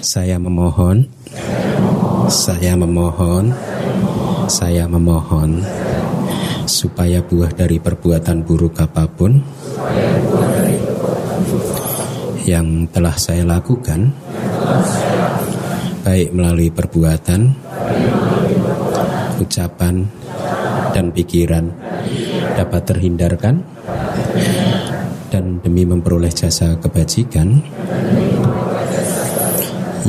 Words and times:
Saya 0.00 0.40
memohon, 0.40 1.04
saya 2.32 2.72
memohon, 2.72 3.52
saya 4.48 4.88
memohon 4.88 5.60
supaya 6.64 7.20
buah 7.20 7.52
dari 7.52 7.76
perbuatan 7.76 8.40
buruk 8.40 8.80
apa 8.80 9.04
pun 9.12 9.44
yang 12.48 12.88
telah 12.88 13.12
saya 13.20 13.44
lakukan, 13.44 14.08
baik 16.00 16.32
melalui 16.32 16.72
perbuatan, 16.72 17.52
ucapan, 19.36 20.08
dan 20.96 21.12
pikiran, 21.12 21.68
dapat 22.56 22.82
terhindarkan, 22.88 23.60
dan 25.28 25.60
demi 25.60 25.84
memperoleh 25.84 26.32
jasa 26.32 26.80
kebajikan 26.80 27.60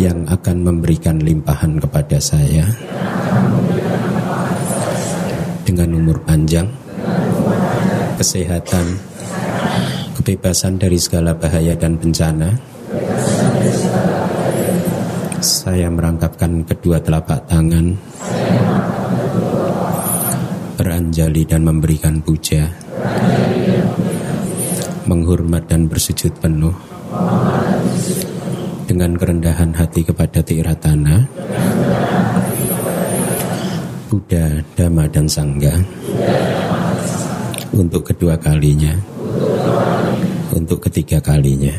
yang 0.02 0.26
akan 0.26 0.66
memberikan 0.66 1.22
limpahan 1.22 1.78
kepada 1.78 2.18
saya 2.18 2.66
dengan 5.62 5.94
umur 5.94 6.18
panjang, 6.26 6.66
kesehatan, 8.18 8.98
kebebasan 10.18 10.82
dari 10.82 10.98
segala 10.98 11.38
bahaya 11.38 11.78
dan 11.78 12.02
bencana. 12.02 12.50
Saya 15.38 15.86
merangkapkan 15.94 16.66
kedua 16.66 16.98
telapak 16.98 17.45
tangan, 17.45 17.94
beranjali 20.81 21.45
dan 21.45 21.62
memberikan 21.62 22.18
puja, 22.26 22.66
menghormat 25.06 25.70
dan 25.70 25.86
bersujud 25.86 26.34
penuh 26.42 26.73
dengan 28.91 29.16
kerendahan 29.16 29.72
hati 29.72 30.04
kepada 30.04 30.44
Tiratana, 30.44 31.23
Buddha, 34.11 34.59
Dhamma, 34.75 35.08
dan 35.08 35.31
Sangga 35.31 35.72
untuk 37.72 38.12
kedua 38.12 38.36
kalinya, 38.36 38.92
untuk 40.52 40.84
ketiga 40.92 41.23
kalinya. 41.23 41.72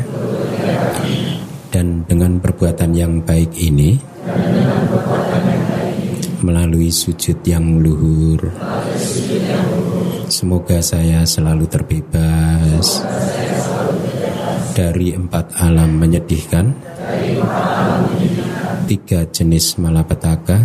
Dan 1.69 2.01
dengan 2.09 2.41
perbuatan 2.41 2.97
yang 2.97 3.21
baik 3.21 3.61
ini, 3.61 3.93
melalui 6.41 6.89
sujud 6.89 7.45
yang 7.45 7.77
luhur, 7.77 8.41
semoga 10.33 10.81
saya 10.81 11.29
selalu 11.29 11.69
terbebas 11.69 13.05
dari 14.73 15.13
empat 15.13 15.61
alam 15.61 16.01
menyedihkan, 16.01 16.73
tiga 18.89 19.29
jenis 19.29 19.77
malapetaka, 19.77 20.65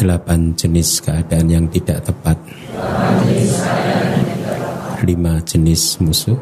delapan 0.00 0.56
jenis 0.56 1.04
keadaan 1.04 1.46
yang 1.52 1.66
tidak 1.68 2.00
tepat, 2.04 2.36
lima 5.04 5.36
jenis 5.44 6.00
musuh, 6.00 6.36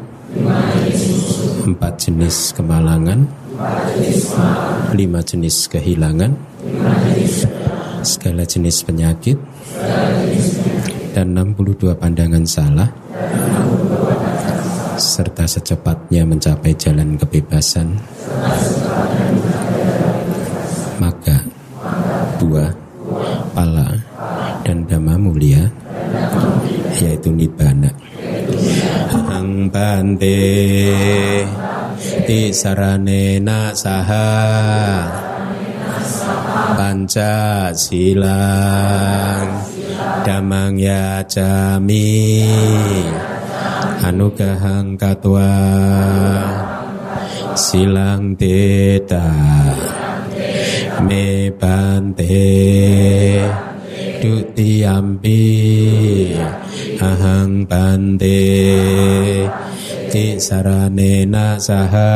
empat 1.67 1.93
jenis 1.99 2.55
kemalangan, 2.55 3.27
lima 4.95 5.19
jenis 5.19 5.67
kehilangan, 5.67 6.31
segala 8.07 8.47
jenis 8.47 8.87
penyakit, 8.87 9.35
dan 11.11 11.33
62 11.33 11.97
pandangan 11.97 12.45
salah, 12.47 12.87
serta 15.17 15.49
secepatnya 15.49 16.29
mencapai 16.29 16.77
jalan 16.77 17.17
kebebasan, 17.17 17.89
maka 21.01 21.41
buah, 22.37 22.69
pala, 23.49 23.97
dan 24.61 24.85
dhamma 24.85 25.17
mulia, 25.17 25.65
yaitu 27.01 27.33
nibbana. 27.33 27.89
Hang 29.25 29.73
bante 29.73 30.37
ti 32.29 32.53
saranena 32.53 33.73
saha 33.73 34.29
panca 36.77 37.73
silang 37.73 39.49
damang 40.21 40.77
ya 40.77 41.25
anugahang 44.05 44.97
katwa. 44.99 45.49
Silang 47.57 48.37
teta. 48.37 49.25
Me 51.07 51.53
bante 51.53 52.41
dutiyampi 54.17 55.45
ahang 56.97 57.69
bante 57.69 58.41
ti 60.09 60.25
saranena 60.41 61.61
saha 61.61 62.13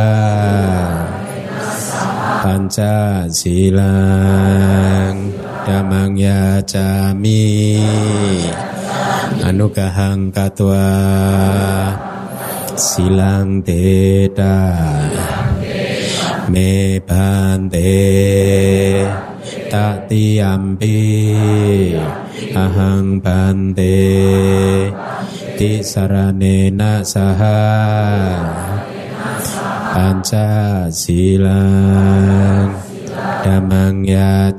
panca 2.42 3.30
silang. 3.30 5.18
Damang 5.62 6.18
ya 6.18 6.58
jami 6.66 7.78
anugahang 9.44 10.32
katwa 10.32 10.88
silang 12.76 13.62
teta. 13.62 14.58
Me 16.52 17.00
bante 17.00 17.96
tatiyampi 19.72 21.00
ahang 22.52 23.24
bante 23.24 23.98
ti 25.56 25.80
saranena 25.80 27.04
saha. 27.06 27.62
Panca 29.92 30.88
silang 30.92 32.76
damang 33.44 34.04
ya 34.08 34.52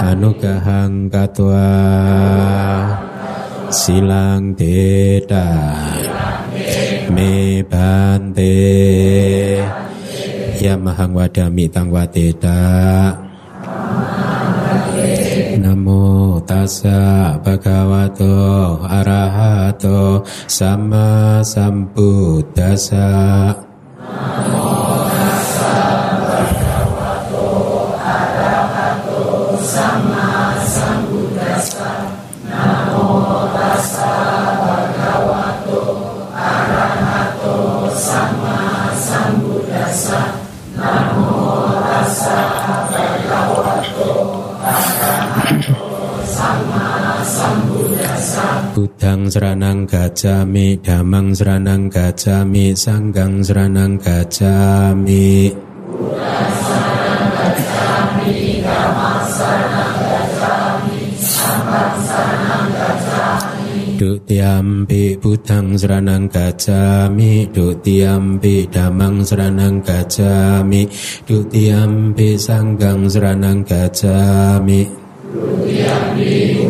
jami 0.00 0.16
anugahang 0.16 1.12
katwa 1.12 1.68
silang 3.68 4.56
teta 4.56 5.48
me 7.12 7.60
bante. 7.68 8.56
Ya 10.60 10.76
mahang 10.76 11.16
wadami 11.16 11.72
tang 11.72 11.88
wadeta 11.88 13.16
Namo 15.56 16.36
tassa 16.44 17.40
bhagavato 17.40 18.84
arahato 18.84 20.20
sama 20.44 21.40
sambuddhassa 21.40 23.08
Budang 48.80 49.28
seranang 49.28 49.84
gajami, 49.84 50.80
damang 50.80 51.36
seranang 51.36 51.92
gajami, 51.92 52.72
sanggang 52.72 53.44
seranang 53.44 54.00
gajami. 54.00 55.52
Dutiampi 64.00 65.20
budang 65.20 65.76
seranang 65.76 66.24
gajami 66.32 67.52
Dutiampi 67.52 68.64
damang 68.72 69.20
seranang 69.20 69.84
gajami 69.84 70.88
Dutiampi 71.28 72.40
sanggang 72.40 73.04
seranang 73.12 73.60
gajami 73.60 74.88
Dutiampi 75.28 76.69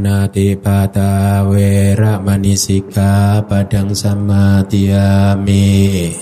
panati 0.00 0.56
pata 0.56 1.44
wera 1.44 2.16
manisika 2.24 3.44
padang 3.44 3.92
sama 3.92 4.64
tiami 4.64 6.16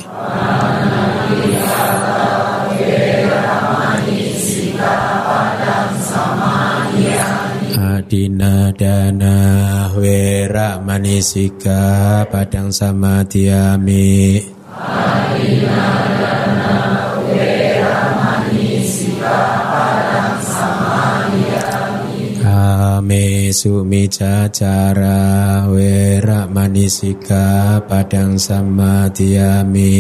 Adina 7.79 8.75
dana 8.75 9.37
wera 9.95 10.83
manisika 10.83 11.79
padang 12.27 12.75
sama 12.75 13.23
tiami 13.31 14.43
Adina 14.75 15.87
dana 16.19 16.38
paripurnang 23.49 23.57
Panati 23.89 24.13
pata 24.13 25.65
wera 25.73 26.45
manisika 26.53 27.81
padang 27.89 28.37
samadhyami 28.37 29.97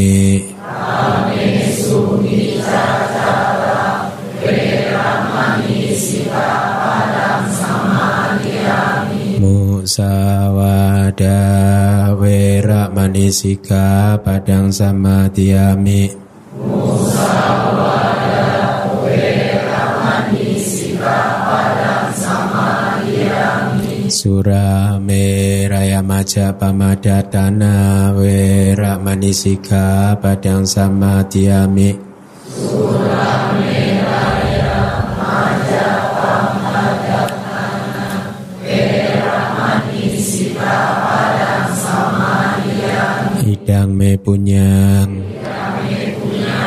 Adina 0.60 0.68
Kame 0.68 1.72
sumica 1.72 3.08
cara 3.08 4.12
wera 4.44 5.32
manisika 5.32 6.44
padang 6.84 7.48
sumica 7.48 9.08
cara 9.40 9.80
wera 12.20 12.92
manisika 12.92 14.20
padang 14.20 14.68
samadhyami 14.68 16.12
Musawada 16.58 18.50
wera 19.00 19.84
manisika 20.04 21.16
padang 21.48 22.12
manisika 24.08 24.16
Surame 24.16 25.68
raya 25.68 26.02
maja 26.02 26.52
pamadatana 26.56 28.16
wera 28.16 28.96
manisika 28.98 30.16
padang 30.16 30.64
samadhyami 30.64 31.92
Surame 32.48 34.00
raya 34.00 34.80
maja 35.12 35.88
pamadatana 36.16 37.64
wera 38.64 39.40
manisika 39.60 40.72
padang 41.04 41.68
samadhyami 41.76 43.52
Idang 43.52 43.92
me 43.92 44.16
punyang 44.16 45.20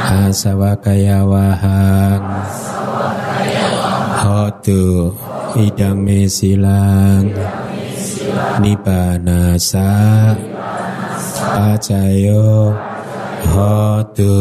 Asawa 0.06 0.78
kaya 0.78 1.26
wahang 1.26 2.22
Hotu 2.22 2.71
idang 5.58 6.06
me 6.06 6.30
silang 6.30 7.26
nibanasa 8.62 9.90
pacayo 11.58 12.76
hotu 13.50 14.38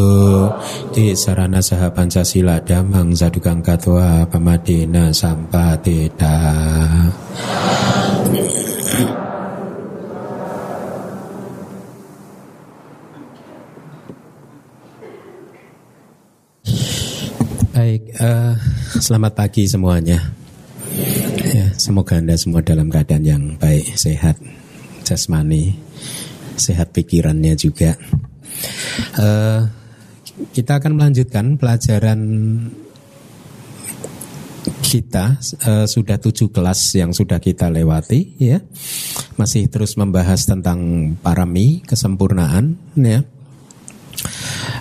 di 0.93 1.17
sarana 1.17 1.57
saha 1.57 1.89
pancasila 1.89 2.61
damang 2.61 3.17
sadukang 3.17 3.65
katwa 3.65 4.29
pamadina 4.29 5.09
sampatita 5.09 6.37
Baik, 17.91 18.07
uh, 18.23 18.55
selamat 19.03 19.35
pagi 19.35 19.67
semuanya. 19.67 20.31
Ya, 21.43 21.75
semoga 21.75 22.23
Anda 22.23 22.39
semua 22.39 22.63
dalam 22.63 22.87
keadaan 22.87 23.27
yang 23.27 23.43
baik, 23.59 23.99
sehat, 23.99 24.39
jasmani, 25.03 25.75
sehat 26.55 26.95
pikirannya 26.95 27.51
juga. 27.59 27.99
Uh, 29.19 29.67
kita 30.55 30.79
akan 30.79 31.03
melanjutkan 31.03 31.59
pelajaran 31.59 32.19
kita 34.87 35.35
uh, 35.67 35.83
sudah 35.83 36.15
tujuh 36.15 36.47
kelas 36.47 36.95
yang 36.95 37.11
sudah 37.11 37.43
kita 37.43 37.67
lewati 37.67 38.39
ya 38.39 38.63
masih 39.35 39.67
terus 39.67 39.99
membahas 39.99 40.47
tentang 40.47 41.11
parami 41.19 41.83
kesempurnaan 41.83 42.79
ya 42.95 43.27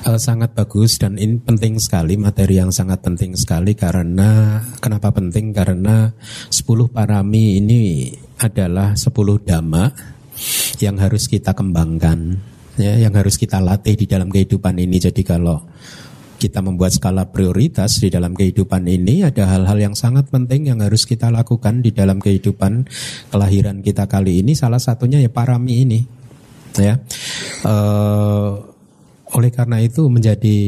uh, 0.06 0.18
sangat 0.20 0.52
bagus 0.56 1.00
dan 1.00 1.16
ini 1.16 1.40
penting 1.40 1.76
sekali 1.80 2.16
materi 2.16 2.58
yang 2.58 2.72
sangat 2.72 3.02
penting 3.04 3.36
sekali 3.36 3.74
karena 3.74 4.60
kenapa 4.78 5.10
penting? 5.14 5.52
Karena 5.52 6.10
10 6.48 6.90
parami 6.90 7.58
ini 7.60 8.12
adalah 8.40 8.96
10 8.96 9.10
dhamma 9.46 9.84
yang 10.80 10.96
harus 10.96 11.28
kita 11.28 11.52
kembangkan 11.52 12.40
ya 12.80 12.96
yang 12.96 13.12
harus 13.12 13.36
kita 13.36 13.60
latih 13.60 13.94
di 13.96 14.06
dalam 14.08 14.32
kehidupan 14.32 14.76
ini. 14.80 14.96
Jadi 14.96 15.20
kalau 15.20 15.60
kita 16.40 16.64
membuat 16.64 16.96
skala 16.96 17.28
prioritas 17.28 18.00
di 18.00 18.08
dalam 18.08 18.32
kehidupan 18.32 18.88
ini 18.88 19.28
ada 19.28 19.44
hal-hal 19.44 19.76
yang 19.76 19.94
sangat 19.94 20.32
penting 20.32 20.72
yang 20.72 20.80
harus 20.80 21.04
kita 21.04 21.28
lakukan 21.28 21.84
di 21.84 21.92
dalam 21.92 22.16
kehidupan 22.16 22.88
kelahiran 23.28 23.84
kita 23.84 24.08
kali 24.08 24.40
ini. 24.40 24.56
Salah 24.56 24.80
satunya 24.80 25.20
ya 25.20 25.28
parami 25.28 25.84
ini 25.84 26.00
ya. 26.80 26.96
Uh, 27.60 28.69
oleh 29.36 29.50
karena 29.54 29.78
itu 29.78 30.10
menjadi 30.10 30.58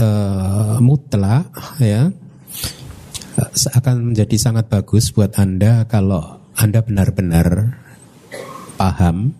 uh, 0.00 0.76
mutlak 0.80 1.50
ya 1.82 2.08
akan 3.50 4.12
menjadi 4.12 4.36
sangat 4.36 4.68
bagus 4.68 5.10
buat 5.12 5.36
Anda 5.36 5.88
kalau 5.88 6.40
Anda 6.56 6.84
benar-benar 6.84 7.76
paham 8.76 9.36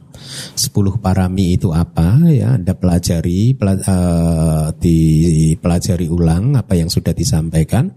10 0.56 1.00
parami 1.00 1.56
itu 1.56 1.72
apa 1.72 2.28
ya. 2.28 2.56
Anda 2.56 2.76
pelajari 2.76 3.56
pelaj 3.56 3.80
uh, 3.88 4.68
dipelajari 4.76 6.06
ulang 6.08 6.56
apa 6.56 6.76
yang 6.76 6.92
sudah 6.92 7.16
disampaikan 7.16 7.92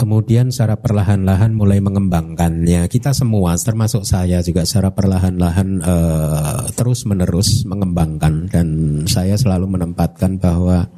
Kemudian 0.00 0.48
secara 0.48 0.80
perlahan-lahan 0.80 1.52
mulai 1.52 1.76
mengembangkannya. 1.84 2.88
Kita 2.88 3.12
semua, 3.12 3.52
termasuk 3.60 4.08
saya 4.08 4.40
juga 4.40 4.64
secara 4.64 4.96
perlahan-lahan 4.96 5.68
uh, 5.84 6.64
terus-menerus 6.72 7.68
mengembangkan 7.68 8.48
dan 8.48 8.68
saya 9.04 9.36
selalu 9.36 9.76
menempatkan 9.76 10.40
bahwa 10.40 10.88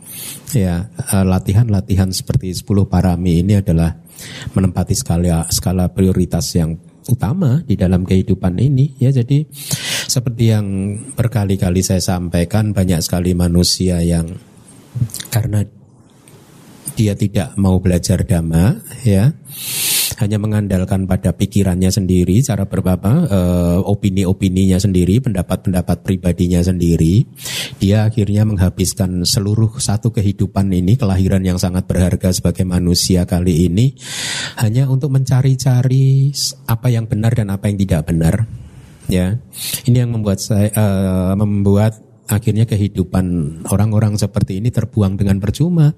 ya 0.54 0.86
uh, 0.86 1.26
latihan-latihan 1.26 2.14
seperti 2.14 2.54
10 2.54 2.86
parami 2.86 3.42
ini 3.42 3.58
adalah 3.58 3.90
menempati 4.54 4.94
skala 4.94 5.50
skala 5.50 5.90
prioritas 5.90 6.54
yang 6.54 6.78
utama 7.10 7.58
di 7.66 7.74
dalam 7.74 8.06
kehidupan 8.06 8.54
ini 8.62 8.94
ya 9.02 9.10
jadi 9.10 9.42
seperti 10.06 10.44
yang 10.46 10.66
berkali-kali 11.18 11.82
saya 11.82 11.98
sampaikan 11.98 12.70
banyak 12.70 13.02
sekali 13.02 13.34
manusia 13.34 13.98
yang 13.98 14.30
karena 15.26 15.66
dia 16.92 17.16
tidak 17.16 17.56
mau 17.56 17.80
belajar 17.80 18.22
dhamma 18.24 18.80
ya. 19.02 19.32
Hanya 20.20 20.38
mengandalkan 20.38 21.08
pada 21.08 21.34
pikirannya 21.34 21.90
sendiri 21.90 22.38
cara 22.44 22.68
berbapa 22.68 23.26
uh, 23.26 23.80
opini-opininya 23.82 24.78
sendiri 24.78 25.18
pendapat-pendapat 25.18 26.04
pribadinya 26.04 26.62
sendiri. 26.62 27.26
Dia 27.82 28.06
akhirnya 28.06 28.46
menghabiskan 28.46 29.26
seluruh 29.26 29.80
satu 29.82 30.14
kehidupan 30.14 30.70
ini 30.70 30.94
kelahiran 30.94 31.42
yang 31.42 31.58
sangat 31.58 31.88
berharga 31.90 32.30
sebagai 32.30 32.62
manusia 32.62 33.26
kali 33.26 33.66
ini 33.66 33.96
hanya 34.62 34.86
untuk 34.86 35.10
mencari-cari 35.10 36.30
apa 36.70 36.86
yang 36.92 37.08
benar 37.10 37.34
dan 37.34 37.50
apa 37.50 37.72
yang 37.72 37.80
tidak 37.80 38.06
benar 38.06 38.46
ya. 39.10 39.40
Ini 39.88 40.06
yang 40.06 40.14
membuat 40.14 40.38
saya 40.38 40.70
uh, 40.76 41.34
membuat 41.34 41.98
akhirnya 42.30 42.64
kehidupan 42.64 43.26
orang-orang 43.68 44.14
seperti 44.16 44.62
ini 44.62 44.70
terbuang 44.70 45.18
dengan 45.18 45.42
percuma 45.42 45.92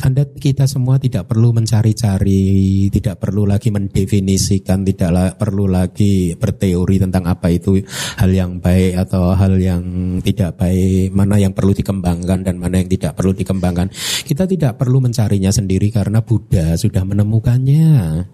anda 0.00 0.24
kita 0.24 0.64
semua 0.64 0.96
tidak 0.96 1.28
perlu 1.28 1.52
mencari-cari, 1.52 2.88
tidak 2.88 3.20
perlu 3.20 3.44
lagi 3.44 3.68
mendefinisikan, 3.68 4.80
tidak 4.80 5.10
la, 5.12 5.24
perlu 5.36 5.68
lagi 5.68 6.32
berteori 6.32 6.96
tentang 6.96 7.28
apa 7.28 7.52
itu 7.52 7.76
hal 8.16 8.30
yang 8.32 8.56
baik 8.56 8.96
atau 8.96 9.36
hal 9.36 9.60
yang 9.60 9.82
tidak 10.24 10.56
baik, 10.56 11.12
mana 11.12 11.36
yang 11.36 11.52
perlu 11.52 11.76
dikembangkan 11.76 12.40
dan 12.40 12.56
mana 12.56 12.80
yang 12.80 12.88
tidak 12.88 13.12
perlu 13.12 13.36
dikembangkan. 13.36 13.92
Kita 14.24 14.48
tidak 14.48 14.80
perlu 14.80 15.04
mencarinya 15.04 15.52
sendiri 15.52 15.92
karena 15.92 16.24
Buddha 16.24 16.80
sudah 16.80 17.04
menemukannya. 17.04 18.24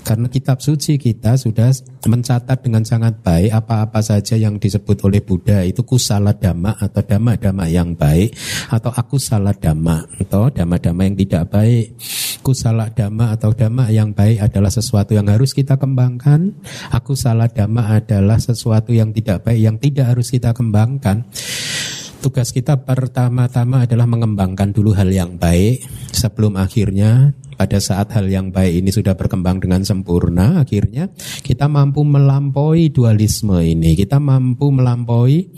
Karena 0.00 0.26
kitab 0.32 0.64
suci 0.64 0.96
kita 0.96 1.36
sudah 1.36 1.68
mencatat 2.08 2.64
dengan 2.64 2.80
sangat 2.80 3.20
baik 3.20 3.52
apa-apa 3.52 4.00
saja 4.00 4.40
yang 4.40 4.56
disebut 4.56 4.96
oleh 5.04 5.20
Buddha 5.20 5.60
itu 5.68 5.84
kusala 5.84 6.32
dhamma 6.32 6.80
atau 6.80 7.04
dhamma-dhamma 7.04 7.68
yang 7.68 7.92
baik 7.92 8.32
atau 8.72 8.88
aku 8.88 9.20
salah 9.20 9.52
dhamma 9.52 10.08
atau 10.16 10.48
dhamma-dhamma 10.48 11.09
yang 11.10 11.18
tidak 11.18 11.50
baik. 11.50 11.98
Kusala 12.40 12.88
dhamma 12.94 13.34
atau 13.34 13.50
dhamma 13.50 13.90
yang 13.90 14.14
baik 14.14 14.38
adalah 14.46 14.70
sesuatu 14.70 15.12
yang 15.12 15.26
harus 15.26 15.50
kita 15.50 15.74
kembangkan. 15.74 16.54
Aku 16.94 17.18
salah 17.18 17.50
dhamma 17.50 17.98
adalah 17.98 18.38
sesuatu 18.38 18.94
yang 18.94 19.10
tidak 19.10 19.42
baik 19.42 19.60
yang 19.60 19.76
tidak 19.82 20.14
harus 20.14 20.30
kita 20.30 20.54
kembangkan. 20.54 21.26
Tugas 22.20 22.52
kita 22.52 22.76
pertama-tama 22.84 23.88
adalah 23.88 24.04
mengembangkan 24.04 24.76
dulu 24.76 24.92
hal 24.92 25.08
yang 25.08 25.40
baik 25.40 25.82
sebelum 26.12 26.60
akhirnya 26.60 27.32
pada 27.56 27.76
saat 27.76 28.12
hal 28.16 28.28
yang 28.28 28.52
baik 28.52 28.80
ini 28.80 28.88
sudah 28.88 29.16
berkembang 29.16 29.60
dengan 29.60 29.84
sempurna 29.84 30.64
akhirnya 30.64 31.12
kita 31.44 31.68
mampu 31.68 32.04
melampaui 32.04 32.88
dualisme 32.88 33.60
ini 33.60 33.92
kita 33.96 34.16
mampu 34.16 34.72
melampaui 34.72 35.48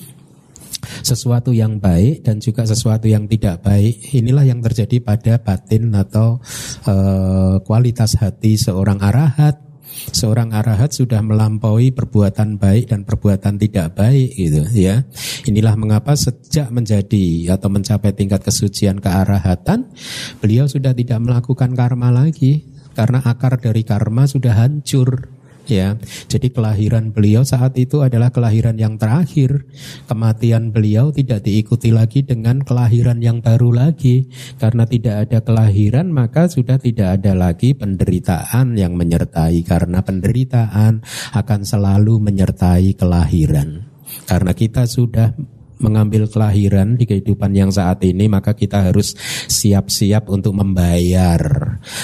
sesuatu 1.02 1.54
yang 1.54 1.78
baik 1.78 2.26
dan 2.26 2.42
juga 2.42 2.66
sesuatu 2.66 3.06
yang 3.06 3.26
tidak 3.30 3.62
baik. 3.62 4.12
Inilah 4.14 4.44
yang 4.46 4.60
terjadi 4.60 4.98
pada 5.02 5.38
batin 5.38 5.94
atau 5.94 6.42
uh, 6.86 7.62
kualitas 7.62 8.18
hati 8.18 8.58
seorang 8.58 8.98
arahat. 9.00 9.58
Seorang 9.92 10.56
arahat 10.56 10.96
sudah 10.96 11.20
melampaui 11.20 11.92
perbuatan 11.92 12.56
baik 12.56 12.90
dan 12.90 13.04
perbuatan 13.04 13.60
tidak 13.60 13.92
baik 13.92 14.34
gitu 14.34 14.64
ya. 14.72 15.04
Inilah 15.44 15.76
mengapa 15.76 16.16
sejak 16.16 16.72
menjadi 16.72 17.52
atau 17.52 17.68
mencapai 17.68 18.16
tingkat 18.16 18.40
kesucian 18.40 18.98
kearahatan, 18.98 19.92
beliau 20.40 20.64
sudah 20.64 20.96
tidak 20.96 21.20
melakukan 21.20 21.76
karma 21.76 22.08
lagi. 22.08 22.72
Karena 22.92 23.24
akar 23.24 23.56
dari 23.56 23.88
karma 23.88 24.28
sudah 24.28 24.52
hancur 24.52 25.41
ya. 25.72 25.96
Jadi 26.28 26.52
kelahiran 26.52 27.16
beliau 27.16 27.42
saat 27.42 27.72
itu 27.80 28.04
adalah 28.04 28.28
kelahiran 28.28 28.76
yang 28.76 29.00
terakhir. 29.00 29.64
Kematian 30.04 30.70
beliau 30.70 31.08
tidak 31.08 31.48
diikuti 31.48 31.88
lagi 31.88 32.20
dengan 32.20 32.60
kelahiran 32.60 33.24
yang 33.24 33.40
baru 33.40 33.72
lagi. 33.72 34.28
Karena 34.60 34.84
tidak 34.84 35.28
ada 35.28 35.38
kelahiran 35.40 36.12
maka 36.12 36.52
sudah 36.52 36.76
tidak 36.76 37.20
ada 37.20 37.32
lagi 37.32 37.72
penderitaan 37.72 38.76
yang 38.76 38.92
menyertai 38.94 39.64
karena 39.64 40.04
penderitaan 40.04 41.00
akan 41.32 41.60
selalu 41.64 42.20
menyertai 42.20 42.92
kelahiran. 42.94 43.88
Karena 44.28 44.52
kita 44.52 44.84
sudah 44.84 45.32
mengambil 45.80 46.28
kelahiran 46.28 46.98
di 46.98 47.08
kehidupan 47.08 47.54
yang 47.56 47.70
saat 47.72 48.04
ini 48.04 48.28
maka 48.28 48.52
kita 48.52 48.90
harus 48.90 49.16
siap-siap 49.48 50.28
untuk 50.28 50.52
membayar 50.58 51.40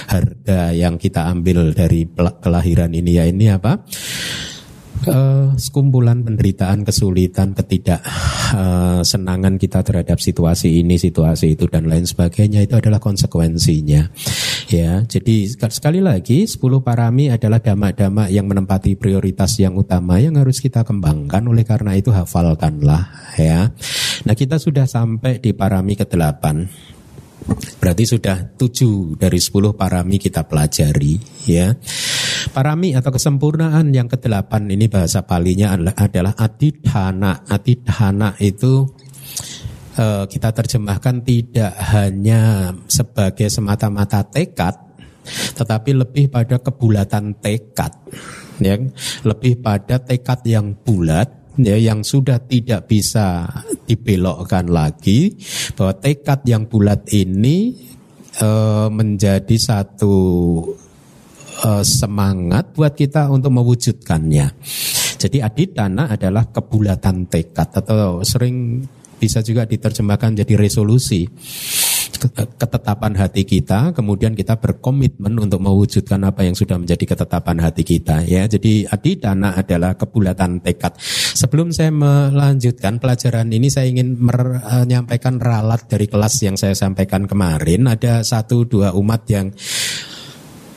harga 0.08 0.72
yang 0.72 0.96
kita 0.96 1.28
ambil 1.28 1.74
dari 1.76 2.08
kelahiran 2.40 2.94
ini. 2.94 3.10
Ya 3.18 3.24
ini 3.28 3.50
apa 3.50 3.84
uh, 5.06 5.54
sekumpulan 5.54 6.26
penderitaan, 6.26 6.82
kesulitan, 6.82 7.54
ketidak 7.54 8.02
uh, 8.56 9.04
senangan 9.06 9.60
kita 9.60 9.86
terhadap 9.86 10.18
situasi 10.18 10.82
ini, 10.82 10.98
situasi 10.98 11.54
itu 11.54 11.70
dan 11.70 11.86
lain 11.86 12.08
sebagainya 12.08 12.66
itu 12.66 12.74
adalah 12.74 12.98
konsekuensinya. 12.98 14.10
Ya, 14.68 15.00
jadi 15.06 15.48
sekali 15.48 16.04
lagi 16.04 16.44
10 16.44 16.60
parami 16.84 17.32
adalah 17.32 17.62
dhamma-dhamma 17.62 18.28
yang 18.28 18.44
menempati 18.44 19.00
prioritas 19.00 19.56
yang 19.56 19.78
utama 19.78 20.20
yang 20.20 20.36
harus 20.36 20.60
kita 20.60 20.84
kembangkan. 20.84 21.40
Oleh 21.48 21.64
karena 21.64 21.96
itu 21.96 22.12
hafalkanlah 22.12 23.08
ya. 23.40 23.72
Nah, 24.26 24.34
kita 24.34 24.60
sudah 24.60 24.84
sampai 24.84 25.40
di 25.40 25.56
parami 25.56 25.94
ke-8. 25.96 26.44
Berarti 27.78 28.04
sudah 28.04 28.54
tujuh 28.58 29.16
dari 29.16 29.40
sepuluh 29.40 29.72
parami 29.72 30.20
kita 30.20 30.44
pelajari 30.44 31.16
ya. 31.48 31.72
Parami 32.52 32.92
atau 32.92 33.10
kesempurnaan 33.12 33.92
yang 33.92 34.08
kedelapan 34.08 34.68
ini 34.68 34.86
bahasa 34.88 35.24
palinya 35.24 35.72
adalah 35.76 36.36
adidhana. 36.36 37.48
Adidhana 37.48 38.36
itu 38.40 38.84
uh, 39.98 40.24
kita 40.30 40.54
terjemahkan 40.54 41.26
tidak 41.26 41.74
hanya 41.92 42.72
sebagai 42.86 43.50
semata-mata 43.50 44.22
tekad, 44.24 44.74
tetapi 45.58 45.90
lebih 45.92 46.30
pada 46.32 46.62
kebulatan 46.62 47.36
tekad, 47.42 47.92
ya, 48.62 48.78
lebih 49.26 49.60
pada 49.60 50.00
tekad 50.00 50.40
yang 50.46 50.72
bulat, 50.78 51.28
ya 51.58 51.76
yang 51.76 52.06
sudah 52.06 52.38
tidak 52.46 52.86
bisa 52.86 53.46
dibelokkan 53.84 54.70
lagi 54.70 55.34
bahwa 55.74 55.94
tekad 55.98 56.40
yang 56.46 56.70
bulat 56.70 57.06
ini 57.10 57.74
e, 58.38 58.48
menjadi 58.88 59.56
satu 59.58 60.16
e, 61.58 61.70
semangat 61.82 62.74
buat 62.74 62.94
kita 62.94 63.26
untuk 63.28 63.50
mewujudkannya. 63.54 64.46
Jadi 65.18 65.38
aditana 65.42 66.14
adalah 66.14 66.46
kebulatan 66.46 67.26
tekad 67.26 67.74
atau 67.74 68.22
sering 68.22 68.86
bisa 69.18 69.42
juga 69.42 69.66
diterjemahkan 69.66 70.46
jadi 70.46 70.54
resolusi 70.54 71.26
ketetapan 72.58 73.14
hati 73.14 73.46
kita, 73.46 73.94
kemudian 73.94 74.34
kita 74.34 74.58
berkomitmen 74.58 75.38
untuk 75.38 75.62
mewujudkan 75.62 76.18
apa 76.26 76.42
yang 76.42 76.58
sudah 76.58 76.76
menjadi 76.76 77.14
ketetapan 77.14 77.62
hati 77.62 77.86
kita 77.86 78.26
ya. 78.26 78.44
Jadi 78.50 78.84
adidana 78.90 79.54
adalah 79.54 79.94
kebulatan 79.94 80.58
tekad. 80.60 80.98
Sebelum 81.38 81.70
saya 81.70 81.94
melanjutkan 81.94 82.98
pelajaran 82.98 83.48
ini 83.54 83.70
saya 83.70 83.86
ingin 83.86 84.18
menyampaikan 84.18 85.38
ralat 85.38 85.86
dari 85.86 86.10
kelas 86.10 86.34
yang 86.42 86.58
saya 86.58 86.74
sampaikan 86.74 87.30
kemarin. 87.30 87.86
Ada 87.86 88.26
satu 88.26 88.66
dua 88.66 88.92
umat 88.98 89.22
yang 89.30 89.54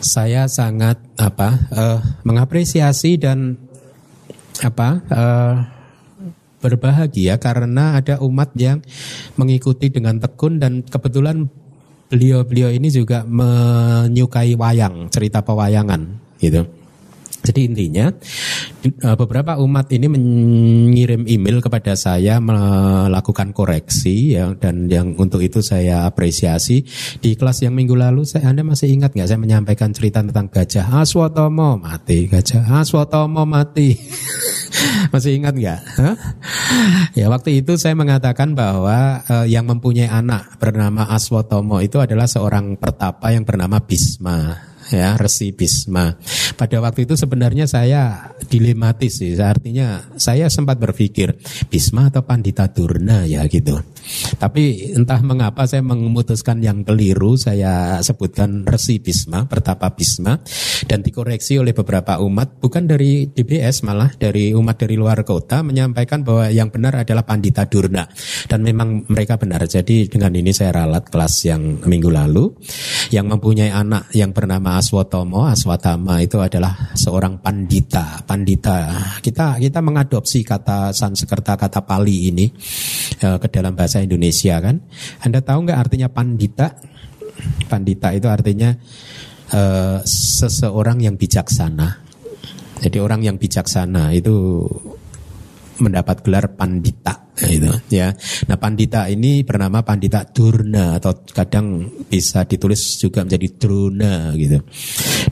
saya 0.01 0.49
sangat 0.49 0.97
apa 1.21 1.49
uh, 1.73 1.99
mengapresiasi 2.25 3.21
dan 3.21 3.57
apa 4.61 4.89
uh, 5.09 5.80
berbahagia 6.61 7.41
karena 7.41 7.97
ada 7.97 8.21
umat 8.21 8.53
yang 8.55 8.79
mengikuti 9.35 9.89
dengan 9.89 10.21
tekun 10.21 10.61
dan 10.61 10.85
kebetulan 10.85 11.49
beliau-beliau 12.11 12.69
ini 12.69 12.91
juga 12.91 13.23
menyukai 13.25 14.53
wayang, 14.53 15.09
cerita 15.09 15.41
pewayangan 15.41 16.21
gitu. 16.37 16.80
Jadi 17.41 17.59
intinya 17.65 18.13
eh, 18.85 19.15
beberapa 19.17 19.57
umat 19.57 19.89
ini 19.89 20.05
mengirim 20.05 21.25
email 21.25 21.57
kepada 21.57 21.97
saya 21.97 22.37
melakukan 22.37 23.49
koreksi 23.49 24.37
ya 24.37 24.53
dan 24.53 24.85
yang 24.85 25.17
untuk 25.17 25.41
itu 25.41 25.65
saya 25.65 26.05
apresiasi. 26.05 26.85
Di 27.17 27.33
kelas 27.33 27.65
yang 27.65 27.73
minggu 27.73 27.97
lalu 27.97 28.29
saya 28.29 28.53
Anda 28.53 28.61
masih 28.61 28.93
ingat 28.93 29.17
nggak? 29.17 29.27
Saya 29.27 29.41
menyampaikan 29.41 29.89
cerita 29.89 30.21
tentang 30.21 30.53
gajah 30.53 30.85
Aswatomo 31.01 31.81
mati. 31.81 32.29
Gajah 32.29 32.61
Aswatomo 32.81 33.43
mati. 33.43 33.97
Masih 35.13 35.37
ingat 35.37 35.53
nggak? 35.53 35.81
Ya 37.13 37.27
waktu 37.27 37.61
itu 37.61 37.75
saya 37.77 37.93
mengatakan 37.93 38.55
bahwa 38.55 39.21
uh, 39.27 39.45
yang 39.45 39.67
mempunyai 39.67 40.07
anak 40.09 40.57
bernama 40.57 41.05
Aswatomo 41.11 41.83
itu 41.83 41.99
adalah 41.99 42.25
seorang 42.25 42.79
pertapa 42.79 43.29
yang 43.35 43.43
bernama 43.45 43.83
Bisma 43.83 44.70
ya 44.91 45.15
Resi 45.15 45.55
Bisma. 45.55 46.15
Pada 46.59 46.77
waktu 46.83 47.07
itu 47.07 47.15
sebenarnya 47.15 47.65
saya 47.65 48.33
dilematis 48.47 49.23
sih, 49.23 49.33
artinya 49.39 50.11
saya 50.19 50.51
sempat 50.51 50.77
berpikir 50.77 51.35
Bisma 51.71 52.11
atau 52.11 52.21
Pandita 52.27 52.67
Durna 52.69 53.23
ya 53.25 53.47
gitu. 53.47 53.79
Tapi 54.37 54.95
entah 54.95 55.19
mengapa 55.25 55.67
saya 55.67 55.83
memutuskan 55.83 56.63
yang 56.63 56.85
keliru, 56.87 57.35
saya 57.35 57.99
sebutkan 57.99 58.63
Resi 58.63 59.03
Bisma, 59.03 59.45
Pertapa 59.45 59.91
Bisma 59.91 60.39
dan 60.87 61.03
dikoreksi 61.03 61.59
oleh 61.59 61.75
beberapa 61.75 62.17
umat 62.23 62.61
bukan 62.61 62.87
dari 62.87 63.27
DBS 63.27 63.83
malah 63.83 64.13
dari 64.15 64.53
umat 64.55 64.77
dari 64.79 64.95
luar 64.95 65.21
kota 65.25 65.61
menyampaikan 65.65 66.23
bahwa 66.23 66.47
yang 66.49 66.69
benar 66.69 67.03
adalah 67.03 67.25
Pandita 67.25 67.67
Durna 67.67 68.07
dan 68.47 68.63
memang 68.63 69.09
mereka 69.09 69.35
benar. 69.35 69.65
Jadi 69.67 70.07
dengan 70.07 70.33
ini 70.33 70.53
saya 70.55 70.83
ralat 70.83 71.09
kelas 71.09 71.33
yang 71.49 71.61
minggu 71.83 72.09
lalu 72.09 72.53
yang 73.11 73.27
mempunyai 73.27 73.73
anak 73.73 74.07
yang 74.15 74.31
bernama 74.31 74.79
Aswatomo, 74.79 75.45
Aswatama 75.49 76.23
itu 76.23 76.39
adalah 76.39 76.95
seorang 76.95 77.41
pandita. 77.43 78.23
Pandita. 78.23 78.95
Kita 79.19 79.59
kita 79.59 79.79
mengadopsi 79.83 80.45
kata 80.45 80.95
Sanskerta 80.95 81.59
kata 81.59 81.83
Pali 81.83 82.31
ini 82.31 82.45
uh, 83.25 83.37
ke 83.41 83.47
dalam 83.51 83.75
bahasa 83.75 83.90
Indonesia 83.99 84.63
kan. 84.63 84.79
Anda 85.19 85.43
tahu 85.43 85.67
nggak 85.67 85.79
artinya 85.89 86.07
pandita? 86.07 86.79
Pandita 87.67 88.15
itu 88.15 88.31
artinya 88.31 88.71
uh, 89.51 89.99
seseorang 90.07 91.03
yang 91.03 91.19
bijaksana. 91.19 91.99
Jadi 92.81 92.97
orang 92.97 93.21
yang 93.27 93.35
bijaksana 93.35 94.15
itu 94.15 94.63
mendapat 95.81 96.21
gelar 96.21 96.45
pandita 96.53 97.21
itu 97.41 97.71
ya. 97.89 98.13
Nah, 98.45 98.57
pandita 98.61 99.09
ini 99.09 99.41
bernama 99.41 99.81
pandita 99.81 100.21
Durna 100.29 101.01
atau 101.01 101.25
kadang 101.33 101.89
bisa 102.05 102.45
ditulis 102.45 103.01
juga 103.01 103.25
menjadi 103.25 103.47
Druna 103.57 104.35
gitu. 104.37 104.61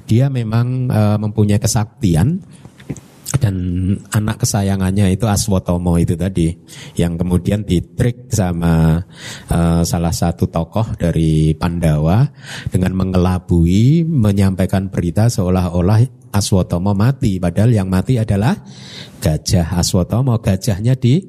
Dia 0.10 0.32
memang 0.34 0.89
uh, 0.89 1.18
mempunyai 1.22 1.62
kesaktian 1.62 2.42
dan 3.38 3.56
anak 4.10 4.42
kesayangannya 4.42 5.14
itu 5.14 5.30
Aswotomo 5.30 6.02
itu 6.02 6.18
tadi 6.18 6.50
yang 6.98 7.14
kemudian 7.14 7.62
ditrik 7.62 8.26
sama 8.34 9.06
uh, 9.54 9.86
salah 9.86 10.10
satu 10.10 10.50
tokoh 10.50 10.98
dari 10.98 11.54
Pandawa 11.54 12.26
dengan 12.74 12.98
mengelabui 12.98 14.02
menyampaikan 14.02 14.90
berita 14.90 15.30
seolah-olah 15.30 16.34
Aswotomo 16.34 16.98
mati. 16.98 17.38
Padahal 17.38 17.70
yang 17.70 17.86
mati 17.86 18.18
adalah 18.18 18.58
gajah 19.22 19.78
Aswotomo 19.78 20.42
gajahnya 20.42 20.98
di 20.98 21.22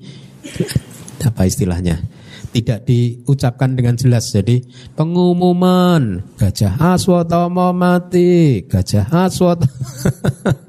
apa 1.20 1.44
istilahnya 1.44 2.19
tidak 2.50 2.86
diucapkan 2.86 3.78
dengan 3.78 3.94
jelas. 3.94 4.30
Jadi 4.34 4.62
pengumuman 4.98 6.22
gajah 6.36 6.76
aswatama 6.76 7.70
mati, 7.70 8.66
gajah 8.66 9.06
aswat. 9.10 9.64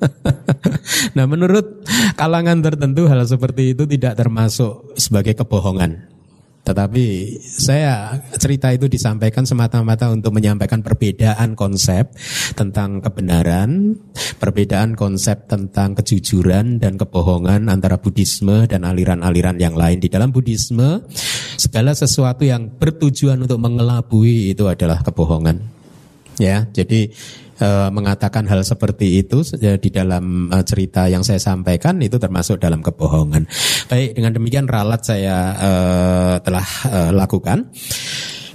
nah 1.17 1.25
menurut 1.25 1.85
kalangan 2.15 2.61
tertentu 2.61 3.09
hal 3.09 3.25
seperti 3.25 3.73
itu 3.73 3.83
tidak 3.89 4.17
termasuk 4.17 4.93
sebagai 4.97 5.33
kebohongan. 5.37 6.20
Tetapi 6.61 7.05
saya 7.41 8.21
cerita 8.37 8.69
itu 8.69 8.85
disampaikan 8.85 9.49
semata-mata 9.49 10.13
untuk 10.13 10.37
menyampaikan 10.37 10.85
perbedaan 10.85 11.57
konsep 11.57 12.13
tentang 12.53 13.01
kebenaran, 13.01 13.97
perbedaan 14.37 14.93
konsep 14.93 15.49
tentang 15.49 15.97
kejujuran 15.97 16.77
dan 16.77 17.01
kebohongan 17.01 17.65
antara 17.65 17.97
Buddhisme 17.97 18.69
dan 18.69 18.85
aliran-aliran 18.85 19.57
yang 19.57 19.73
lain. 19.73 19.97
Di 19.97 20.09
dalam 20.13 20.29
Buddhisme, 20.29 21.01
segala 21.57 21.97
sesuatu 21.97 22.45
yang 22.45 22.69
bertujuan 22.77 23.41
untuk 23.41 23.57
mengelabui 23.57 24.53
itu 24.53 24.69
adalah 24.69 25.01
kebohongan. 25.01 25.65
Ya, 26.37 26.69
jadi 26.73 27.13
mengatakan 27.93 28.49
hal 28.49 28.65
seperti 28.65 29.21
itu 29.21 29.45
di 29.57 29.89
dalam 29.93 30.49
e, 30.49 30.57
cerita 30.65 31.05
yang 31.05 31.21
saya 31.21 31.37
sampaikan 31.37 32.01
itu 32.01 32.17
termasuk 32.17 32.57
dalam 32.57 32.81
kebohongan. 32.81 33.45
Baik, 33.89 34.17
dengan 34.17 34.31
demikian 34.33 34.65
ralat 34.65 35.01
saya 35.05 35.37
e, 35.55 35.71
telah 36.41 36.67
e, 36.89 36.99
lakukan. 37.13 37.69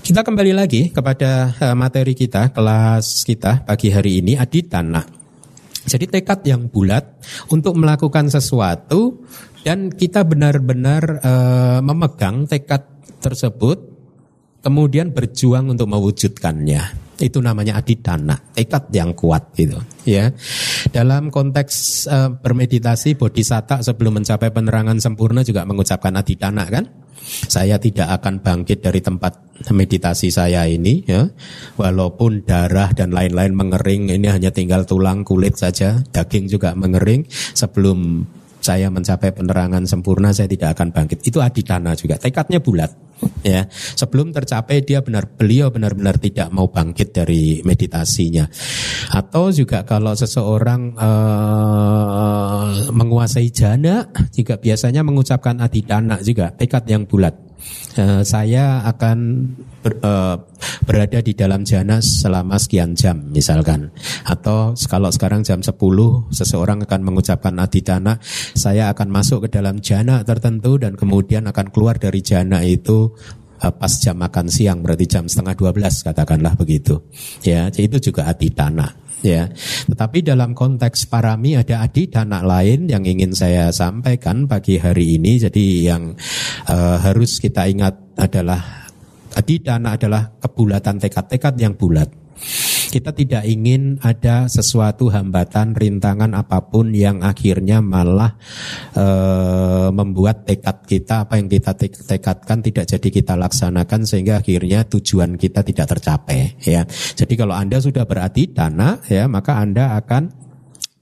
Kita 0.07 0.23
kembali 0.23 0.53
lagi 0.55 0.95
kepada 0.95 1.51
materi 1.75 2.15
kita, 2.15 2.55
kelas 2.55 3.27
kita 3.27 3.67
pagi 3.67 3.91
hari 3.91 4.23
ini 4.23 4.39
aditana. 4.39 5.03
Jadi 5.87 6.07
tekad 6.11 6.43
yang 6.47 6.67
bulat 6.67 7.23
untuk 7.51 7.79
melakukan 7.79 8.27
sesuatu 8.27 9.23
dan 9.63 9.91
kita 9.91 10.23
benar-benar 10.27 11.03
e, 11.23 11.33
memegang 11.83 12.47
tekad 12.47 12.87
tersebut 13.19 13.79
kemudian 14.63 15.15
berjuang 15.15 15.71
untuk 15.71 15.87
mewujudkannya. 15.91 17.06
Itu 17.17 17.41
namanya 17.41 17.81
adidana, 17.81 18.37
tekad 18.53 18.93
yang 18.93 19.17
kuat 19.17 19.57
gitu, 19.57 19.81
ya. 20.05 20.29
Dalam 20.93 21.33
konteks 21.33 22.05
uh, 22.13 22.31
bermeditasi 22.37 23.17
bodhisatta 23.17 23.81
sebelum 23.81 24.21
mencapai 24.21 24.53
penerangan 24.53 25.01
sempurna 25.01 25.41
juga 25.41 25.65
mengucapkan 25.65 26.13
adidana 26.13 26.69
kan? 26.69 26.85
Saya 27.27 27.81
tidak 27.81 28.21
akan 28.21 28.39
bangkit 28.39 28.87
dari 28.87 29.03
tempat 29.03 29.65
meditasi 29.73 30.29
saya 30.31 30.69
ini 30.69 31.03
ya. 31.09 31.27
Walaupun 31.75 32.45
darah 32.45 32.93
dan 32.93 33.11
lain-lain 33.11 33.57
mengering, 33.57 34.13
ini 34.13 34.29
hanya 34.31 34.53
tinggal 34.53 34.85
tulang 34.87 35.25
kulit 35.25 35.57
saja, 35.59 36.05
daging 36.13 36.47
juga 36.53 36.77
mengering 36.77 37.27
sebelum 37.57 38.29
saya 38.67 38.91
mencapai 38.91 39.31
penerangan 39.31 39.87
sempurna 39.87 40.35
saya 40.35 40.51
tidak 40.51 40.75
akan 40.75 40.91
bangkit. 40.91 41.23
Itu 41.23 41.39
adidana 41.39 41.95
juga. 41.95 42.19
Tekadnya 42.19 42.59
bulat. 42.59 43.07
Ya, 43.41 43.65
sebelum 43.73 44.29
tercapai 44.29 44.85
dia 44.85 45.01
benar 45.01 45.25
beliau 45.25 45.73
benar-benar 45.73 46.21
tidak 46.21 46.53
mau 46.53 46.69
bangkit 46.69 47.17
dari 47.17 47.65
meditasinya. 47.65 48.45
Atau 49.09 49.57
juga 49.57 49.89
kalau 49.89 50.13
seseorang 50.13 50.93
uh, 51.01 52.93
menguasai 52.93 53.49
jana 53.49 54.05
juga 54.37 54.61
biasanya 54.61 55.01
mengucapkan 55.01 55.57
adidana 55.65 56.21
juga, 56.21 56.53
tekad 56.53 56.85
yang 56.93 57.09
bulat. 57.09 57.46
Uh, 57.97 58.21
saya 58.21 58.85
akan 58.85 59.49
ber, 59.81 59.97
uh, 60.05 60.37
berada 60.85 61.25
di 61.25 61.33
dalam 61.33 61.65
jana 61.65 62.05
selama 62.05 62.61
sekian 62.61 62.93
jam 62.93 63.33
misalkan. 63.33 63.89
Atau 64.29 64.77
kalau 64.87 65.09
sekarang 65.09 65.41
jam 65.41 65.65
10 65.65 65.73
seseorang 66.29 66.85
akan 66.85 67.01
mengucapkan 67.01 67.57
adidana 67.57 68.21
saya 68.53 68.93
akan 68.93 69.09
masuk 69.09 69.49
ke 69.49 69.57
dalam 69.57 69.81
jana 69.81 70.21
tertentu 70.29 70.77
dan 70.77 70.93
kemudian 70.95 71.49
akan 71.49 71.73
keluar 71.73 71.97
dari 71.97 72.21
jana 72.21 72.61
itu 72.61 73.17
uh, 73.65 73.73
pas 73.73 73.93
jam 73.97 74.21
makan 74.21 74.53
siang 74.53 74.85
berarti 74.85 75.09
jam 75.09 75.25
setengah 75.25 75.57
12 75.57 76.07
katakanlah 76.13 76.53
begitu. 76.53 77.01
Ya 77.41 77.73
itu 77.73 77.97
juga 78.13 78.29
adidana 78.29 79.06
ya. 79.23 79.49
Tetapi 79.87 80.27
dalam 80.27 80.53
konteks 80.53 81.07
parami 81.07 81.55
ada 81.57 81.85
adidana 81.85 82.43
lain 82.43 82.91
yang 82.91 83.07
ingin 83.07 83.33
saya 83.33 83.71
sampaikan 83.71 84.51
pagi 84.51 84.77
hari 84.77 85.17
ini. 85.17 85.39
Jadi 85.39 85.87
yang 85.87 86.13
uh, 86.69 86.97
harus 87.01 87.39
kita 87.39 87.71
ingat 87.71 88.19
adalah 88.19 88.91
adidana 89.37 89.95
adalah 89.95 90.35
kebulatan 90.41 90.97
tekad-tekad 90.99 91.55
yang 91.61 91.77
bulat. 91.77 92.26
Kita 92.87 93.11
tidak 93.11 93.45
ingin 93.45 93.99
ada 94.01 94.47
sesuatu 94.47 95.11
hambatan, 95.11 95.75
rintangan 95.75 96.33
apa 96.33 96.71
pun 96.71 96.95
yang 96.95 97.21
akhirnya 97.21 97.83
malah 97.83 98.39
e, 98.95 99.07
membuat 99.91 100.47
tekad 100.47 100.87
kita 100.87 101.27
apa 101.27 101.37
yang 101.37 101.51
kita 101.51 101.75
tekadkan 102.07 102.63
tidak 102.63 102.87
jadi 102.87 103.09
kita 103.11 103.35
laksanakan 103.35 104.07
sehingga 104.07 104.39
akhirnya 104.41 104.87
tujuan 104.87 105.35
kita 105.35 105.67
tidak 105.67 105.99
tercapai 105.99 106.57
ya. 106.63 106.87
Jadi 106.89 107.35
kalau 107.35 107.59
Anda 107.59 107.83
sudah 107.83 108.07
berarti 108.07 108.55
dana 108.55 109.03
ya, 109.11 109.27
maka 109.27 109.59
Anda 109.59 109.99
akan 109.99 110.46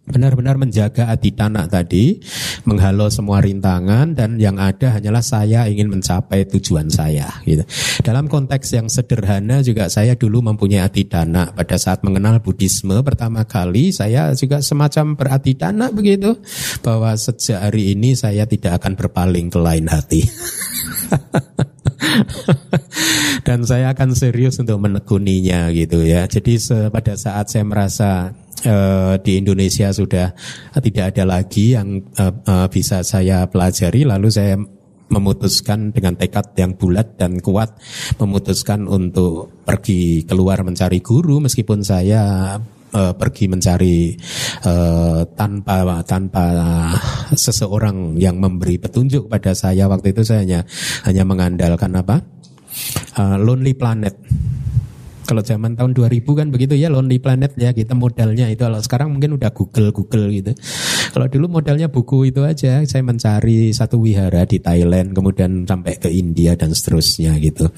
benar-benar 0.05 0.61
menjaga 0.61 1.09
aditana 1.09 1.65
tadi, 1.65 2.21
menghalau 2.69 3.09
semua 3.09 3.41
rintangan 3.41 4.13
dan 4.13 4.37
yang 4.37 4.61
ada 4.61 5.01
hanyalah 5.01 5.25
saya 5.25 5.65
ingin 5.65 5.89
mencapai 5.89 6.45
tujuan 6.53 6.93
saya 6.93 7.41
gitu. 7.49 7.65
Dalam 8.05 8.29
konteks 8.29 8.77
yang 8.77 8.93
sederhana 8.93 9.65
juga 9.65 9.89
saya 9.89 10.13
dulu 10.13 10.45
mempunyai 10.45 10.85
aditana 10.85 11.49
pada 11.57 11.81
saat 11.81 12.05
mengenal 12.05 12.45
Buddhisme 12.45 13.01
pertama 13.01 13.49
kali 13.49 13.97
saya 13.97 14.37
juga 14.37 14.61
semacam 14.61 15.17
beraditana 15.17 15.89
begitu 15.89 16.37
bahwa 16.85 17.17
sejak 17.17 17.65
hari 17.73 17.97
ini 17.97 18.13
saya 18.13 18.45
tidak 18.45 18.85
akan 18.85 19.01
berpaling 19.01 19.49
ke 19.49 19.57
lain 19.57 19.89
hati. 19.89 20.23
dan 23.45 23.61
saya 23.65 23.93
akan 23.93 24.17
serius 24.17 24.57
untuk 24.61 24.81
menekuninya 24.81 25.69
gitu 25.73 26.01
ya. 26.05 26.25
Jadi 26.25 26.57
pada 26.89 27.15
saat 27.15 27.53
saya 27.53 27.65
merasa 27.65 28.33
uh, 28.67 29.15
di 29.21 29.39
Indonesia 29.41 29.93
sudah 29.93 30.33
tidak 30.81 31.15
ada 31.15 31.25
lagi 31.25 31.77
yang 31.77 32.01
uh, 32.19 32.33
uh, 32.45 32.67
bisa 32.69 33.05
saya 33.05 33.47
pelajari. 33.47 34.05
Lalu 34.09 34.29
saya 34.33 34.57
memutuskan 35.05 35.93
dengan 35.93 36.17
tekad 36.17 36.57
yang 36.57 36.75
bulat 36.75 37.21
dan 37.21 37.39
kuat 37.39 37.77
memutuskan 38.19 38.89
untuk 38.89 39.53
pergi 39.63 40.25
keluar 40.25 40.65
mencari 40.65 40.99
guru. 41.05 41.45
Meskipun 41.45 41.85
saya 41.85 42.57
uh, 42.95 43.13
pergi 43.15 43.45
mencari 43.47 44.17
uh, 44.65 45.23
tanpa 45.37 46.03
tanpa 46.03 46.45
seseorang 47.37 48.17
yang 48.17 48.41
memberi 48.41 48.81
petunjuk 48.81 49.29
pada 49.29 49.53
saya. 49.53 49.87
Waktu 49.87 50.17
itu 50.17 50.23
saya 50.25 50.43
hanya 50.43 50.61
hanya 51.05 51.23
mengandalkan 51.27 51.93
apa? 51.95 52.25
Uh, 53.15 53.39
Lonely 53.39 53.79
Planet 53.79 54.19
kalau 55.25 55.41
zaman 55.41 55.77
tahun 55.77 55.97
2000 55.97 56.25
kan 56.25 56.49
begitu 56.53 56.77
ya 56.77 56.93
Lonely 56.93 57.21
Planet 57.21 57.57
ya 57.57 57.73
kita 57.73 57.97
modalnya 57.97 58.49
itu 58.49 58.65
kalau 58.65 58.81
sekarang 58.81 59.17
mungkin 59.17 59.37
udah 59.37 59.51
Google 59.57 59.91
Google 59.91 60.29
gitu. 60.33 60.53
Kalau 61.13 61.27
dulu 61.29 61.61
modalnya 61.61 61.89
buku 61.89 62.29
itu 62.29 62.45
aja 62.45 62.85
saya 62.85 63.03
mencari 63.05 63.73
satu 63.73 64.01
wihara 64.01 64.45
di 64.45 64.61
Thailand 64.61 65.17
kemudian 65.17 65.65
sampai 65.65 65.97
ke 65.97 66.13
India 66.13 66.57
dan 66.57 66.77
seterusnya 66.77 67.37
gitu. 67.41 67.69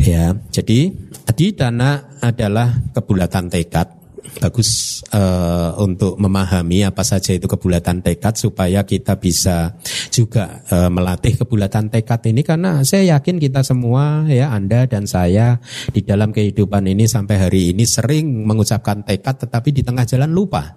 Ya, 0.00 0.34
jadi 0.50 0.90
tadi 1.24 1.54
dana 1.54 2.18
adalah 2.20 2.74
kebulatan 2.92 3.48
tekad 3.48 4.03
bagus 4.40 5.00
uh, 5.14 5.76
untuk 5.80 6.18
memahami 6.18 6.84
apa 6.84 7.06
saja 7.06 7.32
itu 7.36 7.46
kebulatan 7.46 8.02
tekad 8.02 8.34
supaya 8.34 8.82
kita 8.82 9.16
bisa 9.20 9.76
juga 10.10 10.64
uh, 10.72 10.90
melatih 10.90 11.38
kebulatan 11.38 11.88
tekad 11.92 12.20
ini 12.28 12.42
karena 12.42 12.82
saya 12.82 13.16
yakin 13.16 13.38
kita 13.38 13.62
semua 13.62 14.26
ya 14.26 14.50
Anda 14.50 14.88
dan 14.90 15.06
saya 15.06 15.60
di 15.92 16.02
dalam 16.02 16.34
kehidupan 16.34 16.84
ini 16.90 17.06
sampai 17.06 17.36
hari 17.36 17.76
ini 17.76 17.84
sering 17.86 18.44
mengucapkan 18.44 19.06
tekad 19.06 19.46
tetapi 19.46 19.70
di 19.70 19.82
tengah 19.86 20.04
jalan 20.04 20.30
lupa. 20.32 20.74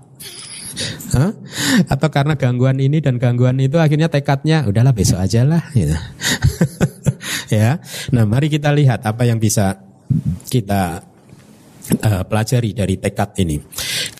Hah? 1.17 1.33
Atau 1.89 2.13
karena 2.13 2.37
gangguan 2.37 2.77
ini 2.77 3.01
dan 3.01 3.17
gangguan 3.17 3.57
itu 3.57 3.81
akhirnya 3.81 4.13
tekadnya 4.13 4.61
udahlah 4.69 4.93
besok 4.93 5.17
aja 5.17 5.41
lah 5.41 5.65
gitu. 5.77 5.97
ya. 7.49 7.81
Nah, 8.13 8.23
mari 8.29 8.51
kita 8.51 8.69
lihat 8.69 9.01
apa 9.01 9.25
yang 9.25 9.41
bisa 9.41 9.81
kita 10.47 11.01
uh, 12.03 12.23
pelajari 12.27 12.71
dari 12.75 12.95
tekad 12.99 13.33
ini. 13.41 13.57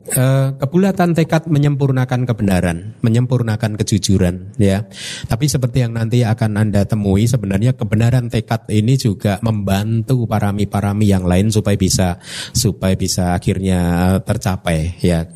Uh, 0.08 0.56
kebulatan 0.56 1.12
tekad 1.12 1.52
menyempurnakan 1.52 2.24
kebenaran, 2.24 2.96
menyempurnakan 3.04 3.76
kejujuran, 3.76 4.56
ya. 4.56 4.88
Tapi 5.28 5.46
seperti 5.52 5.84
yang 5.84 6.00
nanti 6.00 6.24
akan 6.24 6.56
anda 6.56 6.88
temui, 6.88 7.28
sebenarnya 7.28 7.76
kebenaran 7.76 8.32
tekad 8.32 8.72
ini 8.72 8.96
juga 8.96 9.38
membantu 9.44 10.24
parami-parami 10.24 11.06
yang 11.12 11.28
lain 11.28 11.52
supaya 11.52 11.76
bisa 11.76 12.18
supaya 12.56 12.96
bisa 12.96 13.36
akhirnya 13.36 14.16
tercapai, 14.24 14.96
ya. 15.04 15.28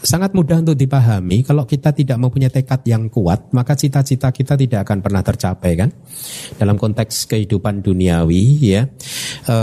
Sangat 0.00 0.32
mudah 0.32 0.60
untuk 0.60 0.76
dipahami. 0.76 1.44
Kalau 1.44 1.68
kita 1.68 1.92
tidak 1.92 2.16
mempunyai 2.16 2.52
tekad 2.52 2.80
yang 2.88 3.12
kuat, 3.12 3.52
maka 3.52 3.76
cita-cita 3.76 4.32
kita 4.32 4.56
tidak 4.56 4.88
akan 4.88 4.98
pernah 5.04 5.22
tercapai 5.22 5.72
kan? 5.76 5.90
Dalam 6.56 6.80
konteks 6.80 7.28
kehidupan 7.28 7.84
duniawi, 7.84 8.44
ya. 8.64 8.82
E, 9.44 9.56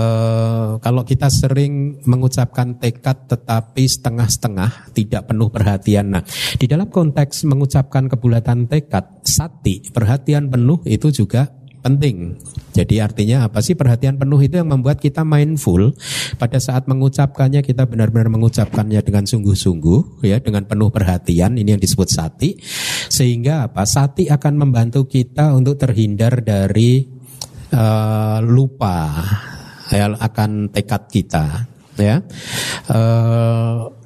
kalau 0.77 1.01
kita 1.03 1.27
sering 1.29 2.01
mengucapkan 2.05 2.77
tekad 2.77 3.29
tetapi 3.29 3.83
setengah-setengah, 3.85 4.93
tidak 4.93 5.29
penuh 5.29 5.49
perhatian. 5.49 6.05
Nah, 6.13 6.23
di 6.57 6.65
dalam 6.69 6.89
konteks 6.89 7.45
mengucapkan 7.49 8.05
kebulatan 8.09 8.69
tekad, 8.69 9.25
sati, 9.25 9.81
perhatian 9.89 10.49
penuh 10.49 10.81
itu 10.85 11.09
juga 11.09 11.49
penting. 11.87 12.35
Jadi 12.75 12.99
artinya 12.99 13.47
apa 13.47 13.63
sih? 13.63 13.73
Perhatian 13.73 14.19
penuh 14.19 14.37
itu 14.43 14.59
yang 14.59 14.69
membuat 14.69 14.99
kita 14.99 15.23
mindful. 15.23 15.95
Pada 16.35 16.59
saat 16.59 16.85
mengucapkannya 16.85 17.63
kita 17.63 17.87
benar-benar 17.87 18.27
mengucapkannya 18.29 18.99
dengan 19.01 19.23
sungguh-sungguh 19.25 20.21
ya 20.27 20.37
dengan 20.43 20.67
penuh 20.67 20.91
perhatian. 20.91 21.57
Ini 21.57 21.79
yang 21.79 21.81
disebut 21.81 22.09
sati. 22.11 22.59
Sehingga 23.09 23.71
apa? 23.71 23.87
Sati 23.87 24.29
akan 24.29 24.53
membantu 24.67 25.07
kita 25.07 25.55
untuk 25.55 25.79
terhindar 25.81 26.43
dari 26.45 27.07
uh, 27.73 28.39
lupa 28.43 29.09
ya, 29.89 30.11
akan 30.13 30.69
tekad 30.69 31.09
kita 31.09 31.45
ya. 31.97 32.21
Uh, 32.91 33.96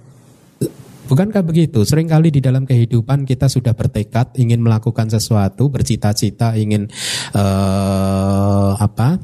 Bukankah 1.11 1.43
begitu? 1.43 1.83
Seringkali 1.83 2.31
di 2.31 2.39
dalam 2.39 2.63
kehidupan 2.63 3.27
kita 3.27 3.51
sudah 3.51 3.75
bertekad 3.75 4.39
ingin 4.39 4.63
melakukan 4.63 5.11
sesuatu, 5.11 5.67
bercita-cita 5.67 6.55
ingin 6.55 6.87
uh, 7.35 8.79
apa? 8.79 9.19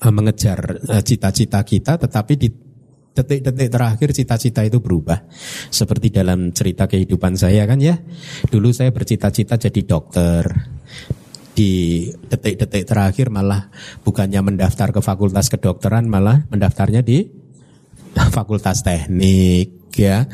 Uh, 0.00 0.08
mengejar 0.08 0.80
uh, 0.88 1.04
cita-cita 1.04 1.60
kita, 1.68 2.00
tetapi 2.00 2.32
di 2.40 2.48
detik-detik 3.12 3.68
terakhir 3.68 4.08
cita-cita 4.16 4.64
itu 4.64 4.80
berubah. 4.80 5.20
Seperti 5.68 6.08
dalam 6.16 6.48
cerita 6.56 6.88
kehidupan 6.88 7.36
saya 7.36 7.68
kan 7.68 7.76
ya. 7.76 8.00
Dulu 8.48 8.72
saya 8.72 8.88
bercita-cita 8.88 9.60
jadi 9.60 9.84
dokter. 9.84 10.48
Di 11.52 12.08
detik-detik 12.08 12.88
terakhir 12.88 13.28
malah 13.28 13.68
bukannya 14.00 14.40
mendaftar 14.40 14.96
ke 14.96 15.04
fakultas 15.04 15.52
kedokteran 15.52 16.08
malah 16.08 16.48
mendaftarnya 16.48 17.04
di 17.04 17.28
fakultas 18.32 18.80
teknik 18.80 19.79
ya. 19.96 20.28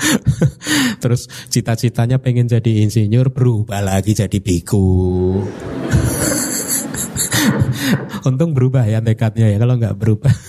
Terus 1.02 1.28
cita-citanya 1.52 2.18
pengen 2.18 2.48
jadi 2.48 2.82
insinyur 2.82 3.30
berubah 3.30 3.84
lagi 3.84 4.16
jadi 4.16 4.40
biku. 4.40 5.44
Untung 8.28 8.56
berubah 8.56 8.88
ya 8.88 9.04
tekadnya 9.04 9.52
ya 9.52 9.60
kalau 9.60 9.76
nggak 9.76 9.96
berubah. 10.00 10.32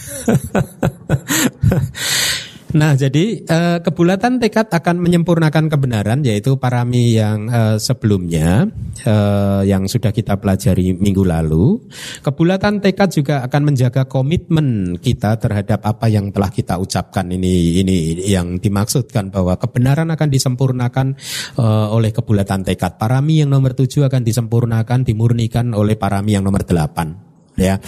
Nah, 2.76 2.92
jadi 2.92 3.40
eh, 3.40 3.78
kebulatan 3.80 4.36
tekad 4.44 4.68
akan 4.68 5.00
menyempurnakan 5.00 5.72
kebenaran 5.72 6.28
yaitu 6.28 6.60
parami 6.60 7.16
yang 7.16 7.48
eh, 7.48 7.78
sebelumnya 7.80 8.68
eh, 9.08 9.62
yang 9.64 9.88
sudah 9.88 10.12
kita 10.12 10.36
pelajari 10.36 10.92
minggu 10.92 11.24
lalu. 11.24 11.80
Kebulatan 12.20 12.84
tekad 12.84 13.16
juga 13.16 13.48
akan 13.48 13.72
menjaga 13.72 14.12
komitmen 14.12 15.00
kita 15.00 15.40
terhadap 15.40 15.88
apa 15.88 16.12
yang 16.12 16.36
telah 16.36 16.52
kita 16.52 16.76
ucapkan 16.76 17.32
ini 17.32 17.80
ini 17.80 18.20
yang 18.28 18.60
dimaksudkan 18.60 19.32
bahwa 19.32 19.56
kebenaran 19.56 20.12
akan 20.12 20.28
disempurnakan 20.28 21.16
eh, 21.56 21.88
oleh 21.96 22.12
kebulatan 22.12 22.68
tekad. 22.68 23.00
Parami 23.00 23.40
yang 23.40 23.56
nomor 23.56 23.72
tujuh 23.72 24.04
akan 24.04 24.28
disempurnakan 24.28 25.08
dimurnikan 25.08 25.72
oleh 25.72 25.96
parami 25.96 26.36
yang 26.36 26.44
nomor 26.44 26.68
delapan 26.68 27.35
ya. 27.56 27.80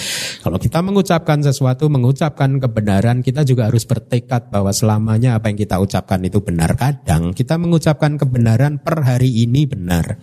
Kalau 0.44 0.58
kita 0.60 0.80
mengucapkan 0.84 1.40
sesuatu, 1.44 1.88
mengucapkan 1.88 2.60
kebenaran, 2.60 3.24
kita 3.24 3.44
juga 3.48 3.68
harus 3.68 3.84
bertekad 3.84 4.52
bahwa 4.52 4.72
selamanya 4.72 5.40
apa 5.40 5.52
yang 5.52 5.60
kita 5.60 5.80
ucapkan 5.80 6.20
itu 6.24 6.40
benar. 6.44 6.76
Kadang 6.76 7.32
kita 7.32 7.56
mengucapkan 7.60 8.20
kebenaran 8.20 8.80
per 8.82 9.04
hari 9.04 9.44
ini 9.44 9.68
benar, 9.68 10.20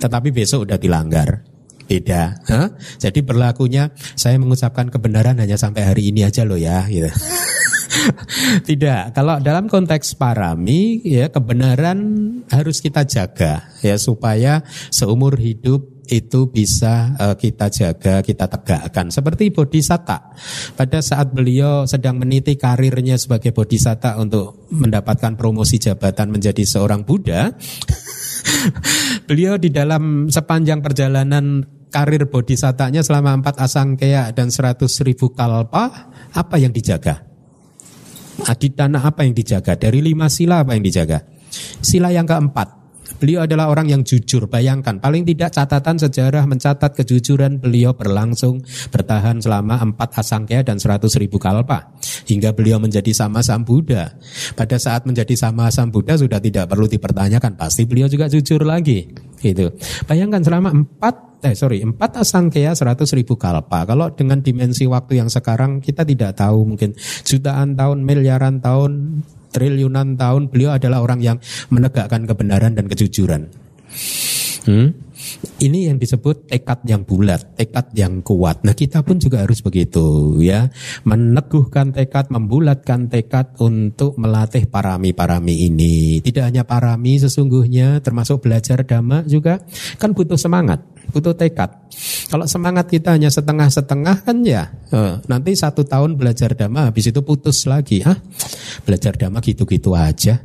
tetapi 0.00 0.28
besok 0.32 0.70
udah 0.70 0.78
dilanggar. 0.78 1.44
Beda. 1.84 2.40
Huh? 2.48 2.72
Jadi 2.96 3.20
berlakunya 3.20 3.92
saya 4.16 4.40
mengucapkan 4.40 4.88
kebenaran 4.88 5.36
hanya 5.36 5.60
sampai 5.60 5.84
hari 5.84 6.08
ini 6.08 6.24
aja 6.24 6.40
loh 6.48 6.56
ya. 6.56 6.88
Gitu. 6.88 7.12
Tidak, 8.68 9.12
kalau 9.14 9.38
dalam 9.38 9.68
konteks 9.68 10.16
parami 10.16 11.04
ya 11.04 11.28
kebenaran 11.30 12.00
harus 12.50 12.80
kita 12.80 13.04
jaga 13.04 13.68
ya 13.84 13.96
supaya 14.00 14.64
seumur 14.90 15.38
hidup 15.38 15.93
itu 16.08 16.52
bisa 16.52 17.16
uh, 17.16 17.34
kita 17.36 17.72
jaga, 17.72 18.20
kita 18.20 18.46
tegakkan. 18.50 19.08
Seperti 19.08 19.48
Bodhisatta. 19.48 20.36
Pada 20.76 20.98
saat 21.00 21.32
beliau 21.32 21.88
sedang 21.88 22.20
meniti 22.20 22.60
karirnya 22.60 23.16
sebagai 23.16 23.56
Bodhisatta 23.56 24.20
untuk 24.20 24.68
mendapatkan 24.68 25.38
promosi 25.38 25.80
jabatan 25.80 26.34
menjadi 26.34 26.64
seorang 26.66 27.08
Buddha, 27.08 27.52
beliau 29.28 29.56
di 29.56 29.72
dalam 29.72 30.28
sepanjang 30.28 30.84
perjalanan 30.84 31.64
karir 31.88 32.26
Bodhisattanya 32.26 33.06
selama 33.06 33.38
empat 33.38 33.62
asangkaya 33.62 34.34
dan 34.34 34.50
seratus 34.50 35.00
ribu 35.06 35.30
kalpa, 35.32 36.10
apa 36.34 36.56
yang 36.58 36.74
dijaga? 36.74 37.22
Aditana 38.50 38.98
apa 38.98 39.22
yang 39.22 39.32
dijaga? 39.32 39.78
Dari 39.78 40.02
lima 40.02 40.26
sila 40.26 40.66
apa 40.66 40.74
yang 40.74 40.82
dijaga? 40.82 41.22
Sila 41.78 42.10
yang 42.10 42.26
keempat, 42.26 42.83
Beliau 43.24 43.48
adalah 43.48 43.72
orang 43.72 43.88
yang 43.88 44.04
jujur. 44.04 44.52
Bayangkan, 44.52 45.00
paling 45.00 45.24
tidak 45.24 45.56
catatan 45.56 45.96
sejarah 45.96 46.44
mencatat 46.44 46.92
kejujuran 46.92 47.56
beliau 47.56 47.96
berlangsung 47.96 48.60
bertahan 48.92 49.40
selama 49.40 49.80
empat 49.80 50.20
asangkya 50.20 50.60
dan 50.60 50.76
seratus 50.76 51.16
ribu 51.16 51.40
kalpa. 51.40 51.88
Hingga 52.28 52.52
beliau 52.52 52.76
menjadi 52.76 53.16
sama 53.16 53.40
Sam 53.40 53.64
Buddha. 53.64 54.12
Pada 54.52 54.76
saat 54.76 55.08
menjadi 55.08 55.32
sama 55.40 55.72
Sam 55.72 55.88
Buddha 55.88 56.20
sudah 56.20 56.36
tidak 56.36 56.68
perlu 56.68 56.84
dipertanyakan. 56.84 57.56
Pasti 57.56 57.88
beliau 57.88 58.12
juga 58.12 58.28
jujur 58.28 58.60
lagi. 58.60 59.08
Gitu. 59.40 59.72
Bayangkan 60.04 60.44
selama 60.44 60.76
empat 60.76 61.40
eh 61.48 61.56
sorry 61.56 61.80
empat 61.80 62.20
asangkya 62.20 62.76
seratus 62.76 63.16
ribu 63.16 63.40
kalpa. 63.40 63.88
Kalau 63.88 64.12
dengan 64.12 64.44
dimensi 64.44 64.84
waktu 64.84 65.24
yang 65.24 65.32
sekarang 65.32 65.80
kita 65.80 66.04
tidak 66.04 66.36
tahu 66.36 66.76
mungkin 66.76 66.92
jutaan 67.24 67.72
tahun, 67.72 68.04
miliaran 68.04 68.60
tahun 68.60 69.24
triliunan 69.54 70.18
tahun 70.18 70.50
beliau 70.50 70.74
adalah 70.74 70.98
orang 71.06 71.22
yang 71.22 71.38
menegakkan 71.70 72.26
kebenaran 72.26 72.74
dan 72.74 72.90
kejujuran. 72.90 73.46
Hmm? 74.66 74.90
Ini 75.60 75.88
yang 75.88 75.96
disebut 75.96 76.50
tekad 76.50 76.84
yang 76.84 77.06
bulat, 77.06 77.56
tekad 77.56 77.94
yang 77.96 78.20
kuat. 78.20 78.60
Nah 78.66 78.76
kita 78.76 79.00
pun 79.00 79.16
juga 79.16 79.40
harus 79.40 79.64
begitu 79.64 80.36
ya, 80.44 80.68
meneguhkan 81.08 81.96
tekad, 81.96 82.28
membulatkan 82.28 83.08
tekad 83.08 83.56
untuk 83.62 84.20
melatih 84.20 84.68
parami-parami 84.68 85.64
ini. 85.64 86.20
Tidak 86.20 86.44
hanya 86.44 86.68
parami 86.68 87.16
sesungguhnya, 87.16 88.04
termasuk 88.04 88.44
belajar 88.44 88.84
dhamma 88.84 89.24
juga 89.24 89.64
kan 89.96 90.12
butuh 90.12 90.36
semangat 90.36 90.93
butuh 91.14 91.38
tekad. 91.38 91.70
Kalau 92.26 92.50
semangat 92.50 92.90
kita 92.90 93.14
hanya 93.14 93.30
setengah-setengah 93.30 94.26
kan 94.26 94.42
ya, 94.42 94.74
eh, 94.90 95.22
nanti 95.30 95.54
satu 95.54 95.86
tahun 95.86 96.18
belajar 96.18 96.58
dhamma 96.58 96.90
habis 96.90 97.06
itu 97.06 97.22
putus 97.22 97.70
lagi. 97.70 98.02
Ah, 98.02 98.18
belajar 98.82 99.14
dhamma 99.14 99.38
gitu-gitu 99.38 99.94
aja. 99.94 100.42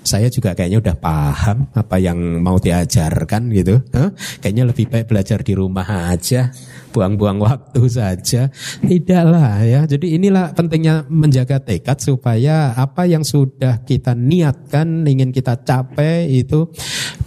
Saya 0.00 0.32
juga 0.32 0.56
kayaknya 0.56 0.80
udah 0.80 0.96
paham 0.96 1.68
apa 1.76 1.96
yang 2.00 2.40
mau 2.40 2.56
diajarkan 2.56 3.52
gitu. 3.52 3.84
Huh? 3.92 4.10
Kayaknya 4.40 4.64
lebih 4.72 4.88
baik 4.88 5.06
belajar 5.12 5.44
di 5.44 5.52
rumah 5.52 5.84
aja, 6.08 6.48
buang-buang 6.88 7.36
waktu 7.36 7.84
saja. 7.84 8.48
Tidaklah 8.80 9.60
ya. 9.60 9.84
Jadi 9.84 10.16
inilah 10.16 10.56
pentingnya 10.56 11.04
menjaga 11.12 11.60
tekad 11.60 12.00
supaya 12.00 12.72
apa 12.72 13.04
yang 13.04 13.28
sudah 13.28 13.84
kita 13.84 14.16
niatkan 14.16 15.04
ingin 15.04 15.36
kita 15.36 15.60
capai 15.60 16.32
itu 16.32 16.72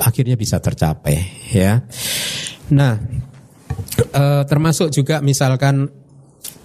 akhirnya 0.02 0.34
bisa 0.34 0.58
tercapai 0.58 1.22
ya. 1.54 1.86
Nah, 2.74 2.98
uh, 4.18 4.44
termasuk 4.50 4.90
juga 4.90 5.22
misalkan 5.22 5.86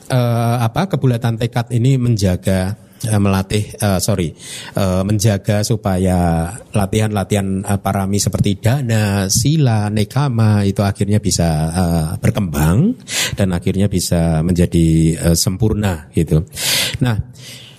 uh, 0.09 0.57
apa 0.61 0.89
kebulatan 0.89 1.37
tekad 1.37 1.69
ini 1.71 2.01
menjaga 2.01 2.75
uh, 3.07 3.21
melatih 3.21 3.69
uh, 3.79 4.01
sorry 4.01 4.33
uh, 4.75 5.05
menjaga 5.05 5.63
supaya 5.63 6.51
latihan-latihan 6.73 7.63
uh, 7.63 7.79
parami 7.79 8.19
seperti 8.19 8.59
dana, 8.59 9.29
sila, 9.29 9.93
nekama 9.93 10.65
itu 10.65 10.81
akhirnya 10.83 11.21
bisa 11.21 11.49
uh, 11.71 12.09
berkembang 12.19 12.97
dan 13.37 13.53
akhirnya 13.53 13.87
bisa 13.87 14.41
menjadi 14.41 14.89
uh, 15.21 15.37
sempurna 15.37 16.09
gitu. 16.17 16.43
Nah, 17.05 17.17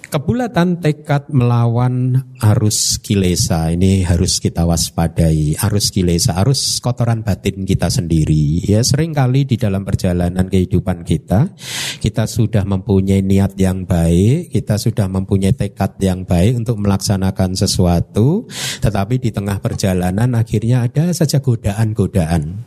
Kebulatan 0.09 0.81
tekad 0.81 1.29
melawan 1.29 2.17
arus 2.41 2.97
kilesa 2.97 3.69
ini 3.69 4.01
harus 4.01 4.41
kita 4.41 4.65
waspadai. 4.65 5.53
Arus 5.61 5.93
kilesa, 5.93 6.33
arus 6.41 6.81
kotoran 6.81 7.21
batin 7.21 7.61
kita 7.61 7.93
sendiri. 7.93 8.57
Ya 8.65 8.81
sering 8.81 9.13
kali 9.13 9.45
di 9.45 9.61
dalam 9.61 9.85
perjalanan 9.85 10.49
kehidupan 10.49 11.05
kita, 11.05 11.53
kita 12.01 12.25
sudah 12.25 12.65
mempunyai 12.65 13.21
niat 13.21 13.53
yang 13.61 13.85
baik, 13.85 14.49
kita 14.49 14.81
sudah 14.81 15.05
mempunyai 15.05 15.53
tekad 15.53 16.01
yang 16.01 16.25
baik 16.25 16.57
untuk 16.57 16.81
melaksanakan 16.81 17.53
sesuatu, 17.53 18.49
tetapi 18.81 19.21
di 19.21 19.29
tengah 19.29 19.61
perjalanan 19.61 20.33
akhirnya 20.33 20.89
ada 20.89 21.13
saja 21.13 21.37
godaan-godaan. 21.37 22.65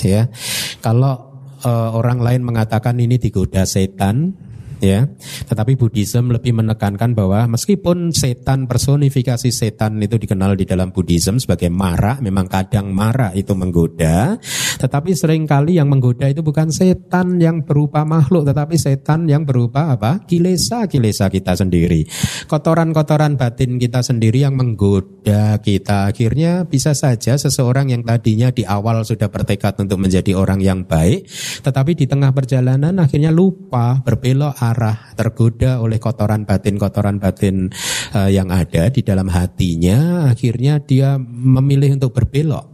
Ya, 0.00 0.32
kalau 0.80 1.36
uh, 1.68 1.90
orang 1.92 2.24
lain 2.24 2.48
mengatakan 2.48 2.96
ini 2.96 3.20
digoda 3.20 3.68
setan, 3.68 4.47
ya. 4.80 5.06
Tetapi 5.48 5.78
Buddhism 5.78 6.30
lebih 6.30 6.54
menekankan 6.56 7.14
bahwa 7.14 7.46
meskipun 7.50 8.10
setan 8.14 8.66
personifikasi 8.66 9.50
setan 9.50 9.98
itu 10.02 10.18
dikenal 10.18 10.54
di 10.58 10.64
dalam 10.64 10.90
Buddhism 10.90 11.38
sebagai 11.42 11.70
mara, 11.70 12.18
memang 12.18 12.46
kadang 12.50 12.90
mara 12.90 13.30
itu 13.34 13.54
menggoda, 13.54 14.38
tetapi 14.78 15.14
sering 15.14 15.44
kali 15.44 15.76
yang 15.78 15.90
menggoda 15.90 16.30
itu 16.30 16.40
bukan 16.42 16.70
setan 16.70 17.38
yang 17.42 17.62
berupa 17.66 18.02
makhluk, 18.02 18.46
tetapi 18.48 18.78
setan 18.78 19.26
yang 19.26 19.42
berupa 19.44 19.94
apa? 19.94 20.22
Kilesa-kilesa 20.24 21.30
kita 21.30 21.58
sendiri. 21.58 22.06
Kotoran-kotoran 22.46 23.34
batin 23.36 23.76
kita 23.76 24.00
sendiri 24.02 24.46
yang 24.46 24.54
menggoda 24.54 25.58
kita. 25.60 26.10
Akhirnya 26.10 26.64
bisa 26.64 26.94
saja 26.94 27.34
seseorang 27.36 27.90
yang 27.92 28.02
tadinya 28.06 28.48
di 28.54 28.62
awal 28.64 29.02
sudah 29.02 29.28
bertekad 29.28 29.78
untuk 29.82 29.98
menjadi 30.00 30.34
orang 30.34 30.62
yang 30.62 30.86
baik, 30.86 31.26
tetapi 31.62 31.94
di 31.98 32.06
tengah 32.06 32.30
perjalanan 32.32 32.96
akhirnya 32.98 33.34
lupa 33.34 34.00
berbelok 34.02 34.56
arah 34.72 35.12
tergoda 35.14 35.80
oleh 35.84 36.00
kotoran 36.00 36.48
batin-kotoran 36.48 37.20
batin 37.20 37.68
uh, 38.16 38.30
yang 38.30 38.48
ada 38.48 38.88
di 38.88 39.04
dalam 39.04 39.28
hatinya 39.28 40.28
akhirnya 40.28 40.80
dia 40.80 41.20
memilih 41.20 42.00
untuk 42.00 42.16
berbelok 42.16 42.64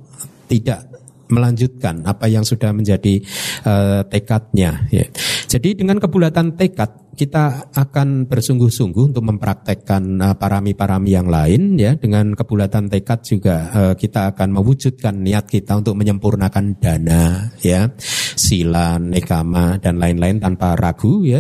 tidak 0.47 0.94
melanjutkan 1.29 2.05
apa 2.05 2.29
yang 2.29 2.45
sudah 2.45 2.71
menjadi 2.73 3.21
uh, 3.65 4.03
tekadnya 4.09 4.87
ya. 4.93 5.05
Jadi 5.49 5.79
dengan 5.79 6.03
kebulatan 6.03 6.59
tekad 6.59 7.15
kita 7.15 7.71
akan 7.71 8.27
bersungguh-sungguh 8.27 9.15
untuk 9.15 9.23
mempraktekkan 9.23 10.03
uh, 10.19 10.35
parami-parami 10.35 11.11
yang 11.15 11.31
lain 11.31 11.79
ya. 11.79 11.95
Dengan 11.95 12.35
kebulatan 12.35 12.91
tekad 12.91 13.23
juga 13.23 13.57
uh, 13.71 13.95
kita 13.95 14.35
akan 14.35 14.49
mewujudkan 14.51 15.15
niat 15.23 15.47
kita 15.47 15.79
untuk 15.79 15.95
menyempurnakan 15.95 16.79
dana 16.83 17.55
ya. 17.63 17.89
Sila 18.35 18.99
nekama 18.99 19.79
dan 19.79 20.03
lain-lain 20.03 20.43
tanpa 20.43 20.75
ragu 20.75 21.23
ya 21.23 21.39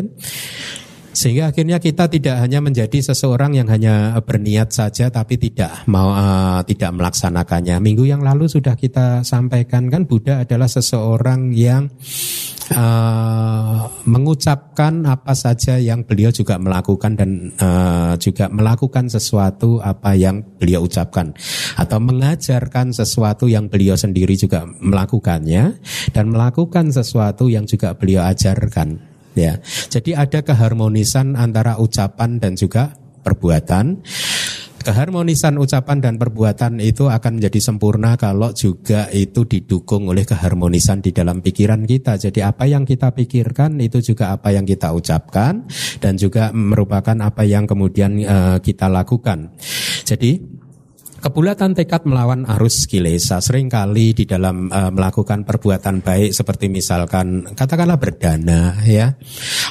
sehingga 1.14 1.54
akhirnya 1.54 1.78
kita 1.78 2.10
tidak 2.10 2.42
hanya 2.42 2.58
menjadi 2.58 3.14
seseorang 3.14 3.54
yang 3.54 3.70
hanya 3.70 4.18
berniat 4.18 4.74
saja 4.74 5.08
tapi 5.14 5.38
tidak 5.38 5.86
mau 5.86 6.10
uh, 6.10 6.60
tidak 6.66 6.90
melaksanakannya. 6.90 7.78
Minggu 7.78 8.02
yang 8.10 8.26
lalu 8.26 8.50
sudah 8.50 8.74
kita 8.74 9.22
sampaikan 9.22 9.86
kan 9.86 10.10
Buddha 10.10 10.42
adalah 10.42 10.66
seseorang 10.66 11.54
yang 11.54 11.86
uh, 12.74 13.86
mengucapkan 14.10 15.06
apa 15.06 15.38
saja 15.38 15.78
yang 15.78 16.02
beliau 16.02 16.34
juga 16.34 16.58
melakukan 16.58 17.14
dan 17.14 17.30
uh, 17.62 18.18
juga 18.18 18.50
melakukan 18.50 19.06
sesuatu 19.06 19.78
apa 19.78 20.18
yang 20.18 20.42
beliau 20.58 20.82
ucapkan 20.82 21.30
atau 21.78 21.98
mengajarkan 22.02 22.90
sesuatu 22.90 23.46
yang 23.46 23.70
beliau 23.70 23.94
sendiri 23.94 24.34
juga 24.34 24.66
melakukannya 24.66 25.78
dan 26.10 26.24
melakukan 26.26 26.90
sesuatu 26.90 27.46
yang 27.46 27.70
juga 27.70 27.94
beliau 27.94 28.26
ajarkan 28.26 29.13
Ya, 29.34 29.58
jadi 29.90 30.14
ada 30.26 30.46
keharmonisan 30.46 31.34
antara 31.34 31.82
ucapan 31.82 32.38
dan 32.38 32.54
juga 32.54 32.94
perbuatan. 33.26 34.06
Keharmonisan 34.84 35.56
ucapan 35.56 35.96
dan 36.04 36.20
perbuatan 36.20 36.76
itu 36.76 37.08
akan 37.08 37.40
menjadi 37.40 37.56
sempurna 37.56 38.20
kalau 38.20 38.52
juga 38.52 39.08
itu 39.16 39.48
didukung 39.48 40.12
oleh 40.12 40.28
keharmonisan 40.28 41.00
di 41.00 41.08
dalam 41.08 41.40
pikiran 41.40 41.88
kita. 41.88 42.20
Jadi 42.20 42.44
apa 42.44 42.68
yang 42.68 42.84
kita 42.84 43.16
pikirkan 43.16 43.80
itu 43.80 44.04
juga 44.04 44.36
apa 44.36 44.52
yang 44.52 44.68
kita 44.68 44.92
ucapkan 44.92 45.64
dan 46.04 46.20
juga 46.20 46.52
merupakan 46.52 47.16
apa 47.16 47.48
yang 47.48 47.64
kemudian 47.64 48.20
uh, 48.28 48.60
kita 48.60 48.92
lakukan. 48.92 49.56
Jadi 50.04 50.36
Kebulatan 51.24 51.72
tekad 51.72 52.04
melawan 52.04 52.44
arus 52.44 52.84
kilesa 52.84 53.40
sering 53.40 53.72
kali 53.72 54.12
di 54.12 54.28
dalam 54.28 54.68
uh, 54.68 54.92
melakukan 54.92 55.48
perbuatan 55.48 56.04
baik 56.04 56.36
seperti 56.36 56.68
misalkan 56.68 57.48
katakanlah 57.56 57.96
berdana 57.96 58.76
ya. 58.84 59.16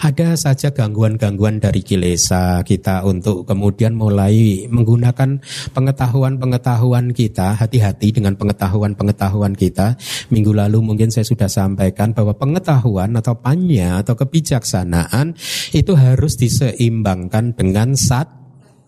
Ada 0.02 0.34
saja 0.34 0.74
gangguan-gangguan 0.74 1.62
dari 1.62 1.86
kilesa 1.86 2.66
kita 2.66 3.06
untuk 3.06 3.46
kemudian 3.46 3.94
mulai 3.94 4.66
menggunakan 4.66 5.46
pengetahuan-pengetahuan 5.78 7.14
kita, 7.14 7.54
hati-hati 7.54 8.18
dengan 8.18 8.34
pengetahuan-pengetahuan 8.34 9.54
kita. 9.54 9.94
Minggu 10.34 10.58
lalu 10.58 10.82
mungkin 10.82 11.14
saya 11.14 11.30
sudah 11.30 11.54
sampaikan 11.54 12.18
bahwa 12.18 12.34
pengetahuan 12.34 13.14
atau 13.14 13.38
panya 13.38 14.02
atau 14.02 14.18
kebijaksanaan 14.18 15.38
itu 15.70 15.94
harus 15.94 16.34
diseimbangkan 16.34 17.54
dengan 17.54 17.94
sat 17.94 18.43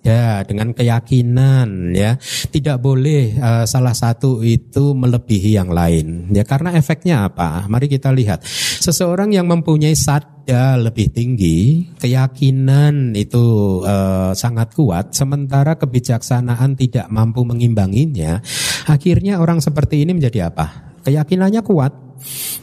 ya 0.06 0.46
dengan 0.46 0.70
keyakinan 0.78 1.98
ya. 1.98 2.22
Tidak 2.22 2.78
boleh 2.78 3.34
uh, 3.41 3.65
salah 3.65 3.98
satu 3.98 4.46
itu 4.46 4.94
melebihi 4.94 5.58
yang 5.58 5.74
lain. 5.74 6.30
Ya 6.30 6.46
karena 6.46 6.78
efeknya 6.78 7.26
apa? 7.26 7.65
Mari 7.65 7.89
kita 7.89 8.13
lihat. 8.13 8.46
Seseorang 8.86 9.34
yang 9.34 9.50
mempunyai 9.50 9.98
sadda 9.98 10.78
lebih 10.78 11.10
tinggi 11.10 11.89
keyakinan 11.98 13.18
itu 13.18 13.82
uh, 13.82 14.38
sangat 14.38 14.78
kuat 14.78 15.18
sementara 15.18 15.74
kebijaksanaan 15.82 16.78
tidak 16.78 17.10
mampu 17.10 17.41
mengimbanginya 17.41 18.46
akhirnya 18.86 19.41
orang 19.41 19.58
seperti 19.58 20.06
ini 20.06 20.13
menjadi 20.13 20.54
apa? 20.54 20.94
Keyakinannya 21.06 21.62
kuat 21.65 22.05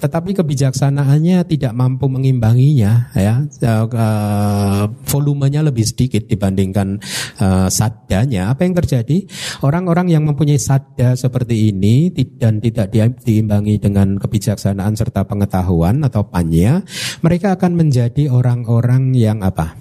tetapi 0.03 0.35
kebijaksanaannya 0.35 1.47
tidak 1.47 1.73
mampu 1.79 2.11
mengimbanginya 2.11 3.15
ya. 3.15 3.47
Uh, 3.63 4.91
volumenya 5.07 5.63
lebih 5.63 5.87
sedikit 5.87 6.27
dibandingkan 6.27 6.99
uh, 7.39 7.71
sadanya 7.71 8.51
apa 8.51 8.67
yang 8.67 8.75
terjadi? 8.75 9.23
Orang-orang 9.63 10.11
yang 10.11 10.27
mempunyai 10.27 10.59
sadda 10.59 11.15
seperti 11.15 11.71
ini 11.71 12.11
dan 12.35 12.59
tidak 12.59 12.91
diimbangi 13.23 13.79
dengan 13.79 14.19
kebijaksanaan 14.19 14.99
serta 14.99 15.23
pengetahuan 15.23 16.03
atau 16.03 16.27
panya 16.27 16.83
mereka 17.23 17.55
akan 17.55 17.79
menjadi 17.79 18.27
orang-orang 18.27 19.15
yang 19.15 19.47
apa? 19.47 19.79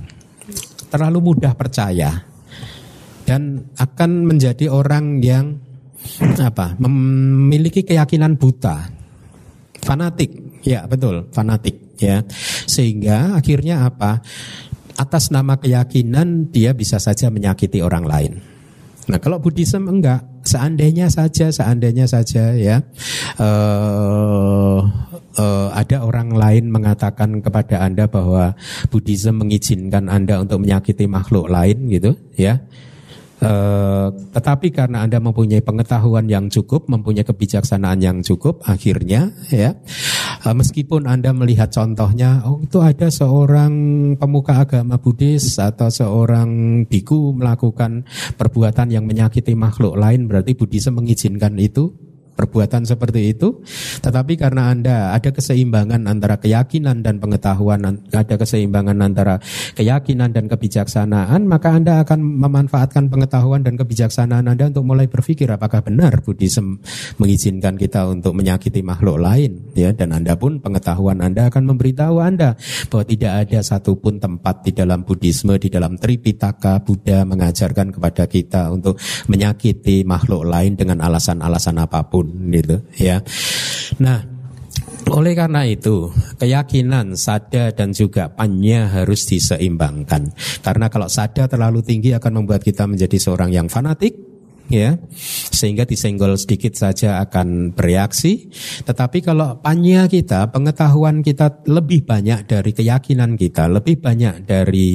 Terlalu 0.94 1.34
mudah 1.34 1.58
percaya 1.58 2.30
dan 3.26 3.74
akan 3.80 4.30
menjadi 4.30 4.70
orang 4.70 5.24
yang 5.24 5.58
apa? 6.38 6.78
Memiliki 6.78 7.82
keyakinan 7.82 8.38
buta 8.38 9.01
Fanatik, 9.82 10.62
ya 10.62 10.86
betul, 10.86 11.28
fanatik 11.34 11.98
ya. 11.98 12.22
Sehingga 12.70 13.38
akhirnya 13.38 13.90
apa? 13.90 14.22
Atas 14.98 15.34
nama 15.34 15.58
keyakinan 15.58 16.54
dia 16.54 16.78
bisa 16.78 17.02
saja 17.02 17.34
menyakiti 17.34 17.82
orang 17.82 18.06
lain. 18.06 18.34
Nah 19.10 19.18
kalau 19.18 19.42
Buddhism 19.42 19.90
enggak, 19.90 20.22
seandainya 20.46 21.10
saja, 21.10 21.50
seandainya 21.50 22.06
saja 22.06 22.54
ya 22.54 22.86
uh, 23.42 24.80
uh, 25.38 25.70
ada 25.74 25.98
orang 26.06 26.34
lain 26.34 26.70
mengatakan 26.70 27.40
kepada 27.42 27.82
anda 27.82 28.06
bahwa 28.10 28.54
Buddhism 28.90 29.42
mengizinkan 29.42 30.10
anda 30.10 30.42
untuk 30.42 30.62
menyakiti 30.62 31.06
makhluk 31.10 31.48
lain 31.50 31.88
gitu 31.90 32.18
ya 32.36 32.62
Eh, 33.42 34.08
tetapi 34.38 34.70
karena 34.70 35.02
Anda 35.02 35.18
mempunyai 35.18 35.66
pengetahuan 35.66 36.30
yang 36.30 36.46
cukup, 36.54 36.86
mempunyai 36.86 37.26
kebijaksanaan 37.26 37.98
yang 37.98 38.22
cukup, 38.22 38.62
akhirnya 38.70 39.34
ya 39.50 39.74
uh, 40.46 40.54
meskipun 40.54 41.10
Anda 41.10 41.34
melihat 41.34 41.74
contohnya, 41.74 42.46
oh 42.46 42.62
itu 42.62 42.78
ada 42.86 43.10
seorang 43.10 43.74
pemuka 44.22 44.62
agama 44.62 45.02
Buddhis 45.02 45.58
atau 45.58 45.90
seorang 45.90 46.86
biku 46.86 47.34
melakukan 47.34 48.06
perbuatan 48.38 48.94
yang 48.94 49.10
menyakiti 49.10 49.58
makhluk 49.58 49.98
lain, 49.98 50.30
berarti 50.30 50.54
Buddhisme 50.54 51.02
mengizinkan 51.02 51.58
itu 51.58 52.11
perbuatan 52.34 52.88
seperti 52.88 53.36
itu, 53.36 53.62
tetapi 54.02 54.40
karena 54.40 54.72
Anda 54.74 55.14
ada 55.14 55.30
keseimbangan 55.30 56.10
antara 56.10 56.40
keyakinan 56.40 57.04
dan 57.06 57.22
pengetahuan, 57.22 58.02
ada 58.12 58.36
keseimbangan 58.36 58.98
antara 59.02 59.38
keyakinan 59.78 60.34
dan 60.34 60.50
kebijaksanaan, 60.50 61.46
maka 61.46 61.76
Anda 61.76 62.02
akan 62.02 62.20
memanfaatkan 62.22 63.12
pengetahuan 63.12 63.62
dan 63.62 63.78
kebijaksanaan 63.78 64.50
Anda 64.50 64.72
untuk 64.72 64.86
mulai 64.88 65.08
berpikir 65.08 65.48
apakah 65.52 65.86
benar 65.86 66.22
Buddhism 66.22 66.82
mengizinkan 67.18 67.78
kita 67.78 68.08
untuk 68.10 68.34
menyakiti 68.38 68.82
makhluk 68.82 69.22
lain, 69.22 69.72
ya, 69.78 69.92
dan 69.94 70.16
Anda 70.16 70.38
pun 70.38 70.62
pengetahuan 70.62 71.22
Anda 71.22 71.50
akan 71.50 71.64
memberitahu 71.76 72.18
Anda 72.22 72.56
bahwa 72.90 73.04
tidak 73.06 73.34
ada 73.48 73.60
satupun 73.62 74.18
tempat 74.22 74.66
di 74.66 74.72
dalam 74.76 75.04
Buddhisme, 75.06 75.58
di 75.58 75.70
dalam 75.70 75.98
Tripitaka 75.98 76.82
Buddha 76.82 77.24
mengajarkan 77.24 77.94
kepada 77.94 78.26
kita 78.26 78.74
untuk 78.74 78.98
menyakiti 79.30 80.04
makhluk 80.04 80.46
lain 80.46 80.78
dengan 80.78 81.02
alasan-alasan 81.02 81.78
apa 81.82 82.06
pun 82.08 82.21
gitu 82.26 82.78
ya. 82.98 83.22
Nah, 84.00 84.24
oleh 85.12 85.34
karena 85.36 85.68
itu, 85.68 86.08
keyakinan 86.40 87.20
sada 87.20 87.74
dan 87.76 87.92
juga 87.92 88.32
panya 88.32 88.88
harus 88.88 89.28
diseimbangkan. 89.28 90.32
Karena 90.64 90.88
kalau 90.88 91.12
sada 91.12 91.52
terlalu 91.52 91.84
tinggi 91.84 92.16
akan 92.16 92.44
membuat 92.44 92.64
kita 92.64 92.88
menjadi 92.88 93.18
seorang 93.20 93.52
yang 93.52 93.68
fanatik, 93.68 94.16
ya, 94.72 94.96
sehingga 95.52 95.84
disenggol 95.84 96.40
sedikit 96.40 96.80
saja 96.80 97.20
akan 97.28 97.76
bereaksi. 97.76 98.48
Tetapi 98.88 99.20
kalau 99.20 99.60
panya 99.60 100.08
kita, 100.08 100.48
pengetahuan 100.48 101.20
kita 101.20 101.60
lebih 101.68 102.08
banyak 102.08 102.48
dari 102.48 102.72
keyakinan 102.72 103.36
kita, 103.36 103.68
lebih 103.68 104.00
banyak 104.00 104.48
dari 104.48 104.90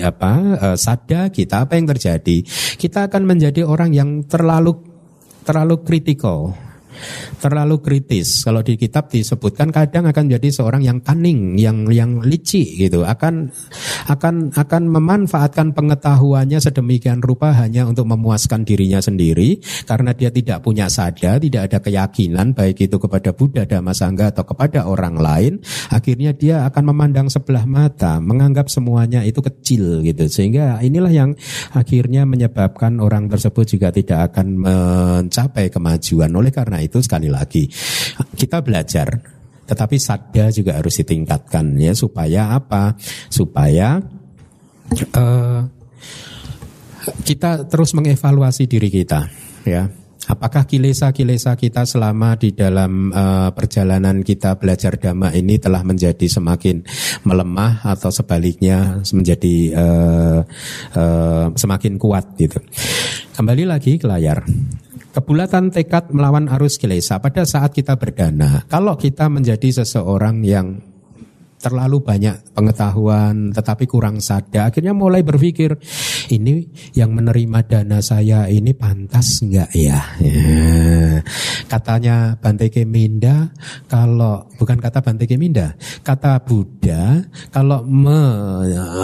apa 0.00 0.32
uh, 0.72 0.76
sada 0.80 1.28
kita, 1.28 1.68
apa 1.68 1.76
yang 1.76 1.90
terjadi? 1.92 2.40
Kita 2.80 3.12
akan 3.12 3.22
menjadi 3.28 3.68
orang 3.68 3.92
yang 3.92 4.24
terlalu 4.24 4.91
terlalu 5.42 5.82
kritikal 5.82 6.54
terlalu 7.38 7.80
kritis. 7.80 8.42
Kalau 8.42 8.60
di 8.60 8.74
kitab 8.76 9.08
disebutkan 9.08 9.70
kadang 9.70 10.08
akan 10.08 10.24
jadi 10.32 10.48
seorang 10.48 10.82
yang 10.82 10.98
cunning, 11.00 11.56
yang 11.56 11.86
yang 11.88 12.20
licik 12.22 12.78
gitu. 12.78 13.06
Akan 13.06 13.50
akan 14.10 14.50
akan 14.52 14.82
memanfaatkan 14.90 15.72
pengetahuannya 15.72 16.58
sedemikian 16.58 17.22
rupa 17.22 17.54
hanya 17.54 17.86
untuk 17.86 18.10
memuaskan 18.10 18.66
dirinya 18.66 18.98
sendiri 18.98 19.62
karena 19.86 20.12
dia 20.12 20.28
tidak 20.28 20.60
punya 20.66 20.90
sada, 20.90 21.38
tidak 21.38 21.70
ada 21.70 21.78
keyakinan 21.78 22.52
baik 22.52 22.84
itu 22.84 22.96
kepada 22.98 23.30
Buddha, 23.32 23.64
Dhamma, 23.64 23.94
Sangha 23.96 24.34
atau 24.34 24.44
kepada 24.44 24.84
orang 24.84 25.16
lain. 25.16 25.52
Akhirnya 25.88 26.34
dia 26.36 26.66
akan 26.68 26.92
memandang 26.92 27.28
sebelah 27.30 27.64
mata, 27.64 28.18
menganggap 28.18 28.68
semuanya 28.68 29.22
itu 29.22 29.40
kecil 29.40 30.04
gitu. 30.04 30.28
Sehingga 30.28 30.82
inilah 30.82 31.12
yang 31.12 31.30
akhirnya 31.72 32.26
menyebabkan 32.28 32.98
orang 32.98 33.30
tersebut 33.30 33.64
juga 33.78 33.88
tidak 33.94 34.32
akan 34.32 34.46
mencapai 34.58 35.72
kemajuan. 35.72 36.30
Oleh 36.34 36.52
karena 36.52 36.82
itu 36.82 36.91
sekali 37.00 37.32
lagi 37.32 37.64
kita 38.36 38.60
belajar 38.60 39.08
tetapi 39.64 39.96
sadar 39.96 40.52
juga 40.52 40.76
harus 40.76 41.00
ditingkatkan 41.00 41.78
ya 41.80 41.96
supaya 41.96 42.52
apa 42.52 42.98
supaya 43.32 44.02
uh, 45.16 45.60
kita 47.24 47.64
terus 47.70 47.96
mengevaluasi 47.96 48.68
diri 48.68 48.92
kita 48.92 49.30
ya 49.64 49.88
Apakah 50.22 50.70
kilesa-kilesa 50.70 51.58
kita 51.58 51.82
selama 51.82 52.38
di 52.38 52.54
dalam 52.54 53.10
uh, 53.10 53.50
perjalanan 53.50 54.22
kita 54.22 54.54
belajar 54.54 54.94
dhamma 54.94 55.34
ini 55.34 55.58
telah 55.58 55.82
menjadi 55.82 56.30
semakin 56.30 56.86
melemah 57.26 57.82
atau 57.82 58.14
sebaliknya 58.14 59.02
menjadi 59.10 59.56
uh, 59.74 60.40
uh, 60.94 61.46
semakin 61.58 61.98
kuat 61.98 62.38
gitu. 62.38 62.62
Kembali 63.34 63.66
lagi 63.66 63.98
ke 63.98 64.06
layar. 64.06 64.46
Kebulatan 65.12 65.68
tekad 65.68 66.08
melawan 66.08 66.48
arus 66.48 66.80
kilesa 66.80 67.20
pada 67.20 67.44
saat 67.44 67.76
kita 67.76 68.00
berdana. 68.00 68.64
Kalau 68.64 68.96
kita 68.96 69.28
menjadi 69.28 69.84
seseorang 69.84 70.40
yang 70.40 70.91
terlalu 71.62 72.02
banyak 72.02 72.58
pengetahuan 72.58 73.54
tetapi 73.54 73.86
kurang 73.86 74.18
sadar 74.18 74.74
akhirnya 74.74 74.90
mulai 74.90 75.22
berpikir 75.22 75.78
ini 76.34 76.66
yang 76.98 77.14
menerima 77.14 77.62
dana 77.70 78.02
saya 78.02 78.50
ini 78.50 78.74
pantas 78.74 79.46
enggak 79.46 79.70
ya, 79.70 80.02
ya. 80.18 80.42
katanya 81.70 82.34
Bante 82.42 82.66
Keminda 82.66 83.54
kalau 83.86 84.50
bukan 84.58 84.82
kata 84.82 85.06
Bante 85.06 85.30
Keminda 85.30 85.78
kata 86.02 86.42
Buddha 86.42 87.22
kalau 87.54 87.86
me, 87.86 88.22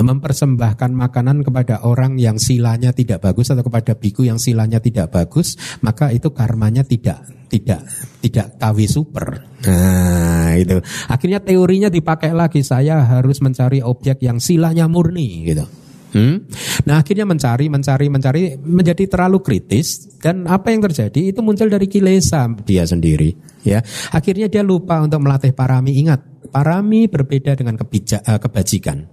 mempersembahkan 0.03 0.91
makanan 0.91 1.47
kepada 1.47 1.87
orang 1.87 2.19
yang 2.19 2.43
silanya 2.43 2.91
tidak 2.91 3.23
bagus 3.23 3.55
atau 3.55 3.63
kepada 3.63 3.95
biku 3.95 4.27
yang 4.27 4.43
silanya 4.43 4.83
tidak 4.83 5.15
bagus 5.15 5.55
maka 5.79 6.11
itu 6.11 6.35
karmanya 6.35 6.83
tidak 6.83 7.23
tidak 7.51 7.85
tidak 8.21 8.61
kawi 8.61 8.87
super. 8.87 9.43
Nah, 9.67 10.55
itu. 10.55 10.79
Akhirnya 11.11 11.43
teorinya 11.43 11.91
dipakai 11.91 12.31
lagi 12.31 12.63
saya 12.63 13.03
harus 13.03 13.43
mencari 13.43 13.83
objek 13.83 14.23
yang 14.23 14.39
silanya 14.39 14.87
murni 14.87 15.49
gitu. 15.49 15.67
Hmm? 16.09 16.49
Nah 16.89 17.05
akhirnya 17.05 17.29
mencari, 17.29 17.69
mencari, 17.69 18.07
mencari 18.09 18.43
menjadi 18.57 19.05
terlalu 19.05 19.45
kritis 19.45 20.09
dan 20.17 20.49
apa 20.49 20.73
yang 20.73 20.81
terjadi 20.81 21.37
itu 21.37 21.41
muncul 21.45 21.69
dari 21.69 21.85
kilesa 21.85 22.49
dia 22.65 22.89
sendiri. 22.89 23.61
Ya, 23.61 23.85
akhirnya 24.15 24.49
dia 24.49 24.65
lupa 24.65 25.05
untuk 25.05 25.21
melatih 25.21 25.53
parami. 25.53 26.01
Ingat, 26.01 26.49
parami 26.49 27.11
berbeda 27.11 27.53
dengan 27.59 27.77
kebijak, 27.77 28.25
uh, 28.25 28.41
kebajikan. 28.41 29.05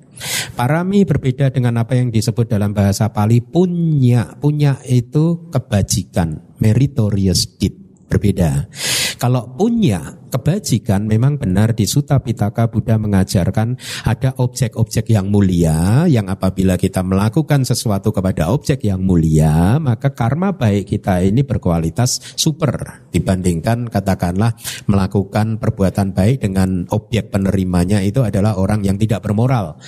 Parami 0.56 1.04
berbeda 1.04 1.52
dengan 1.52 1.76
apa 1.84 2.00
yang 2.00 2.08
disebut 2.08 2.48
dalam 2.48 2.72
bahasa 2.72 3.12
Pali 3.12 3.44
punya. 3.44 4.40
Punya 4.40 4.80
itu 4.88 5.52
kebajikan, 5.52 6.56
meritorious 6.64 7.60
deed 7.60 7.85
berbeda. 8.08 8.70
Kalau 9.16 9.48
punya 9.56 10.20
kebajikan 10.28 11.08
memang 11.08 11.40
benar 11.40 11.72
di 11.72 11.88
Sutta 11.88 12.20
Pitaka 12.20 12.68
Buddha 12.68 13.00
mengajarkan 13.00 13.80
ada 14.04 14.36
objek-objek 14.36 15.08
yang 15.08 15.32
mulia 15.32 16.04
yang 16.12 16.28
apabila 16.28 16.76
kita 16.76 17.00
melakukan 17.00 17.64
sesuatu 17.64 18.12
kepada 18.12 18.52
objek 18.52 18.84
yang 18.84 19.00
mulia 19.00 19.80
maka 19.80 20.12
karma 20.12 20.52
baik 20.52 20.92
kita 20.92 21.24
ini 21.24 21.48
berkualitas 21.48 22.36
super. 22.36 23.08
Dibandingkan 23.10 23.88
katakanlah 23.88 24.52
melakukan 24.92 25.64
perbuatan 25.64 26.12
baik 26.12 26.44
dengan 26.44 26.84
objek 26.92 27.32
penerimanya 27.32 28.04
itu 28.04 28.20
adalah 28.20 28.60
orang 28.60 28.84
yang 28.84 29.00
tidak 29.00 29.24
bermoral. 29.24 29.80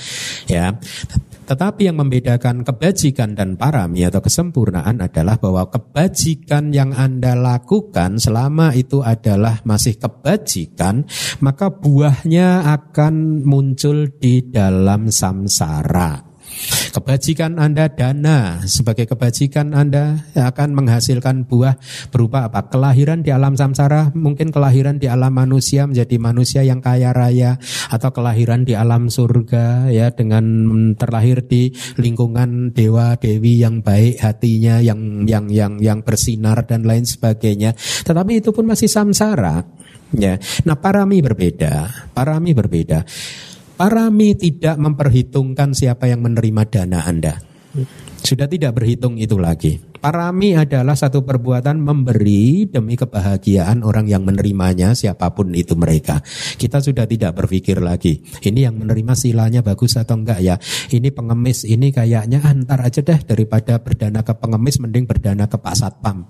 Ya 0.47 0.79
tetapi 1.47 1.87
yang 1.87 2.03
membedakan 2.03 2.67
kebajikan 2.67 3.31
dan 3.31 3.55
parami 3.55 4.03
atau 4.03 4.19
kesempurnaan 4.19 4.99
adalah 4.99 5.39
bahwa 5.39 5.71
kebajikan 5.71 6.75
yang 6.75 6.91
Anda 6.91 7.39
lakukan 7.39 8.19
selama 8.19 8.75
itu 8.75 8.99
adalah 8.99 9.63
masih 9.63 9.95
kebajikan, 9.95 11.07
maka 11.39 11.71
buahnya 11.71 12.67
akan 12.67 13.47
muncul 13.47 14.11
di 14.19 14.43
dalam 14.51 15.07
samsara. 15.07 16.26
Kebajikan 16.91 17.61
Anda 17.61 17.91
dana 17.91 18.63
sebagai 18.65 19.05
kebajikan 19.05 19.77
Anda 19.77 20.25
akan 20.33 20.73
menghasilkan 20.73 21.45
buah 21.45 21.77
berupa 22.09 22.49
apa? 22.49 22.65
Kelahiran 22.67 23.21
di 23.21 23.29
alam 23.29 23.53
samsara, 23.53 24.09
mungkin 24.17 24.49
kelahiran 24.49 24.97
di 24.97 25.05
alam 25.05 25.33
manusia 25.33 25.85
menjadi 25.85 26.17
manusia 26.17 26.61
yang 26.65 26.81
kaya 26.81 27.13
raya 27.13 27.61
atau 27.93 28.09
kelahiran 28.09 28.65
di 28.65 28.73
alam 28.73 29.07
surga 29.13 29.93
ya 29.93 30.09
dengan 30.11 30.43
terlahir 30.97 31.45
di 31.45 31.69
lingkungan 32.01 32.73
dewa 32.73 33.15
dewi 33.21 33.61
yang 33.61 33.85
baik 33.85 34.17
hatinya 34.17 34.81
yang 34.81 35.29
yang 35.29 35.47
yang 35.53 35.77
yang 35.77 35.99
bersinar 36.01 36.65
dan 36.65 36.83
lain 36.83 37.05
sebagainya. 37.05 37.77
Tetapi 37.77 38.41
itu 38.41 38.49
pun 38.49 38.65
masih 38.65 38.89
samsara. 38.89 39.61
Ya. 40.15 40.39
Nah, 40.63 40.79
parami 40.79 41.19
berbeda. 41.19 42.07
Parami 42.15 42.55
berbeda. 42.55 43.03
Parami 43.77 44.33
tidak 44.33 44.81
memperhitungkan 44.81 45.77
siapa 45.77 46.09
yang 46.09 46.25
menerima 46.25 46.65
dana 46.65 47.05
Anda. 47.05 47.37
Sudah 48.25 48.49
tidak 48.49 48.73
berhitung 48.73 49.21
itu 49.21 49.37
lagi. 49.37 49.77
Parami 50.01 50.57
adalah 50.57 50.97
satu 50.97 51.21
perbuatan 51.21 51.77
memberi 51.77 52.65
demi 52.65 52.97
kebahagiaan 52.97 53.85
orang 53.85 54.09
yang 54.09 54.25
menerimanya 54.25 54.97
siapa 54.97 55.29
pun 55.29 55.53
itu 55.53 55.77
mereka. 55.77 56.25
Kita 56.57 56.81
sudah 56.81 57.05
tidak 57.05 57.37
berpikir 57.37 57.77
lagi. 57.77 58.17
Ini 58.41 58.65
yang 58.65 58.81
menerima 58.81 59.13
silanya 59.13 59.61
bagus 59.61 59.93
atau 59.93 60.17
enggak 60.17 60.41
ya. 60.41 60.57
Ini 60.89 61.13
pengemis 61.13 61.61
ini 61.61 61.93
kayaknya 61.93 62.41
antar 62.41 62.81
aja 62.81 63.05
deh 63.05 63.21
daripada 63.29 63.77
berdana 63.77 64.25
ke 64.25 64.33
pengemis 64.33 64.81
mending 64.81 65.05
berdana 65.05 65.45
ke 65.45 65.61
Pak 65.61 65.75
Satpam. 65.77 66.25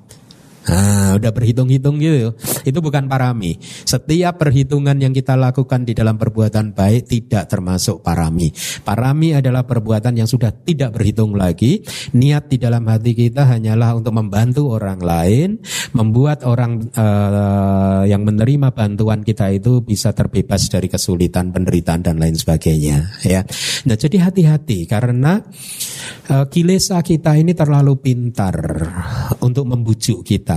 Nah, 0.67 1.15
udah 1.15 1.31
berhitung-hitung 1.31 1.95
gitu. 2.03 2.35
Itu 2.67 2.83
bukan 2.83 3.07
parami. 3.07 3.55
Setiap 3.63 4.35
perhitungan 4.35 4.99
yang 4.99 5.15
kita 5.15 5.39
lakukan 5.39 5.87
di 5.87 5.95
dalam 5.95 6.19
perbuatan 6.19 6.75
baik 6.75 7.07
tidak 7.07 7.47
termasuk 7.47 8.03
parami. 8.03 8.51
Parami 8.83 9.31
adalah 9.31 9.63
perbuatan 9.63 10.19
yang 10.19 10.27
sudah 10.27 10.51
tidak 10.51 10.99
berhitung 10.99 11.39
lagi. 11.39 11.79
Niat 12.11 12.51
di 12.51 12.57
dalam 12.59 12.83
hati 12.91 13.15
kita 13.15 13.47
hanyalah 13.47 13.95
untuk 13.95 14.11
membantu 14.11 14.75
orang 14.75 14.99
lain, 14.99 15.49
membuat 15.95 16.43
orang 16.43 16.83
uh, 16.91 18.03
yang 18.03 18.27
menerima 18.27 18.75
bantuan 18.75 19.23
kita 19.23 19.47
itu 19.55 19.79
bisa 19.79 20.11
terbebas 20.11 20.67
dari 20.67 20.91
kesulitan, 20.91 21.55
penderitaan 21.55 22.03
dan 22.03 22.19
lain 22.19 22.35
sebagainya. 22.35 23.23
Ya. 23.23 23.47
Nah, 23.87 23.95
jadi 23.95 24.19
hati-hati 24.27 24.83
karena 24.83 25.39
uh, 26.27 26.45
kilesa 26.51 26.99
kita 26.99 27.39
ini 27.39 27.55
terlalu 27.55 27.95
pintar 28.03 28.55
untuk 29.39 29.63
membujuk 29.63 30.27
kita 30.27 30.56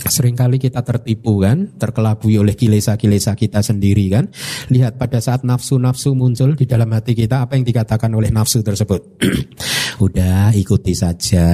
Seringkali 0.00 0.56
kita 0.56 0.80
tertipu 0.80 1.44
kan, 1.44 1.76
terkelabui 1.76 2.40
oleh 2.40 2.56
kilesa-kilesa 2.56 3.36
kita 3.36 3.60
sendiri 3.60 4.08
kan. 4.08 4.32
Lihat 4.72 4.96
pada 4.96 5.20
saat 5.20 5.44
nafsu-nafsu 5.44 6.16
muncul 6.16 6.56
di 6.56 6.64
dalam 6.64 6.88
hati 6.96 7.12
kita, 7.12 7.44
apa 7.44 7.60
yang 7.60 7.68
dikatakan 7.68 8.08
oleh 8.16 8.32
nafsu 8.32 8.64
tersebut? 8.64 9.20
Udah 10.00 10.48
ikuti 10.56 10.96
saja 10.96 11.44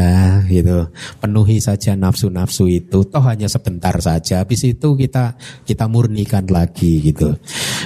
gitu, 0.47 0.87
penuhi 1.19 1.59
saja 1.59 1.99
nafsu-nafsu 1.99 2.71
itu, 2.71 3.03
toh 3.03 3.19
hanya 3.27 3.51
sebentar 3.51 3.99
saja. 3.99 4.47
Habis 4.47 4.71
itu 4.71 4.95
kita 4.95 5.35
kita 5.67 5.91
murnikan 5.91 6.47
lagi 6.47 7.03
gitu, 7.03 7.35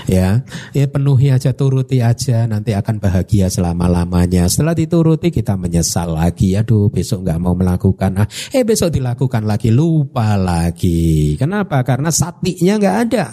ya. 0.05 0.45
Ya 0.77 0.85
penuhi 0.85 1.33
aja, 1.33 1.57
turuti 1.57 2.05
aja, 2.05 2.45
nanti 2.45 2.77
akan 2.77 3.01
bahagia 3.01 3.49
selama 3.49 3.89
lamanya. 3.89 4.53
Setelah 4.53 4.77
dituruti 4.77 5.33
kita 5.33 5.57
menyesal 5.57 6.13
lagi, 6.13 6.53
aduh 6.53 6.93
besok 6.93 7.25
nggak 7.25 7.41
mau 7.41 7.57
melakukan, 7.57 8.21
ah, 8.21 8.29
eh 8.53 8.61
besok 8.61 8.93
dilakukan 8.93 9.49
lagi, 9.49 9.73
lupa 9.73 10.37
lagi. 10.37 11.41
Kenapa? 11.41 11.81
Karena 11.89 12.13
satinya 12.13 12.77
nggak 12.77 12.97
ada. 13.09 13.25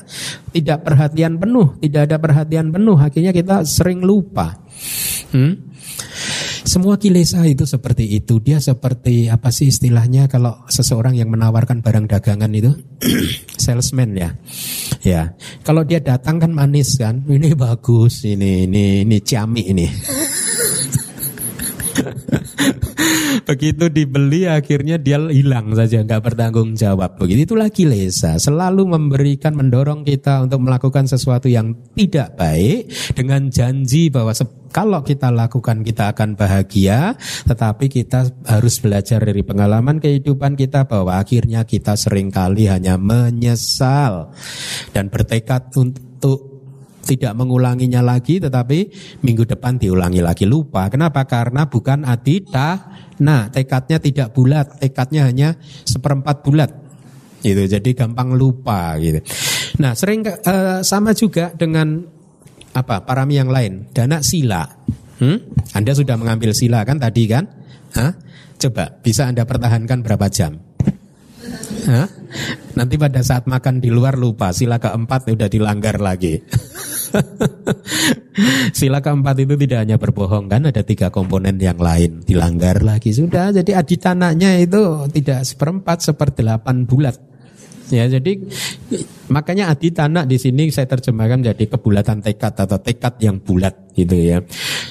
Tidak 0.55 0.79
perhatian 0.79 1.35
penuh, 1.35 1.75
tidak 1.83 2.07
ada 2.07 2.17
perhatian 2.23 2.71
penuh. 2.71 2.95
Akhirnya 2.95 3.35
kita 3.35 3.67
sering 3.67 3.99
lupa. 3.99 4.55
Hmm? 5.35 5.67
Semua 6.67 6.99
kilesa 6.99 7.47
itu 7.47 7.63
seperti 7.63 8.03
itu. 8.11 8.43
Dia 8.43 8.59
seperti 8.59 9.31
apa 9.31 9.55
sih 9.55 9.71
istilahnya 9.71 10.27
kalau 10.27 10.67
seseorang 10.67 11.15
yang 11.15 11.31
menawarkan 11.31 11.79
barang 11.79 12.11
dagangan 12.11 12.51
itu 12.51 12.75
salesman 13.63 14.19
ya. 14.19 14.35
Ya. 14.99 15.31
Kalau 15.63 15.87
dia 15.87 16.03
datang 16.03 16.43
kan 16.43 16.51
manis 16.51 16.99
kan. 16.99 17.23
Ini 17.23 17.55
bagus, 17.55 18.27
ini 18.27 18.67
ini 18.67 19.07
ini 19.07 19.17
ciami 19.23 19.63
ini. 19.71 19.87
Begitu 23.49 23.87
dibeli 23.91 24.49
akhirnya 24.49 24.99
dia 24.99 25.19
hilang 25.19 25.73
saja 25.73 26.03
nggak 26.03 26.23
bertanggung 26.23 26.73
jawab. 26.75 27.17
Begitu 27.17 27.47
itulah 27.47 27.69
kilesa 27.71 28.37
selalu 28.41 28.87
memberikan 28.87 29.55
mendorong 29.55 30.03
kita 30.03 30.43
untuk 30.43 30.63
melakukan 30.63 31.07
sesuatu 31.07 31.47
yang 31.47 31.75
tidak 31.95 32.35
baik 32.35 32.91
dengan 33.15 33.47
janji 33.47 34.09
bahwa 34.11 34.33
kalau 34.67 35.01
kita 35.01 35.31
lakukan 35.31 35.81
kita 35.81 36.11
akan 36.11 36.35
bahagia, 36.35 37.15
tetapi 37.47 37.87
kita 37.87 38.29
harus 38.45 38.77
belajar 38.83 39.23
dari 39.23 39.41
pengalaman 39.41 39.97
kehidupan 39.97 40.59
kita 40.59 40.85
bahwa 40.85 41.17
akhirnya 41.17 41.63
kita 41.63 41.95
sering 41.95 42.29
kali 42.29 42.67
hanya 42.67 42.99
menyesal 42.99 44.35
dan 44.91 45.07
bertekad 45.07 45.71
untuk 45.73 46.56
tidak 47.07 47.31
mengulanginya 47.39 48.03
lagi 48.03 48.43
tetapi 48.43 48.91
minggu 49.23 49.47
depan 49.47 49.79
diulangi 49.79 50.19
lagi 50.19 50.43
lupa. 50.43 50.91
Kenapa? 50.91 51.23
Karena 51.23 51.71
bukan 51.71 52.03
adita. 52.03 52.91
Nah, 53.23 53.47
tekadnya 53.47 53.97
tidak 54.03 54.35
bulat, 54.35 54.77
tekadnya 54.83 55.25
hanya 55.25 55.55
seperempat 55.87 56.43
bulat. 56.43 56.69
Gitu. 57.39 57.63
Jadi 57.71 57.95
gampang 57.95 58.35
lupa 58.35 58.99
gitu. 58.99 59.23
Nah, 59.79 59.95
sering 59.95 60.27
uh, 60.27 60.83
sama 60.83 61.15
juga 61.15 61.55
dengan 61.55 62.03
apa? 62.75 63.07
Parami 63.07 63.39
yang 63.39 63.49
lain, 63.49 63.87
dana 63.95 64.19
sila. 64.19 64.67
Hmm? 65.17 65.37
Anda 65.73 65.97
sudah 65.97 66.19
mengambil 66.19 66.53
sila 66.53 66.83
kan 66.85 66.99
tadi 67.01 67.25
kan? 67.25 67.47
Hah? 67.95 68.13
Coba 68.57 68.99
bisa 69.01 69.29
Anda 69.29 69.45
pertahankan 69.45 70.01
berapa 70.05 70.27
jam? 70.29 70.57
Hah? 71.87 72.07
Nanti 72.77 72.95
pada 72.99 73.25
saat 73.25 73.49
makan 73.49 73.81
di 73.81 73.89
luar 73.89 74.19
lupa 74.19 74.53
sila 74.53 74.77
keempat 74.77 75.33
udah 75.33 75.49
dilanggar 75.49 75.97
lagi. 75.97 76.37
Sila 78.77 79.01
keempat 79.01 79.33
itu 79.41 79.57
tidak 79.57 79.79
hanya 79.87 79.97
berbohong 79.97 80.51
kan 80.51 80.69
ada 80.69 80.85
tiga 80.85 81.09
komponen 81.09 81.57
yang 81.57 81.79
lain. 81.79 82.21
Dilanggar 82.21 82.85
lagi 82.85 83.15
sudah. 83.15 83.49
Jadi 83.49 83.73
aditananya 83.73 84.61
itu 84.61 85.09
tidak 85.09 85.41
seperempat 85.47 86.05
seperdelapan 86.05 86.85
bulat. 86.85 87.17
Ya 87.87 88.03
jadi 88.11 88.43
makanya 89.31 89.71
aditana 89.71 90.27
di 90.27 90.35
sini 90.35 90.67
saya 90.75 90.91
terjemahkan 90.91 91.39
menjadi 91.39 91.79
kebulatan 91.79 92.19
tekad 92.19 92.59
atau 92.59 92.77
tekad 92.83 93.15
yang 93.23 93.39
bulat 93.39 93.95
gitu 93.95 94.13
ya. 94.13 94.43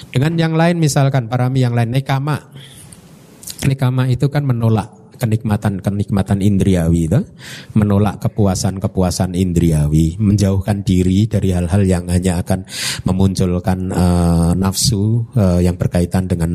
Dengan 0.08 0.32
yang 0.40 0.56
lain 0.56 0.80
misalkan 0.80 1.28
parami 1.28 1.60
yang 1.60 1.76
lain 1.76 1.92
nekama. 1.92 2.40
Nekama 3.68 4.08
itu 4.08 4.32
kan 4.32 4.48
menolak 4.48 5.05
kenikmatan-kenikmatan 5.16 6.44
indriawi 6.44 7.10
itu, 7.10 7.20
menolak 7.74 8.22
kepuasan-kepuasan 8.22 9.34
indriawi, 9.34 10.16
menjauhkan 10.20 10.86
diri 10.86 11.26
dari 11.26 11.52
hal-hal 11.52 11.82
yang 11.84 12.04
hanya 12.08 12.40
akan 12.40 12.64
memunculkan 13.08 13.90
uh, 13.92 14.52
nafsu 14.54 15.26
uh, 15.34 15.58
yang 15.58 15.74
berkaitan 15.74 16.28
dengan 16.30 16.50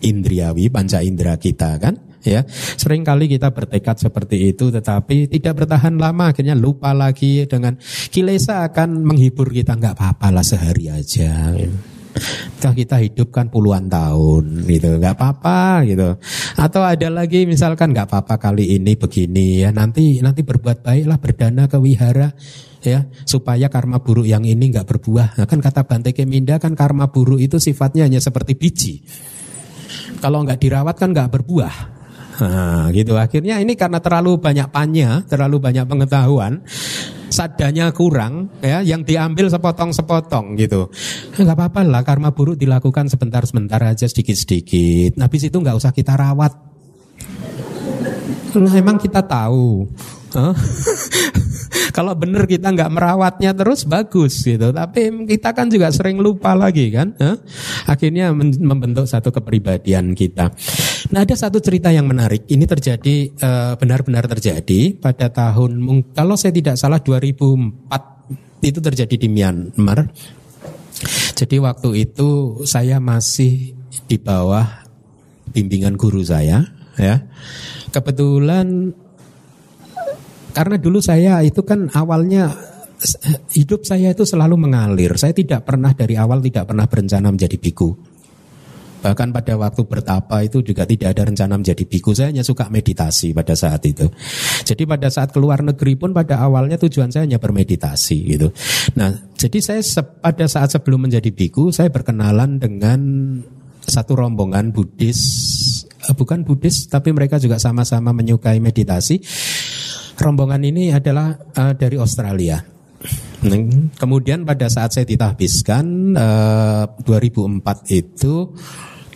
indriawi, 0.00 0.68
panca 0.68 1.00
indera 1.02 1.36
kita 1.36 1.80
kan? 1.80 2.12
ya. 2.24 2.46
Sering 2.48 3.02
kali 3.02 3.26
kita 3.26 3.50
bertekad 3.50 3.98
seperti 3.98 4.54
itu 4.54 4.70
tetapi 4.70 5.26
tidak 5.28 5.64
bertahan 5.64 5.98
lama 5.98 6.30
akhirnya 6.30 6.54
lupa 6.54 6.94
lagi 6.94 7.44
dengan 7.50 7.76
kilesa 8.08 8.66
akan 8.70 9.02
menghibur 9.02 9.50
kita. 9.50 9.74
Nggak 9.74 9.98
apa-apa 9.98 10.28
lah 10.30 10.46
sehari 10.46 10.88
aja 10.88 11.52
Toh 12.60 12.72
kita 12.76 13.00
hidupkan 13.00 13.48
puluhan 13.48 13.88
tahun 13.88 14.68
gitu, 14.68 15.00
nggak 15.00 15.16
apa-apa 15.16 15.82
gitu. 15.88 16.20
Atau 16.60 16.84
ada 16.84 17.08
lagi 17.08 17.48
misalkan 17.48 17.96
nggak 17.96 18.12
apa-apa 18.12 18.36
kali 18.36 18.76
ini 18.76 18.94
begini 18.94 19.64
ya, 19.64 19.72
nanti 19.72 20.20
nanti 20.20 20.44
berbuat 20.44 20.84
baiklah 20.84 21.18
berdana 21.18 21.64
ke 21.66 21.80
wihara 21.80 22.36
ya 22.82 23.06
supaya 23.24 23.70
karma 23.72 24.02
buruk 24.02 24.28
yang 24.28 24.44
ini 24.44 24.68
nggak 24.70 24.84
berbuah. 24.84 25.40
Nah, 25.40 25.46
kan 25.48 25.58
kata 25.62 25.88
Bante 25.88 26.12
Keminda 26.12 26.60
kan 26.60 26.76
karma 26.76 27.08
buruk 27.08 27.40
itu 27.40 27.56
sifatnya 27.56 28.04
hanya 28.04 28.20
seperti 28.20 28.58
biji. 28.58 29.00
Kalau 30.20 30.44
nggak 30.44 30.60
dirawat 30.60 30.96
kan 31.00 31.16
nggak 31.16 31.30
berbuah. 31.32 31.74
Nah, 32.42 32.90
gitu 32.90 33.16
akhirnya 33.16 33.60
ini 33.62 33.78
karena 33.78 34.02
terlalu 34.02 34.40
banyak 34.40 34.68
panya, 34.72 35.22
terlalu 35.28 35.62
banyak 35.62 35.84
pengetahuan 35.86 36.60
sadanya 37.32 37.90
kurang 37.90 38.52
ya 38.60 38.84
yang 38.84 39.02
diambil 39.02 39.48
sepotong-sepotong 39.48 40.54
gitu. 40.60 40.92
Enggak 41.40 41.56
apa-apa 41.58 41.80
lah 41.82 42.02
karma 42.04 42.30
buruk 42.30 42.60
dilakukan 42.60 43.08
sebentar-sebentar 43.08 43.80
aja 43.82 44.06
sedikit-sedikit. 44.06 45.18
Habis 45.18 45.48
itu 45.48 45.56
nggak 45.56 45.76
usah 45.80 45.90
kita 45.90 46.14
rawat. 46.14 46.52
Nah, 48.52 48.74
emang 48.76 49.00
kita 49.00 49.24
tahu. 49.24 49.88
Kalau 51.96 52.12
benar 52.16 52.44
kita 52.44 52.72
nggak 52.72 52.92
merawatnya 52.92 53.56
terus 53.56 53.88
bagus 53.88 54.44
gitu. 54.44 54.72
Tapi 54.72 55.28
kita 55.28 55.56
kan 55.56 55.68
juga 55.72 55.88
sering 55.92 56.20
lupa 56.20 56.52
lagi 56.52 56.92
kan. 56.92 57.16
Akhirnya 57.88 58.32
membentuk 58.34 59.08
satu 59.08 59.32
kepribadian 59.32 60.12
kita. 60.12 60.52
Nah 61.12 61.20
ada 61.24 61.34
satu 61.36 61.58
cerita 61.58 61.88
yang 61.88 62.08
menarik. 62.08 62.44
Ini 62.48 62.64
terjadi 62.68 63.16
eh, 63.32 63.72
benar-benar 63.76 64.28
terjadi 64.28 64.96
pada 65.00 65.32
tahun 65.32 65.80
kalau 66.12 66.36
saya 66.36 66.52
tidak 66.52 66.76
salah 66.76 67.00
2004 67.00 68.62
itu 68.62 68.78
terjadi 68.78 69.16
di 69.18 69.28
Myanmar. 69.28 70.06
Jadi 71.34 71.58
waktu 71.58 72.06
itu 72.06 72.62
saya 72.62 73.02
masih 73.02 73.74
di 74.06 74.16
bawah 74.22 74.86
bimbingan 75.50 75.98
guru 75.98 76.22
saya 76.22 76.62
ya. 76.94 77.26
Kebetulan 77.90 78.94
karena 80.52 80.76
dulu 80.76 81.00
saya 81.00 81.40
itu 81.40 81.64
kan 81.64 81.88
awalnya 81.92 82.52
hidup 83.56 83.82
saya 83.82 84.14
itu 84.14 84.22
selalu 84.22 84.68
mengalir. 84.68 85.18
Saya 85.18 85.34
tidak 85.34 85.66
pernah 85.66 85.90
dari 85.92 86.14
awal 86.14 86.38
tidak 86.38 86.70
pernah 86.70 86.86
berencana 86.86 87.28
menjadi 87.34 87.56
biku. 87.58 87.90
Bahkan 89.02 89.34
pada 89.34 89.58
waktu 89.58 89.82
bertapa 89.82 90.46
itu 90.46 90.62
juga 90.62 90.86
tidak 90.86 91.18
ada 91.18 91.26
rencana 91.26 91.58
menjadi 91.58 91.82
biku. 91.82 92.14
Saya 92.14 92.30
hanya 92.30 92.46
suka 92.46 92.70
meditasi 92.70 93.34
pada 93.34 93.58
saat 93.58 93.82
itu. 93.82 94.06
Jadi 94.62 94.86
pada 94.86 95.10
saat 95.10 95.34
keluar 95.34 95.58
negeri 95.66 95.98
pun 95.98 96.14
pada 96.14 96.38
awalnya 96.38 96.78
tujuan 96.78 97.10
saya 97.10 97.26
hanya 97.26 97.42
bermeditasi 97.42 98.18
gitu. 98.30 98.54
Nah, 98.94 99.10
jadi 99.34 99.58
saya 99.58 99.82
pada 100.22 100.46
saat 100.46 100.70
sebelum 100.70 101.10
menjadi 101.10 101.34
biku, 101.34 101.74
saya 101.74 101.90
berkenalan 101.90 102.62
dengan 102.62 103.00
satu 103.82 104.14
rombongan 104.14 104.70
Buddhis, 104.70 105.18
eh, 106.06 106.14
bukan 106.14 106.46
Buddhis, 106.46 106.86
tapi 106.86 107.10
mereka 107.10 107.42
juga 107.42 107.58
sama-sama 107.58 108.14
menyukai 108.14 108.62
meditasi 108.62 109.18
rombongan 110.18 110.62
ini 110.64 110.92
adalah 110.92 111.36
uh, 111.56 111.72
dari 111.76 111.96
Australia. 111.96 112.60
Kemudian 113.98 114.46
pada 114.46 114.70
saat 114.70 114.94
saya 114.94 115.02
ditahbiskan 115.02 116.14
uh, 116.14 116.86
eh, 116.86 117.02
2004 117.02 117.90
itu 117.90 118.54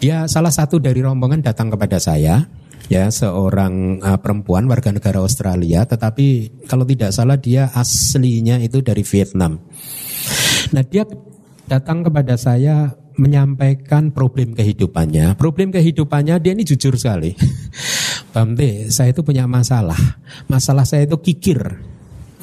dia 0.03 0.27
salah 0.27 0.51
satu 0.51 0.83
dari 0.83 0.99
rombongan 0.99 1.47
datang 1.47 1.71
kepada 1.71 2.03
saya 2.03 2.43
ya 2.91 3.07
seorang 3.07 4.03
uh, 4.03 4.19
perempuan 4.19 4.67
warga 4.67 4.91
negara 4.91 5.23
Australia 5.23 5.87
tetapi 5.87 6.59
kalau 6.67 6.83
tidak 6.83 7.15
salah 7.15 7.39
dia 7.39 7.71
aslinya 7.71 8.59
itu 8.59 8.83
dari 8.83 9.07
Vietnam. 9.07 9.63
Nah, 10.75 10.83
dia 10.83 11.07
datang 11.71 12.03
kepada 12.03 12.35
saya 12.35 12.91
menyampaikan 13.17 14.13
problem 14.13 14.53
kehidupannya. 14.53 15.37
Problem 15.37 15.73
kehidupannya 15.73 16.41
dia 16.41 16.53
ini 16.53 16.65
jujur 16.65 16.97
sekali. 16.97 17.33
Bamte, 18.33 18.93
saya 18.93 19.13
itu 19.13 19.25
punya 19.25 19.49
masalah. 19.49 19.99
Masalah 20.49 20.85
saya 20.85 21.09
itu 21.09 21.17
kikir. 21.21 21.61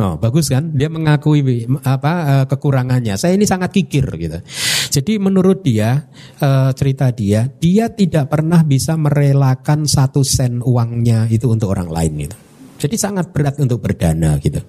Oh, 0.01 0.17
bagus 0.17 0.49
kan? 0.49 0.73
Dia 0.73 0.89
mengakui 0.89 1.69
apa 1.85 2.13
eh, 2.25 2.45
kekurangannya. 2.49 3.13
Saya 3.13 3.37
ini 3.37 3.45
sangat 3.45 3.69
kikir 3.69 4.05
gitu. 4.17 4.41
Jadi 4.89 5.21
menurut 5.21 5.61
dia 5.61 6.09
eh, 6.41 6.71
cerita 6.73 7.13
dia, 7.13 7.45
dia 7.45 7.93
tidak 7.93 8.33
pernah 8.33 8.65
bisa 8.65 8.97
merelakan 8.97 9.85
satu 9.85 10.25
sen 10.25 10.65
uangnya 10.65 11.29
itu 11.29 11.45
untuk 11.45 11.77
orang 11.77 11.93
lain 11.93 12.25
gitu. 12.25 12.37
Jadi 12.83 12.95
sangat 12.97 13.29
berat 13.29 13.61
untuk 13.61 13.85
berdana 13.85 14.41
gitu. 14.41 14.59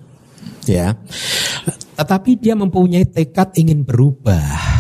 Ya. 0.69 0.93
Tetapi 1.97 2.37
dia 2.37 2.53
mempunyai 2.53 3.09
tekad 3.09 3.57
ingin 3.57 3.81
berubah. 3.81 4.74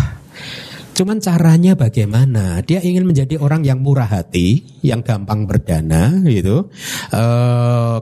Cuman 0.94 1.18
caranya 1.18 1.74
bagaimana? 1.74 2.62
Dia 2.62 2.78
ingin 2.78 3.02
menjadi 3.02 3.34
orang 3.42 3.66
yang 3.66 3.82
murah 3.82 4.06
hati, 4.06 4.62
yang 4.86 5.02
gampang 5.02 5.42
berdana, 5.42 6.22
gitu. 6.22 6.70
E, 7.10 7.24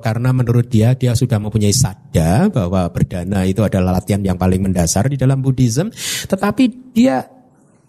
karena 0.05 0.29
menurut 0.37 0.69
dia 0.69 0.93
dia 0.93 1.17
sudah 1.17 1.41
mempunyai 1.41 1.73
sadar 1.73 2.53
bahwa 2.53 2.85
berdana 2.93 3.49
itu 3.49 3.65
adalah 3.65 3.97
latihan 3.97 4.21
yang 4.21 4.37
paling 4.37 4.61
mendasar 4.61 5.09
di 5.09 5.17
dalam 5.17 5.41
Buddhism, 5.41 5.89
tetapi 6.29 6.93
dia 6.93 7.25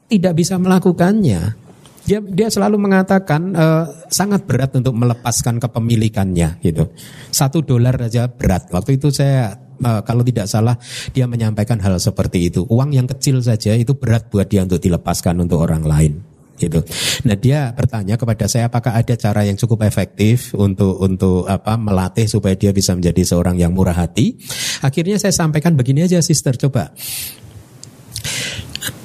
tidak 0.08 0.40
bisa 0.40 0.56
melakukannya. 0.56 1.60
Dia 2.04 2.20
dia 2.24 2.48
selalu 2.48 2.80
mengatakan 2.80 3.52
e, 3.52 3.66
sangat 4.08 4.48
berat 4.48 4.72
untuk 4.80 4.96
melepaskan 4.96 5.60
kepemilikannya, 5.60 6.64
gitu. 6.64 6.96
Satu 7.28 7.60
dolar 7.60 8.00
saja 8.08 8.32
berat. 8.32 8.72
Waktu 8.72 8.96
itu 8.96 9.12
saya 9.12 9.52
uh, 9.82 10.02
kalau 10.06 10.22
tidak 10.22 10.46
salah 10.46 10.78
dia 11.16 11.26
menyampaikan 11.26 11.82
hal 11.82 11.98
seperti 11.98 12.52
itu. 12.54 12.68
Uang 12.70 12.94
yang 12.94 13.10
kecil 13.10 13.42
saja 13.42 13.74
itu 13.74 13.98
berat 13.98 14.30
buat 14.30 14.46
dia 14.46 14.62
untuk 14.62 14.78
dilepaskan 14.78 15.42
untuk 15.42 15.64
orang 15.64 15.84
lain 15.88 16.14
gitu. 16.54 16.86
Nah 17.26 17.34
dia 17.34 17.74
bertanya 17.74 18.14
kepada 18.14 18.46
saya 18.46 18.70
apakah 18.70 18.94
ada 18.94 19.18
cara 19.18 19.42
yang 19.42 19.58
cukup 19.58 19.84
efektif 19.90 20.54
untuk 20.54 21.02
untuk 21.02 21.50
apa 21.50 21.76
melatih 21.76 22.30
supaya 22.30 22.54
dia 22.54 22.70
bisa 22.70 22.94
menjadi 22.94 23.26
seorang 23.26 23.58
yang 23.58 23.74
murah 23.74 23.98
hati. 23.98 24.38
Akhirnya 24.86 25.18
saya 25.18 25.34
sampaikan 25.34 25.74
begini 25.74 26.06
aja 26.06 26.22
sister 26.22 26.54
coba. 26.56 26.94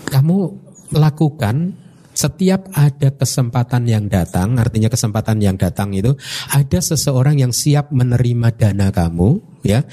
Kamu 0.08 0.36
lakukan 0.92 1.88
Setiap 2.18 2.74
ada 2.74 3.14
kesempatan 3.14 3.86
yang 3.86 4.10
datang, 4.10 4.58
artinya 4.58 4.90
kesempatan 4.90 5.38
yang 5.38 5.54
datang 5.54 5.94
itu 5.94 6.18
ada 6.50 6.82
seseorang 6.82 7.38
yang 7.38 7.54
siap 7.54 7.94
menerima 7.94 8.58
dana 8.58 8.90
kamu, 8.90 9.38
ya. 9.62 9.86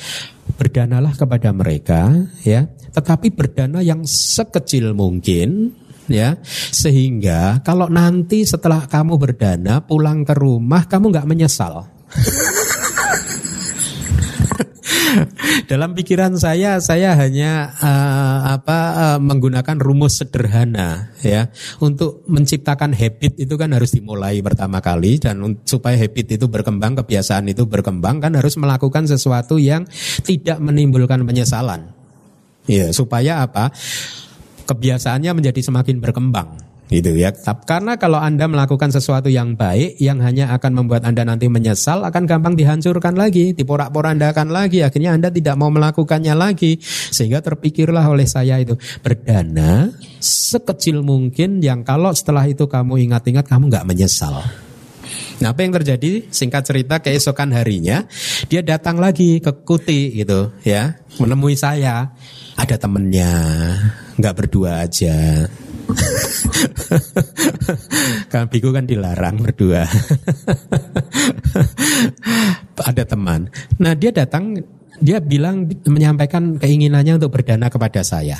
Berdanalah 0.55 1.13
kepada 1.13 1.51
mereka, 1.51 2.11
ya. 2.47 2.67
Tetapi 2.95 3.27
berdana 3.35 3.83
yang 3.83 4.07
sekecil 4.07 4.95
mungkin, 4.95 5.75
ya 6.05 6.37
sehingga 6.69 7.65
kalau 7.65 7.89
nanti 7.89 8.45
setelah 8.45 8.85
kamu 8.85 9.17
berdana 9.17 9.81
pulang 9.81 10.21
ke 10.21 10.37
rumah 10.37 10.85
kamu 10.85 11.09
nggak 11.09 11.25
menyesal 11.29 11.89
Dalam 15.71 15.93
pikiran 15.93 16.35
saya, 16.35 16.77
saya 16.81 17.13
hanya 17.17 17.73
uh, 17.79 18.57
apa 18.57 18.79
uh, 18.93 19.19
menggunakan 19.21 19.77
rumus 19.77 20.19
sederhana 20.21 21.13
ya 21.21 21.49
untuk 21.79 22.25
menciptakan 22.27 22.91
habit 22.95 23.37
itu 23.39 23.53
kan 23.55 23.71
harus 23.73 23.93
dimulai 23.93 24.41
pertama 24.41 24.81
kali 24.81 25.21
dan 25.21 25.41
supaya 25.63 25.95
habit 25.95 26.39
itu 26.39 26.45
berkembang, 26.49 26.97
kebiasaan 26.99 27.49
itu 27.51 27.67
berkembang 27.67 28.21
kan 28.23 28.33
harus 28.33 28.57
melakukan 28.57 29.05
sesuatu 29.05 29.61
yang 29.61 29.85
tidak 30.25 30.57
menimbulkan 30.59 31.21
penyesalan. 31.23 31.93
Ya, 32.65 32.89
supaya 32.89 33.45
apa? 33.45 33.69
Kebiasaannya 34.65 35.37
menjadi 35.37 35.61
semakin 35.61 36.01
berkembang 36.01 36.64
gitu 36.89 37.17
ya. 37.17 37.33
Karena 37.65 37.97
kalau 37.97 38.21
Anda 38.21 38.45
melakukan 38.45 38.93
sesuatu 38.93 39.27
yang 39.31 39.57
baik 39.57 39.97
yang 39.97 40.21
hanya 40.21 40.53
akan 40.53 40.83
membuat 40.83 41.05
Anda 41.05 41.25
nanti 41.25 41.49
menyesal 41.49 42.05
akan 42.05 42.23
gampang 42.29 42.53
dihancurkan 42.53 43.17
lagi, 43.17 43.57
diporak-porandakan 43.57 44.53
lagi, 44.53 44.85
akhirnya 44.85 45.17
Anda 45.17 45.33
tidak 45.33 45.55
mau 45.57 45.73
melakukannya 45.73 46.33
lagi. 46.37 46.77
Sehingga 46.85 47.41
terpikirlah 47.41 48.05
oleh 48.05 48.29
saya 48.29 48.61
itu 48.61 48.77
berdana 49.01 49.89
sekecil 50.21 51.01
mungkin 51.01 51.61
yang 51.61 51.81
kalau 51.81 52.13
setelah 52.13 52.45
itu 52.45 52.69
kamu 52.69 53.01
ingat-ingat 53.09 53.45
kamu 53.45 53.69
nggak 53.69 53.87
menyesal. 53.87 54.41
Nah 55.35 55.51
apa 55.51 55.67
yang 55.67 55.75
terjadi? 55.75 56.31
Singkat 56.31 56.63
cerita 56.63 56.95
keesokan 57.03 57.51
harinya 57.51 58.07
dia 58.47 58.63
datang 58.63 58.97
lagi 58.97 59.43
ke 59.43 59.51
Kuti 59.67 60.15
gitu 60.15 60.55
ya 60.63 60.95
menemui 61.19 61.59
saya. 61.59 62.15
Ada 62.55 62.79
temennya 62.79 63.31
nggak 64.15 64.35
berdua 64.35 64.87
aja 64.87 65.43
kan 68.31 68.47
biku 68.49 68.71
kan 68.71 68.87
dilarang 68.87 69.41
berdua. 69.41 69.85
Ada 72.89 73.03
teman. 73.07 73.47
Nah 73.79 73.95
dia 73.95 74.11
datang, 74.11 74.59
dia 74.99 75.23
bilang 75.23 75.71
menyampaikan 75.87 76.59
keinginannya 76.59 77.15
untuk 77.17 77.31
berdana 77.39 77.71
kepada 77.71 78.03
saya. 78.03 78.35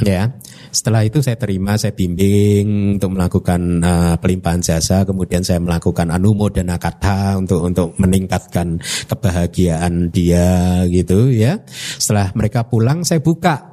Ya, 0.00 0.32
setelah 0.70 1.02
itu 1.02 1.18
saya 1.18 1.34
terima, 1.34 1.74
saya 1.74 1.90
bimbing 1.90 2.96
untuk 2.96 3.18
melakukan 3.18 3.82
uh, 3.82 4.14
pelimpahan 4.22 4.62
jasa, 4.62 5.02
kemudian 5.02 5.42
saya 5.42 5.58
melakukan 5.58 6.14
anumodana 6.14 6.78
kata 6.78 7.42
untuk 7.42 7.66
untuk 7.66 7.98
meningkatkan 7.98 8.78
kebahagiaan 9.10 10.14
dia 10.14 10.86
gitu 10.86 11.34
ya. 11.34 11.58
Setelah 11.98 12.30
mereka 12.38 12.70
pulang, 12.70 13.02
saya 13.02 13.18
buka 13.18 13.69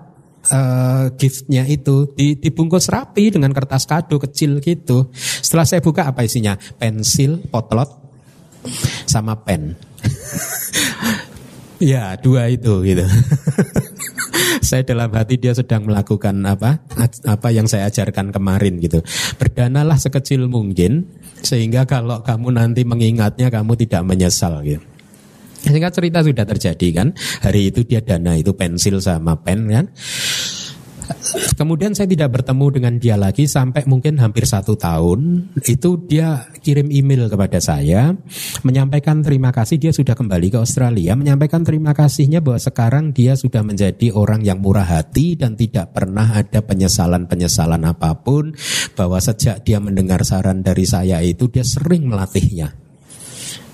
uh, 0.52 1.14
giftnya 1.16 1.64
itu 1.68 2.12
dibungkus 2.16 2.89
rapi 2.91 3.32
dengan 3.34 3.52
kertas 3.52 3.88
kado 3.88 4.20
kecil 4.20 4.60
gitu. 4.64 5.12
Setelah 5.16 5.66
saya 5.68 5.82
buka 5.84 6.08
apa 6.10 6.24
isinya? 6.24 6.56
Pensil, 6.80 7.43
potlot, 7.48 7.89
sama 9.06 9.38
pen. 9.43 9.76
ya 11.84 12.18
dua 12.18 12.50
itu 12.50 12.84
gitu. 12.84 13.06
saya 14.68 14.82
dalam 14.84 15.14
hati 15.14 15.38
dia 15.38 15.54
sedang 15.54 15.86
melakukan 15.86 16.34
apa 16.43 16.82
apa 17.24 17.48
yang 17.54 17.70
saya 17.70 17.88
ajarkan 17.88 18.34
kemarin 18.34 18.82
gitu. 18.82 19.00
Berdanalah 19.38 19.95
sekecil 20.00 20.50
mungkin 20.50 21.08
sehingga 21.39 21.86
kalau 21.86 22.26
kamu 22.26 22.58
nanti 22.58 22.82
mengingatnya 22.84 23.48
kamu 23.54 23.78
tidak 23.80 24.04
menyesal 24.04 24.60
gitu. 24.66 24.84
Sehingga 25.68 25.91
cerita 25.91 26.24
sudah 26.24 26.45
terjadi 26.47 26.88
kan. 26.95 27.07
Hari 27.43 27.76
itu 27.76 27.84
dia 27.84 27.99
dana 27.99 28.39
itu 28.39 28.55
pensil 28.55 29.03
sama 29.03 29.36
pen 29.43 29.68
kan. 29.68 29.86
Kemudian 31.55 31.95
saya 31.95 32.07
tidak 32.07 32.39
bertemu 32.39 32.65
dengan 32.72 32.93
dia 32.99 33.15
lagi 33.15 33.47
sampai 33.47 33.88
mungkin 33.88 34.20
hampir 34.20 34.43
satu 34.43 34.76
tahun. 34.76 35.51
Itu 35.63 36.03
dia 36.03 36.47
kirim 36.59 36.91
email 36.91 37.32
kepada 37.32 37.59
saya, 37.63 38.15
menyampaikan 38.63 39.24
terima 39.24 39.55
kasih 39.55 39.80
dia 39.80 39.91
sudah 39.95 40.13
kembali 40.15 40.51
ke 40.51 40.57
Australia, 40.59 41.15
menyampaikan 41.15 41.63
terima 41.63 41.95
kasihnya 41.95 42.43
bahwa 42.43 42.59
sekarang 42.59 43.15
dia 43.15 43.39
sudah 43.39 43.63
menjadi 43.63 44.11
orang 44.13 44.43
yang 44.43 44.59
murah 44.59 44.88
hati 44.88 45.39
dan 45.39 45.55
tidak 45.55 45.95
pernah 45.95 46.36
ada 46.36 46.63
penyesalan-penyesalan 46.63 47.84
apa 47.88 48.11
pun. 48.20 48.51
Bahwa 48.95 49.20
sejak 49.24 49.63
dia 49.63 49.80
mendengar 49.80 50.24
saran 50.28 50.63
dari 50.63 50.84
saya 50.84 51.24
itu 51.24 51.47
dia 51.47 51.63
sering 51.63 52.07
melatihnya 52.07 52.86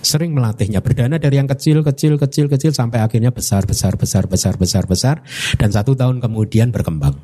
sering 0.03 0.35
melatihnya 0.35 0.83
berdana 0.83 1.17
dari 1.17 1.39
yang 1.39 1.47
kecil 1.47 1.81
kecil 1.81 2.19
kecil 2.19 2.45
kecil 2.51 2.71
sampai 2.75 3.01
akhirnya 3.01 3.31
besar 3.31 3.63
besar 3.63 3.95
besar 3.95 4.27
besar 4.27 4.59
besar 4.59 4.83
besar 4.85 5.15
dan 5.57 5.71
satu 5.71 5.95
tahun 5.95 6.19
kemudian 6.19 6.69
berkembang. 6.69 7.15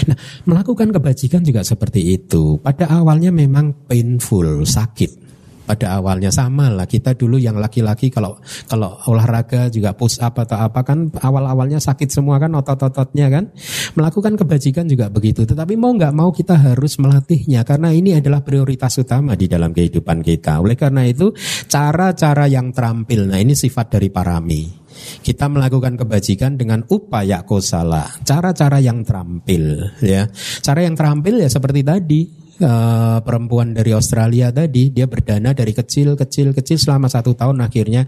Nah, 0.00 0.18
melakukan 0.48 0.90
kebajikan 0.90 1.46
juga 1.46 1.62
seperti 1.62 2.18
itu. 2.18 2.58
Pada 2.58 2.90
awalnya 2.90 3.30
memang 3.30 3.86
painful, 3.86 4.66
sakit 4.66 5.30
pada 5.70 6.02
awalnya 6.02 6.34
sama 6.34 6.66
lah. 6.66 6.90
Kita 6.90 7.14
dulu 7.14 7.38
yang 7.38 7.54
laki-laki 7.62 8.10
kalau 8.10 8.42
kalau 8.66 8.98
olahraga 9.06 9.70
juga 9.70 9.94
push 9.94 10.18
up 10.18 10.42
atau 10.42 10.58
apa 10.58 10.82
kan 10.82 11.14
awal-awalnya 11.14 11.78
sakit 11.78 12.10
semua 12.10 12.42
kan 12.42 12.50
otot-ototnya 12.58 13.30
kan. 13.30 13.54
Melakukan 13.94 14.34
kebajikan 14.34 14.90
juga 14.90 15.06
begitu. 15.06 15.46
Tetapi 15.46 15.78
mau 15.78 15.94
nggak 15.94 16.10
mau 16.10 16.34
kita 16.34 16.58
harus 16.58 16.98
melatihnya. 16.98 17.62
Karena 17.62 17.94
ini 17.94 18.18
adalah 18.18 18.42
prioritas 18.42 18.98
utama 18.98 19.38
di 19.38 19.46
dalam 19.46 19.70
kehidupan 19.70 20.26
kita. 20.26 20.58
Oleh 20.58 20.74
karena 20.74 21.06
itu 21.06 21.30
cara-cara 21.70 22.50
yang 22.50 22.74
terampil. 22.74 23.30
Nah 23.30 23.38
ini 23.38 23.54
sifat 23.54 23.94
dari 23.94 24.10
parami 24.10 24.80
kita 25.22 25.48
melakukan 25.48 25.96
kebajikan 25.96 26.60
dengan 26.60 26.84
upaya 26.92 27.46
kosala. 27.46 28.04
Cara-cara 28.26 28.82
yang 28.82 29.00
terampil 29.06 29.96
ya. 30.02 30.28
Cara 30.60 30.84
yang 30.84 30.98
terampil 30.98 31.40
ya 31.40 31.48
seperti 31.48 31.80
tadi 31.80 32.20
uh, 32.60 33.18
perempuan 33.24 33.72
dari 33.74 33.90
Australia 33.96 34.52
tadi 34.52 34.92
dia 34.92 35.08
berdana 35.08 35.56
dari 35.56 35.72
kecil 35.72 36.14
kecil 36.14 36.52
kecil 36.52 36.78
selama 36.78 37.08
satu 37.08 37.34
tahun 37.34 37.64
akhirnya 37.64 38.06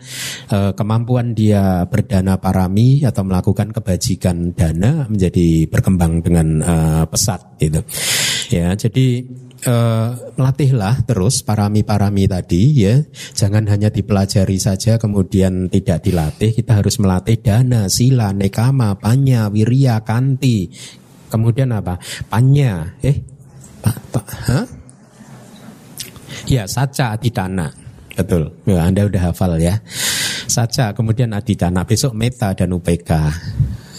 uh, 0.53 0.73
kemampuan 0.77 1.33
dia 1.33 1.85
berdana 1.89 2.39
parami 2.39 3.03
atau 3.03 3.25
melakukan 3.27 3.73
kebajikan 3.73 4.53
dana 4.53 5.09
menjadi 5.09 5.67
berkembang 5.69 6.23
dengan 6.23 6.49
uh, 6.63 7.05
pesat 7.09 7.57
gitu. 7.59 7.81
Ya 8.53 8.77
jadi 8.77 9.25
uh, 9.65 10.37
latihlah 10.37 11.03
terus 11.09 11.41
parami-parami 11.41 12.29
tadi 12.29 12.85
ya. 12.85 13.01
Jangan 13.33 13.69
hanya 13.73 13.89
dipelajari 13.89 14.59
saja 14.61 15.01
kemudian 15.01 15.73
tidak 15.73 16.05
dilatih. 16.05 16.53
Kita 16.53 16.79
harus 16.79 17.01
melatih 17.01 17.41
dana 17.41 17.89
sila 17.89 18.31
nekama 18.37 18.95
panya 19.01 19.49
wirya 19.49 20.05
kanti. 20.05 20.69
Kemudian 21.33 21.73
apa? 21.73 21.97
Panya 22.29 23.01
eh 23.01 23.32
Pak, 23.83 23.97
Pak, 24.15 24.27
huh? 24.47 24.67
Ya, 26.47 26.65
saca 26.71 27.19
aditana. 27.19 27.71
Betul. 28.15 28.53
Ya, 28.69 28.87
Anda 28.87 29.09
udah 29.09 29.33
hafal 29.33 29.59
ya. 29.59 29.83
Saca, 30.47 30.93
kemudian 30.93 31.33
aditana. 31.33 31.83
Besok 31.83 32.15
meta 32.15 32.55
dan 32.55 32.71
UPK. 32.71 33.11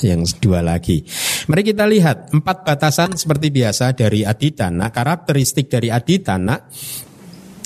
Yang 0.04 0.40
dua 0.44 0.60
lagi. 0.60 1.04
Mari 1.48 1.64
kita 1.64 1.88
lihat 1.88 2.36
empat 2.36 2.68
batasan 2.68 3.16
seperti 3.16 3.52
biasa 3.52 3.96
dari 3.96 4.28
aditana. 4.28 4.92
Karakteristik 4.92 5.72
dari 5.72 5.88
aditana 5.88 6.60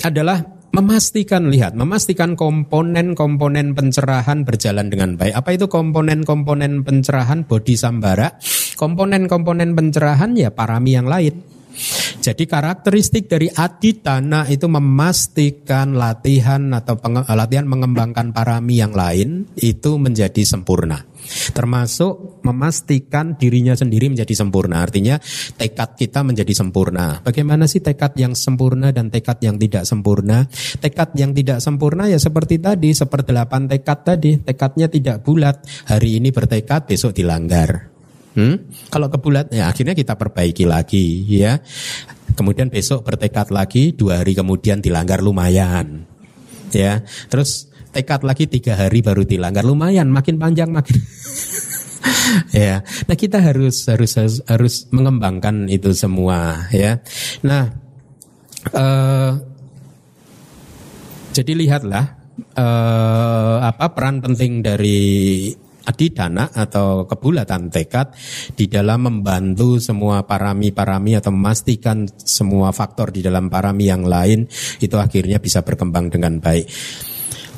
adalah 0.05 0.37
memastikan 0.69 1.49
lihat, 1.49 1.73
memastikan 1.73 2.37
komponen-komponen 2.37 3.73
pencerahan 3.73 4.45
berjalan 4.45 4.93
dengan 4.93 5.17
baik. 5.17 5.33
Apa 5.33 5.49
itu 5.57 5.65
komponen-komponen 5.65 6.85
pencerahan 6.85 7.49
body 7.49 7.73
sambara? 7.73 8.37
Komponen-komponen 8.77 9.73
pencerahan 9.73 10.37
ya 10.37 10.53
parami 10.53 10.93
yang 10.93 11.09
lain. 11.09 11.56
Jadi 12.21 12.43
karakteristik 12.49 13.29
dari 13.29 13.47
aditana 13.47 14.49
itu 14.49 14.65
memastikan 14.67 15.95
latihan 15.95 16.73
atau 16.73 16.97
latihan 17.31 17.69
mengembangkan 17.69 18.33
parami 18.33 18.81
yang 18.81 18.91
lain 18.91 19.47
itu 19.55 19.95
menjadi 20.01 20.43
sempurna. 20.43 21.05
Termasuk 21.53 22.43
memastikan 22.43 23.35
dirinya 23.35 23.75
sendiri 23.75 24.07
menjadi 24.07 24.33
sempurna. 24.33 24.83
Artinya 24.83 25.19
tekad 25.59 25.99
kita 25.99 26.23
menjadi 26.23 26.53
sempurna. 26.55 27.19
Bagaimana 27.21 27.67
sih 27.67 27.83
tekad 27.83 28.15
yang 28.15 28.33
sempurna 28.33 28.95
dan 28.95 29.11
tekad 29.11 29.39
yang 29.43 29.59
tidak 29.59 29.83
sempurna? 29.83 30.47
Tekad 30.79 31.15
yang 31.19 31.35
tidak 31.35 31.59
sempurna 31.59 32.07
ya 32.07 32.19
seperti 32.19 32.59
tadi, 32.63 32.95
seperdelapan 32.95 33.67
tekad 33.67 33.99
tadi. 34.03 34.31
Tekadnya 34.39 34.87
tidak 34.87 35.23
bulat. 35.23 35.63
Hari 35.87 36.23
ini 36.23 36.31
bertekad, 36.31 36.87
besok 36.87 37.11
dilanggar. 37.17 37.96
Hmm? 38.37 38.69
Kalau 38.93 39.09
kebulat 39.09 39.49
ya 39.49 39.65
akhirnya 39.65 39.97
kita 39.97 40.13
perbaiki 40.13 40.69
lagi 40.69 41.25
ya. 41.25 41.57
Kemudian 42.37 42.69
besok 42.69 43.01
bertekad 43.01 43.49
lagi 43.49 43.97
dua 43.97 44.21
hari 44.21 44.37
kemudian 44.37 44.77
dilanggar 44.77 45.25
lumayan 45.25 46.05
ya. 46.69 47.01
Terus 47.33 47.73
tekad 47.89 48.21
lagi 48.21 48.45
tiga 48.45 48.77
hari 48.77 49.01
baru 49.01 49.25
dilanggar 49.25 49.65
lumayan 49.65 50.13
makin 50.13 50.37
panjang 50.37 50.69
makin 50.69 51.01
ya. 52.53 52.85
Nah 53.09 53.15
kita 53.17 53.41
harus 53.41 53.89
harus 53.89 54.11
harus, 54.13 54.35
harus 54.45 54.75
mengembangkan 54.93 55.65
itu 55.65 55.89
semua 55.97 56.69
ya. 56.69 57.01
Nah 57.41 57.73
uh, 58.69 59.33
jadi 61.33 61.57
lihatlah 61.57 62.05
uh, 62.53 63.65
apa 63.65 63.97
peran 63.97 64.21
penting 64.21 64.61
dari 64.61 65.49
adidana 65.87 66.51
atau 66.51 67.07
kebulatan 67.07 67.71
tekad 67.71 68.11
di 68.51 68.67
dalam 68.67 69.07
membantu 69.07 69.79
semua 69.79 70.27
parami-parami 70.27 71.15
atau 71.15 71.31
memastikan 71.31 72.03
semua 72.19 72.75
faktor 72.75 73.15
di 73.15 73.23
dalam 73.23 73.47
parami 73.47 73.87
yang 73.87 74.03
lain 74.03 74.43
itu 74.83 74.99
akhirnya 74.99 75.39
bisa 75.39 75.63
berkembang 75.63 76.11
dengan 76.11 76.43
baik. 76.43 76.67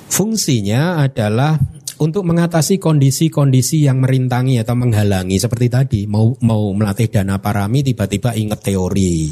Fungsinya 0.09 1.01
adalah 1.01 1.57
untuk 1.99 2.23
mengatasi 2.23 2.80
kondisi-kondisi 2.80 3.86
yang 3.86 3.99
merintangi 3.99 4.57
atau 4.57 4.73
menghalangi. 4.73 5.38
Seperti 5.38 5.67
tadi 5.67 6.01
mau 6.07 6.32
mau 6.45 6.71
melatih 6.71 7.11
dana 7.11 7.38
parami 7.43 7.84
tiba-tiba 7.84 8.34
ingat 8.34 8.63
teori. 8.63 9.30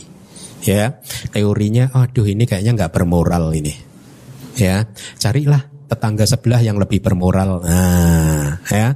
Ya 0.67 0.99
teorinya 1.31 1.93
aduh 1.95 2.27
ini 2.27 2.43
kayaknya 2.43 2.75
nggak 2.75 2.93
bermoral 2.93 3.55
ini. 3.55 3.73
Ya 4.59 4.89
carilah 5.21 5.63
tetangga 5.87 6.27
sebelah 6.27 6.59
yang 6.59 6.75
lebih 6.75 6.99
bermoral. 6.99 7.63
Nah 7.63 8.16
ya 8.71 8.95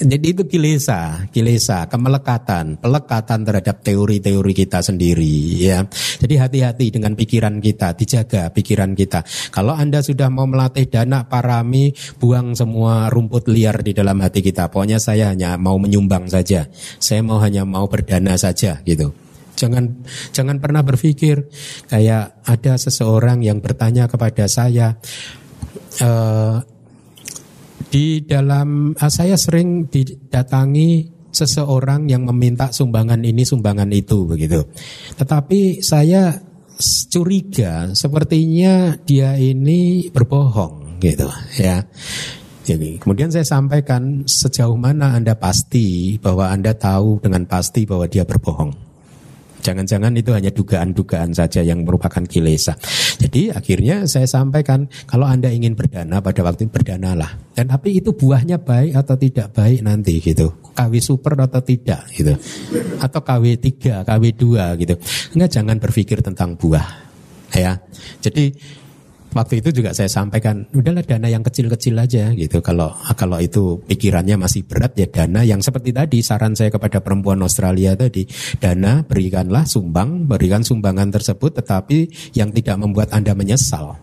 jadi 0.00 0.32
itu 0.32 0.48
kilesa, 0.48 1.28
kilesa, 1.28 1.84
kemelekatan, 1.84 2.80
pelekatan 2.80 3.44
terhadap 3.44 3.84
teori-teori 3.84 4.52
kita 4.56 4.80
sendiri 4.80 5.60
ya. 5.60 5.84
Jadi 5.92 6.34
hati-hati 6.40 6.88
dengan 6.88 7.12
pikiran 7.12 7.60
kita, 7.60 7.92
dijaga 7.92 8.48
pikiran 8.48 8.96
kita. 8.96 9.20
Kalau 9.52 9.76
Anda 9.76 10.00
sudah 10.00 10.32
mau 10.32 10.48
melatih 10.48 10.88
dana 10.88 11.28
parami, 11.28 11.92
buang 12.16 12.56
semua 12.56 13.12
rumput 13.12 13.52
liar 13.52 13.84
di 13.84 13.92
dalam 13.92 14.16
hati 14.24 14.40
kita. 14.40 14.72
Pokoknya 14.72 14.96
saya 14.96 15.36
hanya 15.36 15.60
mau 15.60 15.76
menyumbang 15.76 16.32
saja. 16.32 16.64
Saya 16.96 17.20
mau 17.20 17.36
hanya 17.44 17.68
mau 17.68 17.84
berdana 17.84 18.40
saja 18.40 18.80
gitu. 18.88 19.12
Jangan 19.52 20.00
jangan 20.32 20.56
pernah 20.64 20.80
berpikir 20.80 21.44
kayak 21.92 22.40
ada 22.48 22.80
seseorang 22.80 23.44
yang 23.44 23.60
bertanya 23.60 24.08
kepada 24.08 24.48
saya, 24.48 24.96
e, 26.00 26.10
di 27.88 28.20
dalam 28.26 28.92
uh, 28.92 29.10
saya 29.10 29.40
sering 29.40 29.88
didatangi 29.88 31.20
seseorang 31.30 32.10
yang 32.10 32.26
meminta 32.26 32.74
sumbangan 32.74 33.22
ini 33.22 33.46
sumbangan 33.46 33.88
itu 33.94 34.26
begitu. 34.26 34.66
Tetapi 35.16 35.80
saya 35.80 36.34
curiga 37.08 37.92
sepertinya 37.92 38.98
dia 39.06 39.38
ini 39.38 40.10
berbohong 40.10 40.98
gitu 40.98 41.30
ya. 41.56 41.86
Jadi 42.66 43.00
kemudian 43.00 43.32
saya 43.32 43.46
sampaikan 43.46 44.26
sejauh 44.28 44.76
mana 44.76 45.16
Anda 45.16 45.32
pasti 45.38 46.18
bahwa 46.20 46.52
Anda 46.52 46.76
tahu 46.76 47.24
dengan 47.24 47.48
pasti 47.48 47.88
bahwa 47.88 48.04
dia 48.10 48.26
berbohong. 48.28 48.89
Jangan-jangan 49.60 50.12
itu 50.16 50.32
hanya 50.32 50.50
dugaan-dugaan 50.50 51.36
saja 51.36 51.60
yang 51.60 51.84
merupakan 51.84 52.24
kilesa. 52.24 52.76
Jadi 53.20 53.52
akhirnya 53.52 54.08
saya 54.08 54.24
sampaikan 54.24 54.88
kalau 55.04 55.28
Anda 55.28 55.52
ingin 55.52 55.76
berdana 55.76 56.24
pada 56.24 56.40
waktu 56.40 56.66
itu 56.66 56.72
berdanalah. 56.72 57.36
Dan 57.52 57.68
tapi 57.68 58.00
itu 58.00 58.16
buahnya 58.16 58.64
baik 58.64 58.96
atau 58.96 59.14
tidak 59.20 59.52
baik 59.52 59.84
nanti 59.84 60.16
gitu. 60.18 60.50
KW 60.72 60.92
super 61.04 61.36
atau 61.36 61.60
tidak 61.60 62.08
gitu. 62.16 62.32
Atau 62.96 63.20
KW 63.20 63.44
3, 63.60 64.08
KW 64.08 64.24
2 64.32 64.80
gitu. 64.80 64.94
Enggak 65.36 65.50
jangan 65.52 65.76
berpikir 65.76 66.24
tentang 66.24 66.56
buah. 66.56 67.12
Ya. 67.52 67.82
Jadi 68.22 68.54
waktu 69.32 69.62
itu 69.62 69.70
juga 69.82 69.94
saya 69.94 70.10
sampaikan 70.10 70.66
udahlah 70.74 71.06
dana 71.06 71.30
yang 71.30 71.46
kecil-kecil 71.46 71.94
aja 71.96 72.34
gitu. 72.34 72.58
Kalau 72.60 72.94
kalau 73.14 73.38
itu 73.38 73.78
pikirannya 73.86 74.36
masih 74.36 74.66
berat 74.66 74.94
ya 74.98 75.06
dana 75.06 75.46
yang 75.46 75.62
seperti 75.62 75.94
tadi 75.94 76.18
saran 76.20 76.58
saya 76.58 76.68
kepada 76.74 76.98
perempuan 77.00 77.40
Australia 77.42 77.94
tadi 77.94 78.26
dana 78.58 79.06
berikanlah 79.06 79.64
sumbang 79.64 80.26
berikan 80.26 80.66
sumbangan 80.66 81.14
tersebut 81.14 81.62
tetapi 81.62 82.10
yang 82.34 82.50
tidak 82.50 82.76
membuat 82.78 83.14
anda 83.14 83.32
menyesal. 83.32 83.96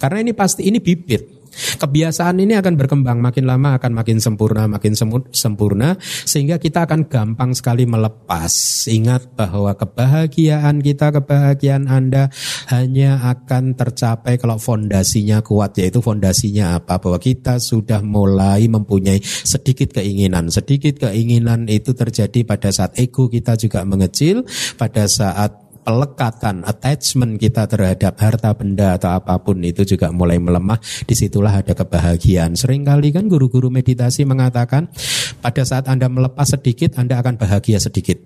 Karena 0.00 0.24
ini 0.24 0.32
pasti 0.32 0.68
ini 0.68 0.78
bibit 0.80 1.39
Kebiasaan 1.52 2.38
ini 2.42 2.56
akan 2.58 2.74
berkembang 2.78 3.18
makin 3.18 3.46
lama 3.46 3.76
akan 3.78 3.92
makin 3.94 4.18
sempurna, 4.22 4.66
makin 4.70 4.94
sempurna 5.30 5.96
sehingga 6.00 6.58
kita 6.58 6.86
akan 6.86 7.06
gampang 7.06 7.54
sekali 7.54 7.84
melepas. 7.86 8.86
Ingat 8.90 9.34
bahwa 9.34 9.74
kebahagiaan 9.74 10.82
kita, 10.82 11.14
kebahagiaan 11.14 11.90
Anda 11.90 12.30
hanya 12.70 13.22
akan 13.30 13.74
tercapai 13.78 14.38
kalau 14.38 14.58
fondasinya 14.60 15.40
kuat 15.40 15.78
yaitu 15.78 16.02
fondasinya 16.02 16.78
apa? 16.80 16.98
Bahwa 16.98 17.18
kita 17.18 17.58
sudah 17.62 18.02
mulai 18.02 18.66
mempunyai 18.66 19.22
sedikit 19.22 19.94
keinginan. 19.94 20.50
Sedikit 20.50 21.08
keinginan 21.08 21.66
itu 21.70 21.94
terjadi 21.94 22.42
pada 22.42 22.70
saat 22.74 22.96
ego 22.98 23.30
kita 23.30 23.54
juga 23.54 23.82
mengecil, 23.86 24.42
pada 24.76 25.06
saat 25.06 25.69
pelekatan, 25.80 26.62
attachment 26.62 27.40
kita 27.40 27.66
terhadap 27.66 28.14
harta 28.20 28.52
benda 28.52 29.00
atau 29.00 29.16
apa 29.16 29.40
pun 29.40 29.58
itu 29.64 29.82
juga 29.82 30.12
mulai 30.12 30.36
melemah. 30.36 30.78
Di 31.04 31.16
situlah 31.16 31.64
ada 31.64 31.72
kebahagiaan. 31.72 32.54
Seringkali 32.54 33.10
kan 33.10 33.26
guru-guru 33.26 33.72
meditasi 33.72 34.28
mengatakan 34.28 34.92
pada 35.40 35.62
saat 35.64 35.88
Anda 35.88 36.06
melepas 36.06 36.52
sedikit, 36.52 37.00
Anda 37.00 37.18
akan 37.20 37.40
bahagia 37.40 37.80
sedikit. 37.80 38.20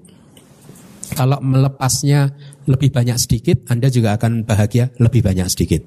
Kalau 1.15 1.39
melepasnya 1.39 2.33
lebih 2.65 2.91
banyak 2.91 3.21
sedikit, 3.21 3.69
Anda 3.69 3.93
juga 3.93 4.17
akan 4.17 4.49
bahagia 4.49 4.91
lebih 4.99 5.21
banyak 5.21 5.47
sedikit. 5.53 5.85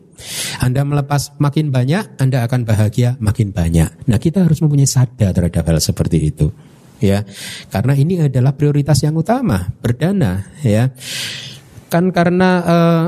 Anda 0.61 0.85
melepas 0.85 1.35
makin 1.41 1.73
banyak, 1.73 2.21
Anda 2.21 2.45
akan 2.45 2.63
bahagia 2.63 3.17
makin 3.17 3.51
banyak. 3.51 4.07
Nah, 4.07 4.17
kita 4.21 4.45
harus 4.45 4.61
mempunyai 4.61 4.87
sadar 4.87 5.33
terhadap 5.33 5.67
hal 5.67 5.81
seperti 5.81 6.31
itu. 6.31 6.47
Ya, 6.97 7.21
karena 7.69 7.93
ini 7.93 8.25
adalah 8.25 8.57
prioritas 8.57 9.05
yang 9.05 9.13
utama, 9.13 9.69
berdana, 9.85 10.49
ya 10.65 10.89
kan 11.87 12.11
karena 12.11 12.49
uh, 12.63 13.05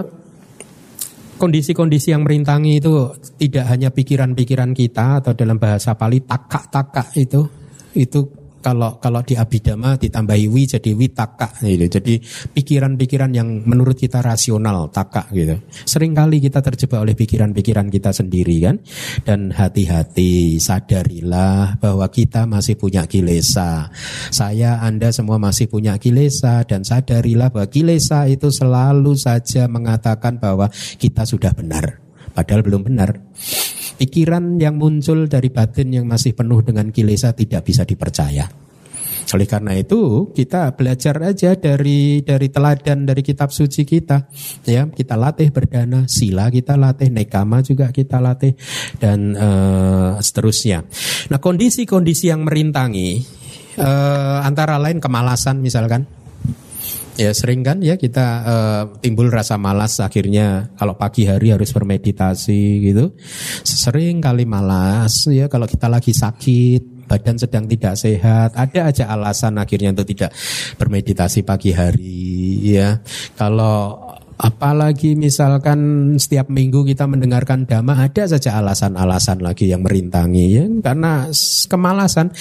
kondisi-kondisi 1.40 2.12
yang 2.12 2.28
merintangi 2.28 2.84
itu 2.84 3.16
tidak 3.40 3.66
hanya 3.72 3.90
pikiran-pikiran 3.96 4.76
kita 4.76 5.24
atau 5.24 5.32
dalam 5.32 5.56
bahasa 5.56 5.96
Pali 5.96 6.20
takak-takak 6.24 7.16
itu 7.16 7.42
itu 7.96 8.39
kalau 8.60 8.99
kalau 8.99 9.24
di 9.24 9.36
abidama 9.39 9.95
ditambahi 9.95 10.45
wi 10.51 10.68
jadi 10.68 10.91
witaka 10.93 11.60
gitu. 11.64 11.99
Jadi 11.99 12.14
pikiran-pikiran 12.53 13.32
yang 13.32 13.64
menurut 13.64 13.95
kita 13.95 14.20
rasional 14.20 14.91
taka 14.91 15.28
gitu. 15.32 15.60
Seringkali 15.88 16.43
kita 16.43 16.60
terjebak 16.60 16.99
oleh 16.99 17.16
pikiran-pikiran 17.16 17.88
kita 17.88 18.12
sendiri 18.12 18.55
kan. 18.64 18.76
Dan 19.24 19.55
hati-hati 19.55 20.60
sadarilah 20.60 21.80
bahwa 21.80 22.05
kita 22.12 22.45
masih 22.45 22.76
punya 22.76 23.07
kilesa. 23.07 23.89
Saya 24.30 24.84
Anda 24.84 25.10
semua 25.16 25.39
masih 25.39 25.72
punya 25.72 25.95
kilesa 25.97 26.64
dan 26.68 26.84
sadarilah 26.84 27.49
bahwa 27.49 27.68
kilesa 27.72 28.28
itu 28.28 28.51
selalu 28.51 29.16
saja 29.16 29.66
mengatakan 29.72 30.38
bahwa 30.38 30.68
kita 30.99 31.24
sudah 31.24 31.55
benar. 31.55 31.99
Padahal 32.36 32.62
belum 32.64 32.86
benar. 32.86 33.20
Pikiran 34.00 34.56
yang 34.56 34.80
muncul 34.80 35.28
dari 35.28 35.52
batin 35.52 35.91
yang 35.91 36.08
masih 36.08 36.32
penuh 36.32 36.64
dengan 36.64 36.88
kilesa 36.88 37.36
tidak 37.36 37.68
bisa 37.68 37.84
dipercaya. 37.84 38.47
Oleh 39.30 39.45
karena 39.45 39.78
itu 39.78 40.32
kita 40.34 40.74
belajar 40.74 41.22
aja 41.22 41.54
dari 41.54 42.26
dari 42.26 42.47
teladan 42.50 43.06
dari 43.06 43.22
kitab 43.22 43.54
suci 43.54 43.86
kita, 43.86 44.26
ya 44.66 44.89
kita 44.89 45.14
latih 45.14 45.54
berdana, 45.54 46.10
sila 46.10 46.50
kita 46.50 46.74
latih, 46.74 47.14
nekama 47.14 47.62
juga 47.62 47.93
kita 47.93 48.18
latih 48.18 48.58
dan 48.97 49.38
uh, 49.38 50.18
seterusnya. 50.18 50.82
Nah 51.30 51.38
kondisi-kondisi 51.38 52.34
yang 52.34 52.41
merintangi 52.41 53.22
uh, 53.78 54.41
antara 54.41 54.82
lain 54.82 54.97
kemalasan 54.97 55.62
misalkan, 55.62 56.10
Ya 57.20 57.36
sering 57.36 57.68
kan 57.68 57.84
ya 57.84 58.00
kita 58.00 58.26
uh, 58.48 58.84
timbul 59.04 59.28
rasa 59.28 59.60
malas 59.60 60.00
akhirnya 60.00 60.72
kalau 60.80 60.96
pagi 60.96 61.28
hari 61.28 61.52
harus 61.52 61.76
bermeditasi 61.76 62.62
gitu. 62.88 63.12
Sering 63.68 64.24
kali 64.24 64.48
malas 64.48 65.28
ya 65.28 65.52
kalau 65.52 65.68
kita 65.68 65.92
lagi 65.92 66.16
sakit, 66.16 67.12
badan 67.12 67.36
sedang 67.36 67.68
tidak 67.68 68.00
sehat, 68.00 68.56
ada 68.56 68.88
aja 68.88 69.12
alasan 69.12 69.60
akhirnya 69.60 69.92
untuk 69.92 70.08
tidak 70.08 70.32
bermeditasi 70.80 71.44
pagi 71.44 71.76
hari 71.76 72.64
ya. 72.72 73.04
Kalau 73.36 74.10
Apalagi 74.40 75.20
misalkan 75.20 76.16
setiap 76.16 76.48
minggu 76.48 76.88
kita 76.88 77.04
mendengarkan 77.12 77.68
dhamma 77.68 78.08
ada 78.08 78.24
saja 78.24 78.56
alasan-alasan 78.64 79.44
lagi 79.44 79.68
yang 79.68 79.84
merintangi 79.84 80.46
ya 80.48 80.64
karena 80.80 81.28
kemalasan 81.68 82.32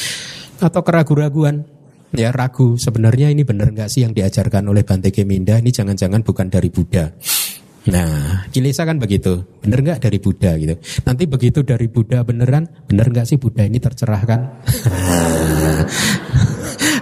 atau 0.62 0.86
keraguan-raguan 0.86 1.66
ya 2.12 2.32
ragu 2.32 2.80
sebenarnya 2.80 3.28
ini 3.28 3.44
benar 3.44 3.72
nggak 3.72 3.92
sih 3.92 4.04
yang 4.04 4.16
diajarkan 4.16 4.64
oleh 4.68 4.84
Bante 4.84 5.12
Keminda 5.12 5.60
ini 5.60 5.68
jangan-jangan 5.68 6.24
bukan 6.24 6.48
dari 6.48 6.72
Buddha. 6.72 7.12
Nah, 7.88 8.44
kilesa 8.52 8.84
kan 8.84 9.00
begitu, 9.00 9.48
benar 9.64 9.80
nggak 9.80 10.04
dari 10.04 10.20
Buddha 10.20 10.52
gitu. 10.60 10.76
Nanti 11.08 11.24
begitu 11.24 11.64
dari 11.64 11.88
Buddha 11.88 12.20
beneran, 12.20 12.68
benar 12.84 13.08
nggak 13.08 13.24
sih 13.24 13.40
Buddha 13.40 13.64
ini 13.64 13.80
tercerahkan? 13.80 14.40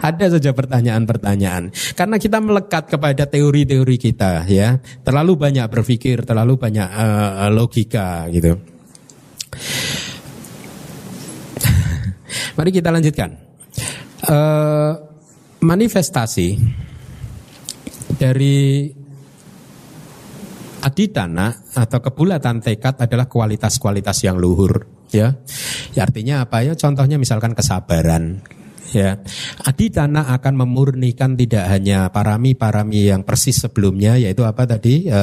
Ada 0.07 0.39
saja 0.39 0.55
pertanyaan-pertanyaan. 0.55 1.75
Karena 1.99 2.23
kita 2.23 2.39
melekat 2.39 2.87
kepada 2.87 3.27
teori-teori 3.27 3.97
kita, 3.99 4.47
ya, 4.47 4.79
terlalu 5.03 5.35
banyak 5.35 5.67
berpikir, 5.67 6.23
terlalu 6.23 6.55
banyak 6.55 6.87
uh, 6.87 7.51
logika 7.51 8.31
gitu. 8.31 8.55
Mari 12.57 12.71
kita 12.71 12.95
lanjutkan 12.95 13.46
uh, 14.25 14.93
manifestasi 15.61 16.49
dari 18.17 18.89
adidana 20.87 21.53
atau 21.75 21.99
kebulatan 21.99 22.63
tekad 22.63 22.97
adalah 23.03 23.27
kualitas-kualitas 23.27 24.23
yang 24.23 24.39
luhur 24.39 24.87
ya. 25.11 25.35
ya 25.93 26.01
artinya 26.07 26.47
apa 26.47 26.63
ya 26.63 26.79
contohnya 26.79 27.19
misalkan 27.19 27.53
kesabaran 27.53 28.41
ya 28.97 29.21
adidana 29.69 30.33
akan 30.33 30.65
memurnikan 30.65 31.37
tidak 31.37 31.69
hanya 31.69 32.09
parami-parami 32.09 33.13
yang 33.13 33.21
persis 33.23 33.61
sebelumnya 33.61 34.17
yaitu 34.17 34.43
apa 34.49 34.65
tadi 34.65 35.05
e, 35.05 35.23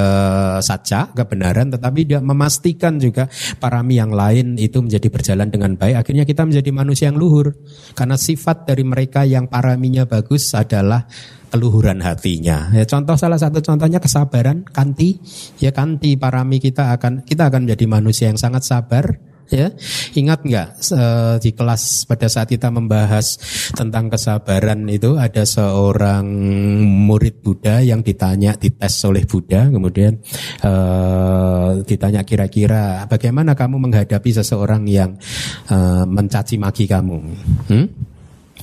saja 0.62 1.10
kebenaran 1.10 1.74
tetapi 1.74 2.06
dia 2.06 2.22
memastikan 2.22 3.02
juga 3.02 3.26
parami 3.58 3.98
yang 3.98 4.14
lain 4.14 4.62
itu 4.62 4.78
menjadi 4.78 5.10
berjalan 5.10 5.50
dengan 5.50 5.74
baik 5.74 6.06
akhirnya 6.06 6.24
kita 6.30 6.46
menjadi 6.46 6.70
manusia 6.70 7.10
yang 7.10 7.18
luhur 7.18 7.58
karena 7.98 8.14
sifat 8.14 8.70
dari 8.70 8.86
mereka 8.86 9.26
yang 9.26 9.50
paraminya 9.50 10.06
bagus 10.06 10.54
adalah 10.54 11.10
keluhuran 11.54 12.02
hatinya. 12.02 12.74
Ya, 12.74 12.82
contoh 12.90 13.14
salah 13.14 13.38
satu 13.38 13.62
contohnya 13.62 14.02
kesabaran, 14.02 14.66
kanti. 14.66 15.22
Ya 15.62 15.70
kanti 15.70 16.18
parami 16.18 16.58
kita 16.58 16.98
akan 16.98 17.22
kita 17.22 17.54
akan 17.54 17.70
menjadi 17.70 17.86
manusia 17.86 18.26
yang 18.34 18.42
sangat 18.42 18.66
sabar. 18.66 19.33
Ya, 19.52 19.70
ingat 20.16 20.48
nggak 20.48 20.68
uh, 20.96 21.36
di 21.38 21.52
kelas 21.52 22.08
pada 22.08 22.32
saat 22.32 22.48
kita 22.48 22.72
membahas 22.72 23.38
tentang 23.76 24.08
kesabaran 24.08 24.88
itu 24.88 25.20
ada 25.20 25.44
seorang 25.44 26.26
murid 26.88 27.44
Buddha 27.44 27.84
yang 27.84 28.02
ditanya 28.02 28.56
dites 28.56 29.04
oleh 29.04 29.28
Buddha, 29.28 29.68
kemudian 29.68 30.18
uh, 30.64 31.76
ditanya 31.84 32.24
kira-kira 32.24 33.06
bagaimana 33.06 33.54
kamu 33.54 33.78
menghadapi 33.84 34.32
seseorang 34.32 34.88
yang 34.88 35.20
uh, 35.70 36.08
mencaci 36.08 36.56
maki 36.58 36.88
kamu? 36.88 37.18
Hmm? 37.68 37.88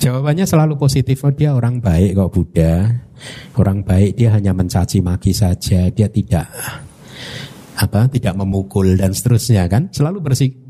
Jawabannya 0.00 0.48
selalu 0.48 0.80
positif. 0.80 1.20
Oh, 1.28 1.34
dia 1.34 1.52
orang 1.52 1.84
baik 1.84 2.16
kok 2.16 2.32
Buddha. 2.32 2.88
Orang 3.60 3.84
baik 3.84 4.16
dia 4.16 4.32
hanya 4.32 4.56
mencaci 4.56 5.04
maki 5.04 5.36
saja. 5.36 5.92
Dia 5.92 6.08
tidak 6.08 6.48
apa 7.80 8.12
tidak 8.12 8.36
memukul 8.36 8.92
dan 8.92 9.16
seterusnya 9.16 9.64
kan 9.64 9.88
selalu 9.88 10.20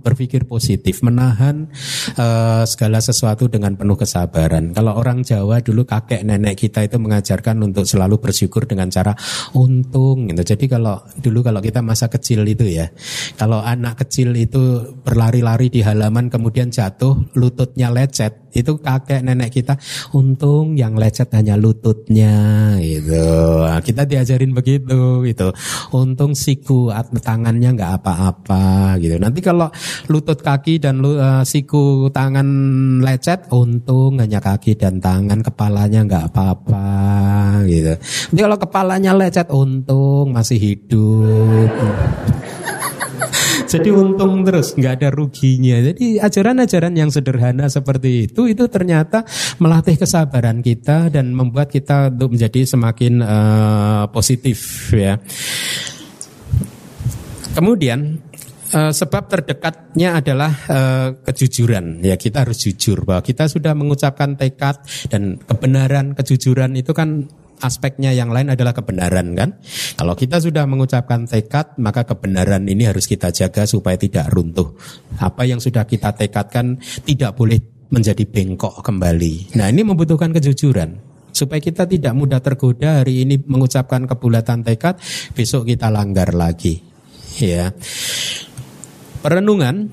berpikir 0.00 0.48
positif 0.48 1.04
menahan 1.04 1.68
uh, 2.16 2.64
segala 2.64 2.98
sesuatu 2.98 3.46
dengan 3.46 3.76
penuh 3.76 3.94
kesabaran. 3.94 4.72
Kalau 4.72 4.96
orang 4.96 5.22
Jawa 5.22 5.60
dulu 5.60 5.84
kakek 5.84 6.24
nenek 6.26 6.56
kita 6.58 6.84
itu 6.84 6.96
mengajarkan 6.96 7.60
untuk 7.60 7.84
selalu 7.84 8.18
bersyukur 8.18 8.66
dengan 8.66 8.88
cara 8.88 9.14
untung 9.54 10.26
gitu. 10.32 10.42
Jadi 10.42 10.64
kalau 10.66 11.04
dulu 11.20 11.44
kalau 11.46 11.60
kita 11.60 11.84
masa 11.84 12.08
kecil 12.10 12.42
itu 12.48 12.66
ya 12.66 12.90
kalau 13.36 13.62
anak 13.62 14.02
kecil 14.02 14.32
itu 14.34 14.96
berlari-lari 15.04 15.68
di 15.70 15.84
halaman 15.84 16.32
kemudian 16.32 16.72
jatuh 16.72 17.30
lututnya 17.36 17.92
lecet 17.92 18.49
itu 18.54 18.78
kakek 18.78 19.22
nenek 19.22 19.54
kita 19.54 19.78
untung 20.14 20.74
yang 20.74 20.98
lecet 20.98 21.30
hanya 21.34 21.54
lututnya 21.54 22.74
gitu. 22.82 23.26
Nah, 23.66 23.80
kita 23.82 24.02
diajarin 24.06 24.52
begitu 24.52 25.22
gitu. 25.26 25.54
Untung 25.94 26.34
siku 26.34 26.90
tangannya 27.22 27.74
nggak 27.74 28.02
apa-apa 28.02 28.96
gitu. 28.98 29.16
Nanti 29.20 29.40
kalau 29.42 29.70
lutut 30.10 30.42
kaki 30.42 30.82
dan 30.82 31.02
uh, 31.02 31.42
siku 31.46 32.10
tangan 32.10 32.46
lecet 33.02 33.50
untung 33.54 34.18
hanya 34.18 34.42
kaki 34.42 34.74
dan 34.74 34.98
tangan 34.98 35.40
kepalanya 35.42 36.06
nggak 36.06 36.24
apa-apa 36.32 36.86
gitu. 37.66 37.94
Nanti 37.98 38.40
kalau 38.40 38.58
kepalanya 38.58 39.12
lecet 39.14 39.48
untung 39.50 40.34
masih 40.34 40.58
hidup 40.58 41.70
jadi 43.70 43.94
untung 43.94 44.42
terus, 44.42 44.74
nggak 44.74 44.94
ada 44.98 45.08
ruginya. 45.14 45.78
Jadi 45.78 46.18
ajaran-ajaran 46.18 46.94
yang 46.98 47.14
sederhana 47.14 47.70
seperti 47.70 48.26
itu 48.26 48.50
itu 48.50 48.66
ternyata 48.66 49.22
melatih 49.62 49.94
kesabaran 49.94 50.58
kita 50.58 51.06
dan 51.06 51.30
membuat 51.30 51.70
kita 51.70 52.10
untuk 52.10 52.34
menjadi 52.34 52.66
semakin 52.66 53.22
uh, 53.22 54.04
positif 54.10 54.90
ya. 54.90 55.22
Kemudian 57.54 58.18
uh, 58.74 58.90
sebab 58.90 59.30
terdekatnya 59.30 60.18
adalah 60.18 60.50
uh, 60.66 61.08
kejujuran. 61.22 62.02
Ya 62.02 62.18
kita 62.18 62.42
harus 62.42 62.66
jujur 62.66 63.06
bahwa 63.06 63.22
kita 63.22 63.46
sudah 63.46 63.70
mengucapkan 63.78 64.34
tekad 64.34 64.82
dan 65.14 65.38
kebenaran, 65.38 66.18
kejujuran 66.18 66.74
itu 66.74 66.90
kan 66.90 67.30
aspeknya 67.60 68.10
yang 68.10 68.32
lain 68.32 68.52
adalah 68.52 68.72
kebenaran 68.72 69.36
kan. 69.36 69.60
Kalau 69.96 70.16
kita 70.16 70.40
sudah 70.40 70.64
mengucapkan 70.64 71.28
tekad, 71.28 71.76
maka 71.78 72.08
kebenaran 72.08 72.66
ini 72.66 72.88
harus 72.88 73.04
kita 73.06 73.30
jaga 73.30 73.68
supaya 73.68 73.94
tidak 74.00 74.32
runtuh. 74.32 74.74
Apa 75.20 75.46
yang 75.46 75.60
sudah 75.60 75.84
kita 75.84 76.16
tekadkan 76.16 76.80
tidak 77.04 77.36
boleh 77.36 77.60
menjadi 77.92 78.24
bengkok 78.24 78.80
kembali. 78.80 79.54
Nah 79.58 79.68
ini 79.68 79.82
membutuhkan 79.82 80.30
kejujuran 80.32 81.10
supaya 81.30 81.62
kita 81.62 81.86
tidak 81.86 82.12
mudah 82.14 82.42
tergoda 82.42 83.02
hari 83.02 83.22
ini 83.26 83.38
mengucapkan 83.38 84.06
kebulatan 84.06 84.66
tekad, 84.66 84.98
besok 85.34 85.66
kita 85.70 85.90
langgar 85.90 86.34
lagi. 86.34 86.82
Ya. 87.38 87.70
Perenungan 89.20 89.92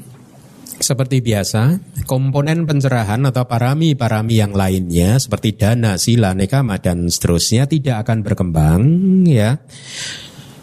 seperti 0.88 1.20
biasa, 1.20 1.84
komponen 2.08 2.64
pencerahan 2.64 3.20
atau 3.28 3.44
parami-parami 3.44 4.40
yang 4.40 4.56
lainnya 4.56 5.20
seperti 5.20 5.60
dana, 5.60 6.00
sila, 6.00 6.32
nekama 6.32 6.80
dan 6.80 7.12
seterusnya 7.12 7.68
tidak 7.68 8.08
akan 8.08 8.24
berkembang 8.24 8.82
ya 9.28 9.60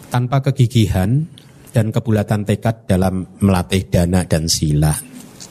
tanpa 0.09 0.41
kegigihan 0.41 1.29
dan 1.77 1.93
kebulatan 1.93 2.49
tekad 2.49 2.89
dalam 2.89 3.29
melatih 3.45 3.85
dana 3.85 4.25
dan 4.25 4.49
sila. 4.49 4.97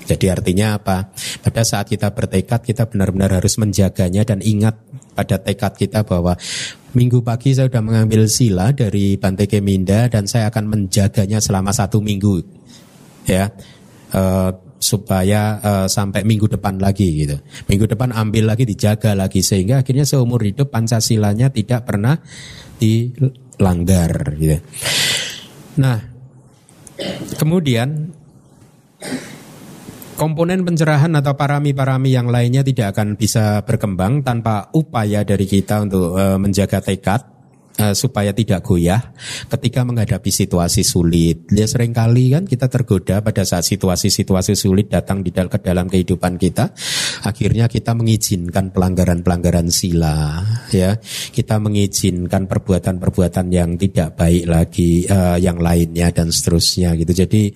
Jadi 0.09 0.25
artinya 0.33 0.81
apa? 0.81 1.13
Pada 1.45 1.61
saat 1.61 1.85
kita 1.85 2.09
bertekad 2.09 2.65
kita 2.65 2.89
benar-benar 2.89 3.37
harus 3.37 3.61
menjaganya 3.61 4.25
dan 4.25 4.41
ingat 4.41 4.73
pada 5.13 5.37
tekad 5.37 5.77
kita 5.77 6.01
bahwa 6.01 6.33
minggu 6.97 7.21
pagi 7.21 7.53
saya 7.53 7.69
sudah 7.69 7.83
mengambil 7.85 8.25
sila 8.25 8.73
dari 8.73 9.21
Bante 9.21 9.45
Keminda 9.45 10.09
dan 10.09 10.25
saya 10.25 10.49
akan 10.49 10.65
menjaganya 10.65 11.37
selama 11.37 11.69
satu 11.69 12.01
minggu. 12.01 12.41
Ya, 13.23 13.55
uh, 14.11 14.62
supaya 14.83 15.63
uh, 15.63 15.87
sampai 15.87 16.27
minggu 16.27 16.51
depan 16.51 16.75
lagi 16.77 17.23
gitu. 17.23 17.39
Minggu 17.71 17.87
depan 17.87 18.11
ambil 18.11 18.51
lagi 18.51 18.67
dijaga 18.67 19.15
lagi 19.15 19.39
sehingga 19.39 19.79
akhirnya 19.79 20.03
seumur 20.03 20.43
hidup 20.43 20.67
Pancasilanya 20.67 21.47
tidak 21.55 21.87
pernah 21.87 22.19
dilanggar 22.75 24.35
gitu. 24.35 24.59
Nah, 25.79 25.97
kemudian 27.39 28.11
komponen 30.19 30.61
pencerahan 30.61 31.15
atau 31.17 31.33
parami-parami 31.33 32.13
yang 32.13 32.29
lainnya 32.29 32.61
tidak 32.61 32.93
akan 32.93 33.17
bisa 33.17 33.63
berkembang 33.65 34.21
tanpa 34.21 34.69
upaya 34.75 35.25
dari 35.25 35.47
kita 35.47 35.87
untuk 35.87 36.13
uh, 36.13 36.37
menjaga 36.37 36.83
tekad 36.83 37.33
uh, 37.79 37.93
supaya 37.93 38.33
tidak 38.33 38.65
goyah 38.65 39.13
ketika 39.49 39.85
menghadapi 39.85 40.29
situasi 40.29 40.81
sulit. 40.85 41.47
Ya 41.53 41.65
sering 41.69 41.93
kali 41.93 42.33
kan 42.33 42.43
kita 42.45 42.67
tergoda 42.69 43.21
pada 43.21 43.45
saat 43.45 43.65
situasi-situasi 43.65 44.53
sulit 44.57 44.89
datang 44.89 45.21
di 45.21 45.29
dalam 45.29 45.49
ke 45.49 45.59
dalam 45.61 45.85
kehidupan 45.89 46.37
kita, 46.37 46.73
akhirnya 47.25 47.69
kita 47.69 47.93
mengizinkan 47.93 48.73
pelanggaran-pelanggaran 48.73 49.69
sila, 49.69 50.41
ya. 50.73 50.97
Kita 51.33 51.57
mengizinkan 51.61 52.49
perbuatan-perbuatan 52.49 53.47
yang 53.53 53.77
tidak 53.77 54.17
baik 54.17 54.45
lagi 54.49 55.05
uh, 55.07 55.37
yang 55.37 55.57
lainnya 55.61 56.09
dan 56.13 56.29
seterusnya 56.29 56.97
gitu. 56.97 57.13
Jadi 57.25 57.53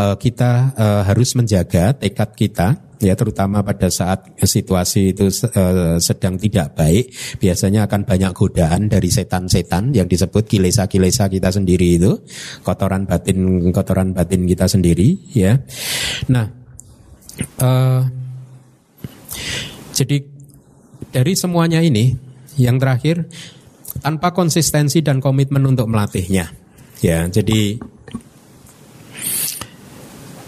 uh, 0.00 0.16
kita 0.16 0.74
uh, 0.76 1.02
harus 1.08 1.32
menjaga 1.36 1.96
tekad 1.96 2.30
kita 2.36 2.89
ya 3.00 3.16
terutama 3.16 3.64
pada 3.64 3.88
saat 3.88 4.36
situasi 4.36 5.16
itu 5.16 5.32
uh, 5.56 5.96
sedang 5.96 6.36
tidak 6.36 6.76
baik 6.76 7.08
biasanya 7.40 7.88
akan 7.88 8.04
banyak 8.04 8.32
godaan 8.36 8.92
dari 8.92 9.08
setan-setan 9.08 9.96
yang 9.96 10.04
disebut 10.04 10.44
kilesa-kilesa 10.44 11.32
kita 11.32 11.48
sendiri 11.48 11.96
itu 11.96 12.12
kotoran 12.60 13.08
batin 13.08 13.72
kotoran 13.72 14.12
batin 14.12 14.44
kita 14.44 14.68
sendiri 14.68 15.16
ya. 15.32 15.56
Nah 16.28 16.46
uh, 17.64 18.04
jadi 19.96 20.16
dari 21.10 21.32
semuanya 21.34 21.80
ini 21.80 22.12
yang 22.60 22.76
terakhir 22.76 23.24
tanpa 24.04 24.36
konsistensi 24.36 25.00
dan 25.00 25.24
komitmen 25.24 25.64
untuk 25.64 25.88
melatihnya 25.88 26.52
ya. 27.00 27.24
Jadi 27.32 27.80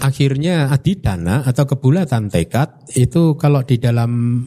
akhirnya 0.02 0.68
adidana 0.74 1.46
atau 1.46 1.64
kebulatan 1.64 2.26
tekad 2.26 2.90
itu 2.98 3.38
kalau 3.38 3.62
di 3.62 3.78
dalam 3.78 4.42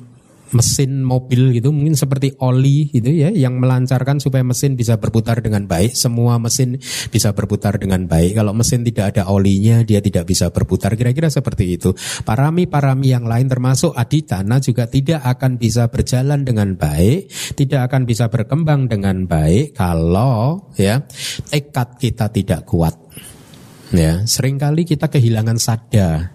mesin 0.53 1.01
mobil 1.01 1.51
gitu 1.57 1.73
mungkin 1.73 1.97
seperti 1.97 2.37
oli 2.39 2.87
gitu 2.93 3.09
ya 3.09 3.33
yang 3.33 3.57
melancarkan 3.57 4.21
supaya 4.21 4.45
mesin 4.45 4.77
bisa 4.77 4.95
berputar 4.95 5.41
dengan 5.41 5.65
baik 5.65 5.97
semua 5.97 6.37
mesin 6.37 6.77
bisa 7.09 7.33
berputar 7.33 7.75
dengan 7.81 8.05
baik. 8.05 8.37
Kalau 8.37 8.53
mesin 8.53 8.85
tidak 8.85 9.15
ada 9.15 9.27
olinya 9.31 9.81
dia 9.81 9.99
tidak 9.99 10.29
bisa 10.29 10.53
berputar. 10.53 10.93
Kira-kira 10.95 11.27
seperti 11.27 11.75
itu. 11.75 11.91
Parami-parami 12.23 13.11
yang 13.11 13.25
lain 13.25 13.49
termasuk 13.49 13.91
aditana 13.97 14.61
juga 14.61 14.85
tidak 14.87 15.25
akan 15.25 15.57
bisa 15.57 15.89
berjalan 15.89 16.45
dengan 16.45 16.77
baik 16.77 17.27
tidak 17.57 17.91
akan 17.91 18.07
bisa 18.07 18.29
berkembang 18.31 18.87
dengan 18.87 19.25
baik 19.25 19.75
kalau 19.75 20.71
ya 20.79 21.03
tekad 21.49 21.97
kita 21.99 22.29
tidak 22.31 22.63
kuat 22.67 22.95
Ya, 23.93 24.25
sering 24.25 24.57
kali 24.57 24.81
kita 24.81 25.11
kehilangan 25.11 25.61
sada, 25.61 26.33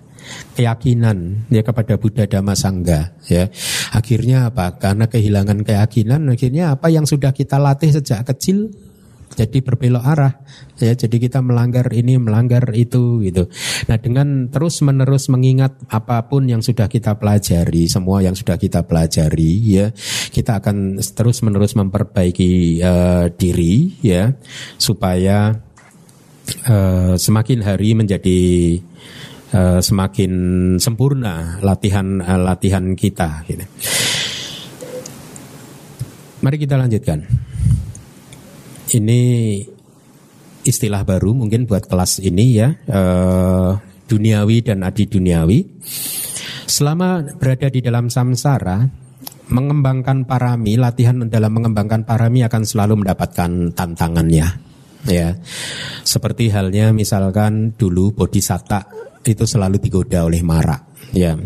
keyakinan 0.54 1.50
ya 1.50 1.66
kepada 1.66 1.98
Buddha 1.98 2.28
Dhamma 2.30 2.54
Sangga 2.54 3.18
ya. 3.26 3.50
Akhirnya 3.90 4.52
apa? 4.52 4.78
Karena 4.78 5.10
kehilangan 5.10 5.66
keyakinan 5.66 6.30
akhirnya 6.30 6.78
apa 6.78 6.92
yang 6.92 7.08
sudah 7.08 7.34
kita 7.34 7.58
latih 7.58 7.90
sejak 7.90 8.22
kecil 8.28 8.70
jadi 9.30 9.62
berbelok 9.62 10.04
arah 10.04 10.42
ya 10.82 10.92
jadi 10.96 11.16
kita 11.22 11.38
melanggar 11.38 11.86
ini 11.94 12.18
melanggar 12.18 12.74
itu 12.74 13.22
gitu 13.22 13.46
nah 13.86 13.96
dengan 14.00 14.50
terus 14.50 14.82
menerus 14.82 15.30
mengingat 15.30 15.78
apa 15.86 16.26
pun 16.26 16.50
yang 16.50 16.64
sudah 16.64 16.90
kita 16.90 17.14
pelajari 17.14 17.86
semua 17.86 18.24
yang 18.24 18.34
sudah 18.34 18.58
kita 18.58 18.82
pelajari 18.82 19.52
ya 19.70 19.86
kita 20.34 20.58
akan 20.58 20.98
terus 21.14 21.46
menerus 21.46 21.78
memperbaiki 21.78 22.82
uh, 22.82 23.30
diri 23.30 23.94
ya 24.02 24.34
supaya 24.80 25.69
uh, 26.68 27.14
semakin 27.16 27.60
hari 27.64 27.94
menjadi 27.94 28.40
uh, 29.54 29.80
semakin 29.82 30.32
sempurna 30.76 31.58
latihan 31.60 32.20
uh, 32.22 32.40
latihan 32.40 32.94
kita 32.94 33.44
gitu. 33.46 33.64
Mari 36.40 36.56
kita 36.56 36.80
lanjutkan. 36.80 37.20
Ini 38.90 39.20
istilah 40.64 41.06
baru 41.06 41.36
mungkin 41.36 41.68
buat 41.68 41.86
kelas 41.86 42.24
ini 42.24 42.46
ya, 42.58 42.68
uh, 42.90 43.76
duniawi 44.08 44.64
dan 44.64 44.82
adi 44.82 45.06
duniawi. 45.06 45.58
Selama 46.70 47.22
berada 47.36 47.68
di 47.68 47.82
dalam 47.82 48.08
samsara, 48.08 48.86
mengembangkan 49.50 50.24
parami, 50.24 50.78
latihan 50.78 51.26
dalam 51.26 51.50
mengembangkan 51.50 52.06
parami 52.06 52.46
akan 52.46 52.62
selalu 52.62 53.04
mendapatkan 53.04 53.74
tantangannya. 53.74 54.69
Ya, 55.08 55.40
seperti 56.04 56.52
halnya 56.52 56.92
misalkan 56.92 57.72
dulu 57.72 58.12
bodhisatta 58.12 58.84
itu 59.24 59.44
selalu 59.48 59.80
digoda 59.80 60.28
oleh 60.28 60.44
mara. 60.44 60.76
Ya, 61.16 61.36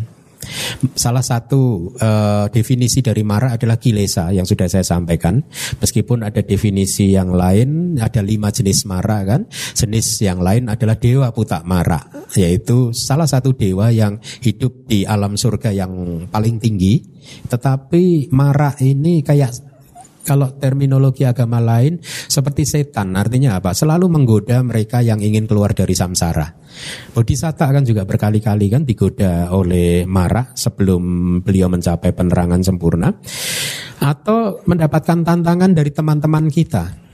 Salah 0.95 1.25
satu 1.25 1.93
uh, 1.97 2.47
definisi 2.53 3.01
dari 3.01 3.25
mara 3.25 3.57
adalah 3.57 3.81
kilesa 3.81 4.31
yang 4.31 4.45
sudah 4.45 4.69
saya 4.69 4.85
sampaikan. 4.85 5.41
Meskipun 5.81 6.23
ada 6.25 6.45
definisi 6.45 7.13
yang 7.17 7.33
lain, 7.33 7.97
ada 7.99 8.21
lima 8.21 8.53
jenis 8.53 8.85
mara 8.85 9.25
kan. 9.25 9.49
Jenis 9.49 10.21
yang 10.21 10.45
lain 10.45 10.69
adalah 10.69 11.01
dewa 11.01 11.33
putak 11.33 11.65
mara, 11.65 12.01
yaitu 12.37 12.93
salah 12.93 13.29
satu 13.29 13.57
dewa 13.57 13.89
yang 13.91 14.21
hidup 14.45 14.85
di 14.87 15.09
alam 15.09 15.35
surga 15.35 15.73
yang 15.73 16.25
paling 16.29 16.61
tinggi. 16.61 17.01
Tetapi 17.49 18.29
mara 18.37 18.77
ini 18.85 19.25
kayak 19.25 19.74
kalau 20.25 20.57
terminologi 20.57 21.29
agama 21.29 21.61
lain 21.61 22.01
seperti 22.05 22.65
setan, 22.65 23.13
artinya 23.15 23.61
apa? 23.61 23.77
Selalu 23.77 24.09
menggoda 24.09 24.65
mereka 24.65 25.05
yang 25.05 25.21
ingin 25.21 25.45
keluar 25.45 25.77
dari 25.77 25.93
samsara. 25.93 26.49
Bodhisatta 27.13 27.71
kan 27.71 27.85
juga 27.85 28.03
berkali-kali 28.09 28.73
kan 28.73 28.83
digoda 28.83 29.53
oleh 29.53 30.09
Mara 30.09 30.51
sebelum 30.57 31.39
beliau 31.45 31.69
mencapai 31.69 32.11
penerangan 32.17 32.65
sempurna. 32.65 33.13
Atau 34.01 34.65
mendapatkan 34.67 35.23
tantangan 35.23 35.71
dari 35.77 35.93
teman-teman 35.93 36.49
kita. 36.51 37.05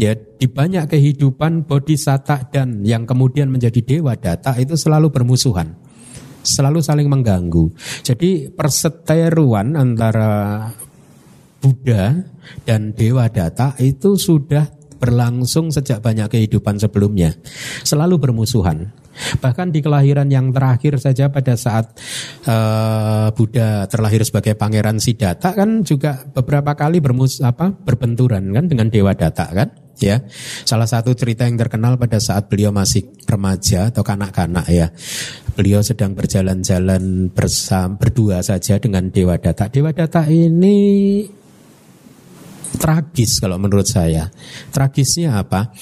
Ya, 0.00 0.16
di 0.16 0.48
banyak 0.48 0.88
kehidupan 0.88 1.68
bodhisatta 1.68 2.48
dan 2.48 2.80
yang 2.80 3.04
kemudian 3.04 3.52
menjadi 3.52 3.84
dewa 3.84 4.16
data 4.16 4.56
itu 4.56 4.72
selalu 4.72 5.12
bermusuhan 5.12 5.76
selalu 6.42 6.82
saling 6.82 7.06
mengganggu. 7.06 7.70
Jadi 8.02 8.50
perseteruan 8.50 9.78
antara 9.78 10.66
Buddha 11.62 12.26
dan 12.66 12.90
Dewa 12.92 13.30
Data 13.30 13.78
itu 13.78 14.18
sudah 14.18 14.66
berlangsung 15.02 15.70
sejak 15.70 15.98
banyak 15.98 16.30
kehidupan 16.30 16.78
sebelumnya. 16.78 17.34
Selalu 17.82 18.18
bermusuhan. 18.22 18.90
Bahkan 19.12 19.74
di 19.74 19.84
kelahiran 19.84 20.30
yang 20.32 20.54
terakhir 20.54 20.96
saja 20.96 21.28
pada 21.28 21.52
saat 21.52 21.90
uh, 22.48 23.28
Buddha 23.36 23.84
terlahir 23.84 24.24
sebagai 24.24 24.56
pangeran 24.56 24.96
Siddhartha 24.96 25.52
kan 25.52 25.84
juga 25.84 26.24
beberapa 26.32 26.72
kali 26.72 27.04
bermus 27.04 27.44
apa 27.44 27.76
berbenturan 27.76 28.56
kan 28.56 28.64
dengan 28.72 28.88
Dewa 28.88 29.12
Data 29.12 29.52
kan 29.52 29.68
ya. 30.00 30.24
Salah 30.64 30.88
satu 30.88 31.12
cerita 31.12 31.44
yang 31.44 31.60
terkenal 31.60 32.00
pada 32.00 32.16
saat 32.16 32.48
beliau 32.48 32.72
masih 32.72 33.04
remaja 33.28 33.92
atau 33.92 34.00
kanak-kanak 34.00 34.64
ya. 34.72 34.88
Beliau 35.52 35.84
sedang 35.84 36.16
berjalan-jalan 36.16 37.28
bersama 37.36 38.00
berdua 38.00 38.40
saja 38.40 38.80
dengan 38.80 39.12
Dewa 39.12 39.36
Data. 39.36 39.68
Dewa 39.68 39.92
Data 39.92 40.24
ini 40.24 41.20
tragis 42.76 43.38
kalau 43.40 43.60
menurut 43.60 43.84
saya. 43.84 44.32
Tragisnya 44.72 45.40
apa? 45.40 45.72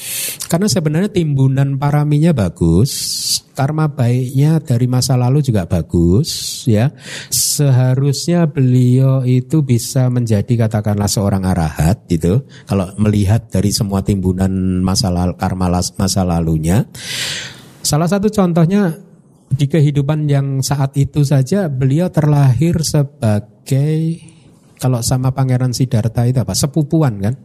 Karena 0.50 0.66
sebenarnya 0.66 1.10
timbunan 1.10 1.78
paraminya 1.78 2.34
bagus, 2.34 2.90
karma 3.54 3.90
baiknya 3.90 4.58
dari 4.62 4.86
masa 4.90 5.14
lalu 5.14 5.44
juga 5.44 5.66
bagus, 5.66 6.62
ya. 6.66 6.90
Seharusnya 7.30 8.48
beliau 8.50 9.22
itu 9.22 9.62
bisa 9.62 10.08
menjadi 10.08 10.66
katakanlah 10.66 11.10
seorang 11.10 11.46
arahat 11.46 12.06
gitu. 12.10 12.42
Kalau 12.66 12.90
melihat 12.98 13.50
dari 13.52 13.70
semua 13.70 14.02
timbunan 14.02 14.82
masa 14.82 15.12
lalu, 15.12 15.36
karma 15.36 15.70
masa 15.70 16.22
lalunya. 16.26 16.88
Salah 17.80 18.08
satu 18.08 18.28
contohnya 18.28 18.92
di 19.50 19.66
kehidupan 19.66 20.30
yang 20.30 20.62
saat 20.62 20.94
itu 20.94 21.26
saja 21.26 21.66
beliau 21.66 22.06
terlahir 22.12 22.78
sebagai 22.86 24.22
kalau 24.80 25.04
sama 25.04 25.30
Pangeran 25.36 25.76
Siddhartha 25.76 26.24
itu 26.24 26.40
apa? 26.40 26.56
Sepupuan 26.56 27.20
kan? 27.20 27.36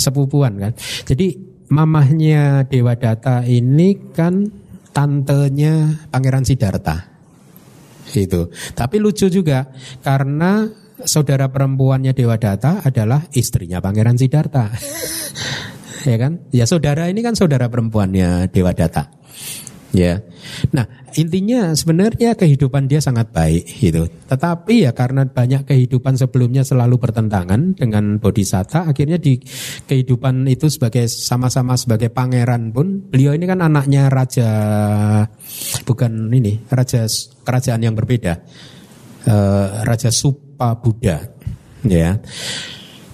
Sepupuan 0.00 0.56
kan? 0.56 0.72
Jadi 1.04 1.36
mamahnya 1.68 2.64
Dewa 2.64 2.96
Data 2.96 3.44
ini 3.44 4.10
kan 4.16 4.48
tantenya 4.90 6.08
Pangeran 6.08 6.48
Siddhartha. 6.48 7.12
Itu. 8.16 8.48
Tapi 8.72 8.96
lucu 8.98 9.28
juga 9.28 9.68
karena 10.00 10.66
saudara 11.04 11.52
perempuannya 11.52 12.16
Dewa 12.16 12.40
Data 12.40 12.80
adalah 12.82 13.20
istrinya 13.36 13.84
Pangeran 13.84 14.16
Siddhartha. 14.16 14.72
ya 16.10 16.16
kan? 16.16 16.48
Ya 16.50 16.64
saudara 16.64 17.06
ini 17.12 17.20
kan 17.20 17.36
saudara 17.36 17.68
perempuannya 17.68 18.48
Dewa 18.48 18.72
Data. 18.72 19.12
Ya. 19.90 20.22
Nah, 20.70 20.86
intinya 21.18 21.74
sebenarnya 21.74 22.38
kehidupan 22.38 22.86
dia 22.86 23.02
sangat 23.02 23.34
baik 23.34 23.66
gitu. 23.66 24.06
Tetapi 24.06 24.86
ya 24.86 24.94
karena 24.94 25.26
banyak 25.26 25.66
kehidupan 25.66 26.14
sebelumnya 26.14 26.62
selalu 26.62 27.02
bertentangan 27.02 27.74
dengan 27.74 28.22
bodhisatta, 28.22 28.86
akhirnya 28.86 29.18
di 29.18 29.42
kehidupan 29.90 30.46
itu 30.46 30.70
sebagai 30.70 31.10
sama-sama 31.10 31.74
sebagai 31.74 32.14
pangeran 32.14 32.70
pun 32.70 33.10
beliau 33.10 33.34
ini 33.34 33.50
kan 33.50 33.66
anaknya 33.66 34.06
raja 34.06 34.50
bukan 35.82 36.30
ini, 36.30 36.62
raja 36.70 37.06
kerajaan 37.42 37.82
yang 37.82 37.98
berbeda. 37.98 38.34
Uh, 39.20 39.84
raja 39.84 40.08
Supa 40.08 40.80
Buddha 40.80 41.20
ya. 41.84 42.16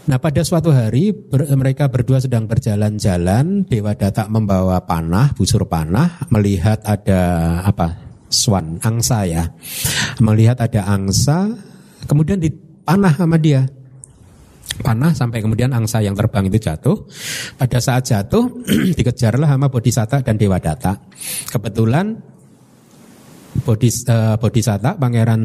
Nah 0.07 0.23
pada 0.23 0.47
suatu 0.47 0.71
hari 0.71 1.11
ber, 1.11 1.51
mereka 1.59 1.91
berdua 1.91 2.23
sedang 2.23 2.47
berjalan-jalan, 2.47 3.67
Dewa 3.67 3.91
Data 3.99 4.31
membawa 4.31 4.79
panah, 4.87 5.35
busur 5.35 5.67
panah, 5.67 6.31
melihat 6.31 6.79
ada 6.87 7.23
apa? 7.67 8.07
Swan, 8.31 8.79
angsa 8.87 9.27
ya. 9.27 9.51
Melihat 10.23 10.63
ada 10.63 10.87
angsa, 10.87 11.51
kemudian 12.07 12.39
dipanah 12.39 13.19
sama 13.19 13.35
dia. 13.35 13.67
Panah 14.79 15.11
sampai 15.11 15.43
kemudian 15.43 15.75
angsa 15.75 15.99
yang 15.99 16.15
terbang 16.15 16.47
itu 16.47 16.63
jatuh. 16.63 17.07
Pada 17.59 17.83
saat 17.83 18.07
jatuh 18.07 18.47
dikejarlah 18.99 19.59
sama 19.59 19.67
Bodhisatta 19.67 20.23
dan 20.23 20.39
Dewa 20.39 20.63
Data. 20.63 21.03
Kebetulan 21.51 22.15
Bodhis, 23.63 24.05
uh, 24.09 24.37
Bodhisatta, 24.41 24.97
Pangeran 24.97 25.43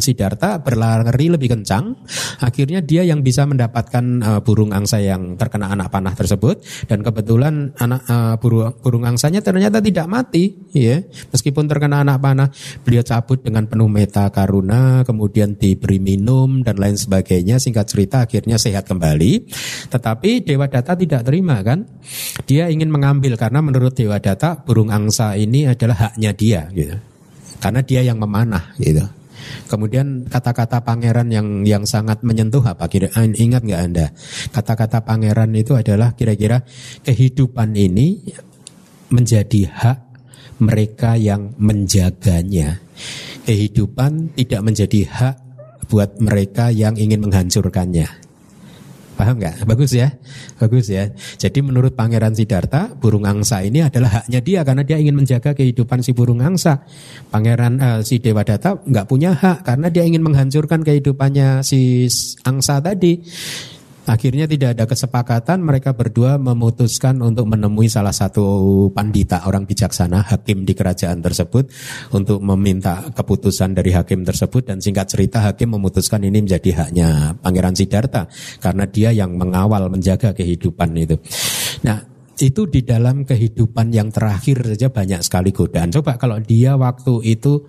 Siddhartha 0.00 0.60
berlari 0.64 1.28
lebih 1.28 1.52
kencang. 1.52 1.94
Akhirnya 2.42 2.80
dia 2.80 3.06
yang 3.06 3.20
bisa 3.20 3.44
mendapatkan 3.44 4.04
uh, 4.24 4.40
burung 4.40 4.74
angsa 4.74 4.98
yang 4.98 5.38
terkena 5.38 5.70
anak 5.70 5.92
panah 5.92 6.12
tersebut. 6.16 6.60
Dan 6.90 7.06
kebetulan 7.06 7.76
anak 7.78 8.02
uh, 8.08 8.34
burung, 8.40 8.74
burung 8.80 9.04
angsanya 9.04 9.44
ternyata 9.44 9.78
tidak 9.78 10.08
mati. 10.08 10.56
Ya. 10.72 11.04
Meskipun 11.30 11.68
terkena 11.68 12.02
anak 12.02 12.18
panah, 12.18 12.48
beliau 12.82 13.04
cabut 13.04 13.40
dengan 13.44 13.68
penuh 13.68 13.88
meta 13.88 14.28
karuna, 14.32 15.06
kemudian 15.06 15.54
diberi 15.54 16.02
minum 16.02 16.64
dan 16.64 16.80
lain 16.80 16.96
sebagainya. 16.96 17.60
Singkat 17.60 17.86
cerita 17.86 18.16
akhirnya 18.24 18.56
sehat 18.56 18.88
kembali. 18.88 19.50
Tetapi 19.92 20.42
Dewa 20.42 20.66
Data 20.66 20.96
tidak 20.96 21.22
terima 21.28 21.60
kan. 21.60 21.84
Dia 22.48 22.72
ingin 22.72 22.90
mengambil 22.90 23.38
karena 23.38 23.60
menurut 23.62 23.94
Dewa 23.94 24.18
Data 24.18 24.58
burung 24.58 24.90
angsa 24.90 25.36
ini 25.36 25.68
adalah 25.68 26.10
haknya 26.10 26.32
dia 26.32 26.64
gitu 26.72 27.09
karena 27.60 27.80
dia 27.84 28.00
yang 28.02 28.18
memanah 28.18 28.74
gitu. 28.80 29.04
Kemudian 29.70 30.26
kata-kata 30.26 30.82
pangeran 30.82 31.30
yang 31.30 31.62
yang 31.64 31.84
sangat 31.86 32.20
menyentuh 32.26 32.60
apa 32.64 32.90
kira 32.90 33.08
ingat 33.14 33.62
nggak 33.62 33.82
anda? 33.82 34.06
Kata-kata 34.50 35.06
pangeran 35.06 35.54
itu 35.54 35.78
adalah 35.78 36.12
kira-kira 36.18 36.66
kehidupan 37.06 37.72
ini 37.78 38.20
menjadi 39.10 39.70
hak 39.70 39.98
mereka 40.60 41.16
yang 41.16 41.56
menjaganya. 41.56 42.82
Kehidupan 43.48 44.36
tidak 44.36 44.60
menjadi 44.60 45.00
hak 45.08 45.36
buat 45.88 46.20
mereka 46.22 46.70
yang 46.70 46.94
ingin 46.94 47.24
menghancurkannya. 47.24 48.29
Paham 49.20 49.36
nggak? 49.36 49.68
Bagus 49.68 49.92
ya, 49.92 50.08
bagus 50.56 50.88
ya. 50.88 51.12
Jadi 51.36 51.60
menurut 51.60 51.92
Pangeran 51.92 52.32
Siddhartha, 52.32 52.96
burung 52.96 53.28
angsa 53.28 53.60
ini 53.60 53.84
adalah 53.84 54.24
haknya 54.24 54.40
dia 54.40 54.60
karena 54.64 54.80
dia 54.80 54.96
ingin 54.96 55.12
menjaga 55.12 55.52
kehidupan 55.52 56.00
si 56.00 56.16
burung 56.16 56.40
angsa. 56.40 56.80
Pangeran 57.28 57.76
uh, 57.76 58.00
si 58.00 58.16
Dewa 58.16 58.40
Data 58.48 58.80
nggak 58.80 59.04
punya 59.04 59.36
hak 59.36 59.68
karena 59.68 59.92
dia 59.92 60.08
ingin 60.08 60.24
menghancurkan 60.24 60.80
kehidupannya 60.80 61.60
si 61.60 62.08
angsa 62.48 62.80
tadi. 62.80 63.20
Akhirnya 64.10 64.50
tidak 64.50 64.74
ada 64.74 64.84
kesepakatan, 64.90 65.62
mereka 65.62 65.94
berdua 65.94 66.34
memutuskan 66.34 67.22
untuk 67.22 67.46
menemui 67.46 67.86
salah 67.86 68.10
satu 68.10 68.42
pandita 68.90 69.46
orang 69.46 69.70
bijaksana, 69.70 70.26
hakim 70.26 70.66
di 70.66 70.74
kerajaan 70.74 71.22
tersebut 71.22 71.70
untuk 72.10 72.42
meminta 72.42 73.06
keputusan 73.14 73.70
dari 73.70 73.94
hakim 73.94 74.26
tersebut 74.26 74.66
dan 74.66 74.82
singkat 74.82 75.06
cerita 75.06 75.46
hakim 75.46 75.78
memutuskan 75.78 76.26
ini 76.26 76.42
menjadi 76.42 76.82
haknya 76.82 77.38
Pangeran 77.38 77.78
Siddhartha 77.78 78.26
karena 78.58 78.84
dia 78.90 79.14
yang 79.14 79.38
mengawal 79.38 79.86
menjaga 79.86 80.34
kehidupan 80.34 80.90
itu. 80.98 81.14
Nah, 81.86 82.02
itu 82.42 82.66
di 82.66 82.82
dalam 82.82 83.22
kehidupan 83.22 83.94
yang 83.94 84.10
terakhir 84.10 84.74
saja 84.74 84.90
banyak 84.90 85.22
sekali 85.22 85.54
godaan. 85.54 85.94
Coba 85.94 86.18
kalau 86.18 86.42
dia 86.42 86.74
waktu 86.74 87.14
itu 87.30 87.62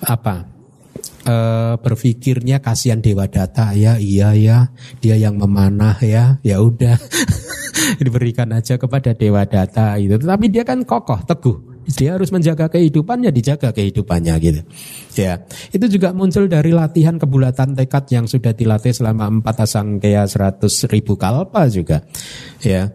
apa 0.00 0.51
e, 1.22 1.36
berpikirnya 1.78 2.58
kasihan 2.58 2.98
Dewa 2.98 3.26
Data 3.30 3.72
ya 3.74 3.96
iya 3.98 4.34
ya 4.34 4.70
dia 4.98 5.16
yang 5.18 5.38
memanah 5.38 5.98
ya 6.02 6.38
ya 6.42 6.58
udah. 6.62 6.98
Diberikan 8.02 8.52
aja 8.54 8.78
kepada 8.78 9.14
Dewa 9.16 9.42
Data 9.46 9.98
itu 9.98 10.18
tapi 10.18 10.46
dia 10.50 10.62
kan 10.62 10.82
kokoh 10.86 11.22
teguh. 11.26 11.58
Dia 11.82 12.14
harus 12.14 12.30
menjaga 12.30 12.70
kehidupannya 12.70 13.34
dijaga 13.34 13.74
kehidupannya 13.74 14.34
gitu. 14.38 14.62
Ya 15.18 15.42
itu 15.74 15.98
juga 15.98 16.14
muncul 16.14 16.46
dari 16.46 16.70
latihan 16.70 17.18
kebulatan 17.18 17.74
tekad 17.74 18.06
yang 18.14 18.30
sudah 18.30 18.54
dilatih 18.54 18.94
selama 18.94 19.26
empat 19.26 19.66
asangkaya 19.66 20.22
seratus 20.30 20.86
ribu 20.86 21.18
kalpa 21.18 21.66
juga. 21.66 22.06
Ya 22.62 22.94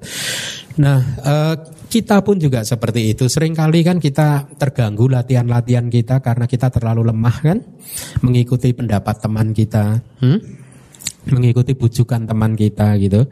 nah 0.78 1.00
eh, 1.02 1.56
kita 1.88 2.20
pun 2.22 2.36
juga 2.38 2.62
seperti 2.68 3.16
itu. 3.16 3.26
Seringkali 3.32 3.80
kan 3.82 3.98
kita 3.98 4.52
terganggu 4.60 5.08
latihan-latihan 5.08 5.88
kita 5.88 6.20
karena 6.20 6.46
kita 6.46 6.68
terlalu 6.68 7.08
lemah 7.08 7.38
kan 7.40 7.58
mengikuti 8.22 8.76
pendapat 8.76 9.16
teman 9.24 9.56
kita, 9.56 10.04
hmm? 10.20 10.40
mengikuti 11.32 11.74
bujukan 11.74 12.28
teman 12.28 12.54
kita 12.60 13.00
gitu. 13.00 13.24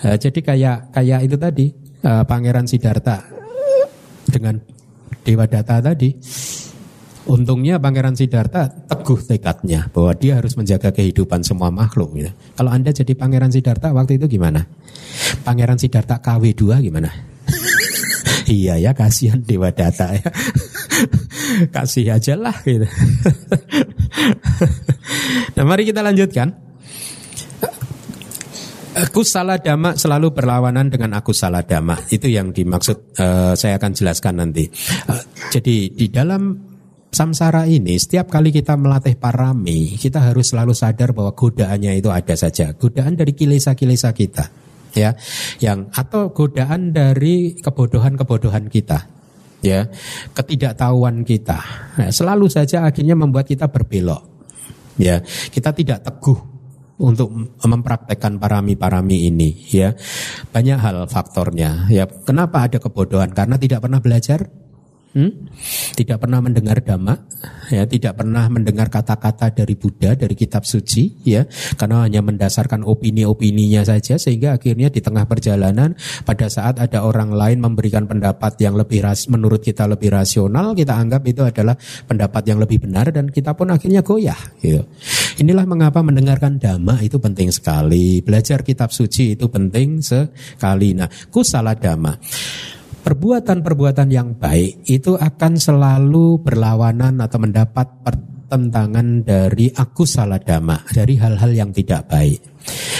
Uh, 0.00 0.16
jadi 0.16 0.40
kayak 0.40 0.78
kayak 0.96 1.20
itu 1.28 1.36
tadi 1.36 1.66
uh, 2.08 2.24
Pangeran 2.24 2.64
Siddhartha 2.64 3.20
dengan 4.24 4.56
Dewa 5.20 5.44
Data 5.44 5.84
tadi. 5.84 6.16
Untungnya 7.28 7.76
Pangeran 7.76 8.16
Siddhartha 8.16 8.72
teguh 8.88 9.20
tekadnya 9.20 9.92
bahwa 9.92 10.16
dia 10.16 10.40
harus 10.40 10.56
menjaga 10.56 10.88
kehidupan 10.88 11.44
semua 11.44 11.68
makhluk. 11.68 12.16
Gitu. 12.16 12.32
Kalau 12.56 12.72
Anda 12.72 12.96
jadi 12.96 13.12
Pangeran 13.12 13.52
Siddhartha 13.52 13.92
waktu 13.92 14.16
itu 14.16 14.40
gimana? 14.40 14.64
Pangeran 15.44 15.76
Siddhartha 15.76 16.24
KW2 16.24 16.80
gimana? 16.80 17.12
iya 18.48 18.80
ya 18.80 18.96
kasihan 18.96 19.44
Dewa 19.44 19.68
Data 19.68 20.16
ya. 20.16 20.24
Kasih 21.74 22.16
aja 22.16 22.40
lah 22.40 22.56
gitu. 22.64 22.88
nah 25.60 25.64
mari 25.68 25.84
kita 25.84 26.00
lanjutkan. 26.00 26.72
Aku 28.90 29.22
salah 29.22 29.62
dhamma 29.62 29.94
selalu 29.94 30.34
berlawanan 30.34 30.90
dengan 30.90 31.14
aku 31.14 31.30
salah 31.30 31.62
dhamma. 31.62 32.10
Itu 32.10 32.26
yang 32.26 32.50
dimaksud 32.50 33.14
uh, 33.22 33.54
saya 33.54 33.78
akan 33.78 33.94
jelaskan 33.94 34.42
nanti. 34.42 34.66
Uh, 35.06 35.22
jadi 35.54 35.94
di 35.94 36.10
dalam 36.10 36.69
samsara 37.10 37.66
ini 37.66 37.98
setiap 37.98 38.30
kali 38.30 38.54
kita 38.54 38.78
melatih 38.78 39.18
parami, 39.18 39.98
kita 39.98 40.30
harus 40.30 40.54
selalu 40.54 40.72
sadar 40.72 41.10
bahwa 41.10 41.34
godaannya 41.34 41.98
itu 41.98 42.08
ada 42.08 42.34
saja. 42.38 42.72
Godaan 42.74 43.18
dari 43.18 43.34
kilesa-kilesa 43.34 44.14
kita 44.14 44.46
ya 44.90 45.14
yang 45.62 45.86
atau 45.94 46.34
godaan 46.34 46.90
dari 46.90 47.54
kebodohan-kebodohan 47.58 48.66
kita 48.66 49.06
ya 49.62 49.86
ketidaktahuan 50.34 51.22
kita. 51.22 51.58
Nah, 52.00 52.10
selalu 52.10 52.50
saja 52.50 52.86
akhirnya 52.88 53.14
membuat 53.14 53.46
kita 53.46 53.68
berbelok 53.68 54.22
ya. 54.96 55.20
Kita 55.24 55.70
tidak 55.76 56.02
teguh 56.06 56.38
untuk 57.00 57.32
mempraktekkan 57.64 58.36
parami-parami 58.36 59.28
ini 59.32 59.50
ya. 59.72 59.92
Banyak 60.52 60.78
hal 60.80 60.96
faktornya 61.08 61.88
ya. 61.88 62.04
Kenapa 62.06 62.68
ada 62.68 62.76
kebodohan? 62.80 63.32
Karena 63.32 63.56
tidak 63.56 63.84
pernah 63.84 64.00
belajar 64.04 64.48
Hmm? 65.10 65.50
Tidak 65.98 66.22
pernah 66.22 66.38
mendengar 66.38 66.78
dhamma, 66.86 67.18
ya, 67.66 67.82
tidak 67.82 68.22
pernah 68.22 68.46
mendengar 68.46 68.86
kata-kata 68.86 69.50
dari 69.50 69.74
Buddha, 69.74 70.14
dari 70.14 70.38
kitab 70.38 70.62
suci, 70.62 71.26
ya, 71.26 71.42
karena 71.74 72.06
hanya 72.06 72.22
mendasarkan 72.22 72.86
opini-opininya 72.86 73.82
saja, 73.82 74.14
sehingga 74.22 74.54
akhirnya 74.54 74.86
di 74.86 75.02
tengah 75.02 75.26
perjalanan, 75.26 75.98
pada 76.22 76.46
saat 76.46 76.78
ada 76.78 77.02
orang 77.02 77.34
lain 77.34 77.58
memberikan 77.58 78.06
pendapat 78.06 78.54
yang 78.62 78.78
lebih 78.78 79.02
ras, 79.02 79.26
menurut 79.26 79.58
kita 79.58 79.90
lebih 79.90 80.14
rasional, 80.14 80.78
kita 80.78 80.94
anggap 80.94 81.26
itu 81.26 81.42
adalah 81.42 81.74
pendapat 82.06 82.42
yang 82.46 82.62
lebih 82.62 82.78
benar, 82.86 83.10
dan 83.10 83.34
kita 83.34 83.50
pun 83.58 83.74
akhirnya 83.74 84.06
goyah, 84.06 84.38
gitu. 84.62 84.86
Inilah 85.42 85.66
mengapa 85.66 86.06
mendengarkan 86.06 86.62
dhamma 86.62 87.02
itu 87.02 87.18
penting 87.18 87.50
sekali, 87.50 88.22
belajar 88.22 88.62
kitab 88.62 88.94
suci 88.94 89.34
itu 89.34 89.50
penting 89.50 89.98
sekali. 89.98 90.94
Nah, 90.94 91.10
kusala 91.34 91.74
dhamma 91.74 92.14
perbuatan-perbuatan 93.00 94.08
yang 94.12 94.36
baik 94.36 94.84
itu 94.86 95.16
akan 95.16 95.56
selalu 95.56 96.44
berlawanan 96.44 97.18
atau 97.24 97.38
mendapat 97.40 97.86
pertentangan 98.04 99.24
dari 99.24 99.72
aku 99.72 100.04
salah 100.04 100.38
dhamma, 100.38 100.84
dari 100.92 101.16
hal-hal 101.16 101.50
yang 101.54 101.70
tidak 101.72 102.06
baik. 102.10 102.40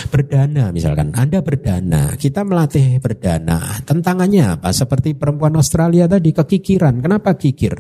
Berdana 0.09 0.73
misalkan, 0.73 1.13
Anda 1.13 1.45
berdana, 1.45 2.17
kita 2.17 2.43
melatih 2.43 2.99
berdana. 2.99 3.85
Tentangannya 3.85 4.57
apa? 4.57 4.73
Seperti 4.73 5.13
perempuan 5.15 5.55
Australia 5.55 6.09
tadi, 6.09 6.33
kekikiran. 6.33 7.05
Kenapa 7.05 7.37
kikir? 7.37 7.77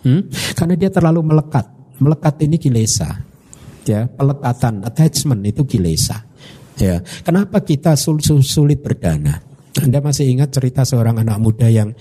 Hmm? 0.00 0.32
Karena 0.56 0.74
dia 0.80 0.88
terlalu 0.88 1.20
melekat. 1.34 1.68
Melekat 2.00 2.34
ini 2.48 2.56
kilesa. 2.56 3.20
Ya, 3.84 4.08
pelekatan, 4.08 4.86
attachment 4.86 5.44
itu 5.44 5.66
kilesa. 5.68 6.24
Ya, 6.80 7.04
kenapa 7.20 7.60
kita 7.60 7.92
sulit 7.98 8.80
berdana? 8.80 9.49
Anda 9.78 10.02
masih 10.02 10.26
ingat 10.26 10.50
cerita 10.50 10.82
seorang 10.82 11.22
anak 11.22 11.38
muda 11.38 11.70
yang 11.70 11.94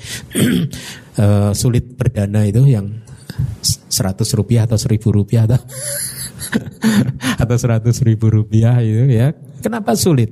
uh, 1.22 1.53
sulit 1.61 1.93
berdana 1.93 2.41
itu 2.49 2.65
yang 2.65 2.89
100 3.63 4.17
rupiah 4.34 4.65
atau 4.65 4.82
1000 4.82 4.97
rupiah 5.13 5.45
atau 5.45 5.61
atau 7.43 7.55
100 7.55 8.07
ribu 8.07 8.28
rupiah 8.32 8.80
itu 8.82 9.05
ya. 9.09 9.36
Kenapa 9.59 9.93
sulit? 9.93 10.32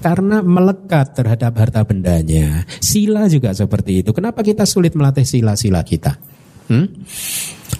Karena 0.00 0.40
melekat 0.40 1.14
terhadap 1.14 1.52
harta 1.60 1.84
bendanya. 1.84 2.64
Sila 2.80 3.28
juga 3.28 3.52
seperti 3.52 4.02
itu. 4.02 4.10
Kenapa 4.16 4.40
kita 4.40 4.64
sulit 4.64 4.96
melatih 4.96 5.28
sila-sila 5.28 5.84
kita? 5.84 6.16
Hmm? 6.72 6.88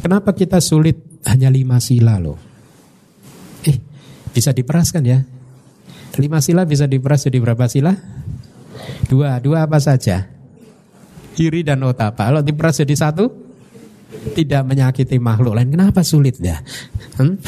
Kenapa 0.04 0.36
kita 0.36 0.60
sulit 0.60 1.22
hanya 1.24 1.48
lima 1.48 1.80
sila 1.80 2.20
loh? 2.20 2.36
Eh, 3.64 3.76
bisa 4.36 4.52
diperaskan 4.52 5.02
ya? 5.06 5.18
Lima 6.20 6.44
sila 6.44 6.68
bisa 6.68 6.84
diperas 6.84 7.24
jadi 7.24 7.40
berapa 7.40 7.64
sila? 7.72 7.96
Dua, 9.08 9.40
dua 9.42 9.68
apa 9.68 9.78
saja? 9.78 10.28
Iri 11.36 11.64
dan 11.64 11.80
otapa. 11.82 12.28
Kalau 12.28 12.44
diperas 12.44 12.80
jadi 12.80 12.92
satu, 12.92 13.28
tidak 14.36 14.62
menyakiti 14.68 15.16
makhluk 15.18 15.56
lain. 15.56 15.72
Kenapa 15.72 16.04
sulit 16.04 16.36
ya? 16.38 16.60
Hmm? 17.16 17.36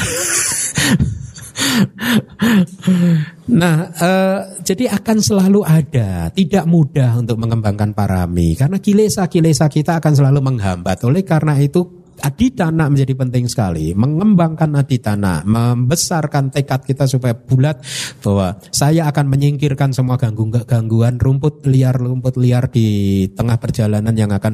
nah, 3.61 3.89
uh, 3.89 4.39
jadi 4.61 4.89
akan 4.99 5.17
selalu 5.21 5.61
ada, 5.65 6.29
tidak 6.33 6.65
mudah 6.65 7.17
untuk 7.19 7.37
mengembangkan 7.39 7.93
parami 7.93 8.55
karena 8.57 8.77
kilesa-kilesa 8.81 9.69
kita 9.69 9.97
akan 10.01 10.13
selalu 10.13 10.39
menghambat. 10.41 11.03
Oleh 11.05 11.23
karena 11.23 11.57
itu 11.61 12.04
aditana 12.21 12.87
menjadi 12.87 13.13
penting 13.17 13.45
sekali. 13.49 13.91
Mengembangkan 13.97 14.71
aditana, 14.79 15.43
membesarkan 15.43 16.53
tekad 16.53 16.85
kita 16.85 17.09
supaya 17.09 17.35
bulat 17.35 17.81
bahwa 18.21 18.55
saya 18.71 19.09
akan 19.09 19.25
menyingkirkan 19.31 19.91
semua 19.91 20.15
ganggu 20.15 20.47
gangguan 20.63 21.17
rumput 21.17 21.65
liar 21.67 21.95
rumput 21.95 22.37
liar 22.39 22.69
di 22.69 23.27
tengah 23.33 23.57
perjalanan 23.59 24.13
yang 24.15 24.31
akan 24.31 24.53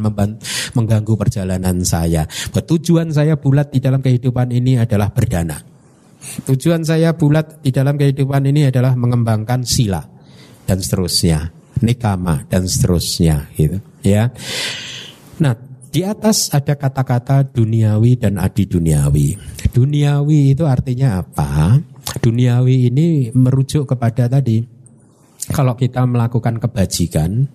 mengganggu 0.73 1.13
perjalanan 1.19 1.83
saya. 1.85 2.25
Tujuan 2.53 3.11
saya 3.11 3.35
bulat 3.35 3.73
di 3.73 3.83
dalam 3.83 3.99
kehidupan 3.99 4.49
ini 4.55 4.79
adalah 4.79 5.11
berdana. 5.11 5.59
Tujuan 6.21 6.85
saya 6.85 7.17
bulat 7.17 7.65
di 7.65 7.73
dalam 7.73 7.97
kehidupan 7.97 8.45
ini 8.45 8.69
adalah 8.69 8.93
mengembangkan 8.93 9.65
sila 9.65 10.05
dan 10.69 10.77
seterusnya, 10.77 11.49
nikama 11.81 12.45
dan 12.45 12.69
seterusnya 12.69 13.49
gitu 13.57 13.81
ya. 14.05 14.29
Nah, 15.41 15.70
di 15.91 16.07
atas 16.07 16.55
ada 16.55 16.79
kata-kata 16.79 17.51
duniawi 17.51 18.15
dan 18.15 18.39
adi 18.39 18.63
duniawi. 18.63 19.35
Duniawi 19.75 20.55
itu 20.55 20.63
artinya 20.63 21.19
apa? 21.19 21.75
Duniawi 22.23 22.87
ini 22.87 23.27
merujuk 23.35 23.91
kepada 23.91 24.31
tadi 24.31 24.63
kalau 25.51 25.75
kita 25.75 26.05
melakukan 26.07 26.63
kebajikan, 26.63 27.49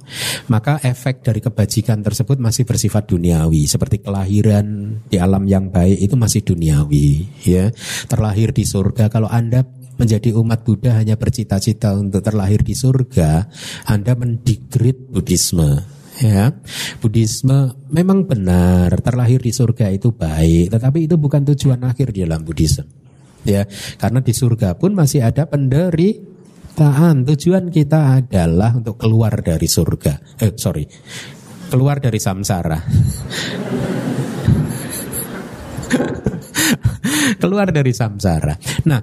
maka 0.53 0.76
efek 0.84 1.24
dari 1.24 1.41
kebajikan 1.41 2.05
tersebut 2.05 2.37
masih 2.37 2.68
bersifat 2.68 3.09
duniawi, 3.09 3.64
seperti 3.64 4.05
kelahiran 4.05 5.01
di 5.09 5.16
alam 5.16 5.47
yang 5.49 5.72
baik 5.72 6.05
itu 6.05 6.18
masih 6.18 6.43
duniawi, 6.45 7.24
ya. 7.47 7.70
Terlahir 8.11 8.51
di 8.51 8.66
surga, 8.66 9.09
kalau 9.09 9.30
Anda 9.30 9.64
menjadi 9.97 10.34
umat 10.37 10.66
Buddha 10.66 10.99
hanya 10.99 11.16
bercita-cita 11.16 11.95
untuk 11.97 12.20
terlahir 12.20 12.61
di 12.61 12.74
surga, 12.76 13.49
Anda 13.89 14.12
mendigrit 14.18 15.07
Buddhisme 15.09 15.97
ya 16.23 16.53
Buddhisme 17.01 17.77
memang 17.93 18.25
benar 18.25 18.93
terlahir 19.05 19.43
di 19.43 19.53
surga 19.53 19.93
itu 19.93 20.12
baik 20.17 20.73
tetapi 20.73 21.05
itu 21.09 21.21
bukan 21.21 21.45
tujuan 21.53 21.81
akhir 21.85 22.17
di 22.17 22.25
dalam 22.25 22.41
Buddhisme 22.41 22.89
ya 23.45 23.69
karena 24.01 24.25
di 24.25 24.33
surga 24.33 24.75
pun 24.81 24.97
masih 24.97 25.23
ada 25.23 25.45
penderi 25.47 26.37
penciptaan. 26.77 27.25
Tujuan 27.25 27.73
kita 27.73 28.21
adalah 28.21 28.77
untuk 28.77 29.01
keluar 29.01 29.41
dari 29.41 29.64
surga. 29.64 30.37
Eh, 30.45 30.53
sorry, 30.61 30.85
keluar 31.73 31.97
dari 32.05 32.21
samsara. 32.21 32.77
keluar 37.43 37.73
dari 37.73 37.97
samsara. 37.97 38.53
Nah, 38.85 39.01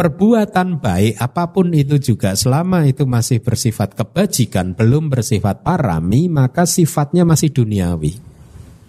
perbuatan 0.00 0.80
baik 0.80 1.20
apa 1.20 1.52
pun 1.52 1.76
itu 1.76 2.00
juga 2.00 2.32
selama 2.32 2.88
itu 2.88 3.04
masih 3.04 3.44
bersifat 3.44 3.92
kebajikan, 3.92 4.72
belum 4.72 5.12
bersifat 5.12 5.60
parami, 5.60 6.24
maka 6.32 6.64
sifatnya 6.64 7.28
masih 7.28 7.52
duniawi. 7.52 8.16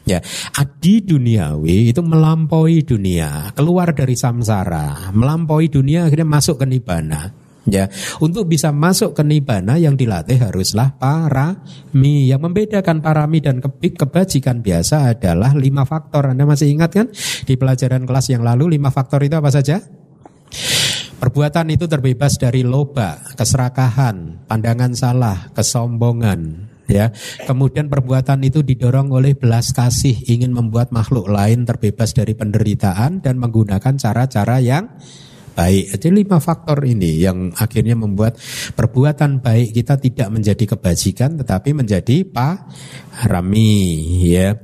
Ya, 0.07 0.23
adi 0.55 1.03
duniawi 1.03 1.91
itu 1.91 1.99
melampaui 1.99 2.87
dunia, 2.87 3.51
keluar 3.51 3.91
dari 3.91 4.15
samsara, 4.15 5.11
melampaui 5.11 5.67
dunia 5.67 6.07
akhirnya 6.07 6.31
masuk 6.31 6.63
ke 6.63 6.65
nibana. 6.71 7.27
Ya, 7.67 7.91
untuk 8.23 8.47
bisa 8.47 8.71
masuk 8.71 9.13
ke 9.13 9.21
nibana 9.21 9.75
yang 9.77 9.99
dilatih 9.99 10.39
haruslah 10.39 10.95
parami. 10.95 12.31
Yang 12.31 12.41
membedakan 12.41 13.03
parami 13.03 13.37
dan 13.43 13.59
kebajikan 13.61 14.63
biasa 14.63 15.13
adalah 15.13 15.53
lima 15.53 15.85
faktor. 15.85 16.33
Anda 16.33 16.47
masih 16.47 16.71
ingat 16.73 16.89
kan 16.95 17.07
di 17.45 17.53
pelajaran 17.59 18.07
kelas 18.07 18.33
yang 18.33 18.41
lalu 18.41 18.79
lima 18.79 18.89
faktor 18.89 19.21
itu 19.21 19.37
apa 19.37 19.53
saja? 19.53 20.00
Perbuatan 21.21 21.69
itu 21.69 21.85
terbebas 21.85 22.41
dari 22.41 22.65
loba, 22.65 23.21
keserakahan, 23.37 24.41
pandangan 24.49 24.97
salah, 24.97 25.53
kesombongan, 25.53 26.65
ya. 26.89 27.13
Kemudian 27.45 27.93
perbuatan 27.93 28.41
itu 28.41 28.65
didorong 28.65 29.13
oleh 29.13 29.37
belas 29.37 29.69
kasih, 29.69 30.17
ingin 30.25 30.49
membuat 30.49 30.89
makhluk 30.89 31.29
lain 31.29 31.61
terbebas 31.69 32.17
dari 32.17 32.33
penderitaan 32.33 33.21
dan 33.21 33.37
menggunakan 33.37 34.01
cara-cara 34.01 34.57
yang 34.65 34.89
baik. 35.53 35.93
Jadi 35.93 36.25
lima 36.25 36.41
faktor 36.41 36.81
ini 36.89 37.21
yang 37.21 37.53
akhirnya 37.53 37.93
membuat 37.93 38.41
perbuatan 38.73 39.45
baik 39.45 39.77
kita 39.77 40.01
tidak 40.01 40.33
menjadi 40.33 40.73
kebajikan 40.73 41.37
tetapi 41.37 41.75
menjadi 41.75 42.25
parami 42.25 43.77
ya. 44.25 44.57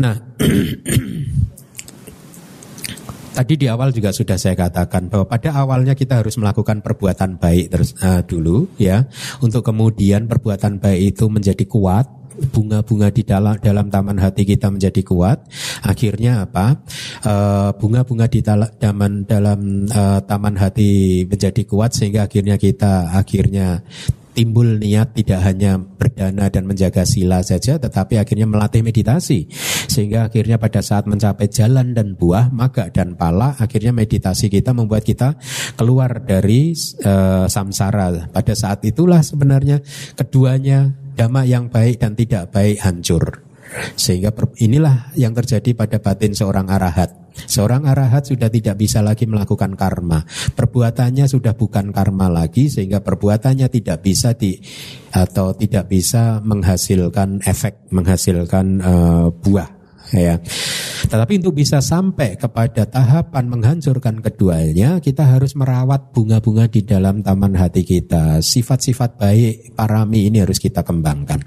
Nah, 0.00 0.16
Tadi 3.40 3.56
di 3.56 3.72
awal 3.72 3.88
juga 3.88 4.12
sudah 4.12 4.36
saya 4.36 4.52
katakan 4.52 5.08
bahwa 5.08 5.24
pada 5.24 5.56
awalnya 5.56 5.96
kita 5.96 6.20
harus 6.20 6.36
melakukan 6.36 6.84
perbuatan 6.84 7.40
baik 7.40 7.72
terus 7.72 7.96
uh, 8.04 8.20
dulu 8.20 8.68
ya. 8.76 9.08
Untuk 9.40 9.64
kemudian 9.64 10.28
perbuatan 10.28 10.76
baik 10.76 11.16
itu 11.16 11.24
menjadi 11.32 11.64
kuat 11.64 12.04
bunga-bunga 12.52 13.08
di 13.08 13.24
dalam 13.24 13.56
dalam 13.56 13.88
taman 13.88 14.20
hati 14.20 14.44
kita 14.44 14.68
menjadi 14.68 15.00
kuat. 15.00 15.40
Akhirnya 15.80 16.44
apa? 16.44 16.84
Uh, 17.24 17.72
bunga-bunga 17.80 18.28
di 18.28 18.44
dalam 18.44 19.24
dalam 19.24 19.88
uh, 19.88 20.20
taman 20.20 20.60
hati 20.60 21.24
menjadi 21.24 21.64
kuat 21.64 21.96
sehingga 21.96 22.28
akhirnya 22.28 22.60
kita 22.60 23.08
akhirnya 23.16 23.80
timbul 24.32 24.78
niat 24.78 25.12
tidak 25.12 25.40
hanya 25.42 25.76
berdana 25.76 26.48
dan 26.48 26.64
menjaga 26.64 27.02
sila 27.02 27.42
saja 27.42 27.76
tetapi 27.76 28.16
akhirnya 28.16 28.46
melatih 28.46 28.80
meditasi. 28.86 29.50
Sehingga 29.90 30.30
akhirnya 30.30 30.56
pada 30.56 30.80
saat 30.80 31.10
mencapai 31.10 31.50
jalan 31.50 31.92
dan 31.92 32.14
buah 32.14 32.48
maga 32.54 32.88
dan 32.94 33.18
pala 33.18 33.58
akhirnya 33.58 33.90
meditasi 33.90 34.46
kita 34.46 34.70
membuat 34.70 35.02
kita 35.02 35.34
keluar 35.74 36.22
dari 36.22 36.72
uh, 37.02 37.50
samsara. 37.50 38.30
Pada 38.30 38.54
saat 38.54 38.86
itulah 38.86 39.20
sebenarnya 39.20 39.82
keduanya 40.14 40.94
dhamma 41.18 41.42
yang 41.44 41.68
baik 41.68 42.00
dan 42.00 42.14
tidak 42.14 42.54
baik 42.54 42.80
hancur 42.80 43.49
sehingga 43.94 44.34
inilah 44.58 45.14
yang 45.14 45.34
terjadi 45.34 45.74
pada 45.74 46.02
batin 46.02 46.34
seorang 46.34 46.66
arahat. 46.70 47.14
Seorang 47.30 47.86
arahat 47.86 48.26
sudah 48.26 48.50
tidak 48.50 48.76
bisa 48.76 49.00
lagi 49.00 49.24
melakukan 49.24 49.78
karma. 49.78 50.26
Perbuatannya 50.58 51.30
sudah 51.30 51.54
bukan 51.54 51.94
karma 51.94 52.26
lagi 52.26 52.68
sehingga 52.68 53.00
perbuatannya 53.00 53.70
tidak 53.70 54.02
bisa 54.02 54.34
di 54.34 54.58
atau 55.14 55.54
tidak 55.54 55.88
bisa 55.88 56.42
menghasilkan 56.42 57.40
efek, 57.46 57.88
menghasilkan 57.94 58.66
uh, 58.82 59.26
buah 59.30 59.80
ya. 60.14 60.36
Tetapi 61.06 61.42
untuk 61.42 61.54
bisa 61.56 61.78
sampai 61.78 62.36
kepada 62.36 62.86
tahapan 62.86 63.44
menghancurkan 63.46 64.20
keduanya, 64.20 64.98
kita 64.98 65.26
harus 65.26 65.54
merawat 65.54 66.12
bunga-bunga 66.12 66.66
di 66.66 66.82
dalam 66.84 67.22
taman 67.24 67.56
hati 67.56 67.86
kita. 67.86 68.42
Sifat-sifat 68.42 69.16
baik 69.16 69.54
parami 69.78 70.28
ini 70.28 70.42
harus 70.42 70.58
kita 70.58 70.82
kembangkan. 70.82 71.40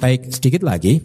Baik, 0.00 0.32
sedikit 0.32 0.66
lagi. 0.66 1.00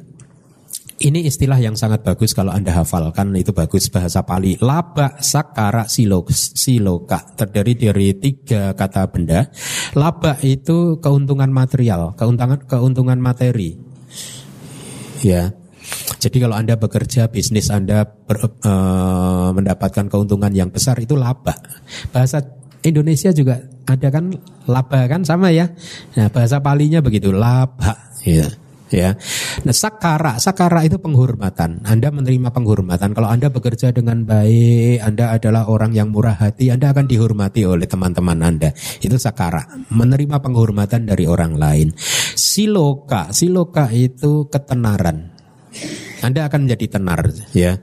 Ini 0.99 1.23
istilah 1.23 1.55
yang 1.63 1.79
sangat 1.79 2.03
bagus 2.03 2.35
kalau 2.35 2.51
Anda 2.51 2.75
hafalkan 2.75 3.31
itu 3.39 3.55
bagus 3.55 3.87
bahasa 3.87 4.19
Pali. 4.27 4.59
Laba 4.59 5.15
sakara 5.23 5.87
silok, 5.87 6.27
siloka 6.35 7.23
terdiri 7.39 7.87
dari 7.87 8.11
tiga 8.19 8.75
kata 8.75 9.07
benda. 9.07 9.47
Laba 9.95 10.35
itu 10.43 10.99
keuntungan 10.99 11.47
material, 11.55 12.19
keuntungan 12.19 12.59
keuntungan 12.67 13.15
materi. 13.15 13.79
Ya. 15.23 15.55
Jadi 16.19 16.35
kalau 16.43 16.59
Anda 16.59 16.75
bekerja, 16.75 17.31
bisnis 17.31 17.71
Anda 17.71 18.03
ber, 18.03 18.59
uh, 18.67 19.55
mendapatkan 19.55 20.11
keuntungan 20.11 20.51
yang 20.51 20.67
besar 20.67 20.99
itu 20.99 21.15
laba. 21.15 21.55
Bahasa 22.11 22.43
Indonesia 22.83 23.31
juga 23.31 23.63
ada 23.87 24.11
kan 24.11 24.35
laba 24.67 25.07
kan 25.07 25.23
sama 25.23 25.55
ya. 25.55 25.71
Nah, 26.19 26.27
bahasa 26.27 26.59
Palinya 26.59 26.99
begitu 26.99 27.31
laba 27.31 28.11
ya 28.27 28.51
ya. 28.89 29.15
Nah, 29.65 29.75
sakara, 29.75 30.37
sakara 30.37 30.85
itu 30.85 30.97
penghormatan. 31.01 31.81
Anda 31.85 32.09
menerima 32.09 32.49
penghormatan. 32.53 33.13
Kalau 33.13 33.29
Anda 33.29 33.49
bekerja 33.49 33.93
dengan 33.93 34.25
baik, 34.25 35.01
Anda 35.01 35.37
adalah 35.37 35.69
orang 35.69 35.93
yang 35.95 36.13
murah 36.13 36.37
hati, 36.37 36.69
Anda 36.73 36.91
akan 36.93 37.05
dihormati 37.09 37.65
oleh 37.65 37.85
teman-teman 37.85 38.39
Anda. 38.41 38.69
Itu 39.01 39.17
sakara, 39.17 39.65
menerima 39.93 40.41
penghormatan 40.41 41.07
dari 41.07 41.25
orang 41.29 41.55
lain. 41.57 41.93
Siloka, 42.33 43.31
siloka 43.33 43.89
itu 43.93 44.49
ketenaran. 44.49 45.39
Anda 46.19 46.51
akan 46.51 46.67
menjadi 46.67 46.99
tenar 46.99 47.31
ya. 47.55 47.79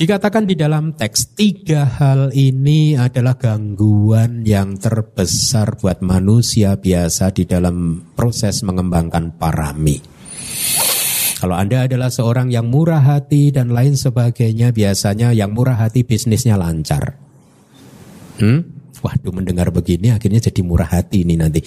Dikatakan 0.00 0.48
di 0.48 0.56
dalam 0.56 0.96
teks 0.96 1.36
tiga 1.36 1.84
hal 1.84 2.32
ini 2.32 2.96
adalah 2.96 3.36
gangguan 3.36 4.42
yang 4.48 4.80
terbesar 4.80 5.76
buat 5.76 6.00
manusia 6.00 6.80
biasa 6.80 7.30
di 7.36 7.44
dalam 7.44 8.08
proses 8.16 8.64
mengembangkan 8.64 9.36
parami. 9.36 10.19
Kalau 11.40 11.56
Anda 11.56 11.88
adalah 11.88 12.12
seorang 12.12 12.52
yang 12.52 12.68
murah 12.68 13.00
hati 13.00 13.48
dan 13.48 13.72
lain 13.72 13.96
sebagainya, 13.96 14.76
biasanya 14.76 15.32
yang 15.32 15.56
murah 15.56 15.72
hati 15.80 16.04
bisnisnya 16.04 16.60
lancar. 16.60 17.16
Hmm? 18.36 18.60
Waduh 19.00 19.32
mendengar 19.32 19.72
begini 19.72 20.12
akhirnya 20.12 20.44
jadi 20.44 20.60
murah 20.60 20.84
hati 20.84 21.24
ini 21.24 21.40
nanti. 21.40 21.64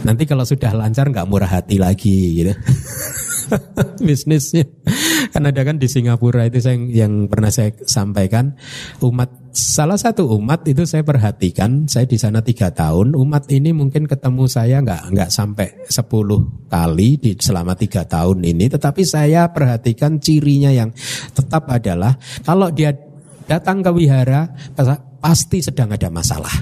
Nanti 0.00 0.24
kalau 0.24 0.48
sudah 0.48 0.72
lancar 0.72 1.12
nggak 1.12 1.28
murah 1.28 1.60
hati 1.60 1.76
lagi 1.76 2.40
gitu. 2.40 2.52
bisnisnya. 4.08 4.64
Kan 5.32 5.48
ada 5.48 5.60
kan 5.62 5.76
di 5.80 5.88
Singapura 5.90 6.46
itu 6.46 6.60
saya 6.62 6.78
yang 6.78 7.26
pernah 7.26 7.50
saya 7.50 7.72
sampaikan 7.84 8.54
umat 9.02 9.46
salah 9.56 9.96
satu 9.96 10.28
umat 10.36 10.68
itu 10.68 10.84
saya 10.84 11.00
perhatikan 11.00 11.88
saya 11.88 12.04
di 12.04 12.20
sana 12.20 12.44
tiga 12.44 12.68
tahun 12.76 13.16
umat 13.16 13.48
ini 13.48 13.72
mungkin 13.72 14.04
ketemu 14.04 14.44
saya 14.52 14.84
nggak 14.84 15.16
nggak 15.16 15.30
sampai 15.32 15.88
sepuluh 15.88 16.68
kali 16.68 17.16
di 17.16 17.32
selama 17.40 17.72
tiga 17.72 18.04
tahun 18.04 18.44
ini 18.44 18.68
tetapi 18.68 19.00
saya 19.08 19.48
perhatikan 19.48 20.20
cirinya 20.20 20.68
yang 20.68 20.92
tetap 21.32 21.72
adalah 21.72 22.20
kalau 22.44 22.68
dia 22.68 22.92
datang 23.48 23.80
ke 23.80 23.90
wihara 23.94 24.52
pasti 25.22 25.58
sedang 25.64 25.94
ada 25.94 26.12
masalah. 26.12 26.52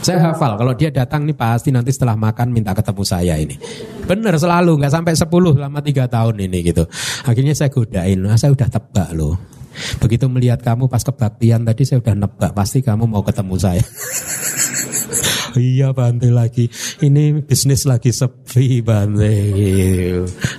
Saya 0.00 0.32
hafal 0.32 0.56
kalau 0.56 0.72
dia 0.72 0.88
datang 0.88 1.28
nih 1.28 1.36
pasti 1.36 1.68
nanti 1.68 1.92
setelah 1.92 2.16
makan 2.16 2.56
minta 2.56 2.72
ketemu 2.72 3.02
saya 3.04 3.36
ini. 3.36 3.60
Bener 4.08 4.32
selalu 4.40 4.80
nggak 4.80 4.92
sampai 4.96 5.12
10 5.12 5.28
selama 5.28 5.78
tiga 5.84 6.08
tahun 6.08 6.40
ini 6.40 6.72
gitu. 6.72 6.88
Akhirnya 7.28 7.52
saya 7.52 7.68
godain, 7.68 8.16
nah, 8.16 8.36
saya 8.40 8.56
udah 8.56 8.68
tebak 8.72 9.12
loh. 9.12 9.36
Begitu 10.00 10.26
melihat 10.26 10.64
kamu 10.64 10.88
pas 10.88 11.04
kebaktian 11.04 11.62
tadi 11.68 11.84
saya 11.84 12.00
udah 12.00 12.14
nebak 12.16 12.52
pasti 12.56 12.80
kamu 12.80 13.04
mau 13.06 13.20
ketemu 13.20 13.54
saya. 13.60 13.84
iya 15.58 15.90
Bante 15.90 16.30
lagi. 16.30 16.70
Ini 17.02 17.42
bisnis 17.42 17.88
lagi 17.88 18.14
sepi 18.14 18.84
Bante. 18.84 19.34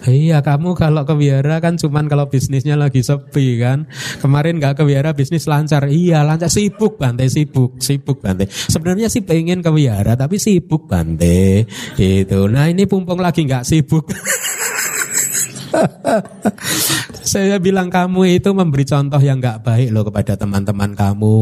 Iya 0.07 0.43
kamu 0.43 0.75
kalau 0.75 1.07
ke 1.07 1.15
biara 1.15 1.63
kan 1.63 1.77
cuman 1.77 2.09
kalau 2.09 2.27
bisnisnya 2.27 2.75
lagi 2.75 3.05
sepi 3.05 3.61
kan. 3.61 3.87
Kemarin 4.19 4.59
nggak 4.59 4.81
ke 4.81 4.83
biara 4.83 5.13
bisnis 5.13 5.47
lancar. 5.47 5.87
Iya 5.87 6.25
lancar 6.25 6.51
sibuk 6.51 6.99
Bante 6.99 7.29
sibuk 7.29 7.79
sibuk 7.79 8.19
Bante. 8.19 8.49
Sebenarnya 8.49 9.07
sih 9.07 9.23
pengen 9.23 9.63
ke 9.63 9.71
biara 9.71 10.17
tapi 10.17 10.41
sibuk 10.41 10.89
Bante. 10.89 11.63
Itu. 11.95 12.49
Nah 12.49 12.67
ini 12.67 12.89
pumpung 12.89 13.21
lagi 13.21 13.47
nggak 13.47 13.63
sibuk. 13.63 14.11
Saya 17.31 17.63
bilang 17.63 17.87
kamu 17.87 18.43
itu 18.43 18.51
memberi 18.51 18.83
contoh 18.83 19.15
yang 19.23 19.39
nggak 19.39 19.63
baik 19.63 19.95
loh 19.95 20.03
kepada 20.03 20.35
teman-teman 20.35 20.91
kamu 20.91 21.35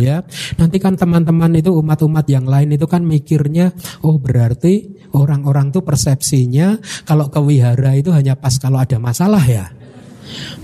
ya. 0.00 0.24
Nanti 0.56 0.80
kan 0.80 0.96
teman-teman 0.96 1.52
itu 1.52 1.68
umat-umat 1.68 2.24
yang 2.32 2.48
lain 2.48 2.72
itu 2.72 2.88
kan 2.88 3.04
mikirnya 3.04 3.76
oh 4.08 4.16
berarti 4.16 4.88
orang-orang 5.12 5.68
tuh 5.68 5.84
persepsinya 5.84 6.80
kalau 7.04 7.28
ke 7.28 7.44
wihara 7.44 8.00
itu 8.00 8.08
hanya 8.08 8.40
pas 8.40 8.56
kalau 8.56 8.80
ada 8.80 8.96
masalah 8.96 9.44
ya. 9.44 9.68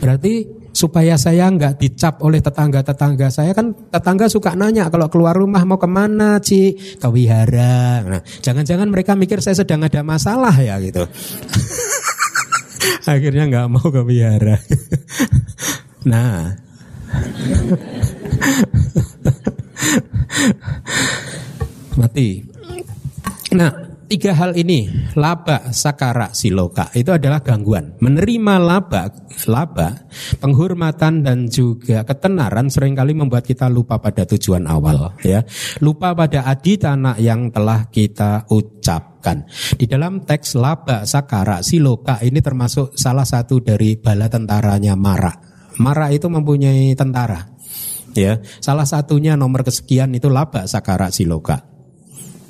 Berarti 0.01 0.65
supaya 0.73 1.21
saya 1.21 1.53
nggak 1.53 1.77
dicap 1.77 2.25
oleh 2.25 2.41
tetangga-tetangga 2.41 3.29
saya 3.31 3.53
kan 3.53 3.71
tetangga 3.93 4.27
suka 4.27 4.59
nanya 4.59 4.91
kalau 4.91 5.07
keluar 5.07 5.37
rumah 5.37 5.63
mau 5.63 5.79
ke 5.79 5.87
mana 5.87 6.43
Ci 6.43 6.75
ke 6.99 7.09
wihara 7.15 8.03
nah, 8.03 8.23
jangan-jangan 8.43 8.91
mereka 8.91 9.15
mikir 9.15 9.39
saya 9.39 9.55
sedang 9.55 9.87
ada 9.87 10.03
masalah 10.03 10.51
ya 10.59 10.75
gitu 10.83 11.07
akhirnya 13.13 13.45
nggak 13.49 13.69
mau 13.71 13.87
ke 13.91 14.01
wihara 14.05 14.59
nah. 16.11 16.53
Mati. 22.01 22.43
Nah 23.55 23.94
Tiga 24.05 24.37
hal 24.37 24.53
ini, 24.53 24.85
laba, 25.17 25.73
sakara, 25.73 26.29
siloka, 26.37 26.93
itu 26.93 27.09
adalah 27.09 27.41
gangguan. 27.41 27.97
Menerima 28.05 28.61
laba, 28.61 29.09
laba, 29.49 29.97
penghormatan 30.45 31.25
dan 31.25 31.49
juga 31.49 32.05
ketenaran 32.05 32.69
sering 32.69 32.93
kali 32.93 33.17
membuat 33.17 33.49
kita 33.49 33.65
lupa 33.73 33.97
pada 33.97 34.29
tujuan 34.29 34.69
awal. 34.69 35.17
ya 35.25 35.41
Lupa 35.81 36.13
pada 36.13 36.45
aditana 36.45 37.17
yang 37.17 37.49
telah 37.49 37.89
kita 37.89 38.45
ucapkan. 38.53 39.49
Di 39.73 39.89
dalam 39.89 40.21
teks 40.21 40.61
laba, 40.61 41.09
sakara, 41.09 41.65
siloka 41.65 42.21
ini 42.21 42.45
termasuk 42.45 42.93
salah 43.01 43.25
satu 43.25 43.65
dari 43.65 43.97
bala 43.97 44.29
tentaranya 44.29 44.93
Mara. 45.01 45.33
Mara 45.81 46.13
itu 46.13 46.29
mempunyai 46.29 46.93
tentara. 46.93 47.57
Ya, 48.15 48.39
salah 48.61 48.87
satunya 48.87 49.35
nomor 49.35 49.65
kesekian 49.65 50.13
itu 50.13 50.29
laba, 50.29 50.69
sakara, 50.69 51.09
siloka. 51.09 51.67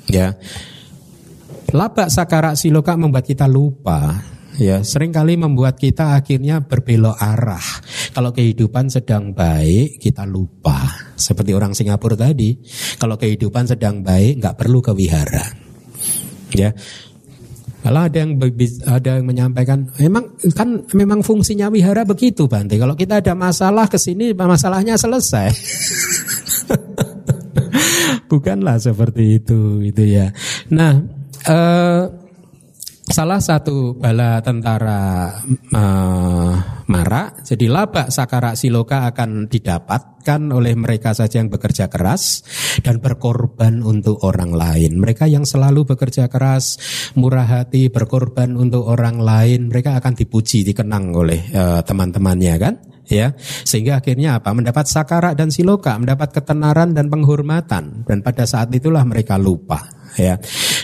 Ya, 0.05 0.37
Laba 1.73 2.11
sakara 2.11 2.53
siloka 2.53 2.93
membuat 2.93 3.25
kita 3.25 3.49
lupa 3.49 4.21
ya 4.55 4.79
sering 4.87 5.11
kali 5.11 5.35
membuat 5.35 5.75
kita 5.75 6.15
akhirnya 6.15 6.63
berbelok 6.63 7.19
arah 7.19 7.67
kalau 8.15 8.31
kehidupan 8.31 8.87
sedang 8.87 9.35
baik 9.35 9.99
kita 9.99 10.23
lupa 10.23 10.79
seperti 11.19 11.51
orang 11.51 11.75
Singapura 11.75 12.15
tadi 12.15 12.55
kalau 12.95 13.19
kehidupan 13.19 13.67
sedang 13.67 13.99
baik 13.99 14.39
nggak 14.39 14.55
perlu 14.55 14.79
ke 14.79 14.95
wihara 14.95 15.43
ya 16.55 16.71
kalau 17.85 18.01
ada 18.01 18.17
yang 18.17 18.41
ada 18.89 19.21
yang 19.21 19.29
menyampaikan, 19.29 19.85
memang 20.01 20.33
kan 20.57 20.89
memang 20.97 21.21
fungsinya 21.21 21.69
wihara 21.69 22.01
begitu 22.01 22.49
Bante. 22.49 22.81
Kalau 22.81 22.97
kita 22.97 23.21
ada 23.21 23.37
masalah 23.37 23.85
ke 23.85 24.01
sini 24.01 24.33
masalahnya 24.33 24.97
selesai. 24.97 25.53
Bukanlah 28.33 28.81
seperti 28.81 29.37
itu 29.37 29.85
itu 29.85 30.01
ya. 30.01 30.33
Nah, 30.73 30.97
uh, 31.49 32.03
salah 33.05 33.41
satu 33.41 33.93
bala 33.95 34.41
tentara 34.41 35.29
uh, 35.73 36.53
Mara, 36.85 37.33
jadi 37.41 37.65
laba 37.65 38.13
sakara 38.13 38.53
siloka 38.53 39.09
akan 39.09 39.49
didapatkan 39.49 40.41
oleh 40.53 40.77
mereka 40.77 41.17
saja 41.17 41.41
yang 41.41 41.49
bekerja 41.49 41.89
keras 41.89 42.45
dan 42.85 43.01
berkorban 43.01 43.81
untuk 43.81 44.21
orang 44.21 44.53
lain. 44.53 45.01
Mereka 45.01 45.25
yang 45.25 45.49
selalu 45.49 45.89
bekerja 45.89 46.29
keras, 46.29 46.77
murah 47.17 47.49
hati, 47.49 47.89
berkorban 47.89 48.53
untuk 48.53 48.85
orang 48.85 49.17
lain, 49.17 49.73
mereka 49.73 49.97
akan 49.97 50.13
dipuji, 50.13 50.61
dikenang 50.61 51.09
oleh 51.09 51.41
uh, 51.57 51.81
teman-temannya 51.81 52.55
kan? 52.61 52.75
ya 53.05 53.37
sehingga 53.37 54.01
akhirnya 54.01 54.41
apa 54.41 54.49
mendapat 54.49 54.89
sakara 54.89 55.37
dan 55.37 55.53
siloka 55.53 55.93
mendapat 55.93 56.33
ketenaran 56.41 56.97
dan 56.97 57.05
penghormatan 57.05 58.01
dan 58.01 58.25
pada 58.25 58.49
saat 58.49 58.73
itulah 58.73 59.05
mereka 59.05 59.37
lupa 59.37 59.85
ya. 60.17 60.35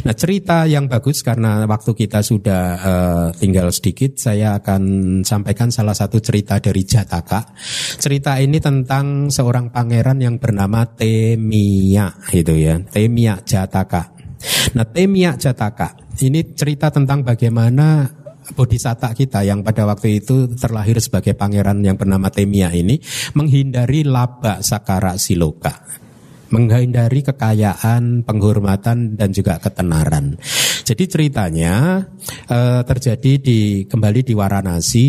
Nah 0.08 0.16
cerita 0.16 0.68
yang 0.68 0.88
bagus 0.88 1.24
karena 1.26 1.64
waktu 1.66 1.92
kita 1.96 2.24
sudah 2.24 2.64
uh, 2.80 3.28
tinggal 3.36 3.72
sedikit, 3.74 4.20
saya 4.20 4.60
akan 4.60 4.82
sampaikan 5.26 5.72
salah 5.72 5.96
satu 5.96 6.20
cerita 6.20 6.60
dari 6.60 6.84
Jataka. 6.84 7.56
Cerita 7.98 8.38
ini 8.40 8.60
tentang 8.60 9.28
seorang 9.32 9.72
pangeran 9.72 10.20
yang 10.20 10.36
bernama 10.38 10.84
Temia, 10.86 12.12
gitu 12.30 12.54
ya, 12.56 12.80
Temia 12.80 13.40
Jataka. 13.42 14.14
Nah 14.74 14.86
Temia 14.90 15.38
Jataka 15.38 16.02
ini 16.22 16.54
cerita 16.54 16.90
tentang 16.90 17.22
bagaimana 17.22 18.10
bodhisatta 18.58 19.14
kita 19.16 19.46
yang 19.48 19.64
pada 19.64 19.88
waktu 19.88 20.20
itu 20.20 20.50
terlahir 20.58 21.00
sebagai 21.00 21.38
pangeran 21.38 21.80
yang 21.86 21.96
bernama 21.96 22.28
Temia 22.34 22.74
ini 22.74 23.00
menghindari 23.38 24.04
laba 24.04 24.60
sakara 24.60 25.16
siloka 25.16 26.02
menghindari 26.52 27.24
kekayaan, 27.24 28.28
penghormatan 28.28 29.16
dan 29.16 29.32
juga 29.32 29.58
ketenaran. 29.58 30.36
Jadi 30.84 31.04
ceritanya 31.08 32.04
uh, 32.52 32.82
terjadi 32.84 33.40
di 33.40 33.60
kembali 33.88 34.28
di 34.28 34.34
Waranasi 34.36 35.08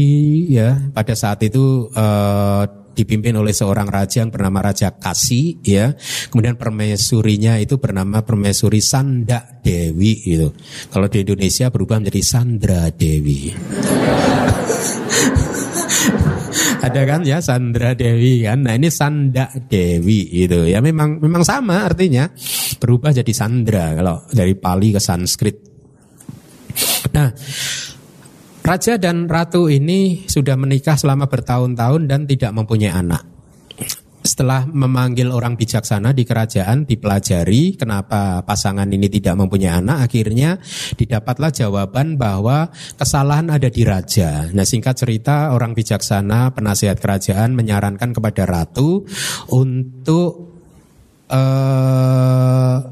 ya 0.55 0.79
pada 0.95 1.19
saat 1.19 1.43
itu 1.43 1.91
uh, 1.91 2.63
dipimpin 2.93 3.33
oleh 3.35 3.57
seorang 3.57 3.89
raja 3.89 4.21
yang 4.23 4.31
bernama 4.31 4.71
Raja 4.71 4.95
Kasi 4.95 5.59
ya. 5.65 5.97
Kemudian 6.29 6.61
permaisurinya 6.61 7.59
itu 7.59 7.81
bernama 7.81 8.23
permaisuri 8.23 8.85
Sanda 8.85 9.59
Dewi 9.65 10.13
itu. 10.29 10.53
Kalau 10.93 11.09
di 11.09 11.25
Indonesia 11.25 11.73
berubah 11.73 11.99
menjadi 11.99 12.23
Sandra 12.23 12.93
Dewi. 12.93 13.51
Ada 16.83 17.07
kan 17.07 17.23
ya 17.23 17.39
Sandra 17.39 17.95
Dewi 17.95 18.43
kan. 18.43 18.67
Nah 18.67 18.75
ini 18.75 18.91
Sanda 18.91 19.47
Dewi 19.55 20.43
itu 20.43 20.67
ya 20.67 20.83
memang 20.83 21.23
memang 21.23 21.47
sama 21.47 21.87
artinya 21.87 22.27
berubah 22.83 23.15
jadi 23.15 23.31
Sandra 23.31 23.95
kalau 23.95 24.27
dari 24.35 24.59
Pali 24.59 24.91
ke 24.91 24.99
Sanskrit. 24.99 25.57
Nah 27.15 27.31
Raja 28.63 28.95
dan 28.95 29.27
ratu 29.27 29.67
ini 29.67 30.27
sudah 30.31 30.55
menikah 30.55 30.95
selama 30.95 31.27
bertahun-tahun 31.27 32.07
dan 32.07 32.31
tidak 32.31 32.55
mempunyai 32.55 32.95
anak 32.95 33.27
setelah 34.33 34.65
memanggil 34.65 35.29
orang 35.29 35.61
bijaksana 35.61 36.17
di 36.17 36.25
kerajaan 36.25 36.89
dipelajari 36.89 37.77
kenapa 37.77 38.41
pasangan 38.49 38.89
ini 38.89 39.13
tidak 39.13 39.37
mempunyai 39.37 39.77
anak 39.77 40.09
akhirnya 40.09 40.57
didapatlah 40.97 41.53
jawaban 41.53 42.17
bahwa 42.17 42.73
kesalahan 42.97 43.53
ada 43.53 43.69
di 43.69 43.85
raja. 43.85 44.49
Nah 44.57 44.65
singkat 44.65 44.97
cerita 44.97 45.53
orang 45.53 45.77
bijaksana 45.77 46.57
penasihat 46.57 46.97
kerajaan 46.97 47.53
menyarankan 47.53 48.17
kepada 48.17 48.49
ratu 48.49 49.05
untuk 49.53 50.57
uh, 51.29 52.92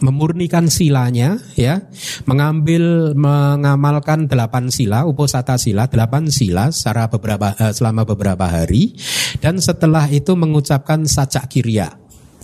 memurnikan 0.00 0.66
silanya 0.68 1.38
ya 1.56 1.84
mengambil 2.24 3.12
mengamalkan 3.16 4.26
delapan 4.26 4.72
sila 4.72 5.04
uposata 5.04 5.56
sila 5.60 5.86
delapan 5.86 6.28
sila 6.28 6.72
secara 6.72 7.08
beberapa 7.08 7.52
uh, 7.56 7.72
selama 7.72 8.08
beberapa 8.08 8.48
hari 8.48 8.96
dan 9.38 9.60
setelah 9.60 10.08
itu 10.08 10.32
mengucapkan 10.36 11.04
sacak 11.04 11.48
kirya 11.52 12.00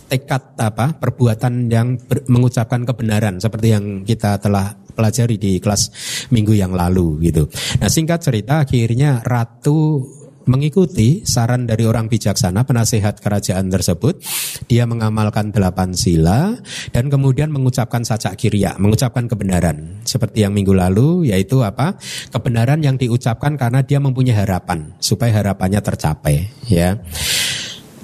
tekad 0.07 0.55
apa 0.57 0.95
perbuatan 0.95 1.67
yang 1.67 1.99
ber, 1.99 2.23
mengucapkan 2.31 2.87
kebenaran 2.87 3.43
seperti 3.43 3.67
yang 3.75 3.85
kita 4.07 4.39
telah 4.39 4.71
pelajari 4.97 5.37
di 5.37 5.61
kelas 5.61 5.93
minggu 6.33 6.57
yang 6.57 6.73
lalu 6.73 7.29
gitu. 7.29 7.45
Nah 7.77 7.85
singkat 7.85 8.25
cerita 8.25 8.65
akhirnya 8.65 9.21
ratu 9.21 10.01
mengikuti 10.47 11.21
saran 11.27 11.67
dari 11.67 11.83
orang 11.83 12.07
bijaksana 12.07 12.63
penasehat 12.63 13.19
kerajaan 13.21 13.67
tersebut. 13.69 14.19
Dia 14.65 14.87
mengamalkan 14.87 15.51
delapan 15.51 15.93
sila 15.93 16.55
dan 16.95 17.11
kemudian 17.11 17.51
mengucapkan 17.51 18.01
sacak 18.01 18.39
kirya, 18.39 18.79
mengucapkan 18.79 19.27
kebenaran. 19.27 20.01
Seperti 20.07 20.47
yang 20.47 20.55
minggu 20.55 20.73
lalu 20.73 21.29
yaitu 21.29 21.61
apa? 21.61 21.99
Kebenaran 22.31 22.81
yang 22.81 22.95
diucapkan 22.95 23.59
karena 23.59 23.83
dia 23.83 23.99
mempunyai 23.99 24.35
harapan 24.35 24.95
supaya 24.97 25.35
harapannya 25.37 25.83
tercapai, 25.83 26.49
ya. 26.65 26.97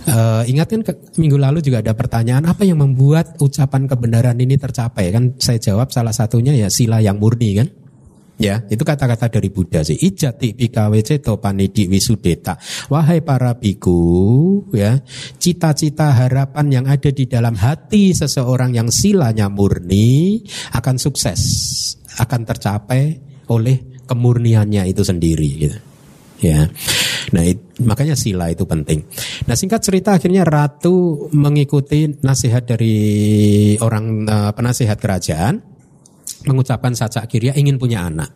Uh, 0.03 0.43
ingat 0.51 0.67
kan 0.67 0.83
ke, 0.83 0.91
minggu 1.15 1.39
lalu 1.39 1.63
juga 1.63 1.79
ada 1.79 1.95
pertanyaan 1.95 2.43
apa 2.43 2.67
yang 2.67 2.75
membuat 2.75 3.39
ucapan 3.39 3.87
kebenaran 3.87 4.35
ini 4.35 4.59
tercapai 4.59 5.15
kan 5.15 5.39
saya 5.39 5.63
jawab 5.63 5.95
salah 5.95 6.11
satunya 6.11 6.51
ya 6.51 6.67
sila 6.67 6.99
yang 6.99 7.23
murni 7.23 7.55
kan 7.55 7.71
Ya, 8.33 8.65
itu 8.65 8.81
kata-kata 8.81 9.29
dari 9.29 9.53
Buddha 9.53 9.85
sih. 9.85 9.93
Ijati 9.93 10.57
pikawe 10.57 10.97
ceto 11.05 11.37
panidi 11.37 11.85
wisudeta. 11.85 12.57
Wahai 12.89 13.21
para 13.21 13.53
biku, 13.61 14.65
ya, 14.73 14.97
cita-cita 15.37 16.09
harapan 16.09 16.81
yang 16.81 16.85
ada 16.89 17.13
di 17.13 17.29
dalam 17.29 17.53
hati 17.53 18.09
seseorang 18.17 18.73
yang 18.73 18.89
silanya 18.89 19.53
murni 19.53 20.41
akan 20.73 20.97
sukses, 20.97 21.41
akan 22.17 22.41
tercapai 22.49 23.21
oleh 23.53 24.01
kemurniannya 24.09 24.89
itu 24.89 25.05
sendiri 25.05 25.49
gitu. 25.61 25.79
Ya. 26.43 26.67
Nah, 27.31 27.43
it, 27.47 27.79
makanya 27.79 28.19
sila 28.19 28.51
itu 28.51 28.67
penting. 28.67 29.07
Nah, 29.47 29.55
singkat 29.55 29.79
cerita 29.79 30.19
akhirnya 30.19 30.43
ratu 30.43 31.29
mengikuti 31.31 32.11
nasihat 32.19 32.67
dari 32.67 32.97
orang 33.79 34.27
uh, 34.27 34.51
penasihat 34.51 34.99
kerajaan 34.99 35.72
mengucapkan 36.47 36.93
saca 36.95 37.25
kiria 37.25 37.55
ingin 37.55 37.79
punya 37.79 38.07
anak. 38.07 38.31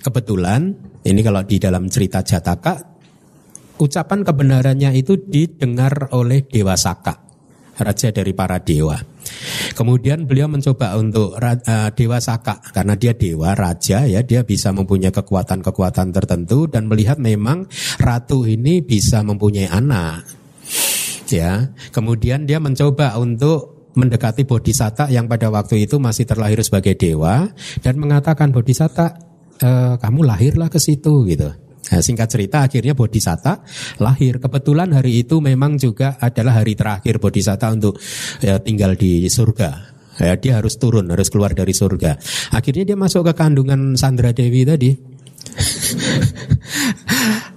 Kebetulan 0.00 0.72
ini 1.04 1.20
kalau 1.20 1.42
di 1.44 1.56
dalam 1.56 1.88
cerita 1.88 2.20
Jataka 2.24 2.74
ucapan 3.80 4.20
kebenarannya 4.22 4.92
itu 4.92 5.16
didengar 5.16 6.12
oleh 6.12 6.44
Dewa 6.44 6.76
Saka. 6.76 7.30
raja 7.80 8.12
dari 8.12 8.36
para 8.36 8.60
dewa. 8.60 8.92
Kemudian 9.72 10.28
beliau 10.28 10.52
mencoba 10.52 11.00
untuk 11.00 11.32
uh, 11.32 11.88
dewa 11.96 12.20
Saka 12.20 12.60
karena 12.76 12.92
dia 12.92 13.16
dewa 13.16 13.56
raja 13.56 14.04
ya 14.04 14.20
dia 14.20 14.44
bisa 14.44 14.68
mempunyai 14.68 15.08
kekuatan-kekuatan 15.08 16.12
tertentu 16.12 16.68
dan 16.68 16.92
melihat 16.92 17.16
memang 17.16 17.64
ratu 17.96 18.44
ini 18.44 18.84
bisa 18.84 19.24
mempunyai 19.24 19.72
anak. 19.72 20.28
Ya, 21.32 21.72
kemudian 21.94 22.44
dia 22.44 22.60
mencoba 22.60 23.16
untuk 23.16 23.79
mendekati 23.94 24.46
Bodhisatta 24.46 25.10
yang 25.10 25.26
pada 25.26 25.50
waktu 25.50 25.86
itu 25.86 25.98
masih 25.98 26.26
terlahir 26.26 26.62
sebagai 26.62 26.94
dewa 26.94 27.50
dan 27.82 27.94
mengatakan 27.98 28.54
Bodhisatta 28.54 29.18
e, 29.58 29.98
kamu 29.98 30.20
lahirlah 30.22 30.70
ke 30.70 30.78
situ 30.78 31.26
gitu. 31.26 31.50
Nah, 31.90 31.98
singkat 31.98 32.30
cerita 32.30 32.62
akhirnya 32.62 32.94
Bodhisatta 32.94 33.66
lahir. 33.98 34.38
Kebetulan 34.38 34.94
hari 34.94 35.26
itu 35.26 35.42
memang 35.42 35.74
juga 35.74 36.14
adalah 36.22 36.62
hari 36.62 36.78
terakhir 36.78 37.18
Bodhisatta 37.18 37.66
untuk 37.74 37.98
ya, 38.38 38.62
tinggal 38.62 38.94
di 38.94 39.26
surga. 39.26 39.98
Ya, 40.20 40.36
dia 40.36 40.60
harus 40.60 40.76
turun, 40.76 41.08
harus 41.08 41.32
keluar 41.32 41.56
dari 41.56 41.72
surga. 41.72 42.20
Akhirnya 42.52 42.92
dia 42.92 42.98
masuk 42.98 43.24
ke 43.26 43.32
kandungan 43.34 43.96
Sandra 43.96 44.36
Dewi 44.36 44.68
tadi. 44.68 44.92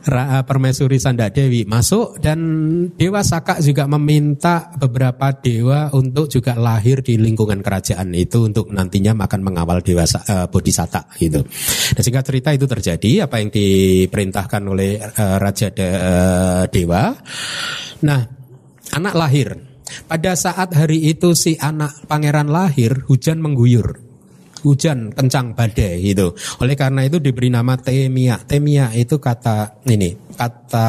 Permaisuri 0.43 0.99
Sanda 0.99 1.31
Dewi 1.31 1.63
masuk 1.63 2.19
dan 2.19 2.39
Dewa 2.93 3.23
Saka 3.23 3.63
juga 3.63 3.87
meminta 3.87 4.71
beberapa 4.75 5.31
dewa 5.31 5.87
untuk 5.95 6.27
juga 6.27 6.59
lahir 6.59 6.99
di 6.99 7.15
lingkungan 7.15 7.63
kerajaan 7.63 8.11
itu 8.11 8.51
untuk 8.51 8.67
nantinya 8.69 9.15
makan 9.15 9.41
mengawal 9.41 9.79
Dewa 9.79 10.03
uh, 10.03 10.47
Bodhisatta 10.51 11.07
gitu. 11.15 11.41
Dan 11.95 12.01
sehingga 12.03 12.19
cerita 12.19 12.51
itu 12.51 12.67
terjadi 12.67 13.31
apa 13.31 13.39
yang 13.39 13.49
diperintahkan 13.49 14.61
oleh 14.67 14.99
uh, 14.99 15.39
Raja 15.39 15.71
de, 15.71 15.87
uh, 15.87 16.63
Dewa. 16.67 17.15
Nah, 18.03 18.21
anak 18.91 19.15
lahir. 19.15 19.49
Pada 20.09 20.33
saat 20.33 20.73
hari 20.73 21.11
itu 21.11 21.37
si 21.37 21.53
anak 21.59 22.09
pangeran 22.09 22.49
lahir, 22.49 23.05
hujan 23.05 23.39
mengguyur 23.39 24.12
hujan 24.63 25.11
kencang 25.11 25.53
badai 25.53 25.99
gitu. 25.99 26.31
Oleh 26.63 26.73
karena 26.79 27.03
itu 27.03 27.19
diberi 27.19 27.51
nama 27.51 27.75
temia. 27.75 28.39
Temia 28.41 28.95
itu 28.95 29.19
kata 29.19 29.83
ini, 29.85 30.15
kata 30.33 30.85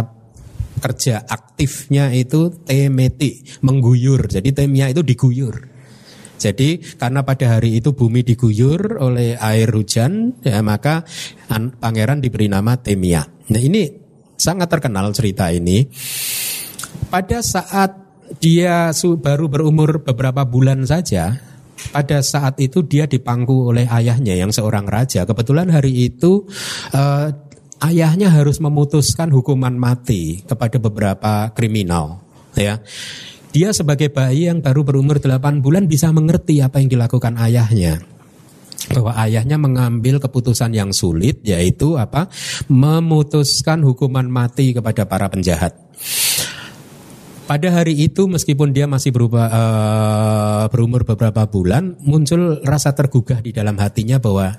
kerja 0.79 1.27
aktifnya 1.27 2.15
itu 2.15 2.55
temeti, 2.63 3.43
mengguyur. 3.67 4.31
Jadi 4.31 4.55
temia 4.55 4.89
itu 4.89 5.03
diguyur. 5.03 5.75
Jadi 6.35 6.83
karena 6.99 7.25
pada 7.25 7.57
hari 7.57 7.81
itu 7.81 7.97
bumi 7.97 8.21
diguyur 8.21 9.01
oleh 9.01 9.39
air 9.39 9.71
hujan, 9.71 10.35
ya 10.45 10.61
maka 10.61 11.07
pangeran 11.81 12.21
diberi 12.21 12.53
nama 12.53 12.77
Temia. 12.77 13.25
Nah 13.25 13.63
ini 13.63 13.89
sangat 14.37 14.69
terkenal 14.69 15.09
cerita 15.17 15.49
ini. 15.49 15.89
Pada 17.09 17.41
saat 17.41 17.97
dia 18.43 18.91
baru 19.23 19.47
berumur 19.49 20.03
beberapa 20.05 20.45
bulan 20.45 20.85
saja, 20.85 21.39
pada 21.91 22.23
saat 22.25 22.59
itu 22.63 22.83
dia 22.87 23.05
dipangku 23.07 23.71
oleh 23.71 23.87
ayahnya 23.89 24.35
yang 24.35 24.51
seorang 24.51 24.87
raja. 24.87 25.27
Kebetulan 25.27 25.71
hari 25.71 26.09
itu 26.11 26.47
uh, 26.95 27.29
ayahnya 27.85 28.31
harus 28.31 28.59
memutuskan 28.63 29.31
hukuman 29.31 29.75
mati 29.75 30.43
kepada 30.45 30.79
beberapa 30.81 31.51
kriminal, 31.53 32.23
ya. 32.55 32.81
Dia 33.55 33.71
sebagai 33.71 34.11
bayi 34.11 34.51
yang 34.51 34.59
baru 34.59 34.83
berumur 34.83 35.23
8 35.23 35.63
bulan 35.63 35.87
bisa 35.87 36.11
mengerti 36.11 36.59
apa 36.59 36.83
yang 36.83 36.91
dilakukan 36.91 37.39
ayahnya 37.39 38.03
bahwa 38.91 39.17
ayahnya 39.17 39.57
mengambil 39.57 40.21
keputusan 40.21 40.75
yang 40.77 40.91
sulit 40.93 41.41
yaitu 41.47 41.97
apa 41.97 42.29
memutuskan 42.69 43.81
hukuman 43.81 44.29
mati 44.29 44.77
kepada 44.77 45.09
para 45.09 45.31
penjahat 45.33 45.73
pada 47.45 47.69
hari 47.71 47.95
itu 47.97 48.25
meskipun 48.25 48.73
dia 48.73 48.89
masih 48.89 49.13
berubah, 49.13 49.47
uh, 49.49 50.65
berumur 50.73 51.05
beberapa 51.05 51.45
bulan, 51.49 51.97
muncul 52.01 52.61
rasa 52.65 52.97
tergugah 52.97 53.41
di 53.45 53.53
dalam 53.53 53.77
hatinya 53.77 54.17
bahwa 54.17 54.57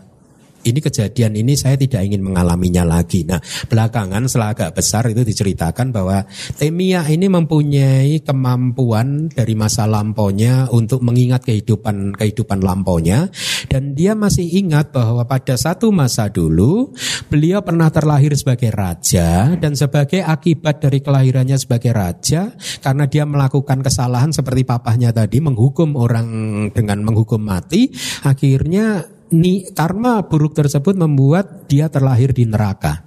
ini 0.66 0.80
kejadian 0.82 1.38
ini 1.38 1.54
saya 1.54 1.78
tidak 1.78 2.02
ingin 2.02 2.26
mengalaminya 2.26 2.82
lagi. 2.82 3.22
Nah, 3.24 3.38
belakangan 3.70 4.26
setelah 4.26 4.58
agak 4.58 4.72
besar 4.74 5.06
itu 5.08 5.22
diceritakan 5.22 5.94
bahwa 5.94 6.26
Temia 6.58 7.06
ini 7.06 7.30
mempunyai 7.30 8.26
kemampuan 8.26 9.30
dari 9.30 9.54
masa 9.54 9.86
lampaunya 9.86 10.66
untuk 10.74 11.06
mengingat 11.06 11.46
kehidupan 11.46 12.18
kehidupan 12.18 12.66
lampaunya 12.66 13.30
dan 13.70 13.94
dia 13.94 14.18
masih 14.18 14.46
ingat 14.46 14.90
bahwa 14.90 15.28
pada 15.30 15.54
satu 15.54 15.94
masa 15.94 16.28
dulu 16.32 16.92
beliau 17.30 17.62
pernah 17.62 17.94
terlahir 17.94 18.34
sebagai 18.34 18.74
raja 18.74 19.54
dan 19.60 19.78
sebagai 19.78 20.26
akibat 20.26 20.82
dari 20.82 21.00
kelahirannya 21.04 21.58
sebagai 21.60 21.94
raja 21.94 22.54
karena 22.82 23.06
dia 23.06 23.24
melakukan 23.28 23.86
kesalahan 23.86 24.34
seperti 24.34 24.66
papahnya 24.66 25.14
tadi 25.14 25.38
menghukum 25.44 25.94
orang 26.00 26.28
dengan 26.74 27.06
menghukum 27.06 27.42
mati 27.42 27.94
akhirnya 28.26 29.15
ni 29.34 29.66
karma 29.74 30.22
buruk 30.26 30.54
tersebut 30.54 30.94
membuat 30.94 31.66
dia 31.66 31.90
terlahir 31.90 32.36
di 32.36 32.46
neraka. 32.46 33.06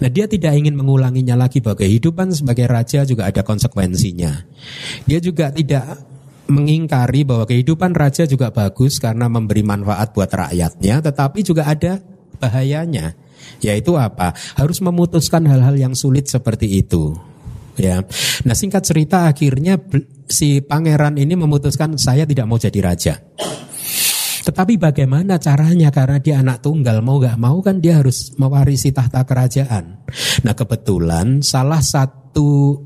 Nah 0.00 0.10
dia 0.12 0.30
tidak 0.30 0.54
ingin 0.54 0.76
mengulanginya 0.76 1.34
lagi 1.34 1.58
bahwa 1.64 1.80
kehidupan 1.80 2.30
sebagai 2.32 2.68
raja 2.68 3.02
juga 3.02 3.26
ada 3.26 3.42
konsekuensinya. 3.42 4.44
Dia 5.08 5.18
juga 5.18 5.50
tidak 5.50 6.04
mengingkari 6.46 7.26
bahwa 7.26 7.44
kehidupan 7.48 7.90
raja 7.96 8.22
juga 8.24 8.54
bagus 8.54 9.02
karena 9.02 9.26
memberi 9.26 9.66
manfaat 9.66 10.14
buat 10.14 10.30
rakyatnya, 10.30 11.02
tetapi 11.02 11.42
juga 11.42 11.66
ada 11.66 11.98
bahayanya. 12.38 13.18
Yaitu 13.62 13.94
apa? 13.98 14.34
Harus 14.58 14.82
memutuskan 14.82 15.46
hal-hal 15.46 15.74
yang 15.74 15.94
sulit 15.94 16.30
seperti 16.30 16.82
itu. 16.82 17.14
Ya. 17.76 18.00
Nah 18.48 18.56
singkat 18.56 18.88
cerita 18.88 19.28
akhirnya 19.28 19.76
si 20.26 20.64
pangeran 20.64 21.20
ini 21.20 21.36
memutuskan 21.36 22.00
saya 22.00 22.24
tidak 22.24 22.48
mau 22.48 22.56
jadi 22.56 22.80
raja. 22.80 23.14
Tetapi 24.46 24.78
bagaimana 24.78 25.42
caranya 25.42 25.90
karena 25.90 26.22
dia 26.22 26.38
anak 26.38 26.62
tunggal 26.62 27.02
mau 27.02 27.18
gak 27.18 27.34
mau 27.34 27.58
kan 27.58 27.82
dia 27.82 27.98
harus 27.98 28.30
mewarisi 28.38 28.94
tahta 28.94 29.26
kerajaan. 29.26 30.06
Nah 30.46 30.54
kebetulan 30.54 31.42
salah 31.42 31.82
satu 31.82 32.78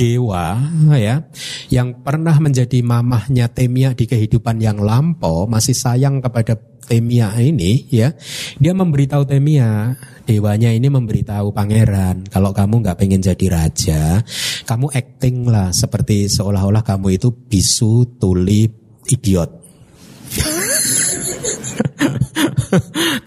dewa 0.00 0.56
ya 0.96 1.28
yang 1.68 2.00
pernah 2.00 2.32
menjadi 2.40 2.80
mamahnya 2.80 3.52
Temia 3.52 3.92
di 3.92 4.08
kehidupan 4.08 4.56
yang 4.56 4.80
lampau 4.80 5.44
masih 5.44 5.76
sayang 5.76 6.24
kepada 6.24 6.56
Temia 6.88 7.36
ini 7.36 7.84
ya 7.92 8.16
dia 8.56 8.72
memberitahu 8.72 9.28
Temia 9.28 9.92
dewanya 10.24 10.72
ini 10.72 10.88
memberitahu 10.88 11.52
pangeran 11.52 12.24
kalau 12.32 12.56
kamu 12.56 12.80
nggak 12.80 12.96
pengen 12.96 13.20
jadi 13.20 13.46
raja 13.52 14.24
kamu 14.64 14.88
acting 14.88 15.44
lah 15.44 15.68
seperti 15.68 16.32
seolah-olah 16.32 16.80
kamu 16.80 17.20
itu 17.20 17.28
bisu 17.28 18.16
tuli 18.16 18.72
idiot 19.04 19.59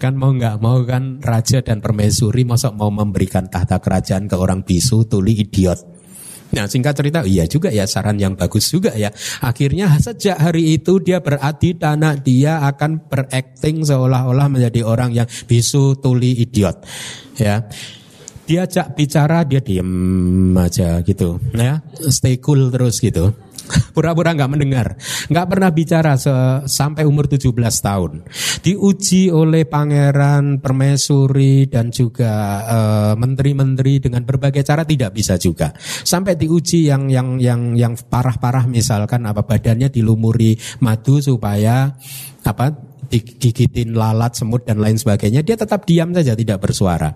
kan 0.02 0.16
mau 0.16 0.32
nggak 0.32 0.56
mau 0.60 0.80
kan 0.84 1.20
raja 1.20 1.60
dan 1.60 1.80
permaisuri 1.84 2.44
masuk 2.48 2.72
mau 2.76 2.88
memberikan 2.88 3.48
tahta 3.48 3.80
kerajaan 3.80 4.28
ke 4.28 4.36
orang 4.36 4.64
bisu 4.64 5.04
tuli 5.08 5.36
idiot. 5.36 5.80
Nah 6.54 6.70
singkat 6.70 6.94
cerita 6.94 7.26
iya 7.26 7.50
juga 7.50 7.74
ya 7.74 7.82
saran 7.84 8.16
yang 8.16 8.38
bagus 8.38 8.70
juga 8.70 8.94
ya. 8.94 9.10
Akhirnya 9.42 9.90
sejak 9.98 10.38
hari 10.38 10.78
itu 10.78 11.02
dia 11.02 11.18
beradi 11.18 11.74
tanah 11.74 12.20
dia 12.22 12.62
akan 12.62 13.10
berakting 13.10 13.82
seolah-olah 13.82 14.46
menjadi 14.46 14.86
orang 14.86 15.10
yang 15.10 15.26
bisu 15.50 15.98
tuli 15.98 16.38
idiot. 16.40 16.78
Ya. 17.36 17.66
Diajak 18.44 18.92
bicara 18.92 19.40
dia 19.48 19.64
diem 19.64 20.52
aja 20.52 21.00
gitu 21.00 21.40
ya. 21.56 21.80
Stay 22.12 22.36
cool 22.44 22.68
terus 22.68 23.00
gitu 23.00 23.43
Pura-pura 23.94 24.34
nggak 24.34 24.50
mendengar, 24.50 24.98
nggak 25.30 25.46
pernah 25.48 25.70
bicara 25.70 26.18
sampai 26.66 27.06
umur 27.06 27.30
17 27.30 27.54
tahun. 27.56 28.12
Diuji 28.60 29.30
oleh 29.30 29.64
pangeran, 29.64 30.58
permaisuri 30.60 31.70
dan 31.70 31.88
juga 31.94 32.32
uh, 32.64 33.14
menteri-menteri 33.14 34.02
dengan 34.02 34.26
berbagai 34.26 34.66
cara 34.66 34.82
tidak 34.84 35.14
bisa 35.14 35.38
juga. 35.40 35.72
Sampai 35.80 36.36
diuji 36.36 36.90
yang 36.90 37.08
yang 37.08 37.38
yang 37.38 37.78
yang 37.78 37.94
parah-parah 37.96 38.66
misalkan 38.68 39.24
apa 39.24 39.46
badannya 39.46 39.88
dilumuri 39.88 40.58
madu 40.82 41.22
supaya 41.22 41.94
apa 42.44 42.93
digigitin 43.14 43.94
lalat, 43.94 44.34
semut 44.34 44.66
dan 44.66 44.82
lain 44.82 44.98
sebagainya, 44.98 45.46
dia 45.46 45.54
tetap 45.54 45.86
diam 45.86 46.10
saja 46.10 46.34
tidak 46.34 46.58
bersuara. 46.58 47.14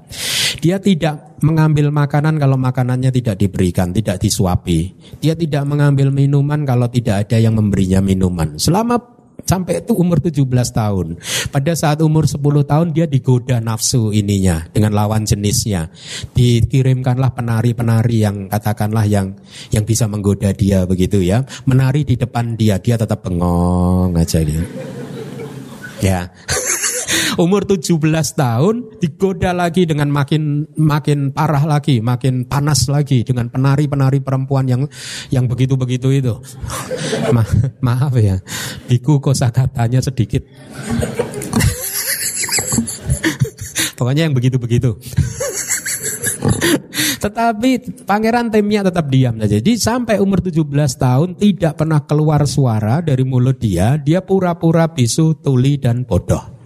Dia 0.63 0.79
tidak 0.79 1.39
mengambil 1.43 1.91
makanan 1.91 2.39
kalau 2.39 2.55
makanannya 2.55 3.11
tidak 3.11 3.39
diberikan, 3.39 3.91
tidak 3.91 4.23
disuapi. 4.23 4.95
Dia 5.19 5.35
tidak 5.35 5.67
mengambil 5.67 6.15
minuman 6.15 6.63
kalau 6.63 6.87
tidak 6.87 7.27
ada 7.27 7.39
yang 7.43 7.59
memberinya 7.59 7.99
minuman. 7.99 8.59
Selama 8.59 8.99
sampai 9.47 9.83
itu 9.83 9.95
umur 9.95 10.19
17 10.19 10.45
tahun. 10.75 11.07
Pada 11.51 11.73
saat 11.73 12.03
umur 12.03 12.27
10 12.27 12.43
tahun 12.67 12.89
dia 12.91 13.07
digoda 13.07 13.63
nafsu 13.63 14.11
ininya 14.11 14.67
dengan 14.71 14.95
lawan 14.95 15.23
jenisnya. 15.25 15.91
Dikirimkanlah 16.35 17.33
penari-penari 17.35 18.27
yang 18.27 18.51
katakanlah 18.51 19.07
yang 19.07 19.39
yang 19.71 19.87
bisa 19.87 20.11
menggoda 20.11 20.51
dia 20.53 20.85
begitu 20.85 21.23
ya. 21.23 21.47
Menari 21.67 22.03
di 22.03 22.19
depan 22.19 22.59
dia, 22.59 22.83
dia 22.83 22.99
tetap 22.99 23.23
bengong 23.23 24.15
aja 24.19 24.43
gitu. 24.43 24.98
Ya. 25.99 26.31
Umur 27.43 27.63
17 27.63 28.03
tahun 28.35 28.99
digoda 28.99 29.55
lagi 29.55 29.87
dengan 29.87 30.11
makin 30.11 30.67
makin 30.75 31.31
parah 31.31 31.63
lagi, 31.67 32.03
makin 32.03 32.47
panas 32.47 32.91
lagi 32.91 33.23
dengan 33.23 33.47
penari-penari 33.47 34.19
perempuan 34.19 34.67
yang 34.67 34.83
yang 35.31 35.47
begitu-begitu 35.47 36.19
itu. 36.19 36.35
Ma 37.35 37.47
maaf 37.79 38.15
ya, 38.19 38.43
biku 38.91 39.23
kosakatanya 39.23 40.03
sedikit. 40.03 40.43
Pokoknya 43.99 44.31
yang 44.31 44.35
begitu-begitu. 44.35 44.99
Tetapi 47.25 47.71
Pangeran 48.07 48.49
Temia 48.51 48.87
tetap 48.87 49.11
diam. 49.11 49.37
Jadi 49.39 49.75
sampai 49.79 50.23
umur 50.23 50.43
17 50.43 50.65
tahun 50.99 51.29
tidak 51.37 51.75
pernah 51.79 52.03
keluar 52.07 52.47
suara 52.47 53.03
dari 53.03 53.23
mulut 53.27 53.59
dia. 53.59 53.99
Dia 53.99 54.23
pura-pura 54.23 54.91
bisu, 54.91 55.39
tuli 55.39 55.79
dan 55.79 56.07
bodoh. 56.07 56.59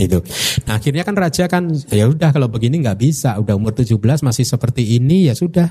Itu. 0.00 0.24
Nah 0.64 0.80
akhirnya 0.80 1.04
kan 1.04 1.12
raja 1.12 1.44
kan 1.44 1.68
ya 1.92 2.08
udah 2.08 2.32
kalau 2.32 2.48
begini 2.48 2.80
nggak 2.80 2.98
bisa. 3.00 3.36
Udah 3.36 3.52
umur 3.52 3.76
17 3.76 4.00
masih 4.24 4.44
seperti 4.48 4.96
ini 4.96 5.28
ya 5.28 5.34
sudah. 5.36 5.68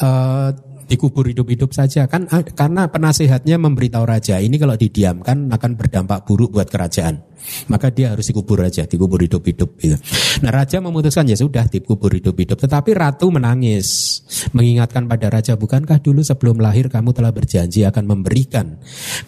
Uh, 0.00 0.69
dikubur 0.90 1.30
hidup-hidup 1.30 1.70
saja. 1.70 2.10
Kan 2.10 2.26
karena 2.26 2.90
penasehatnya 2.90 3.56
memberitahu 3.62 4.02
raja 4.02 4.42
ini 4.42 4.58
kalau 4.58 4.74
didiamkan 4.74 5.46
akan 5.46 5.78
berdampak 5.78 6.26
buruk 6.26 6.58
buat 6.58 6.66
kerajaan. 6.66 7.22
Maka 7.70 7.94
dia 7.94 8.12
harus 8.12 8.28
dikubur 8.28 8.60
aja 8.60 8.84
dikubur 8.84 9.24
hidup-hidup 9.24 9.80
gitu. 9.80 9.96
nah 10.44 10.52
raja 10.52 10.76
memutuskan 10.76 11.24
ya 11.24 11.38
sudah 11.38 11.70
dikubur 11.70 12.12
hidup-hidup. 12.12 12.58
Tetapi 12.58 12.90
ratu 12.92 13.30
menangis 13.30 14.20
mengingatkan 14.52 15.06
pada 15.06 15.30
raja 15.30 15.54
bukankah 15.54 16.02
dulu 16.02 16.26
sebelum 16.26 16.58
lahir 16.58 16.90
kamu 16.90 17.14
telah 17.14 17.30
berjanji 17.30 17.86
akan 17.86 18.04
memberikan 18.04 18.76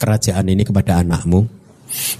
kerajaan 0.03 0.51
ini 0.51 0.67
kepada 0.67 1.01
anakmu? 1.01 1.47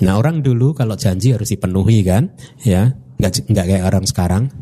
Nah 0.05 0.15
orang 0.17 0.41
dulu 0.41 0.73
kalau 0.73 0.97
janji 0.97 1.35
harus 1.35 1.51
dipenuhi 1.51 2.07
kan? 2.07 2.31
Ya 2.63 2.95
nggak 3.23 3.55
nggak 3.55 3.67
kayak 3.71 3.87
orang 3.87 4.03
sekarang 4.03 4.51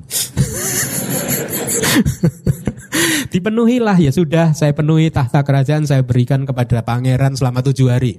Dipenuhilah 3.30 3.94
ya 4.02 4.10
sudah, 4.10 4.50
saya 4.58 4.74
penuhi 4.74 5.14
tahta 5.14 5.46
kerajaan, 5.46 5.86
saya 5.86 6.02
berikan 6.02 6.42
kepada 6.42 6.82
pangeran 6.82 7.38
selama 7.38 7.62
tujuh 7.62 7.86
hari. 7.86 8.18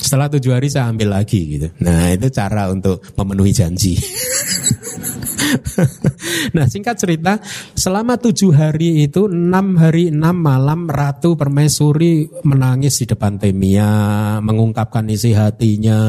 Setelah 0.00 0.32
tujuh 0.32 0.50
hari 0.50 0.66
saya 0.66 0.90
ambil 0.90 1.14
lagi 1.14 1.38
gitu. 1.46 1.68
Nah 1.84 2.10
itu 2.10 2.26
cara 2.32 2.72
untuk 2.72 3.04
memenuhi 3.14 3.52
janji. 3.54 3.94
nah 6.56 6.66
singkat 6.66 6.96
cerita, 6.98 7.38
selama 7.76 8.16
tujuh 8.16 8.50
hari 8.50 9.06
itu 9.06 9.28
enam 9.28 9.76
hari 9.76 10.08
enam 10.08 10.40
malam 10.40 10.88
Ratu 10.88 11.36
Permaisuri 11.36 12.26
menangis 12.42 13.04
di 13.04 13.12
depan 13.12 13.38
Temia, 13.38 14.40
mengungkapkan 14.40 15.04
isi 15.12 15.36
hatinya. 15.36 16.00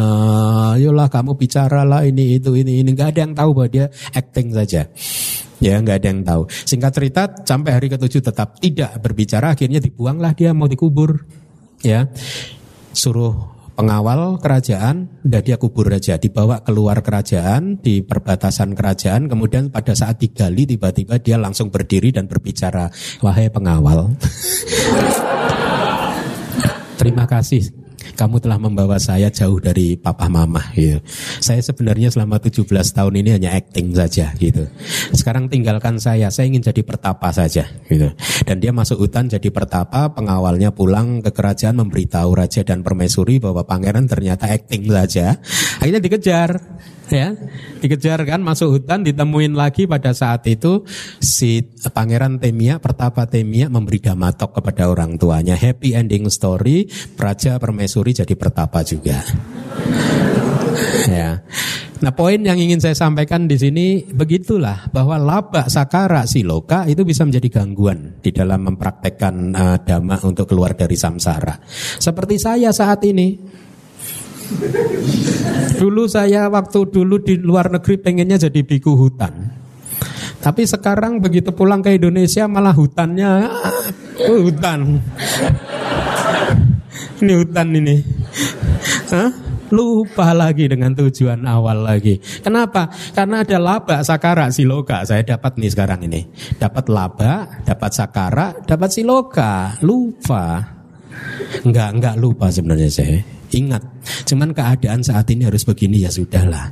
Yolah 0.79 1.11
kamu 1.11 1.35
bicaralah 1.35 2.07
ini 2.07 2.39
itu 2.39 2.55
ini 2.55 2.81
ini. 2.81 2.95
Gak 2.95 3.13
ada 3.13 3.19
yang 3.27 3.33
tahu 3.37 3.51
bahwa 3.53 3.69
dia 3.69 3.85
acting 4.15 4.55
saja. 4.55 4.87
Ya 5.61 5.77
nggak 5.77 5.97
ada 6.01 6.07
yang 6.09 6.21
tahu. 6.25 6.43
Singkat 6.49 6.91
cerita 6.91 7.21
sampai 7.45 7.77
hari 7.77 7.87
ketujuh 7.87 8.25
tetap 8.25 8.57
tidak 8.57 8.97
berbicara. 8.99 9.53
Akhirnya 9.53 9.77
dibuanglah 9.77 10.33
dia 10.33 10.51
mau 10.51 10.65
dikubur. 10.65 11.23
Ya 11.85 12.09
suruh 12.91 13.61
pengawal 13.81 14.37
kerajaan, 14.37 15.09
dan 15.25 15.41
dia 15.41 15.57
kubur 15.57 15.89
aja, 15.89 16.19
dibawa 16.19 16.61
keluar 16.61 17.01
kerajaan 17.01 17.81
di 17.81 18.05
perbatasan 18.05 18.77
kerajaan, 18.77 19.25
kemudian 19.25 19.73
pada 19.73 19.97
saat 19.97 20.21
digali 20.21 20.69
tiba-tiba 20.69 21.17
dia 21.17 21.41
langsung 21.41 21.73
berdiri 21.73 22.13
dan 22.13 22.29
berbicara, 22.29 22.91
wahai 23.25 23.49
pengawal, 23.49 24.13
terima 27.01 27.25
kasih 27.25 27.80
kamu 28.21 28.37
telah 28.37 28.61
membawa 28.61 29.01
saya 29.01 29.33
jauh 29.33 29.57
dari 29.57 29.97
papa 29.97 30.29
mama 30.29 30.61
gitu. 30.77 31.01
Saya 31.41 31.57
sebenarnya 31.57 32.13
selama 32.13 32.37
17 32.37 32.69
tahun 32.69 33.13
ini 33.17 33.29
hanya 33.41 33.57
acting 33.57 33.97
saja 33.97 34.29
gitu. 34.37 34.69
Sekarang 35.09 35.49
tinggalkan 35.49 35.97
saya, 35.97 36.29
saya 36.29 36.45
ingin 36.45 36.61
jadi 36.61 36.85
pertapa 36.85 37.33
saja 37.33 37.65
gitu. 37.89 38.13
Dan 38.45 38.61
dia 38.61 38.69
masuk 38.69 39.01
hutan 39.01 39.25
jadi 39.25 39.49
pertapa, 39.49 40.13
pengawalnya 40.13 40.69
pulang 40.69 41.25
ke 41.25 41.33
kerajaan 41.33 41.81
memberitahu 41.81 42.37
raja 42.37 42.61
dan 42.61 42.85
permaisuri 42.85 43.41
bahwa 43.41 43.65
pangeran 43.65 44.05
ternyata 44.05 44.53
acting 44.53 44.85
saja. 44.85 45.41
Akhirnya 45.81 45.97
dikejar 45.97 46.61
ya 47.11 47.35
dikejar 47.83 48.23
kan 48.23 48.39
masuk 48.39 48.79
hutan 48.79 49.03
ditemuin 49.03 49.53
lagi 49.53 49.85
pada 49.85 50.15
saat 50.15 50.47
itu 50.47 50.87
si 51.19 51.61
pangeran 51.91 52.39
Temia 52.39 52.79
pertapa 52.79 53.27
Temia 53.27 53.67
memberi 53.67 53.99
damatok 53.99 54.57
kepada 54.57 54.87
orang 54.87 55.19
tuanya. 55.19 55.59
Happy 55.59 55.93
ending 55.93 56.31
story 56.31 56.87
raja 57.19 57.59
permaisuri 57.59 58.15
jadi 58.15 58.33
pertapa 58.33 58.81
juga. 58.87 59.21
Ya. 61.05 61.43
Nah 62.01 62.09
poin 62.17 62.41
yang 62.41 62.57
ingin 62.57 62.81
saya 62.81 62.97
sampaikan 62.97 63.45
di 63.45 63.61
sini 63.61 64.01
begitulah 64.09 64.89
bahwa 64.89 65.21
laba 65.21 65.69
sakara 65.69 66.25
siloka 66.25 66.89
itu 66.89 67.05
bisa 67.05 67.21
menjadi 67.21 67.61
gangguan 67.61 68.17
di 68.25 68.33
dalam 68.33 68.65
mempraktekkan 68.73 69.53
uh, 69.53 69.77
dhamma 69.85 70.17
untuk 70.25 70.49
keluar 70.49 70.73
dari 70.73 70.97
samsara. 70.97 71.61
Seperti 72.01 72.41
saya 72.41 72.73
saat 72.73 73.05
ini, 73.05 73.37
Dulu 75.77 76.03
saya 76.05 76.47
waktu 76.51 76.79
dulu 76.91 77.21
di 77.21 77.39
luar 77.39 77.71
negeri 77.73 77.97
pengennya 77.97 78.37
jadi 78.49 78.61
biku 78.61 78.93
hutan. 78.93 79.61
Tapi 80.41 80.65
sekarang 80.65 81.21
begitu 81.21 81.53
pulang 81.53 81.85
ke 81.85 81.93
Indonesia 81.93 82.49
malah 82.49 82.73
hutannya 82.73 83.45
uh, 84.25 84.39
hutan. 84.41 84.97
Ini 87.21 87.33
hutan 87.37 87.67
ini. 87.77 88.01
Hah? 89.13 89.29
Lupa 89.71 90.35
lagi 90.35 90.67
dengan 90.67 90.91
tujuan 90.91 91.47
awal 91.47 91.87
lagi. 91.87 92.19
Kenapa? 92.43 92.91
Karena 93.15 93.39
ada 93.45 93.55
laba, 93.55 94.03
sakara, 94.03 94.51
siloka. 94.51 95.07
Saya 95.07 95.23
dapat 95.23 95.55
nih 95.55 95.71
sekarang 95.71 96.11
ini. 96.11 96.27
Dapat 96.59 96.91
laba, 96.91 97.63
dapat 97.63 97.91
sakara, 97.95 98.51
dapat 98.67 98.89
siloka. 98.91 99.79
Lupa. 99.79 100.59
Enggak, 101.63 101.89
enggak 101.95 102.15
lupa 102.19 102.51
sebenarnya 102.51 102.89
saya. 102.91 103.40
Ingat, 103.51 103.83
cuman 104.31 104.55
keadaan 104.55 105.03
saat 105.03 105.27
ini 105.27 105.43
harus 105.43 105.67
begini 105.67 106.07
ya 106.07 106.11
sudahlah. 106.11 106.71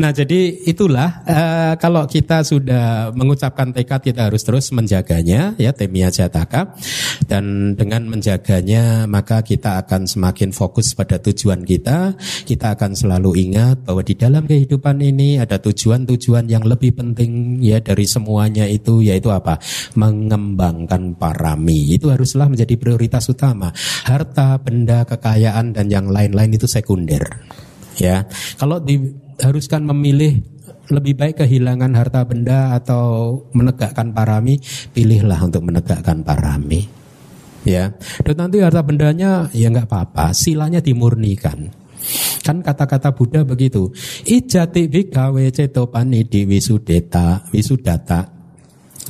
nah 0.00 0.12
jadi 0.12 0.68
itulah 0.68 1.24
uh, 1.24 1.74
kalau 1.80 2.04
kita 2.04 2.44
sudah 2.44 3.08
mengucapkan 3.16 3.72
tekad 3.72 4.04
kita 4.04 4.28
harus 4.28 4.44
terus 4.44 4.68
menjaganya 4.68 5.56
ya 5.56 5.72
temia 5.72 6.12
jataka 6.12 6.76
dan 7.24 7.72
dengan 7.72 8.04
menjaganya 8.12 9.08
maka 9.08 9.40
kita 9.40 9.80
akan 9.80 10.04
semakin 10.04 10.52
fokus 10.52 10.92
pada 10.92 11.16
tujuan 11.16 11.64
kita. 11.64 12.12
Kita 12.44 12.76
akan 12.76 12.92
selalu 12.92 13.48
ingat 13.48 13.88
bahwa 13.88 14.04
di 14.04 14.12
dalam 14.12 14.44
kehidupan 14.44 15.00
ini 15.00 15.40
ada 15.40 15.56
tujuan-tujuan 15.56 16.52
yang 16.52 16.68
lebih 16.68 17.00
penting 17.00 17.64
ya 17.64 17.80
dari 17.80 18.04
semuanya 18.04 18.68
itu 18.68 19.00
yaitu 19.00 19.32
apa? 19.32 19.56
Mengembangkan 19.96 21.16
parami. 21.16 21.96
Itu 21.96 22.12
haruslah 22.12 22.52
menjadi 22.52 22.76
prioritas 22.76 23.24
utama. 23.30 23.37
Harta, 24.04 24.58
benda, 24.58 25.06
kekayaan 25.06 25.70
dan 25.76 25.86
yang 25.86 26.10
lain-lain 26.10 26.58
itu 26.58 26.66
sekunder. 26.66 27.22
Ya, 27.98 28.26
kalau 28.58 28.78
diharuskan 28.82 29.86
memilih 29.86 30.42
lebih 30.88 31.14
baik 31.20 31.44
kehilangan 31.44 31.92
harta 31.92 32.24
benda 32.24 32.72
atau 32.78 33.36
menegakkan 33.52 34.14
parami, 34.14 34.58
pilihlah 34.94 35.38
untuk 35.44 35.66
menegakkan 35.66 36.24
parami. 36.24 36.88
Ya, 37.66 37.92
dan 38.24 38.36
nanti 38.38 38.62
harta 38.62 38.80
bendanya 38.80 39.50
ya 39.52 39.68
nggak 39.68 39.90
apa-apa, 39.90 40.32
silanya 40.32 40.80
dimurnikan. 40.80 41.68
Kan 42.46 42.64
kata-kata 42.64 43.12
Buddha 43.12 43.44
begitu. 43.44 43.92
Ijati 44.24 44.88
bikawe 44.88 45.44
cetopani 45.52 46.24
di 46.24 46.48
wisudeta, 46.48 47.44
wisudata 47.52 48.37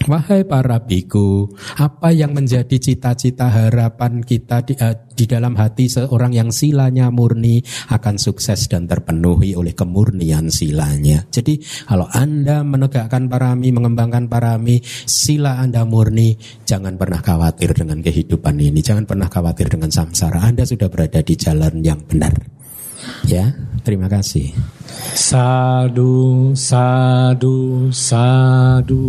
Wahai 0.09 0.49
para 0.49 0.81
biku, 0.81 1.53
apa 1.77 2.17
yang 2.17 2.33
menjadi 2.33 2.81
cita-cita 2.81 3.53
harapan 3.53 4.25
kita 4.25 4.65
di, 4.65 4.73
uh, 4.81 4.97
di 5.13 5.29
dalam 5.29 5.53
hati 5.53 5.85
seorang 5.85 6.33
yang 6.33 6.49
silanya 6.49 7.13
murni 7.13 7.61
akan 7.93 8.17
sukses 8.17 8.73
dan 8.73 8.89
terpenuhi 8.89 9.53
oleh 9.53 9.77
kemurnian 9.77 10.49
silanya. 10.49 11.29
Jadi 11.29 11.61
kalau 11.85 12.09
Anda 12.09 12.65
menegakkan 12.65 13.29
parami, 13.29 13.69
mengembangkan 13.69 14.33
parami, 14.33 14.81
sila 15.05 15.61
Anda 15.61 15.85
murni, 15.85 16.41
jangan 16.65 16.97
pernah 16.97 17.21
khawatir 17.21 17.77
dengan 17.77 18.01
kehidupan 18.01 18.57
ini, 18.57 18.81
jangan 18.81 19.05
pernah 19.05 19.29
khawatir 19.29 19.69
dengan 19.69 19.93
samsara. 19.93 20.41
Anda 20.41 20.65
sudah 20.65 20.89
berada 20.89 21.21
di 21.21 21.37
jalan 21.37 21.85
yang 21.85 22.01
benar. 22.09 22.33
Ya, 23.29 23.53
terima 23.85 24.09
kasih. 24.09 24.57
Sadu, 25.13 26.57
sadu, 26.57 27.93
sadu. 27.93 29.05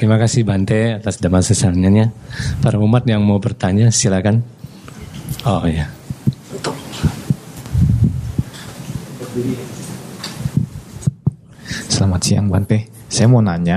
Terima 0.00 0.16
kasih 0.16 0.48
Bante 0.48 0.96
atas 0.96 1.20
damai 1.20 1.44
sesananya. 1.44 2.08
Para 2.64 2.80
umat 2.80 3.04
yang 3.04 3.20
mau 3.20 3.36
bertanya 3.36 3.92
silakan. 3.92 4.40
Oh 5.44 5.60
ya. 5.68 5.92
Selamat 11.92 12.20
siang 12.24 12.48
Bante. 12.48 12.88
Saya 13.12 13.28
mau 13.28 13.44
nanya 13.44 13.76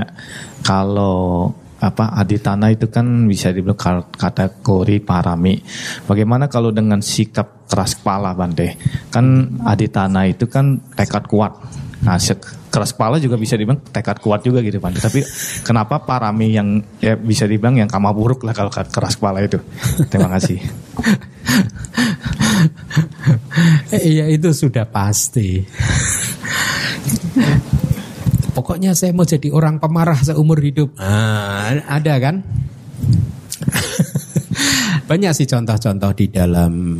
kalau 0.64 1.52
apa 1.84 2.16
aditana 2.16 2.72
itu 2.72 2.88
kan 2.88 3.28
bisa 3.28 3.52
dibilang 3.52 3.76
kategori 4.16 5.04
parami. 5.04 5.60
Bagaimana 6.08 6.48
kalau 6.48 6.72
dengan 6.72 7.04
sikap 7.04 7.68
keras 7.68 8.00
kepala 8.00 8.32
Bante? 8.32 8.80
Kan 9.12 9.60
aditana 9.60 10.24
itu 10.24 10.48
kan 10.48 10.88
tekad 10.96 11.28
kuat. 11.28 11.52
Nah, 12.00 12.16
keras 12.74 12.90
kepala 12.90 13.22
juga 13.22 13.38
bisa 13.38 13.54
dibilang 13.54 13.78
tekad 13.86 14.18
kuat 14.18 14.42
juga 14.42 14.58
gitu 14.66 14.82
Bante. 14.82 14.98
Tapi 14.98 15.22
kenapa 15.68 16.02
parami 16.02 16.58
yang 16.58 16.82
ya 16.98 17.14
bisa 17.14 17.46
dibilang 17.46 17.78
yang 17.78 17.86
kama 17.86 18.10
buruk 18.10 18.42
lah 18.42 18.50
kalau 18.50 18.74
keras 18.74 19.14
kepala 19.14 19.46
itu? 19.46 19.62
Terima 20.10 20.26
kasih. 20.34 20.58
Iya 23.94 24.26
itu 24.32 24.50
sudah 24.50 24.88
pasti. 24.88 25.62
Pokoknya 28.56 28.94
saya 28.94 29.10
mau 29.10 29.26
jadi 29.26 29.50
orang 29.50 29.82
pemarah 29.82 30.18
seumur 30.18 30.58
hidup. 30.62 30.94
Nah, 30.98 31.74
ada 31.86 32.14
kan? 32.22 32.42
Banyak 35.04 35.32
sih 35.36 35.44
contoh-contoh 35.44 36.16
di 36.16 36.26
dalam 36.32 36.96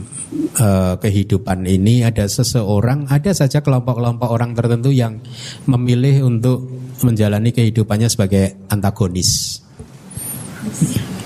uh, 0.60 0.94
kehidupan 1.00 1.64
ini 1.64 2.04
ada 2.04 2.28
seseorang, 2.28 3.08
ada 3.08 3.32
saja 3.32 3.64
kelompok-kelompok 3.64 4.28
orang 4.28 4.52
tertentu 4.52 4.92
yang 4.92 5.24
memilih 5.64 6.28
untuk 6.28 6.68
menjalani 7.00 7.50
kehidupannya 7.50 8.08
sebagai 8.12 8.68
antagonis. 8.68 9.60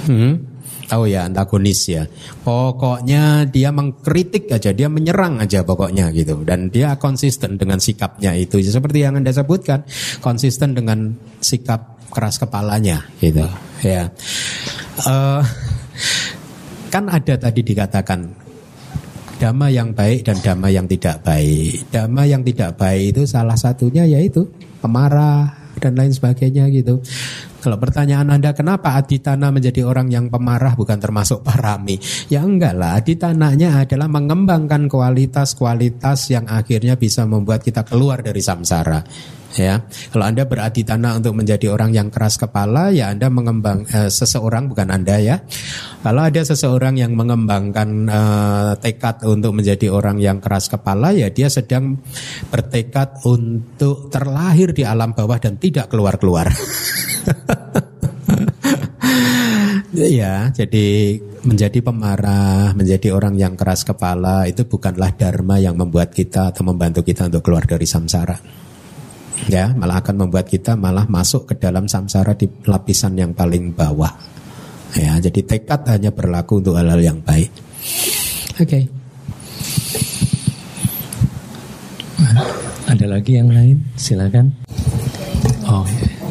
Hmm? 0.07 0.59
tahu 0.89 1.05
ya 1.05 1.29
antagonis 1.29 1.85
ya. 1.85 2.09
Pokoknya 2.41 3.45
dia 3.45 3.69
mengkritik 3.69 4.49
aja, 4.49 4.73
dia 4.73 4.89
menyerang 4.89 5.45
aja 5.45 5.61
pokoknya 5.63 6.09
gitu. 6.17 6.41
Dan 6.43 6.73
dia 6.73 6.97
konsisten 6.97 7.61
dengan 7.61 7.77
sikapnya 7.77 8.33
itu. 8.33 8.57
Seperti 8.65 9.05
yang 9.05 9.21
Anda 9.21 9.31
sebutkan, 9.31 9.85
konsisten 10.25 10.73
dengan 10.73 11.13
sikap 11.45 12.01
keras 12.09 12.41
kepalanya 12.41 13.05
gitu. 13.21 13.45
Ya. 13.85 14.09
Uh, 15.05 15.45
kan 16.89 17.09
ada 17.09 17.37
tadi 17.37 17.61
dikatakan 17.61 18.21
dhamma 19.39 19.71
yang 19.71 19.95
baik 19.95 20.27
dan 20.27 20.37
dhamma 20.43 20.69
yang 20.69 20.87
tidak 20.91 21.23
baik. 21.23 21.89
Dhamma 21.95 22.23
yang 22.27 22.43
tidak 22.43 22.75
baik 22.75 23.15
itu 23.15 23.23
salah 23.25 23.55
satunya 23.55 24.03
yaitu 24.05 24.45
pemarah 24.83 25.55
dan 25.79 25.95
lain 25.95 26.11
sebagainya 26.11 26.67
gitu. 26.75 26.99
Kalau 27.59 27.79
pertanyaan 27.79 28.35
Anda 28.35 28.55
kenapa 28.55 28.99
Aditana 28.99 29.51
menjadi 29.51 29.87
orang 29.87 30.11
yang 30.11 30.27
pemarah 30.31 30.75
bukan 30.75 30.99
termasuk 30.99 31.43
parami? 31.43 31.99
Ya 32.31 32.43
enggak 32.43 32.75
lah, 32.75 32.99
Aditananya 32.99 33.83
adalah 33.83 34.07
mengembangkan 34.11 34.91
kualitas-kualitas 34.91 36.35
yang 36.35 36.47
akhirnya 36.51 36.99
bisa 36.99 37.27
membuat 37.27 37.63
kita 37.63 37.83
keluar 37.87 38.23
dari 38.23 38.43
samsara 38.43 39.03
ya. 39.57 39.81
Kalau 40.13 40.25
Anda 40.27 40.45
berarti 40.45 40.85
tanah 40.85 41.17
untuk 41.23 41.39
menjadi 41.39 41.73
orang 41.73 41.95
yang 41.97 42.13
keras 42.13 42.37
kepala, 42.37 42.93
ya 42.93 43.09
Anda 43.15 43.33
mengembang 43.33 43.89
eh, 43.89 44.11
seseorang 44.13 44.69
bukan 44.69 44.93
Anda 44.93 45.17
ya. 45.23 45.41
Kalau 46.05 46.23
ada 46.27 46.43
seseorang 46.45 47.01
yang 47.01 47.17
mengembangkan 47.17 47.89
eh, 48.11 48.73
tekad 48.83 49.25
untuk 49.25 49.57
menjadi 49.57 49.89
orang 49.89 50.21
yang 50.21 50.43
keras 50.43 50.69
kepala, 50.69 51.17
ya 51.17 51.33
dia 51.33 51.49
sedang 51.49 51.97
bertekad 52.53 53.25
untuk 53.25 54.13
terlahir 54.13 54.77
di 54.77 54.85
alam 54.85 55.17
bawah 55.17 55.39
dan 55.41 55.57
tidak 55.57 55.89
keluar-keluar. 55.89 56.53
ya, 59.95 60.51
jadi 60.53 61.19
menjadi 61.47 61.81
pemarah, 61.81 62.75
menjadi 62.77 63.15
orang 63.15 63.39
yang 63.39 63.55
keras 63.57 63.87
kepala 63.87 64.45
itu 64.51 64.67
bukanlah 64.67 65.15
dharma 65.17 65.57
yang 65.63 65.79
membuat 65.79 66.13
kita 66.13 66.51
atau 66.53 66.67
membantu 66.67 67.01
kita 67.07 67.31
untuk 67.31 67.47
keluar 67.47 67.65
dari 67.65 67.87
samsara 67.87 68.68
ya 69.47 69.71
malah 69.79 70.03
akan 70.03 70.27
membuat 70.27 70.51
kita 70.51 70.75
malah 70.75 71.07
masuk 71.07 71.53
ke 71.53 71.55
dalam 71.55 71.87
samsara 71.87 72.35
di 72.35 72.51
lapisan 72.67 73.15
yang 73.15 73.31
paling 73.31 73.71
bawah. 73.71 74.11
Ya 74.99 75.15
jadi 75.23 75.45
tekad 75.47 75.87
hanya 75.87 76.11
berlaku 76.11 76.59
untuk 76.59 76.75
hal-hal 76.75 76.99
yang 76.99 77.23
baik. 77.23 77.53
Oke. 78.59 78.67
Okay. 78.67 78.85
ada 82.89 83.05
lagi 83.05 83.39
yang 83.39 83.53
lain? 83.53 83.85
Silakan. 83.95 84.51
Oh. 85.69 85.85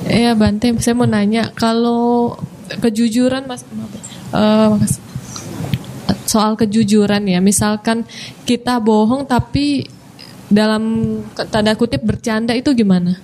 Ya 0.09 0.33
Bante 0.33 0.73
saya 0.81 0.97
mau 0.97 1.05
nanya 1.05 1.53
kalau 1.53 2.35
kejujuran 2.67 3.47
mas 3.47 3.63
uh, 4.35 4.75
soal 6.27 6.59
kejujuran 6.59 7.23
ya 7.23 7.39
misalkan 7.39 8.03
kita 8.43 8.83
bohong 8.83 9.23
tapi 9.23 9.87
dalam 10.47 10.83
tanda 11.51 11.75
kutip 11.75 12.03
bercanda 12.03 12.55
itu 12.55 12.71
gimana? 12.71 13.19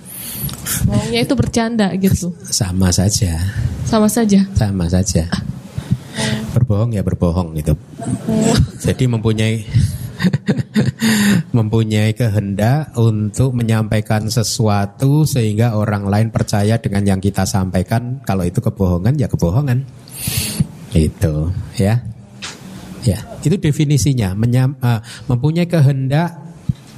Maunya 0.88 1.20
itu 1.24 1.34
bercanda 1.36 1.92
gitu. 1.96 2.32
Sama 2.44 2.92
saja. 2.92 3.40
Sama 3.84 4.08
saja. 4.08 4.44
Sama 4.56 4.86
saja. 4.88 5.28
Berbohong 6.52 6.94
ya 6.94 7.02
berbohong 7.02 7.56
gitu. 7.58 7.74
Jadi 8.80 9.04
mempunyai 9.08 9.64
mempunyai 11.56 12.14
kehendak 12.14 12.94
untuk 12.96 13.52
menyampaikan 13.52 14.30
sesuatu 14.30 15.26
sehingga 15.26 15.76
orang 15.76 16.06
lain 16.08 16.28
percaya 16.30 16.78
dengan 16.78 17.04
yang 17.04 17.20
kita 17.20 17.44
sampaikan. 17.44 18.22
Kalau 18.24 18.46
itu 18.46 18.60
kebohongan 18.62 19.16
ya 19.18 19.28
kebohongan. 19.28 19.84
Itu 20.94 21.50
ya. 21.76 22.00
Ya, 23.04 23.20
itu 23.44 23.60
definisinya 23.60 24.32
menyam, 24.32 24.80
uh, 24.80 24.96
mempunyai 25.28 25.68
kehendak 25.68 26.40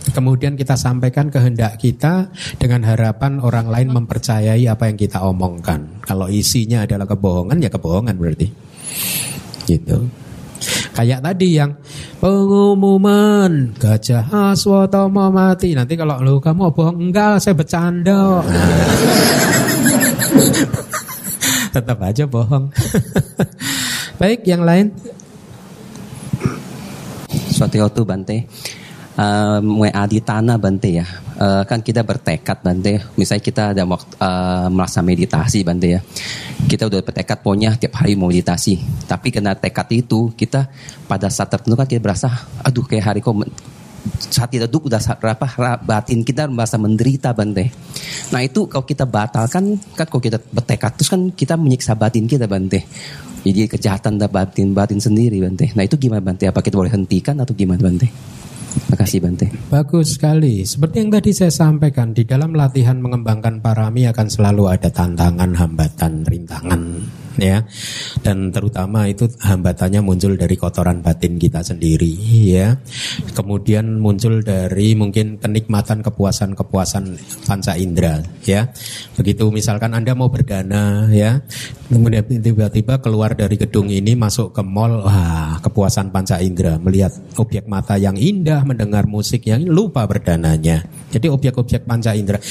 Kemudian 0.06 0.54
kita 0.54 0.78
sampaikan 0.78 1.32
kehendak 1.32 1.82
kita 1.82 2.30
dengan 2.60 2.86
harapan 2.86 3.42
orang 3.42 3.66
lain 3.66 3.88
mempercayai 3.90 4.62
apa 4.70 4.86
yang 4.86 4.98
kita 4.98 5.18
omongkan. 5.26 5.98
Kalau 6.04 6.30
isinya 6.30 6.86
adalah 6.86 7.10
kebohongan 7.10 7.58
ya 7.58 7.70
kebohongan 7.70 8.14
berarti. 8.14 8.46
Gitu. 9.66 9.98
Kayak 10.96 11.20
tadi 11.20 11.60
yang 11.60 11.76
pengumuman 12.16 13.76
gajah 13.76 14.24
aswata 14.32 15.04
mau 15.12 15.28
mati. 15.28 15.76
Nanti 15.76 15.92
kalau 15.92 16.16
lu 16.24 16.40
kamu 16.40 16.72
bohong 16.72 17.10
enggak, 17.10 17.36
saya 17.42 17.52
bercanda. 17.52 18.40
Tetap 21.76 21.98
aja 22.00 22.24
bohong. 22.24 22.72
Baik, 24.20 24.48
yang 24.48 24.64
lain. 24.64 24.96
Suatu 27.52 27.84
waktu 27.84 28.00
Bante, 28.04 28.36
uh, 29.16 30.06
di 30.08 30.20
tanah 30.20 30.56
Bante 30.60 30.90
ya. 30.92 31.06
Uh, 31.36 31.62
kan 31.68 31.84
kita 31.84 32.00
bertekad 32.00 32.64
Bante, 32.64 33.12
misalnya 33.20 33.44
kita 33.44 33.62
ada 33.76 33.82
waktu 33.84 34.12
uh, 34.20 34.68
merasa 34.72 35.00
meditasi 35.04 35.64
Bante 35.64 35.88
ya. 35.88 36.00
Kita 36.68 36.88
udah 36.88 37.00
bertekad 37.04 37.40
pokoknya 37.44 37.76
tiap 37.76 38.00
hari 38.00 38.16
mau 38.16 38.28
meditasi. 38.28 38.80
Tapi 39.08 39.32
kena 39.32 39.56
tekad 39.56 39.88
itu 39.92 40.32
kita 40.32 40.68
pada 41.08 41.28
saat 41.28 41.52
tertentu 41.52 41.76
kan 41.76 41.88
kita 41.88 42.00
berasa 42.00 42.28
aduh 42.64 42.84
kayak 42.84 43.04
hari 43.12 43.20
kok 43.20 43.36
saat 44.30 44.54
kita 44.54 44.70
duduk 44.70 44.86
udah 44.86 45.02
berapa 45.18 45.46
batin 45.82 46.22
kita 46.22 46.46
merasa 46.46 46.78
menderita 46.78 47.34
bante. 47.34 47.74
Nah 48.30 48.40
itu 48.42 48.70
kalau 48.70 48.86
kita 48.86 49.02
batalkan 49.04 49.76
kan 49.98 50.06
kalau 50.06 50.22
kita 50.22 50.38
bertekad 50.38 50.94
terus 50.94 51.10
kan 51.10 51.34
kita 51.34 51.58
menyiksa 51.58 51.98
batin 51.98 52.24
kita 52.30 52.46
bante. 52.46 52.86
Jadi 53.46 53.70
kejahatan 53.70 54.18
batin 54.26 54.74
batin 54.74 54.98
sendiri 54.98 55.42
bante. 55.42 55.70
Nah 55.74 55.86
itu 55.86 55.98
gimana 55.98 56.22
bante? 56.22 56.46
Apa 56.46 56.62
kita 56.62 56.78
boleh 56.78 56.90
hentikan 56.90 57.38
atau 57.38 57.54
gimana 57.54 57.82
bante? 57.82 58.08
Terima 58.76 58.96
kasih 59.00 59.18
Bante. 59.24 59.46
Bagus 59.72 60.20
sekali. 60.20 60.62
Seperti 60.62 60.96
yang 61.00 61.10
tadi 61.10 61.30
saya 61.32 61.52
sampaikan, 61.52 62.12
di 62.12 62.28
dalam 62.28 62.52
latihan 62.52 63.00
mengembangkan 63.00 63.64
parami 63.64 64.04
akan 64.04 64.28
selalu 64.28 64.68
ada 64.68 64.92
tantangan, 64.92 65.56
hambatan, 65.56 66.22
rintangan 66.28 66.82
ya. 67.38 67.64
Dan 68.20 68.50
terutama 68.50 69.06
itu 69.08 69.28
hambatannya 69.28 70.00
muncul 70.02 70.34
dari 70.36 70.56
kotoran 70.58 71.00
batin 71.00 71.36
kita 71.40 71.62
sendiri 71.62 72.12
ya. 72.48 72.76
Kemudian 73.32 74.00
muncul 74.00 74.42
dari 74.42 74.96
mungkin 74.98 75.38
kenikmatan 75.40 76.02
kepuasan-kepuasan 76.02 77.04
panca 77.46 77.72
indera 77.78 78.20
ya. 78.44 78.68
Begitu 79.16 79.48
misalkan 79.52 79.94
anda 79.94 80.12
mau 80.12 80.28
berdana 80.28 81.08
ya. 81.12 81.40
Kemudian 81.86 82.26
tiba-tiba 82.26 82.98
keluar 82.98 83.38
dari 83.38 83.54
gedung 83.54 83.86
ini 83.88 84.18
masuk 84.18 84.50
ke 84.50 84.62
mall 84.66 85.06
wah 85.06 85.62
kepuasan 85.62 86.10
panca 86.10 86.42
indera. 86.42 86.76
Melihat 86.82 87.14
objek 87.38 87.64
mata 87.70 87.94
yang 87.96 88.18
indah 88.18 88.66
mendengar 88.66 89.06
musik 89.06 89.46
yang 89.46 89.62
lupa 89.64 90.02
berdananya. 90.04 90.82
Jadi 91.14 91.30
objek-objek 91.30 91.86
panca 91.86 92.12
indera 92.12 92.42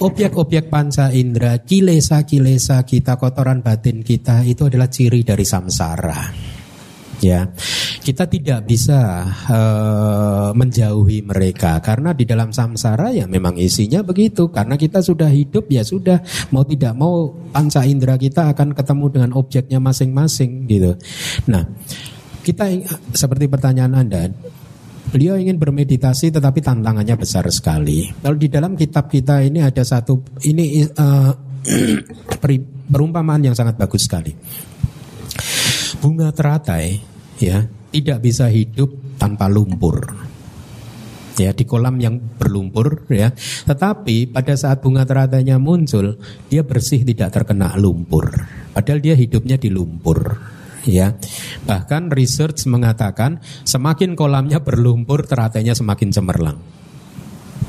Objek-objek 0.00 0.72
panca 0.72 1.12
indera, 1.12 1.60
kilesa-kilesa 1.60 2.80
kita, 2.88 3.20
kotoran 3.20 3.60
batin 3.60 4.00
kita 4.00 4.40
itu 4.48 4.64
adalah 4.64 4.88
ciri 4.88 5.20
dari 5.20 5.44
samsara. 5.44 6.32
Ya, 7.20 7.52
kita 8.00 8.24
tidak 8.24 8.64
bisa 8.64 9.28
uh, 9.28 10.56
menjauhi 10.56 11.20
mereka 11.20 11.76
karena 11.84 12.16
di 12.16 12.24
dalam 12.24 12.48
samsara 12.48 13.12
ya 13.12 13.28
memang 13.28 13.60
isinya 13.60 14.00
begitu. 14.00 14.48
Karena 14.48 14.80
kita 14.80 15.04
sudah 15.04 15.28
hidup 15.28 15.68
ya 15.68 15.84
sudah 15.84 16.24
mau 16.48 16.64
tidak 16.64 16.96
mau 16.96 17.28
panca 17.52 17.84
indera 17.84 18.16
kita 18.16 18.56
akan 18.56 18.72
ketemu 18.72 19.06
dengan 19.12 19.30
objeknya 19.36 19.84
masing-masing 19.84 20.64
gitu. 20.64 20.96
Nah, 21.52 21.68
kita 22.40 22.72
seperti 23.12 23.52
pertanyaan 23.52 24.00
Anda, 24.00 24.32
Beliau 25.10 25.34
ingin 25.34 25.58
bermeditasi 25.58 26.30
tetapi 26.30 26.62
tantangannya 26.62 27.18
besar 27.18 27.42
sekali. 27.50 28.06
Lalu 28.22 28.36
di 28.46 28.48
dalam 28.48 28.78
kitab 28.78 29.10
kita 29.10 29.42
ini 29.42 29.58
ada 29.58 29.82
satu 29.82 30.38
ini 30.46 30.86
uh, 30.86 31.32
perumpamaan 32.86 33.42
yang 33.42 33.58
sangat 33.58 33.74
bagus 33.74 34.06
sekali. 34.06 34.30
Bunga 35.98 36.30
teratai 36.30 37.02
ya 37.42 37.66
tidak 37.90 38.22
bisa 38.22 38.46
hidup 38.46 39.18
tanpa 39.18 39.50
lumpur 39.50 40.30
ya 41.40 41.50
di 41.56 41.64
kolam 41.66 41.98
yang 41.98 42.22
berlumpur 42.38 43.10
ya. 43.10 43.34
Tetapi 43.66 44.30
pada 44.30 44.54
saat 44.54 44.78
bunga 44.78 45.02
teratainya 45.02 45.58
muncul, 45.58 46.22
dia 46.46 46.62
bersih 46.62 47.02
tidak 47.02 47.34
terkena 47.34 47.74
lumpur. 47.80 48.30
Padahal 48.70 49.02
dia 49.02 49.18
hidupnya 49.18 49.58
di 49.58 49.74
lumpur 49.74 50.38
ya. 50.84 51.16
Bahkan 51.66 52.12
research 52.12 52.64
mengatakan 52.68 53.40
semakin 53.64 54.16
kolamnya 54.16 54.62
berlumpur 54.62 55.26
teratainya 55.26 55.76
semakin 55.76 56.08
cemerlang. 56.12 56.58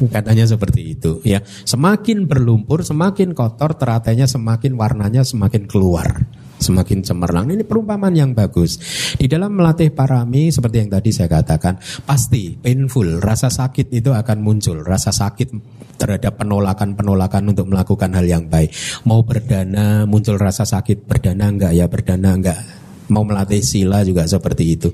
Katanya 0.02 0.50
seperti 0.50 0.98
itu 0.98 1.22
ya. 1.22 1.46
Semakin 1.46 2.26
berlumpur, 2.26 2.82
semakin 2.82 3.38
kotor 3.38 3.78
teratainya 3.78 4.26
semakin 4.26 4.74
warnanya 4.74 5.22
semakin 5.22 5.70
keluar 5.70 6.26
semakin 6.62 7.02
cemerlang. 7.02 7.50
Ini 7.50 7.66
perumpamaan 7.66 8.14
yang 8.14 8.32
bagus. 8.38 8.78
Di 9.18 9.26
dalam 9.26 9.58
melatih 9.58 9.90
parami 9.90 10.54
seperti 10.54 10.86
yang 10.86 10.94
tadi 10.94 11.10
saya 11.10 11.28
katakan, 11.28 11.82
pasti 12.06 12.54
painful, 12.54 13.18
rasa 13.18 13.50
sakit 13.50 13.90
itu 13.90 14.14
akan 14.14 14.38
muncul, 14.46 14.86
rasa 14.86 15.10
sakit 15.10 15.50
terhadap 15.98 16.38
penolakan-penolakan 16.38 17.50
untuk 17.50 17.66
melakukan 17.66 18.14
hal 18.14 18.26
yang 18.30 18.46
baik. 18.46 18.70
Mau 19.10 19.26
berdana 19.26 20.06
muncul 20.06 20.38
rasa 20.38 20.64
sakit, 20.64 21.10
berdana 21.10 21.50
enggak 21.50 21.74
ya, 21.74 21.90
berdana 21.90 22.38
enggak 22.38 22.81
mau 23.12 23.28
melatih 23.28 23.60
sila 23.60 24.02
juga 24.08 24.24
seperti 24.24 24.64
itu. 24.80 24.90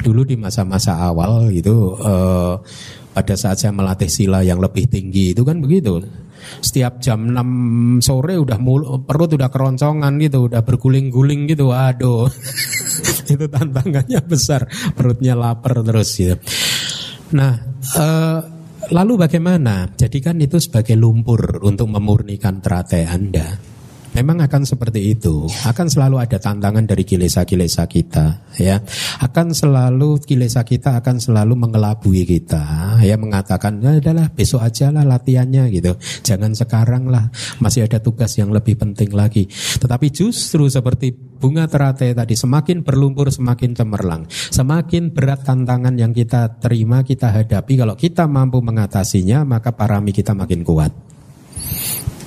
Dulu 0.00 0.24
di 0.24 0.34
masa-masa 0.40 0.96
awal 0.98 1.52
itu 1.52 1.94
eh, 2.00 2.54
pada 3.12 3.34
saat 3.36 3.60
saya 3.60 3.76
melatih 3.76 4.08
sila 4.08 4.40
yang 4.40 4.58
lebih 4.58 4.88
tinggi 4.88 5.36
itu 5.36 5.44
kan 5.44 5.60
begitu 5.60 6.00
setiap 6.60 6.98
jam 7.02 7.34
6 7.34 8.00
sore 8.02 8.38
udah 8.38 8.58
mul 8.58 9.04
perut 9.04 9.36
udah 9.36 9.50
keroncongan 9.52 10.16
gitu, 10.22 10.48
udah 10.48 10.62
berguling-guling 10.64 11.50
gitu. 11.50 11.70
Aduh. 11.70 12.26
itu 13.32 13.46
tantangannya 13.46 14.20
besar, 14.24 14.64
perutnya 14.96 15.36
lapar 15.36 15.84
terus 15.84 16.16
gitu. 16.16 16.36
Nah, 17.36 17.52
eh, 17.84 18.40
lalu 18.88 19.12
bagaimana? 19.20 19.92
Jadikan 19.92 20.40
itu 20.40 20.56
sebagai 20.56 20.96
lumpur 20.96 21.60
untuk 21.60 21.92
memurnikan 21.92 22.64
teratai 22.64 23.04
Anda. 23.04 23.67
Memang 24.18 24.42
akan 24.42 24.66
seperti 24.66 25.14
itu. 25.14 25.46
Akan 25.62 25.86
selalu 25.86 26.18
ada 26.18 26.42
tantangan 26.42 26.82
dari 26.82 27.06
kilesa-kilesa 27.06 27.86
kita, 27.86 28.50
ya. 28.58 28.82
Akan 29.22 29.54
selalu 29.54 30.18
kilesa 30.26 30.66
kita 30.66 30.98
akan 30.98 31.22
selalu 31.22 31.54
mengelabui 31.54 32.26
kita, 32.26 32.98
ya 32.98 33.14
mengatakan 33.14 33.78
ya 33.78 33.94
adalah 33.94 34.26
besok 34.34 34.66
aja 34.66 34.90
lah 34.90 35.06
latihannya 35.06 35.70
gitu. 35.70 35.94
Jangan 36.26 36.50
sekarang 36.58 37.06
lah, 37.06 37.30
masih 37.62 37.86
ada 37.86 38.02
tugas 38.02 38.34
yang 38.34 38.50
lebih 38.50 38.74
penting 38.74 39.14
lagi. 39.14 39.46
Tetapi 39.78 40.10
justru 40.10 40.66
seperti 40.66 41.14
bunga 41.14 41.70
teratai 41.70 42.10
tadi 42.10 42.34
semakin 42.34 42.82
berlumpur 42.82 43.30
semakin 43.30 43.70
cemerlang. 43.78 44.26
Semakin 44.28 45.14
berat 45.14 45.46
tantangan 45.46 45.94
yang 45.94 46.10
kita 46.10 46.58
terima, 46.58 47.06
kita 47.06 47.30
hadapi 47.30 47.78
kalau 47.78 47.94
kita 47.94 48.26
mampu 48.26 48.58
mengatasinya, 48.58 49.46
maka 49.46 49.70
parami 49.70 50.10
kita 50.10 50.34
makin 50.34 50.66
kuat. 50.66 50.90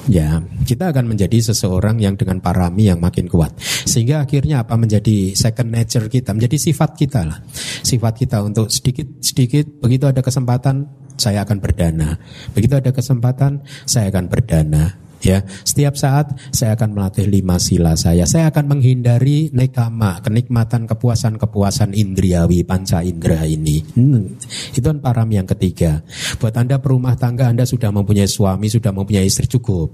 Ya, 0.10 0.42
kita 0.66 0.90
akan 0.90 1.14
menjadi 1.14 1.54
seseorang 1.54 2.02
yang 2.02 2.18
dengan 2.18 2.42
parami 2.42 2.90
yang 2.90 2.98
makin 2.98 3.30
kuat. 3.30 3.54
Sehingga 3.62 4.26
akhirnya 4.26 4.66
apa 4.66 4.74
menjadi 4.74 5.38
second 5.38 5.70
nature 5.70 6.10
kita, 6.10 6.34
menjadi 6.34 6.58
sifat 6.58 6.98
kita 6.98 7.22
lah. 7.22 7.38
Sifat 7.86 8.18
kita 8.18 8.42
untuk 8.42 8.74
sedikit-sedikit 8.74 9.78
begitu 9.78 10.10
ada 10.10 10.26
kesempatan 10.26 10.90
saya 11.22 11.46
akan 11.46 11.62
berdana. 11.62 12.18
Begitu 12.58 12.82
ada 12.82 12.90
kesempatan 12.90 13.62
saya 13.86 14.10
akan 14.10 14.26
berdana 14.26 15.11
ya. 15.22 15.46
Setiap 15.46 15.94
saat 15.96 16.34
saya 16.52 16.74
akan 16.76 16.98
melatih 16.98 17.30
lima 17.30 17.62
sila 17.62 17.94
saya. 17.94 18.26
Saya 18.26 18.50
akan 18.50 18.78
menghindari 18.78 19.54
nekama 19.54 20.20
kenikmatan 20.26 20.90
kepuasan 20.90 21.38
kepuasan 21.38 21.94
indriawi 21.94 22.66
panca 22.66 23.06
indera 23.06 23.46
ini. 23.46 23.82
Hmm, 23.96 24.36
itu 24.74 24.84
kan 24.84 25.00
param 25.00 25.30
yang 25.30 25.48
ketiga. 25.48 26.02
Buat 26.42 26.58
anda 26.58 26.82
perumah 26.82 27.16
tangga 27.16 27.50
anda 27.50 27.64
sudah 27.64 27.94
mempunyai 27.94 28.28
suami 28.28 28.68
sudah 28.68 28.92
mempunyai 28.92 29.26
istri 29.26 29.46
cukup 29.48 29.94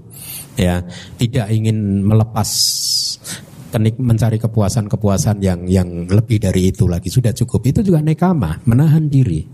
ya. 0.56 0.82
Tidak 1.20 1.46
ingin 1.52 2.02
melepas 2.02 2.48
kenik 3.68 4.00
mencari 4.00 4.40
kepuasan-kepuasan 4.40 5.44
yang 5.44 5.68
yang 5.68 6.08
lebih 6.08 6.40
dari 6.40 6.72
itu 6.72 6.88
lagi. 6.88 7.12
Sudah 7.12 7.36
cukup. 7.36 7.68
Itu 7.68 7.80
juga 7.84 8.00
nekama 8.00 8.64
menahan 8.64 9.06
diri. 9.12 9.44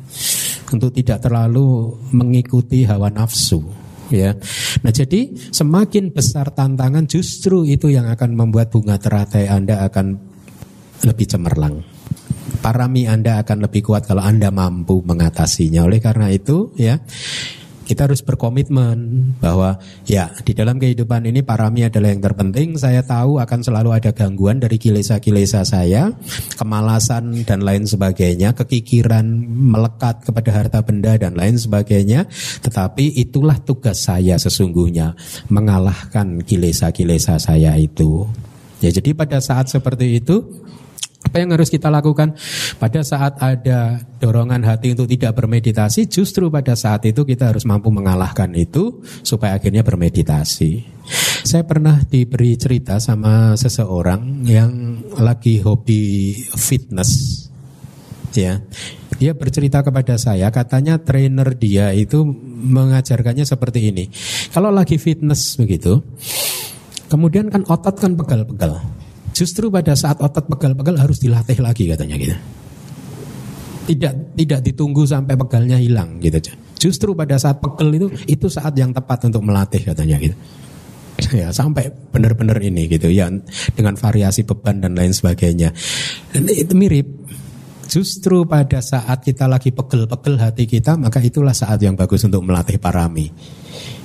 Untuk 0.70 0.96
tidak 0.96 1.22
terlalu 1.22 1.92
mengikuti 2.10 2.82
hawa 2.88 3.12
nafsu 3.12 3.83
ya. 4.12 4.36
Nah, 4.82 4.92
jadi 4.92 5.32
semakin 5.32 6.12
besar 6.12 6.52
tantangan 6.52 7.04
justru 7.08 7.64
itu 7.64 7.88
yang 7.88 8.08
akan 8.10 8.36
membuat 8.36 8.72
bunga 8.72 9.00
teratai 9.00 9.48
Anda 9.48 9.86
akan 9.86 10.06
lebih 11.04 11.26
cemerlang. 11.28 11.84
Parami 12.64 13.04
Anda 13.04 13.44
akan 13.44 13.68
lebih 13.68 13.84
kuat 13.84 14.08
kalau 14.08 14.24
Anda 14.24 14.48
mampu 14.48 15.04
mengatasinya. 15.04 15.84
Oleh 15.84 16.00
karena 16.00 16.32
itu, 16.32 16.72
ya, 16.80 16.96
kita 17.84 18.08
harus 18.08 18.24
berkomitmen 18.24 18.96
bahwa 19.38 19.76
ya 20.08 20.32
di 20.40 20.56
dalam 20.56 20.80
kehidupan 20.80 21.28
ini 21.28 21.44
parami 21.44 21.84
adalah 21.84 22.10
yang 22.10 22.24
terpenting. 22.24 22.80
Saya 22.80 23.04
tahu 23.04 23.36
akan 23.38 23.60
selalu 23.60 23.90
ada 23.92 24.10
gangguan 24.16 24.58
dari 24.58 24.80
kilesa-kilesa 24.80 25.62
saya, 25.68 26.10
kemalasan 26.56 27.44
dan 27.44 27.60
lain 27.60 27.84
sebagainya, 27.84 28.56
kekikiran 28.56 29.24
melekat 29.46 30.24
kepada 30.24 30.50
harta 30.50 30.80
benda 30.80 31.14
dan 31.20 31.36
lain 31.36 31.60
sebagainya. 31.60 32.24
Tetapi 32.64 33.20
itulah 33.20 33.60
tugas 33.60 34.00
saya 34.00 34.40
sesungguhnya 34.40 35.12
mengalahkan 35.52 36.40
kilesa-kilesa 36.40 37.36
saya 37.36 37.76
itu. 37.76 38.24
Ya 38.80 38.92
jadi 38.92 39.16
pada 39.16 39.40
saat 39.40 39.68
seperti 39.72 40.20
itu 40.20 40.44
apa 41.34 41.42
yang 41.42 41.50
harus 41.58 41.66
kita 41.66 41.90
lakukan 41.90 42.38
pada 42.78 43.02
saat 43.02 43.42
ada 43.42 43.98
dorongan 44.22 44.62
hati 44.62 44.94
untuk 44.94 45.10
tidak 45.10 45.34
bermeditasi? 45.34 46.06
Justru 46.06 46.46
pada 46.46 46.78
saat 46.78 47.02
itu 47.10 47.26
kita 47.26 47.50
harus 47.50 47.66
mampu 47.66 47.90
mengalahkan 47.90 48.54
itu 48.54 49.02
supaya 49.26 49.58
akhirnya 49.58 49.82
bermeditasi. 49.82 50.86
Saya 51.42 51.66
pernah 51.66 51.98
diberi 52.06 52.54
cerita 52.54 53.02
sama 53.02 53.58
seseorang 53.58 54.46
yang 54.46 55.02
lagi 55.18 55.58
hobi 55.58 56.38
fitness. 56.54 57.42
Ya, 58.30 58.62
dia 59.18 59.34
bercerita 59.34 59.82
kepada 59.82 60.14
saya, 60.14 60.54
katanya 60.54 61.02
trainer 61.02 61.50
dia 61.58 61.90
itu 61.98 62.22
mengajarkannya 62.62 63.42
seperti 63.42 63.90
ini. 63.90 64.06
Kalau 64.54 64.70
lagi 64.70 65.02
fitness 65.02 65.58
begitu, 65.58 65.98
kemudian 67.10 67.50
kan 67.50 67.66
otot 67.66 67.98
kan 67.98 68.14
pegal-pegal. 68.14 69.02
Justru 69.34 69.66
pada 69.68 69.98
saat 69.98 70.22
otot 70.22 70.46
pegal-pegal 70.46 70.94
harus 70.94 71.18
dilatih 71.18 71.58
lagi 71.58 71.90
katanya 71.90 72.16
gitu. 72.16 72.36
Tidak 73.84 74.38
tidak 74.38 74.60
ditunggu 74.64 75.04
sampai 75.04 75.34
pegalnya 75.34 75.76
hilang 75.76 76.22
gitu. 76.22 76.54
Justru 76.78 77.12
pada 77.12 77.36
saat 77.36 77.58
pegel 77.58 77.90
itu 77.98 78.06
itu 78.30 78.46
saat 78.46 78.72
yang 78.78 78.94
tepat 78.94 79.26
untuk 79.28 79.42
melatih 79.42 79.82
katanya 79.82 80.16
gitu. 80.22 80.36
Ya 81.34 81.50
sampai 81.54 81.90
benar-benar 82.10 82.58
ini 82.58 82.90
gitu 82.90 83.06
ya 83.06 83.30
dengan 83.74 83.94
variasi 83.94 84.42
beban 84.46 84.82
dan 84.82 84.98
lain 84.98 85.14
sebagainya. 85.14 85.70
Dan 86.34 86.46
itu 86.50 86.74
mirip 86.74 87.06
Justru 87.84 88.48
pada 88.48 88.80
saat 88.80 89.22
kita 89.22 89.46
lagi 89.46 89.70
pegel-pegel 89.70 90.40
hati 90.40 90.64
kita, 90.64 90.96
maka 90.96 91.20
itulah 91.20 91.52
saat 91.52 91.78
yang 91.78 91.94
bagus 91.94 92.24
untuk 92.24 92.42
melatih 92.42 92.80
parami. 92.80 93.28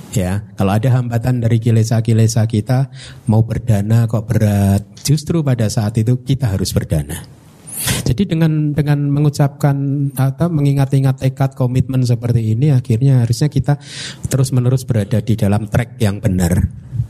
Ya, 0.09 0.41
kalau 0.57 0.73
ada 0.73 0.89
hambatan 0.89 1.37
dari 1.37 1.61
kilesa-kilesa 1.61 2.49
kita 2.49 2.89
mau 3.29 3.45
berdana 3.45 4.09
kok 4.09 4.25
berat, 4.25 4.81
justru 5.05 5.45
pada 5.45 5.69
saat 5.69 6.01
itu 6.01 6.25
kita 6.25 6.49
harus 6.49 6.73
berdana. 6.73 7.39
Jadi 7.79 8.35
dengan 8.35 8.75
dengan 8.75 9.07
mengucapkan 9.07 10.09
atau 10.17 10.51
mengingat-ingat 10.51 11.23
tekad 11.23 11.55
komitmen 11.55 12.03
seperti 12.03 12.51
ini 12.57 12.75
akhirnya 12.75 13.23
harusnya 13.23 13.47
kita 13.47 13.79
terus-menerus 14.27 14.83
berada 14.83 15.23
di 15.23 15.39
dalam 15.39 15.69
track 15.69 15.95
yang 16.01 16.19
benar. 16.19 16.59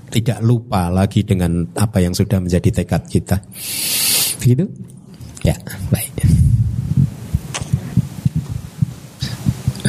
Tidak 0.09 0.41
lupa 0.41 0.89
lagi 0.89 1.21
dengan 1.25 1.69
apa 1.77 2.01
yang 2.01 2.13
sudah 2.13 2.41
menjadi 2.41 2.83
tekad 2.83 3.05
kita. 3.09 3.37
Begitu? 4.41 4.65
Ya, 5.45 5.55
baik. 5.93 6.25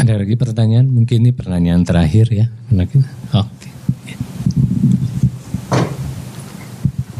Ada 0.00 0.16
lagi 0.16 0.32
pertanyaan? 0.32 0.88
Mungkin 0.88 1.28
ini 1.28 1.32
pertanyaan 1.36 1.84
terakhir 1.84 2.32
ya. 2.32 2.48
Oke. 2.72 2.96
Okay. 2.96 4.16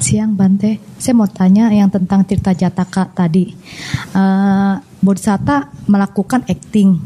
Siang 0.01 0.32
Bante, 0.32 0.81
saya 0.97 1.12
mau 1.12 1.28
tanya 1.28 1.69
yang 1.69 1.93
tentang 1.93 2.24
Tirta 2.24 2.57
Jataka 2.57 3.12
tadi. 3.12 3.52
Uh, 4.16 4.81
Bodhisatta 5.05 5.69
melakukan 5.93 6.48
acting 6.48 6.97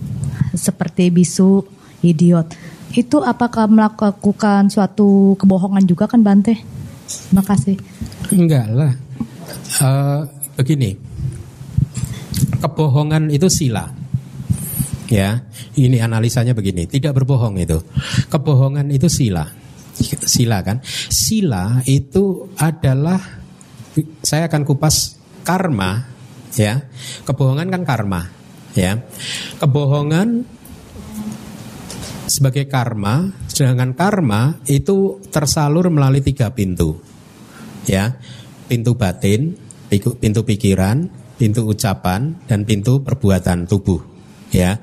seperti 0.54 1.10
bisu, 1.10 1.66
idiot. 2.06 2.54
Itu 2.94 3.26
apakah 3.26 3.66
melakukan 3.66 4.70
suatu 4.70 5.34
kebohongan 5.42 5.90
juga 5.90 6.06
kan 6.06 6.22
Bante? 6.22 6.54
Terima 7.10 7.42
kasih. 7.42 7.74
Enggak 8.30 8.70
lah. 8.70 8.94
Uh, 9.82 10.22
begini, 10.54 10.94
kebohongan 12.62 13.26
itu 13.34 13.50
sila. 13.50 14.03
Ya, 15.04 15.44
ini 15.76 16.00
analisanya 16.00 16.56
begini, 16.56 16.88
tidak 16.88 17.20
berbohong 17.20 17.60
itu. 17.60 17.76
Kebohongan 18.32 18.88
itu 18.88 19.04
sila. 19.12 19.44
Sila 20.00 20.64
kan? 20.64 20.80
Sila 21.12 21.84
itu 21.84 22.48
adalah 22.56 23.20
saya 24.24 24.48
akan 24.48 24.64
kupas 24.64 25.20
karma 25.44 26.08
ya. 26.56 26.88
Kebohongan 27.28 27.68
kan 27.68 27.82
karma 27.84 28.32
ya. 28.72 28.96
Kebohongan 29.60 30.48
sebagai 32.24 32.64
karma, 32.66 33.28
sedangkan 33.44 33.92
karma 33.92 34.56
itu 34.64 35.20
tersalur 35.28 35.92
melalui 35.92 36.24
tiga 36.24 36.48
pintu. 36.56 36.96
Ya. 37.84 38.16
Pintu 38.64 38.96
batin, 38.96 39.60
pintu 39.92 40.40
pikiran, 40.48 41.12
pintu 41.36 41.68
ucapan 41.68 42.40
dan 42.48 42.64
pintu 42.64 43.04
perbuatan 43.04 43.68
tubuh. 43.68 44.13
Ya. 44.54 44.78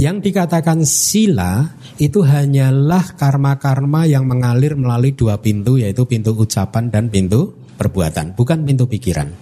Yang 0.00 0.32
dikatakan 0.32 0.84
sila 0.88 1.76
itu 2.00 2.24
hanyalah 2.24 3.16
karma-karma 3.16 4.04
yang 4.08 4.24
mengalir 4.28 4.76
melalui 4.76 5.12
dua 5.12 5.40
pintu 5.40 5.80
yaitu 5.80 6.04
pintu 6.04 6.36
ucapan 6.36 6.88
dan 6.88 7.08
pintu 7.12 7.56
perbuatan, 7.76 8.32
bukan 8.36 8.64
pintu 8.64 8.88
pikiran. 8.88 9.32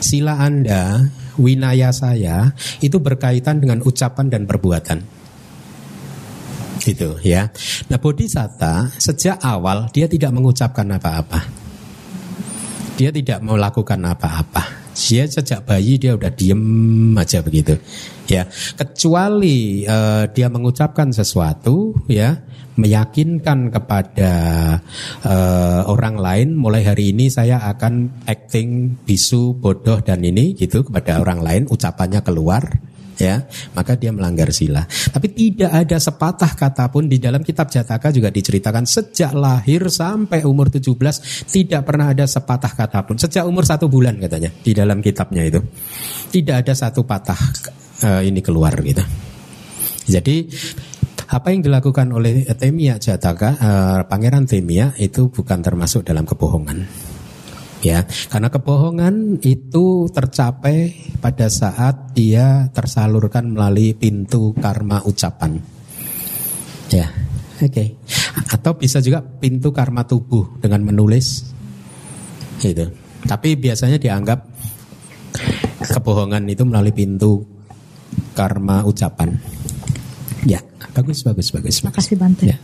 Sila 0.00 0.40
Anda, 0.40 1.08
winaya 1.40 1.92
saya 1.92 2.52
itu 2.84 3.00
berkaitan 3.00 3.60
dengan 3.60 3.80
ucapan 3.84 4.28
dan 4.28 4.44
perbuatan. 4.44 4.98
Gitu 6.82 7.16
ya. 7.22 7.48
Nah, 7.88 7.98
bodhisatta 8.02 8.90
sejak 8.98 9.38
awal 9.40 9.88
dia 9.94 10.10
tidak 10.10 10.34
mengucapkan 10.34 10.88
apa-apa. 10.92 11.40
Dia 12.98 13.14
tidak 13.14 13.40
melakukan 13.40 14.02
apa-apa. 14.02 14.81
Dia 14.92 15.24
sejak 15.24 15.64
bayi 15.64 15.96
dia 15.96 16.12
udah 16.16 16.32
diem 16.32 16.62
aja 17.16 17.40
begitu. 17.40 17.76
Ya, 18.28 18.48
kecuali 18.76 19.84
uh, 19.84 20.28
dia 20.30 20.48
mengucapkan 20.48 21.10
sesuatu 21.12 21.96
ya, 22.08 22.40
meyakinkan 22.76 23.68
kepada 23.68 24.32
uh, 25.24 25.80
orang 25.88 26.16
lain 26.16 26.48
mulai 26.56 26.84
hari 26.84 27.12
ini 27.12 27.28
saya 27.28 27.60
akan 27.60 28.24
acting 28.24 28.96
bisu 29.04 29.56
bodoh 29.60 30.00
dan 30.00 30.24
ini 30.24 30.56
gitu 30.56 30.80
kepada 30.86 31.20
orang 31.20 31.44
lain 31.44 31.62
ucapannya 31.68 32.24
keluar 32.24 32.64
ya 33.22 33.46
maka 33.78 33.94
dia 33.94 34.10
melanggar 34.10 34.50
sila 34.50 34.82
tapi 35.14 35.30
tidak 35.30 35.70
ada 35.70 35.96
sepatah 36.02 36.58
kata 36.58 36.90
pun 36.90 37.06
di 37.06 37.22
dalam 37.22 37.46
kitab 37.46 37.70
Jataka 37.70 38.10
juga 38.10 38.34
diceritakan 38.34 38.82
sejak 38.82 39.30
lahir 39.38 39.86
sampai 39.86 40.42
umur 40.42 40.66
17 40.66 41.46
tidak 41.52 41.82
pernah 41.84 42.10
ada 42.10 42.24
sepatah 42.24 42.72
kata 42.72 42.98
pun. 43.04 43.16
Sejak 43.20 43.44
umur 43.44 43.68
satu 43.68 43.86
bulan 43.86 44.16
katanya 44.16 44.48
di 44.50 44.72
dalam 44.72 45.04
kitabnya 45.04 45.44
itu. 45.44 45.60
Tidak 46.32 46.64
ada 46.64 46.72
satu 46.72 47.04
patah 47.04 47.38
uh, 48.08 48.22
ini 48.24 48.40
keluar 48.40 48.72
gitu. 48.80 49.04
Jadi 50.08 50.48
apa 51.32 51.48
yang 51.48 51.64
dilakukan 51.64 52.12
oleh 52.12 52.44
Temia 52.56 53.00
Jataka 53.00 53.50
uh, 53.56 54.00
Pangeran 54.04 54.44
Temia 54.44 54.92
itu 55.00 55.32
bukan 55.32 55.64
termasuk 55.64 56.04
dalam 56.04 56.28
kebohongan 56.28 57.11
ya 57.82 58.06
karena 58.30 58.46
kebohongan 58.46 59.42
itu 59.42 60.06
tercapai 60.14 60.94
pada 61.18 61.50
saat 61.50 62.14
dia 62.14 62.70
tersalurkan 62.70 63.58
melalui 63.58 63.90
pintu 63.98 64.54
karma 64.54 65.02
ucapan 65.02 65.58
ya 66.94 67.10
oke 67.58 67.66
okay. 67.66 67.98
atau 68.54 68.78
bisa 68.78 69.02
juga 69.02 69.18
pintu 69.18 69.74
karma 69.74 70.06
tubuh 70.06 70.62
dengan 70.62 70.86
menulis 70.86 71.50
itu 72.62 72.86
tapi 73.26 73.58
biasanya 73.58 73.98
dianggap 73.98 74.46
kebohongan 75.82 76.46
itu 76.46 76.62
melalui 76.62 76.94
pintu 76.94 77.42
karma 78.38 78.86
ucapan 78.86 79.34
ya 80.46 80.62
bagus 80.94 81.26
bagus 81.26 81.50
bagus, 81.50 81.50
bagus. 81.50 81.74
Terima 81.82 81.94
kasih 81.94 82.14
Bante 82.14 82.44
ya. 82.46 82.58